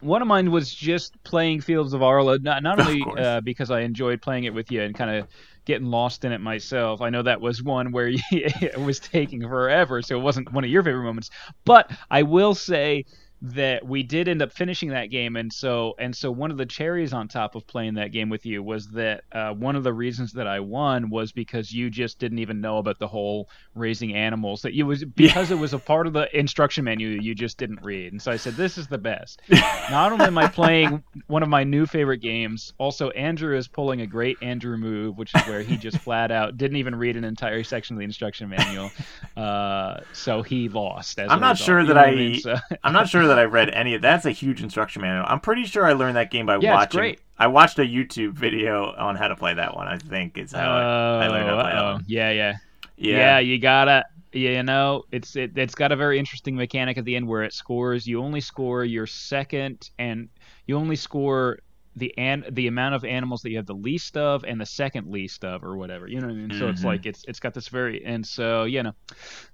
one 0.00 0.20
of 0.20 0.28
mine 0.28 0.50
was 0.50 0.72
just 0.74 1.22
playing 1.24 1.60
Fields 1.62 1.92
of 1.94 2.02
Arle, 2.02 2.38
not, 2.40 2.62
not 2.62 2.80
only 2.80 3.02
uh, 3.18 3.40
because 3.40 3.70
I 3.70 3.80
enjoyed 3.80 4.20
playing 4.20 4.44
it 4.44 4.52
with 4.54 4.70
you 4.70 4.82
and 4.82 4.94
kind 4.94 5.10
of 5.10 5.28
getting 5.66 5.88
lost 5.88 6.24
in 6.24 6.32
it 6.32 6.40
myself. 6.40 7.02
I 7.02 7.10
know 7.10 7.22
that 7.22 7.40
was 7.40 7.62
one 7.62 7.92
where 7.92 8.08
it 8.30 8.80
was 8.80 8.98
taking 8.98 9.42
forever, 9.42 10.00
so 10.00 10.16
it 10.16 10.22
wasn't 10.22 10.52
one 10.52 10.64
of 10.64 10.70
your 10.70 10.82
favorite 10.82 11.04
moments. 11.04 11.30
But 11.64 11.90
I 12.10 12.22
will 12.22 12.54
say 12.54 13.04
that 13.42 13.84
we 13.86 14.02
did 14.02 14.28
end 14.28 14.40
up 14.40 14.50
finishing 14.50 14.88
that 14.88 15.06
game 15.10 15.36
and 15.36 15.52
so 15.52 15.94
and 15.98 16.16
so 16.16 16.30
one 16.30 16.50
of 16.50 16.56
the 16.56 16.64
cherries 16.64 17.12
on 17.12 17.28
top 17.28 17.54
of 17.54 17.66
playing 17.66 17.92
that 17.94 18.10
game 18.10 18.30
with 18.30 18.46
you 18.46 18.62
was 18.62 18.88
that 18.88 19.24
uh, 19.32 19.50
one 19.52 19.76
of 19.76 19.84
the 19.84 19.92
reasons 19.92 20.32
that 20.32 20.46
I 20.46 20.60
won 20.60 21.10
was 21.10 21.32
because 21.32 21.70
you 21.70 21.90
just 21.90 22.18
didn't 22.18 22.38
even 22.38 22.62
know 22.62 22.78
about 22.78 22.98
the 22.98 23.06
whole 23.06 23.50
raising 23.74 24.14
animals 24.14 24.62
that 24.62 24.72
you 24.72 24.86
was 24.86 25.04
because 25.16 25.50
it 25.50 25.58
was 25.58 25.74
a 25.74 25.78
part 25.78 26.06
of 26.06 26.14
the 26.14 26.34
instruction 26.36 26.84
menu 26.84 27.08
you 27.08 27.34
just 27.34 27.58
didn't 27.58 27.82
read 27.82 28.12
and 28.12 28.22
so 28.22 28.32
I 28.32 28.36
said 28.36 28.54
this 28.54 28.78
is 28.78 28.86
the 28.86 28.96
best 28.96 29.42
not 29.90 30.12
only 30.12 30.24
am 30.24 30.38
I 30.38 30.48
playing 30.48 31.04
one 31.26 31.42
of 31.42 31.50
my 31.50 31.62
new 31.62 31.84
favorite 31.84 32.22
games 32.22 32.72
also 32.78 33.10
Andrew 33.10 33.54
is 33.54 33.68
pulling 33.68 34.00
a 34.00 34.06
great 34.06 34.38
Andrew 34.40 34.78
move 34.78 35.18
which 35.18 35.34
is 35.34 35.42
where 35.42 35.60
he 35.60 35.76
just 35.76 35.98
flat 35.98 36.30
out 36.30 36.56
didn't 36.56 36.78
even 36.78 36.94
read 36.94 37.16
an 37.18 37.24
entire 37.24 37.62
section 37.64 37.96
of 37.96 37.98
the 37.98 38.04
instruction 38.06 38.48
manual 38.48 38.90
uh, 39.36 40.00
so 40.14 40.40
he 40.42 40.70
lost 40.70 41.18
as 41.18 41.30
I'm 41.30 41.40
not 41.40 41.50
result. 41.60 41.66
sure 41.66 41.80
You 41.80 41.86
that 41.88 41.94
know 41.94 42.00
what 42.00 42.08
I. 42.08 42.14
mean? 42.14 42.40
So- 42.40 42.56
I'm 42.82 42.92
not 42.94 43.08
sure 43.08 43.25
that 43.28 43.38
I 43.38 43.44
read 43.44 43.70
any 43.70 43.94
of 43.94 44.02
that's 44.02 44.24
a 44.26 44.30
huge 44.30 44.62
instruction 44.62 45.02
manual. 45.02 45.24
I'm 45.28 45.40
pretty 45.40 45.64
sure 45.64 45.84
I 45.86 45.92
learned 45.92 46.16
that 46.16 46.30
game 46.30 46.46
by 46.46 46.54
Yeah, 46.54 46.70
it's 46.70 46.94
watching. 46.94 46.98
great. 47.00 47.20
I 47.38 47.46
watched 47.48 47.78
a 47.78 47.82
YouTube 47.82 48.32
video 48.32 48.94
on 48.96 49.16
how 49.16 49.28
to 49.28 49.36
play 49.36 49.54
that 49.54 49.74
one. 49.76 49.86
I 49.88 49.98
think 49.98 50.38
is 50.38 50.52
how 50.52 50.70
I, 50.70 51.24
I 51.24 51.28
learned 51.28 51.48
how 51.48 51.56
to 51.56 51.62
play 51.62 51.72
that 51.72 51.78
uh-oh. 51.78 51.92
one. 51.94 52.04
Yeah, 52.06 52.30
yeah, 52.30 52.54
Yeah. 52.96 53.16
yeah. 53.16 53.38
You 53.40 53.58
gotta, 53.58 54.04
you 54.32 54.62
know, 54.62 55.04
it's 55.12 55.36
it, 55.36 55.56
it's 55.56 55.74
got 55.74 55.92
a 55.92 55.96
very 55.96 56.18
interesting 56.18 56.56
mechanic 56.56 56.96
at 56.98 57.04
the 57.04 57.14
end 57.16 57.26
where 57.28 57.42
it 57.42 57.52
scores. 57.52 58.06
You 58.06 58.22
only 58.22 58.40
score 58.40 58.84
your 58.84 59.06
second, 59.06 59.90
and 59.98 60.28
you 60.66 60.76
only 60.76 60.96
score 60.96 61.58
the 61.98 62.12
an 62.18 62.44
the 62.50 62.66
amount 62.66 62.94
of 62.94 63.04
animals 63.06 63.40
that 63.42 63.50
you 63.50 63.56
have 63.56 63.64
the 63.66 63.74
least 63.74 64.18
of 64.18 64.44
and 64.44 64.60
the 64.60 64.66
second 64.66 65.10
least 65.10 65.44
of, 65.44 65.64
or 65.64 65.76
whatever. 65.78 66.06
You 66.06 66.20
know 66.20 66.26
what 66.26 66.34
I 66.34 66.36
mean? 66.36 66.58
So 66.58 66.68
it's 66.68 66.82
Mhm. 66.82 66.84
like 66.84 67.06
it's 67.06 67.24
it's 67.28 67.40
got 67.40 67.54
this 67.54 67.68
very, 67.68 68.04
and 68.04 68.26
so 68.26 68.64
you 68.64 68.82
know, 68.82 68.92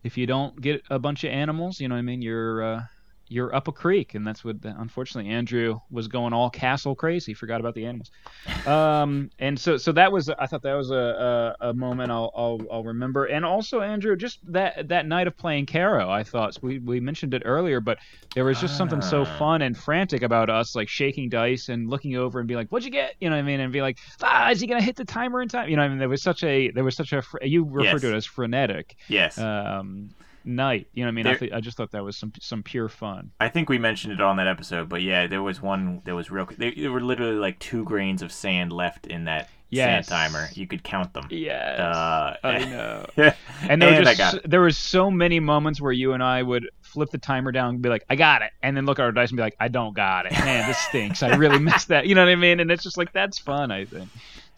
if 0.04 0.16
you 0.16 0.26
don't 0.26 0.60
get 0.60 0.82
a 0.90 0.98
bunch 0.98 1.22
of 1.24 1.30
animals, 1.30 1.80
you 1.80 1.88
know 1.88 1.94
what 1.96 2.00
I 2.00 2.02
mean, 2.02 2.22
you're. 2.22 2.62
uh 2.62 2.82
you're 3.28 3.54
up 3.54 3.68
a 3.68 3.72
creek, 3.72 4.14
and 4.14 4.26
that's 4.26 4.44
what 4.44 4.56
unfortunately 4.62 5.30
Andrew 5.30 5.78
was 5.90 6.08
going 6.08 6.32
all 6.32 6.50
castle 6.50 6.94
crazy. 6.94 7.34
Forgot 7.34 7.60
about 7.60 7.74
the 7.74 7.86
animals, 7.86 8.10
um, 8.66 9.30
and 9.38 9.58
so 9.58 9.76
so 9.76 9.92
that 9.92 10.12
was 10.12 10.28
I 10.28 10.46
thought 10.46 10.62
that 10.62 10.74
was 10.74 10.90
a 10.90 11.54
a, 11.60 11.70
a 11.70 11.74
moment 11.74 12.10
I'll, 12.10 12.30
I'll 12.36 12.66
I'll 12.70 12.84
remember. 12.84 13.24
And 13.26 13.44
also 13.44 13.80
Andrew, 13.80 14.16
just 14.16 14.38
that 14.52 14.88
that 14.88 15.06
night 15.06 15.26
of 15.26 15.36
playing 15.36 15.66
Caro, 15.66 16.10
I 16.10 16.22
thought 16.24 16.56
we 16.62 16.78
we 16.78 17.00
mentioned 17.00 17.34
it 17.34 17.42
earlier, 17.44 17.80
but 17.80 17.98
there 18.34 18.44
was 18.44 18.58
just 18.58 18.76
something 18.76 19.00
so 19.00 19.24
Ah. 19.24 19.38
fun 19.38 19.62
and 19.62 19.76
frantic 19.76 20.22
about 20.22 20.50
us, 20.50 20.74
like 20.74 20.88
shaking 20.88 21.28
dice 21.28 21.68
and 21.68 21.88
looking 21.88 22.16
over 22.16 22.38
and 22.38 22.48
be 22.48 22.56
like, 22.56 22.68
"What'd 22.68 22.84
you 22.84 22.90
get?" 22.92 23.14
You 23.20 23.30
know 23.30 23.36
what 23.36 23.42
I 23.42 23.46
mean? 23.46 23.60
And 23.60 23.72
be 23.72 23.82
like, 23.82 23.98
"Ah, 24.22 24.50
is 24.50 24.60
he 24.60 24.66
gonna 24.66 24.82
hit 24.82 24.96
the 24.96 25.04
timer 25.04 25.42
in 25.42 25.48
time?" 25.48 25.68
You 25.68 25.76
know, 25.76 25.82
what 25.82 25.86
I 25.86 25.90
mean, 25.90 25.98
there 25.98 26.08
was 26.08 26.22
such 26.22 26.42
a 26.44 26.70
there 26.70 26.84
was 26.84 26.96
such 26.96 27.12
a 27.12 27.22
you 27.42 27.64
referred 27.70 28.02
Yes. 28.02 28.02
to 28.02 28.12
it 28.12 28.16
as 28.16 28.26
frenetic 28.26 28.96
Yes. 29.08 29.38
um, 29.38 30.10
night. 30.44 30.88
You 30.92 31.02
know 31.04 31.08
what 31.08 31.12
I 31.12 31.14
mean? 31.14 31.26
I, 31.26 31.34
th- 31.34 31.52
I 31.52 31.60
just 31.60 31.76
thought 31.76 31.90
that 31.92 32.04
was 32.04 32.16
some 32.16 32.32
some 32.40 32.62
pure 32.62 32.88
fun. 32.88 33.30
I 33.40 33.48
think 33.48 33.68
we 33.68 33.78
mentioned 33.78 34.12
it 34.14 34.20
on 34.20 34.36
that 34.36 34.46
episode, 34.48 34.88
but 34.88 35.02
yeah, 35.02 35.26
there 35.26 35.42
was 35.42 35.60
one 35.62 36.02
that 36.04 36.14
was 36.14 36.30
real. 36.30 36.48
There, 36.56 36.72
there 36.76 36.90
were 36.92 37.00
literally 37.00 37.36
like 37.36 37.58
two 37.58 37.84
grains 37.84 38.22
of 38.22 38.32
sand 38.32 38.72
left 38.72 39.06
in 39.06 39.24
that 39.24 39.48
Yes. 39.74 40.06
sand 40.06 40.32
timer. 40.34 40.48
You 40.52 40.66
could 40.66 40.84
count 40.84 41.14
them. 41.14 41.28
Yes, 41.30 41.80
Uh, 41.80 42.36
I 42.44 42.58
know. 42.66 43.06
and 43.16 43.34
And 43.70 43.80
there 43.80 44.02
were 44.02 44.06
I 44.08 44.14
just 44.14 44.38
there 44.44 44.60
was 44.60 44.76
so 44.76 45.10
many 45.10 45.40
moments 45.40 45.80
where 45.80 45.92
you 45.92 46.12
and 46.12 46.22
I 46.22 46.42
would 46.42 46.68
flip 46.82 47.08
the 47.08 47.16
timer 47.16 47.52
down 47.52 47.70
and 47.76 47.82
be 47.82 47.88
like, 47.88 48.04
"I 48.10 48.16
got 48.16 48.42
it," 48.42 48.50
and 48.62 48.76
then 48.76 48.84
look 48.84 48.98
at 48.98 49.02
our 49.04 49.12
dice 49.12 49.30
and 49.30 49.38
be 49.38 49.42
like, 49.42 49.56
"I 49.58 49.68
don't 49.68 49.94
got 49.96 50.26
it." 50.26 50.32
Man, 50.32 50.68
this 50.68 50.76
stinks. 50.76 51.22
I 51.22 51.36
really 51.36 51.58
missed 51.70 51.88
that. 51.88 52.06
You 52.06 52.14
know 52.14 52.22
what 52.22 52.30
I 52.30 52.34
mean? 52.36 52.60
And 52.60 52.70
it's 52.70 52.82
just 52.82 52.98
like 52.98 53.14
that's 53.14 53.38
fun. 53.38 53.70
I 53.70 53.86
think 53.86 54.10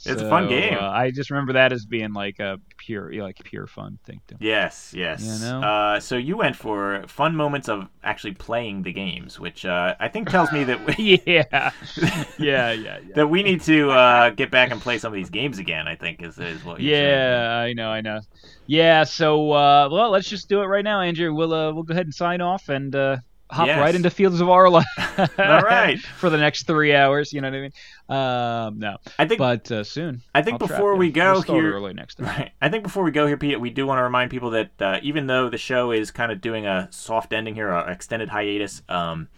It's 0.07 0.21
a 0.21 0.29
fun 0.29 0.49
game. 0.49 0.75
Uh, 0.75 0.89
I 0.89 1.11
just 1.11 1.31
remember 1.31 1.55
that 1.55 1.73
as 1.73 1.87
being 1.87 2.13
like 2.13 2.39
a 2.39 2.61
pure, 2.77 3.13
like 3.23 3.43
pure 3.43 3.67
fun 3.67 3.99
thing. 4.05 4.21
To 4.29 4.37
Yes, 4.39 4.93
yes. 4.95 5.23
You 5.23 5.47
know? 5.47 5.63
Uh, 5.63 6.01
so 6.01 6.17
you 6.17 6.37
went 6.37 6.57
for 6.57 7.05
fun 7.07 7.35
moments 7.35 7.69
of 7.69 7.89
actually 8.03 8.35
playing 8.35 8.83
the 8.83 8.93
games, 8.93 9.41
which 9.41 9.65
uh, 9.65 9.95
I 9.99 10.09
think 10.09 10.29
tells 10.29 10.53
me 10.53 10.65
that 10.65 10.87
we, 10.87 11.23
yeah, 11.27 11.45
yeah, 12.39 12.73
yeah, 12.73 12.73
yeah. 12.73 12.99
that 13.15 13.29
we 13.29 13.43
need 13.43 13.63
to 13.63 13.91
uh, 13.91 14.31
get 14.31 14.51
back 14.51 14.71
and 14.71 14.81
play 14.81 14.99
some 14.99 15.13
of 15.13 15.17
these 15.17 15.31
games 15.31 15.59
again. 15.59 15.89
I 15.89 15.97
think 15.97 16.23
is 16.23 16.39
is 16.39 16.65
what 16.65 16.79
saying. 16.79 16.89
Yeah, 16.89 17.65
I 17.65 17.73
know, 17.73 17.89
I 17.89 18.01
know. 18.01 18.21
Yeah, 18.67 19.05
so 19.05 19.53
uh, 19.53 19.89
well, 19.91 20.11
let's 20.11 20.29
just 20.29 20.49
do 20.49 20.61
it 20.63 20.67
right 20.67 20.85
now, 20.85 21.01
Andrew. 21.01 21.35
We'll 21.35 21.55
uh, 21.55 21.73
we'll 21.73 21.85
go 21.85 21.93
ahead 21.93 22.07
and 22.07 22.15
sign 22.15 22.41
off 22.41 22.69
and 22.69 22.95
uh, 22.95 23.17
hop 23.55 23.67
Yes. 23.69 23.79
right 23.79 23.95
into 23.95 24.11
Fields 24.11 24.41
of 24.41 24.49
Arle. 24.49 24.77
All 25.19 25.25
right. 25.39 25.99
for 25.99 26.29
the 26.31 26.37
next 26.37 26.67
three 26.67 26.95
hours. 26.95 27.33
You 27.33 27.41
know 27.41 27.51
what 27.51 27.57
I 27.57 27.61
mean? 27.61 27.73
Um, 28.09 28.79
no, 28.79 28.97
I 29.19 29.27
think 29.27 29.39
but 29.39 29.71
uh, 29.73 29.85
soon. 29.85 30.21
I 30.35 30.43
think 30.43 30.61
I'll 30.61 30.69
before 30.69 30.97
we 30.97 31.11
go 31.11 31.33
We'll 31.35 31.43
here- 31.61 31.73
early 31.73 31.95
next 31.95 32.17
time. 32.17 32.27
Right. 32.27 32.53
I 32.61 32.69
think 32.69 32.83
before 32.83 33.03
we 33.05 33.11
go 33.11 33.27
here, 33.27 33.37
Pete, 33.37 33.61
we 33.61 33.71
do 33.71 33.87
want 33.87 33.99
to 33.99 34.03
remind 34.03 34.31
people 34.31 34.51
that 34.51 34.71
uh, 34.81 34.99
even 35.03 35.27
though 35.27 35.49
the 35.49 35.59
show 35.59 35.91
is 35.93 36.11
kind 36.11 36.31
of 36.31 36.41
doing 36.41 36.67
a 36.67 36.89
soft 36.91 37.33
ending 37.33 37.55
here, 37.55 37.71
an 37.71 37.89
extended 37.91 38.29
hiatus, 38.29 38.83
um, 38.89 39.29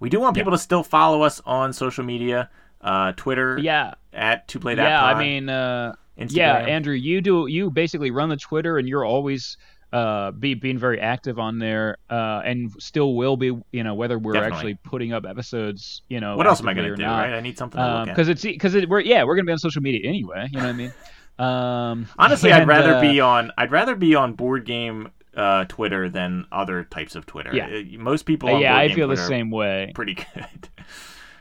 we 0.00 0.08
do 0.08 0.18
want 0.20 0.36
people 0.36 0.52
to 0.52 0.58
still 0.58 0.82
follow 0.82 1.22
us 1.22 1.40
on 1.46 1.72
social 1.72 2.04
media, 2.04 2.50
uh, 2.80 3.12
Twitter 3.16 3.58
Yeah, 3.58 3.94
at 4.12 4.48
to 4.48 4.58
play 4.60 4.74
that. 4.74 4.82
yeah. 4.88 5.00
Pod, 5.00 5.16
I 5.16 5.18
mean, 5.20 5.48
uh, 5.48 5.94
Instagram. 6.18 6.32
yeah, 6.36 6.54
Andrew, 6.58 6.94
you 6.94 7.20
do 7.20 7.46
you 7.46 7.70
basically 7.70 8.10
run 8.10 8.28
the 8.28 8.36
Twitter, 8.36 8.78
and 8.78 8.88
you're 8.88 9.04
always 9.04 9.56
uh 9.92 10.30
be 10.32 10.54
being 10.54 10.78
very 10.78 11.00
active 11.00 11.38
on 11.38 11.58
there 11.58 11.96
uh 12.10 12.42
and 12.44 12.70
still 12.78 13.14
will 13.14 13.36
be 13.36 13.58
you 13.72 13.82
know 13.82 13.94
whether 13.94 14.18
we're 14.18 14.34
Definitely. 14.34 14.56
actually 14.56 14.74
putting 14.84 15.12
up 15.14 15.24
episodes 15.24 16.02
you 16.08 16.20
know 16.20 16.36
what 16.36 16.46
else 16.46 16.60
am 16.60 16.68
I 16.68 16.74
going 16.74 16.90
to 16.90 16.96
do? 16.96 17.02
not. 17.02 17.20
Right? 17.20 17.32
I 17.34 17.40
need 17.40 17.56
something 17.56 17.80
to 17.80 17.86
look 17.86 18.08
at. 18.08 18.14
because 18.14 18.28
it's 18.28 18.42
because 18.42 18.74
it, 18.74 18.88
we're 18.88 19.00
yeah 19.00 19.24
we're 19.24 19.34
gonna 19.34 19.46
be 19.46 19.52
on 19.52 19.58
social 19.58 19.80
media 19.80 20.06
anyway 20.06 20.46
you 20.50 20.58
know 20.58 20.64
what 20.64 20.70
I 20.70 20.72
mean 20.74 20.92
um 21.38 22.06
Honestly, 22.18 22.52
I'd 22.52 22.66
rather 22.68 22.94
uh, 22.96 23.00
be 23.00 23.20
on. 23.20 23.52
I'd 23.56 23.70
rather 23.70 23.94
be 23.94 24.14
on 24.14 24.34
board 24.34 24.64
game 24.66 25.10
uh, 25.36 25.64
Twitter 25.66 26.08
than 26.08 26.46
other 26.50 26.82
types 26.84 27.14
of 27.14 27.26
Twitter. 27.26 27.54
Yeah. 27.54 27.66
Uh, 27.68 27.98
most 28.02 28.24
people. 28.24 28.48
On 28.50 28.60
yeah 28.60 28.76
I 28.76 28.88
feel 28.88 29.06
the 29.08 29.14
Twitter 29.14 29.22
are 29.22 29.28
same 29.28 29.50
way 29.50 29.92
Pretty 29.94 30.14
good. 30.34 30.68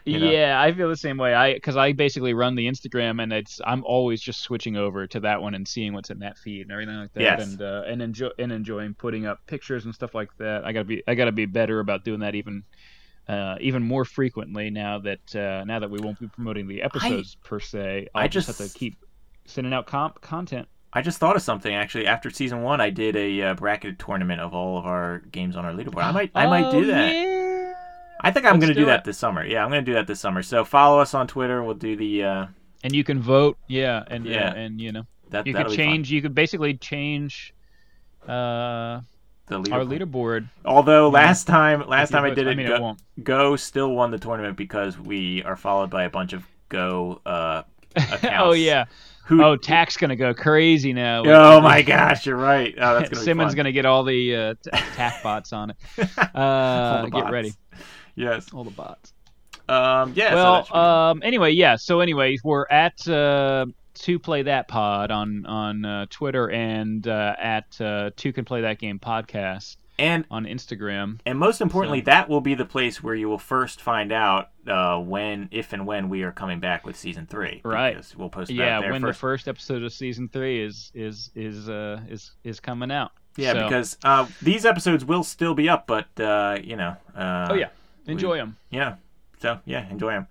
You 0.08 0.20
know? 0.20 0.32
Yeah, 0.32 0.60
I 0.62 0.72
feel 0.74 0.90
the 0.90 0.96
same 0.98 1.18
way. 1.18 1.34
I 1.34 1.54
because 1.54 1.76
I 1.78 1.92
basically 1.94 2.34
run 2.34 2.56
the 2.56 2.68
Instagram, 2.68 3.22
and 3.22 3.32
it's 3.34 3.60
I'm 3.66 3.84
always 3.84 4.22
just 4.22 4.42
switching 4.42 4.76
over 4.78 5.06
to 5.08 5.20
that 5.22 5.42
one 5.42 5.54
and 5.54 5.68
seeing 5.68 5.94
what's 5.94 6.10
in 6.10 6.20
that 6.20 6.38
feed 6.38 6.62
and 6.64 6.72
everything 6.72 6.96
like 6.96 7.14
that, 7.14 7.22
Yes. 7.22 7.44
and 7.48 7.62
uh, 7.62 7.84
and 7.88 8.02
enjoy 8.02 8.30
and 8.40 8.52
enjoying 8.52 8.94
putting 8.94 9.26
up 9.26 9.40
pictures 9.48 9.86
and 9.86 9.94
stuff 9.94 10.16
like 10.16 10.30
that. 10.38 10.66
I 10.66 10.72
gotta 10.72 10.86
be 10.86 11.04
I 11.08 11.16
gotta 11.16 11.32
be 11.32 11.46
better 11.46 11.80
about 11.80 12.04
doing 12.04 12.22
that 12.22 12.36
even. 12.36 12.64
Uh, 13.30 13.58
even 13.60 13.84
more 13.84 14.06
frequently 14.06 14.70
now 14.70 15.00
that 15.00 15.36
uh, 15.36 15.62
now 15.66 15.80
that 15.80 15.90
we 15.92 16.00
won't 16.00 16.18
be 16.18 16.30
promoting 16.30 16.66
the 16.66 16.82
episodes 16.82 17.36
per 17.44 17.60
se, 17.60 18.08
I'll 18.16 18.24
I 18.24 18.28
just, 18.30 18.48
have 18.48 18.56
to 18.56 18.70
keep 18.80 18.96
sending 19.44 19.74
out 19.74 19.86
comp 19.86 20.22
content. 20.22 20.66
I 20.94 21.02
just 21.02 21.18
thought 21.18 21.36
of 21.36 21.42
something 21.42 21.76
actually. 21.76 22.08
After 22.08 22.30
season 22.30 22.62
one, 22.62 22.80
I 22.80 22.90
did 22.90 23.18
a 23.18 23.42
uh, 23.42 23.54
bracketed 23.56 24.00
tournament 24.00 24.40
of 24.40 24.54
all 24.54 24.78
of 24.78 24.86
our 24.86 25.20
games 25.30 25.58
on 25.58 25.66
our 25.66 25.74
leaderboard. 25.74 26.04
I 26.06 26.12
might, 26.14 26.32
I 26.36 26.46
might 26.48 26.72
do 26.72 26.86
Oh, 26.86 26.88
that. 26.88 27.14
Yeah. 27.14 27.37
I 28.22 28.32
think 28.32 28.46
I'm 28.46 28.60
going 28.60 28.70
to 28.70 28.74
do 28.74 28.82
do 28.82 28.86
that 28.88 29.04
this 29.06 29.18
summer. 29.18 29.46
Yeah, 29.46 29.64
I'm 29.64 29.70
going 29.72 29.84
to 29.86 29.90
do 29.92 29.94
that 29.96 30.08
this 30.08 30.20
summer. 30.20 30.42
So 30.44 30.64
follow 30.66 31.00
us 31.00 31.14
on 31.14 31.28
Twitter. 31.28 31.64
We'll 31.64 31.76
do 31.76 31.96
the 31.96 32.24
uh, 32.24 32.46
And 32.84 32.94
you 32.96 33.04
can 33.04 33.20
vote, 33.22 33.58
yeah, 33.68 34.04
and 34.08 34.26
yeah, 34.26 34.34
Yeah. 34.54 34.54
and 34.54 34.82
you 34.82 34.92
know, 34.92 35.04
that. 35.30 35.46
you 35.48 35.54
could 35.54 35.70
change. 35.70 36.12
You 36.12 36.22
could 36.22 36.34
basically 36.36 36.74
change 36.76 37.54
uh, 38.28 39.02
the 39.48 39.56
our 39.72 39.82
leaderboard. 39.84 39.88
leaderboard. 40.02 40.50
Although 40.66 41.08
Yeah. 41.08 41.14
last 41.14 41.48
time, 41.48 41.88
last 41.88 42.10
time 42.12 42.24
I 42.26 42.30
did 42.32 42.48
it, 42.48 42.52
I 42.52 42.56
mean, 42.56 42.68
Go, 42.68 42.90
it. 43.18 43.24
Go 43.24 43.56
still 43.56 43.92
won 43.92 44.12
the 44.12 44.20
tournament 44.20 44.58
because 44.58 44.98
we 45.00 45.44
are 45.44 45.56
followed 45.56 45.90
by 45.90 46.04
a 46.04 46.10
bunch 46.10 46.34
of 46.34 46.46
Go 46.70 47.22
uh, 47.26 47.64
accounts. 47.96 48.26
oh 48.40 48.52
yeah. 48.54 48.86
Who? 49.28 49.44
Oh, 49.44 49.56
Tak's 49.58 49.98
gonna 49.98 50.16
go 50.16 50.34
crazy 50.34 50.94
now. 50.94 51.22
Oh 51.26 51.60
my 51.62 51.82
gosh, 51.94 52.26
you're 52.26 52.38
right. 52.38 52.74
Oh, 52.78 52.96
that's 52.96 53.10
gonna 53.10 53.20
be 53.22 53.26
Simmons 53.26 53.52
fun. 53.52 53.58
gonna 53.58 53.72
get 53.74 53.86
all 53.86 54.04
the 54.06 54.36
uh, 54.36 54.54
t- 54.64 54.70
Tak 54.96 55.22
bots 55.24 55.52
on 55.54 55.70
it. 55.72 55.76
Uh, 56.34 57.04
get 57.04 57.12
bots. 57.12 57.32
ready, 57.32 57.54
Yes. 58.18 58.48
all 58.54 58.64
the 58.66 58.72
bots. 58.72 59.14
Um. 59.70 60.14
Yeah. 60.16 60.30
so 60.32 60.36
well, 60.36 60.64
should 60.66 60.76
um, 60.76 61.22
anyway, 61.24 61.52
yeah. 61.52 61.76
So 61.76 62.00
anyway, 62.00 62.38
we're 62.44 62.66
at 62.70 63.06
uh, 63.08 63.66
to 63.96 64.20
play 64.20 64.44
that 64.44 64.68
pod 64.68 65.12
on 65.12 65.46
on 65.46 65.84
uh, 65.86 66.06
Twitter 66.10 66.50
and 66.50 67.06
uh, 67.08 67.36
at 67.38 67.80
uh, 67.82 68.12
two 68.16 68.32
can 68.34 68.46
play 68.46 68.62
that 68.62 68.80
game 68.80 68.98
podcast 69.00 69.76
and 70.00 70.26
on 70.32 70.46
Instagram. 70.46 71.20
And 71.26 71.38
most 71.40 71.60
importantly, 71.60 72.00
So- 72.02 72.06
that 72.12 72.30
will 72.30 72.40
be 72.40 72.54
the 72.54 72.66
place 72.66 73.02
where 73.04 73.16
you 73.16 73.28
will 73.28 73.40
first 73.40 73.82
find 73.82 74.12
out 74.12 74.50
uh, 74.68 75.00
when, 75.00 75.50
if 75.52 75.74
and 75.74 75.88
when 75.88 76.08
we 76.08 76.22
are 76.22 76.32
coming 76.32 76.60
back 76.60 76.86
with 76.86 76.96
season 76.96 77.26
three. 77.26 77.62
Right. 77.66 77.96
because 77.96 78.16
We'll 78.16 78.30
post 78.30 78.50
that 78.50 78.54
Yeah, 78.54 78.80
there 78.80 78.92
when 78.92 79.02
first. 79.02 79.18
the 79.18 79.20
first 79.20 79.48
episode 79.48 79.82
of 79.84 79.92
season 79.92 80.30
three 80.30 80.62
is 80.64 80.92
is 80.94 81.32
is 81.36 81.68
uh, 81.68 82.00
is 82.08 82.32
is 82.44 82.60
coming 82.62 82.92
out. 82.92 83.12
yeah, 83.38 83.54
So- 83.54 83.64
because 83.64 83.98
uh, 84.04 84.28
these 84.42 84.66
episodes 84.66 85.04
will 85.04 85.24
still 85.24 85.56
be 85.56 85.68
up, 85.68 85.88
but 85.88 86.08
uh, 86.22 86.58
you 86.64 86.76
know. 86.78 86.96
Uh, 87.16 87.48
oh 87.50 87.56
yeah, 87.56 87.70
enjoy 88.08 88.38
them. 88.38 88.58
Yeah. 88.70 88.96
So 89.40 89.60
yeah, 89.66 89.88
enjoy 89.90 90.12
them. 90.12 90.28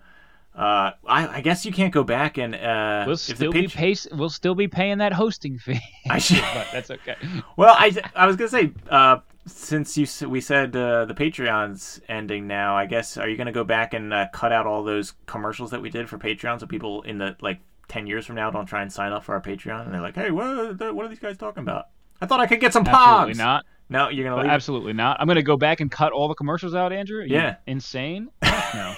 Uh, 0.55 0.91
I, 1.07 1.27
I 1.37 1.41
guess 1.41 1.65
you 1.67 1.71
can't 1.71 1.93
go 1.93 2.03
back 2.03 2.39
and 2.39 2.55
uh, 2.55 3.03
We'll 3.05 3.15
still 3.17 3.51
be 3.51 3.61
page- 3.61 3.75
pace. 3.75 4.07
We'll 4.11 4.29
still 4.31 4.55
be 4.55 4.67
paying 4.67 4.97
that 4.97 5.13
hosting 5.13 5.59
fee. 5.59 5.79
I 6.09 6.17
should- 6.17 6.41
but 6.53 6.67
that's 6.73 6.89
okay. 6.89 7.15
Well, 7.57 7.75
I, 7.77 7.95
I 8.15 8.25
was 8.25 8.35
gonna 8.37 8.49
say 8.49 8.71
uh, 8.89 9.19
since 9.45 9.95
you 9.97 10.07
we 10.27 10.41
said 10.41 10.75
uh, 10.75 11.05
the 11.05 11.13
Patreon's 11.13 12.01
ending 12.09 12.47
now, 12.47 12.75
I 12.75 12.85
guess 12.87 13.17
are 13.17 13.29
you 13.29 13.37
gonna 13.37 13.51
go 13.51 13.63
back 13.63 13.93
and 13.93 14.11
uh, 14.13 14.27
cut 14.33 14.51
out 14.51 14.65
all 14.65 14.83
those 14.83 15.13
commercials 15.27 15.69
that 15.71 15.81
we 15.81 15.89
did 15.91 16.09
for 16.09 16.17
Patreon 16.17 16.59
so 16.59 16.65
people 16.65 17.03
in 17.03 17.19
the 17.19 17.35
like 17.39 17.59
ten 17.87 18.07
years 18.07 18.25
from 18.25 18.35
now 18.35 18.49
don't 18.49 18.65
try 18.65 18.81
and 18.81 18.91
sign 18.91 19.11
up 19.13 19.23
for 19.23 19.35
our 19.35 19.41
Patreon 19.41 19.85
and 19.85 19.93
they're 19.93 20.01
like, 20.01 20.15
hey, 20.15 20.31
what 20.31 20.45
are, 20.81 20.93
what 20.93 21.05
are 21.05 21.09
these 21.09 21.19
guys 21.19 21.37
talking 21.37 21.61
about? 21.61 21.85
I 22.19 22.25
thought 22.25 22.39
I 22.39 22.47
could 22.47 22.59
get 22.59 22.73
some 22.73 22.85
Absolutely 22.87 23.35
pogs. 23.35 23.37
not. 23.37 23.65
No, 23.89 24.09
you're 24.09 24.29
gonna 24.29 24.43
it? 24.47 24.51
absolutely 24.51 24.93
not. 24.93 25.17
I'm 25.19 25.27
gonna 25.27 25.41
go 25.41 25.57
back 25.57 25.79
and 25.79 25.89
cut 25.91 26.11
all 26.11 26.27
the 26.27 26.35
commercials 26.35 26.75
out, 26.75 26.91
Andrew. 26.91 27.23
Yeah. 27.27 27.55
Insane. 27.65 28.29
No. 28.73 28.93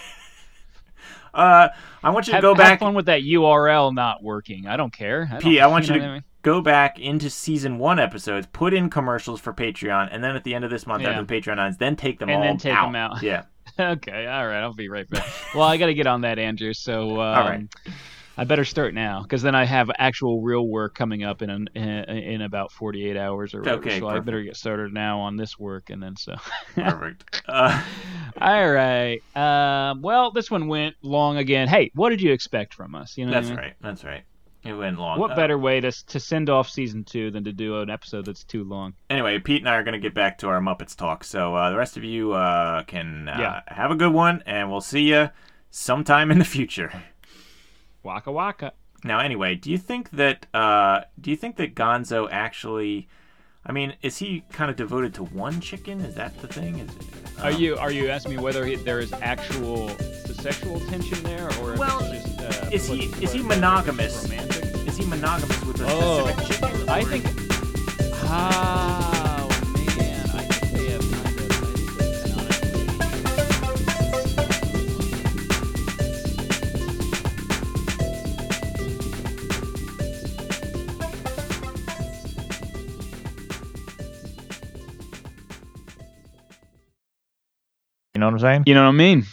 Uh, 1.34 1.68
I 2.04 2.10
want 2.10 2.26
you 2.26 2.32
to 2.32 2.38
have, 2.38 2.42
go 2.42 2.50
have 2.56 2.58
back. 2.58 2.80
fun 2.80 2.96
with 2.96 3.06
that 3.06 3.22
URL 3.22 3.94
not 3.94 4.24
working. 4.24 4.66
I 4.68 4.78
don't 4.78 4.92
care. 4.92 5.30
I 5.32 5.38
P, 5.38 5.60
I 5.60 5.68
want 5.68 5.88
you 5.88 5.94
know 5.94 6.00
to 6.00 6.06
I 6.06 6.14
mean? 6.16 6.24
go 6.42 6.60
back 6.60 7.00
into 7.00 7.30
season 7.30 7.78
one 7.78 8.00
episodes, 8.00 8.48
put 8.52 8.74
in 8.74 8.90
commercials 8.90 9.40
for 9.40 9.54
Patreon, 9.54 10.10
and 10.12 10.24
then 10.24 10.36
at 10.36 10.44
the 10.44 10.56
end 10.56 10.66
of 10.66 10.72
this 10.72 10.88
month, 10.88 11.04
Yeah. 11.04 11.10
after 11.12 11.24
the 11.24 11.40
Patreon 11.42 11.64
ends, 11.64 11.78
then 11.78 11.96
take 11.96 12.18
them 12.18 12.30
And 12.30 12.38
all 12.40 12.44
then 12.44 12.58
take 12.58 12.74
out. 12.74 12.88
'em 12.88 12.96
out. 12.96 13.22
Yeah. 13.22 13.44
okay, 13.80 14.26
all 14.26 14.48
right. 14.48 14.62
I'll 14.62 14.74
be 14.74 14.90
right 14.90 15.08
back. 15.08 15.28
well, 15.54 15.66
I 15.66 15.78
got 15.78 15.86
to 15.86 15.94
get 15.94 16.08
on 16.08 16.22
that, 16.22 16.40
Andrew. 16.40 16.74
So, 16.74 17.12
um, 17.12 17.18
All 17.38 17.48
right. 17.50 17.68
I 18.40 18.44
better 18.46 18.64
start 18.66 18.94
now 18.94 19.22
because 19.22 19.42
then 19.42 19.54
I 19.56 19.66
have 19.66 19.92
actual 19.98 20.42
real 20.42 20.68
work 20.68 20.96
coming 20.96 21.24
up 21.24 21.42
in 21.42 21.50
an, 21.50 21.70
in, 21.76 21.84
in 21.84 22.42
about 22.42 22.72
48 22.72 23.18
hours 23.18 23.54
or 23.54 23.60
whatever. 23.60 23.80
Okay, 23.82 24.00
so 24.00 24.08
I 24.08 24.20
better 24.20 24.42
get 24.44 24.56
started 24.56 24.94
now 24.94 25.20
on 25.20 25.36
this 25.36 25.60
work 25.60 25.90
and 25.90 26.02
then 26.02 26.16
so. 26.16 26.36
Perfect. 26.76 27.44
Uh, 27.50 27.82
All 28.40 28.72
right. 28.72 29.20
Um, 29.36 30.02
well, 30.04 30.32
this 30.32 30.52
one 30.52 30.68
went 30.68 30.96
long 31.02 31.38
again. 31.38 31.68
Hey, 31.68 31.90
what 31.96 32.12
did 32.12 32.22
you 32.22 32.32
expect 32.32 32.74
from 32.76 32.94
us? 32.96 33.18
You 33.18 33.26
know, 33.26 33.32
what 33.32 33.38
I 33.38 33.40
that's 33.42 33.50
mean? 33.50 33.58
right. 33.58 33.74
That's 33.82 34.04
right. 34.04 34.24
It 34.64 34.74
went 34.74 35.00
long. 35.00 35.20
What 35.20 35.32
Uh, 35.32 35.36
better 35.36 35.58
way 35.58 35.80
to 35.82 35.92
to 35.92 36.20
send 36.20 36.50
off 36.50 36.70
season 36.70 37.04
two 37.04 37.32
than 37.32 37.44
to 37.46 37.52
do 37.52 37.80
an 37.82 37.90
episode 37.90 38.26
that's 38.26 38.44
too 38.44 38.64
long? 38.64 38.94
Anyway, 39.10 39.40
Pete 39.40 39.62
and 39.62 39.70
I 39.70 39.76
are 39.76 39.84
going 39.84 39.94
to 39.94 40.00
get 40.00 40.14
back 40.14 40.38
to 40.40 40.48
our 40.48 40.60
Muppets 40.60 40.96
talk. 40.96 41.24
So 41.24 41.56
uh, 41.56 41.70
the 41.72 41.78
rest 41.78 41.98
of 41.98 42.04
you 42.04 42.34
uh, 42.34 42.84
can 42.84 43.28
uh, 43.30 43.38
Yeah. 43.40 43.62
have 43.68 43.90
a 43.90 43.96
good 43.96 44.14
one, 44.14 44.44
and 44.46 44.70
we'll 44.70 44.82
see 44.82 45.10
you 45.10 45.30
sometime 45.72 46.30
in 46.30 46.38
the 46.40 46.46
future. 46.46 46.92
Waka 48.04 48.32
waka. 48.32 48.74
Now, 49.04 49.20
anyway, 49.20 49.56
do 49.56 49.72
you 49.72 49.78
think 49.78 50.10
that 50.12 50.46
uh, 50.54 51.02
do 51.20 51.32
you 51.32 51.38
think 51.38 51.56
that 51.58 51.76
Gonzo 51.76 52.28
actually? 52.32 53.08
I 53.66 53.72
mean, 53.72 53.94
is 54.02 54.18
he 54.18 54.44
kind 54.52 54.72
of 54.72 54.78
devoted 54.78 55.14
to 55.16 55.24
one 55.26 55.60
chicken? 55.62 56.00
Is 56.02 56.16
that 56.16 56.40
the 56.42 56.48
thing? 56.48 56.80
Is 56.80 56.90
it, 56.96 57.06
Are 57.44 57.52
um, 57.52 57.58
you 57.62 57.78
are 57.78 57.92
you 57.92 58.10
asking 58.10 58.36
me 58.38 58.42
whether 58.42 58.66
he, 58.66 58.76
there 58.76 59.00
is 59.00 59.12
actual 59.14 59.90
sexual 60.26 60.80
tension 60.82 61.22
there, 61.24 61.48
or 61.62 61.74
if 61.74 61.80
Well, 61.80 62.00
it's 62.02 62.24
just 62.24 62.64
uh, 62.64 62.70
is 62.72 62.88
he- 62.88 63.08
what- 63.10 63.24
is 63.24 63.32
he 63.34 63.42
monogamous? 63.44 64.24
Romantic? 64.24 64.64
Is 64.88 64.98
he 64.98 65.06
monogamous 65.06 65.64
with 65.66 65.82
a 65.82 65.86
Oh, 65.88 66.28
specific 66.28 66.62
chicken? 66.62 66.90
I 66.90 67.02
or- 67.02 67.06
think. 67.06 67.26
Oh 68.32 69.29
You 88.20 88.26
know 88.26 88.28
what 88.28 88.34
I'm 88.34 88.40
saying? 88.40 88.64
You 88.66 88.74
know 88.74 88.82
what 88.84 88.90
I 88.90 88.92
mean? 88.92 89.24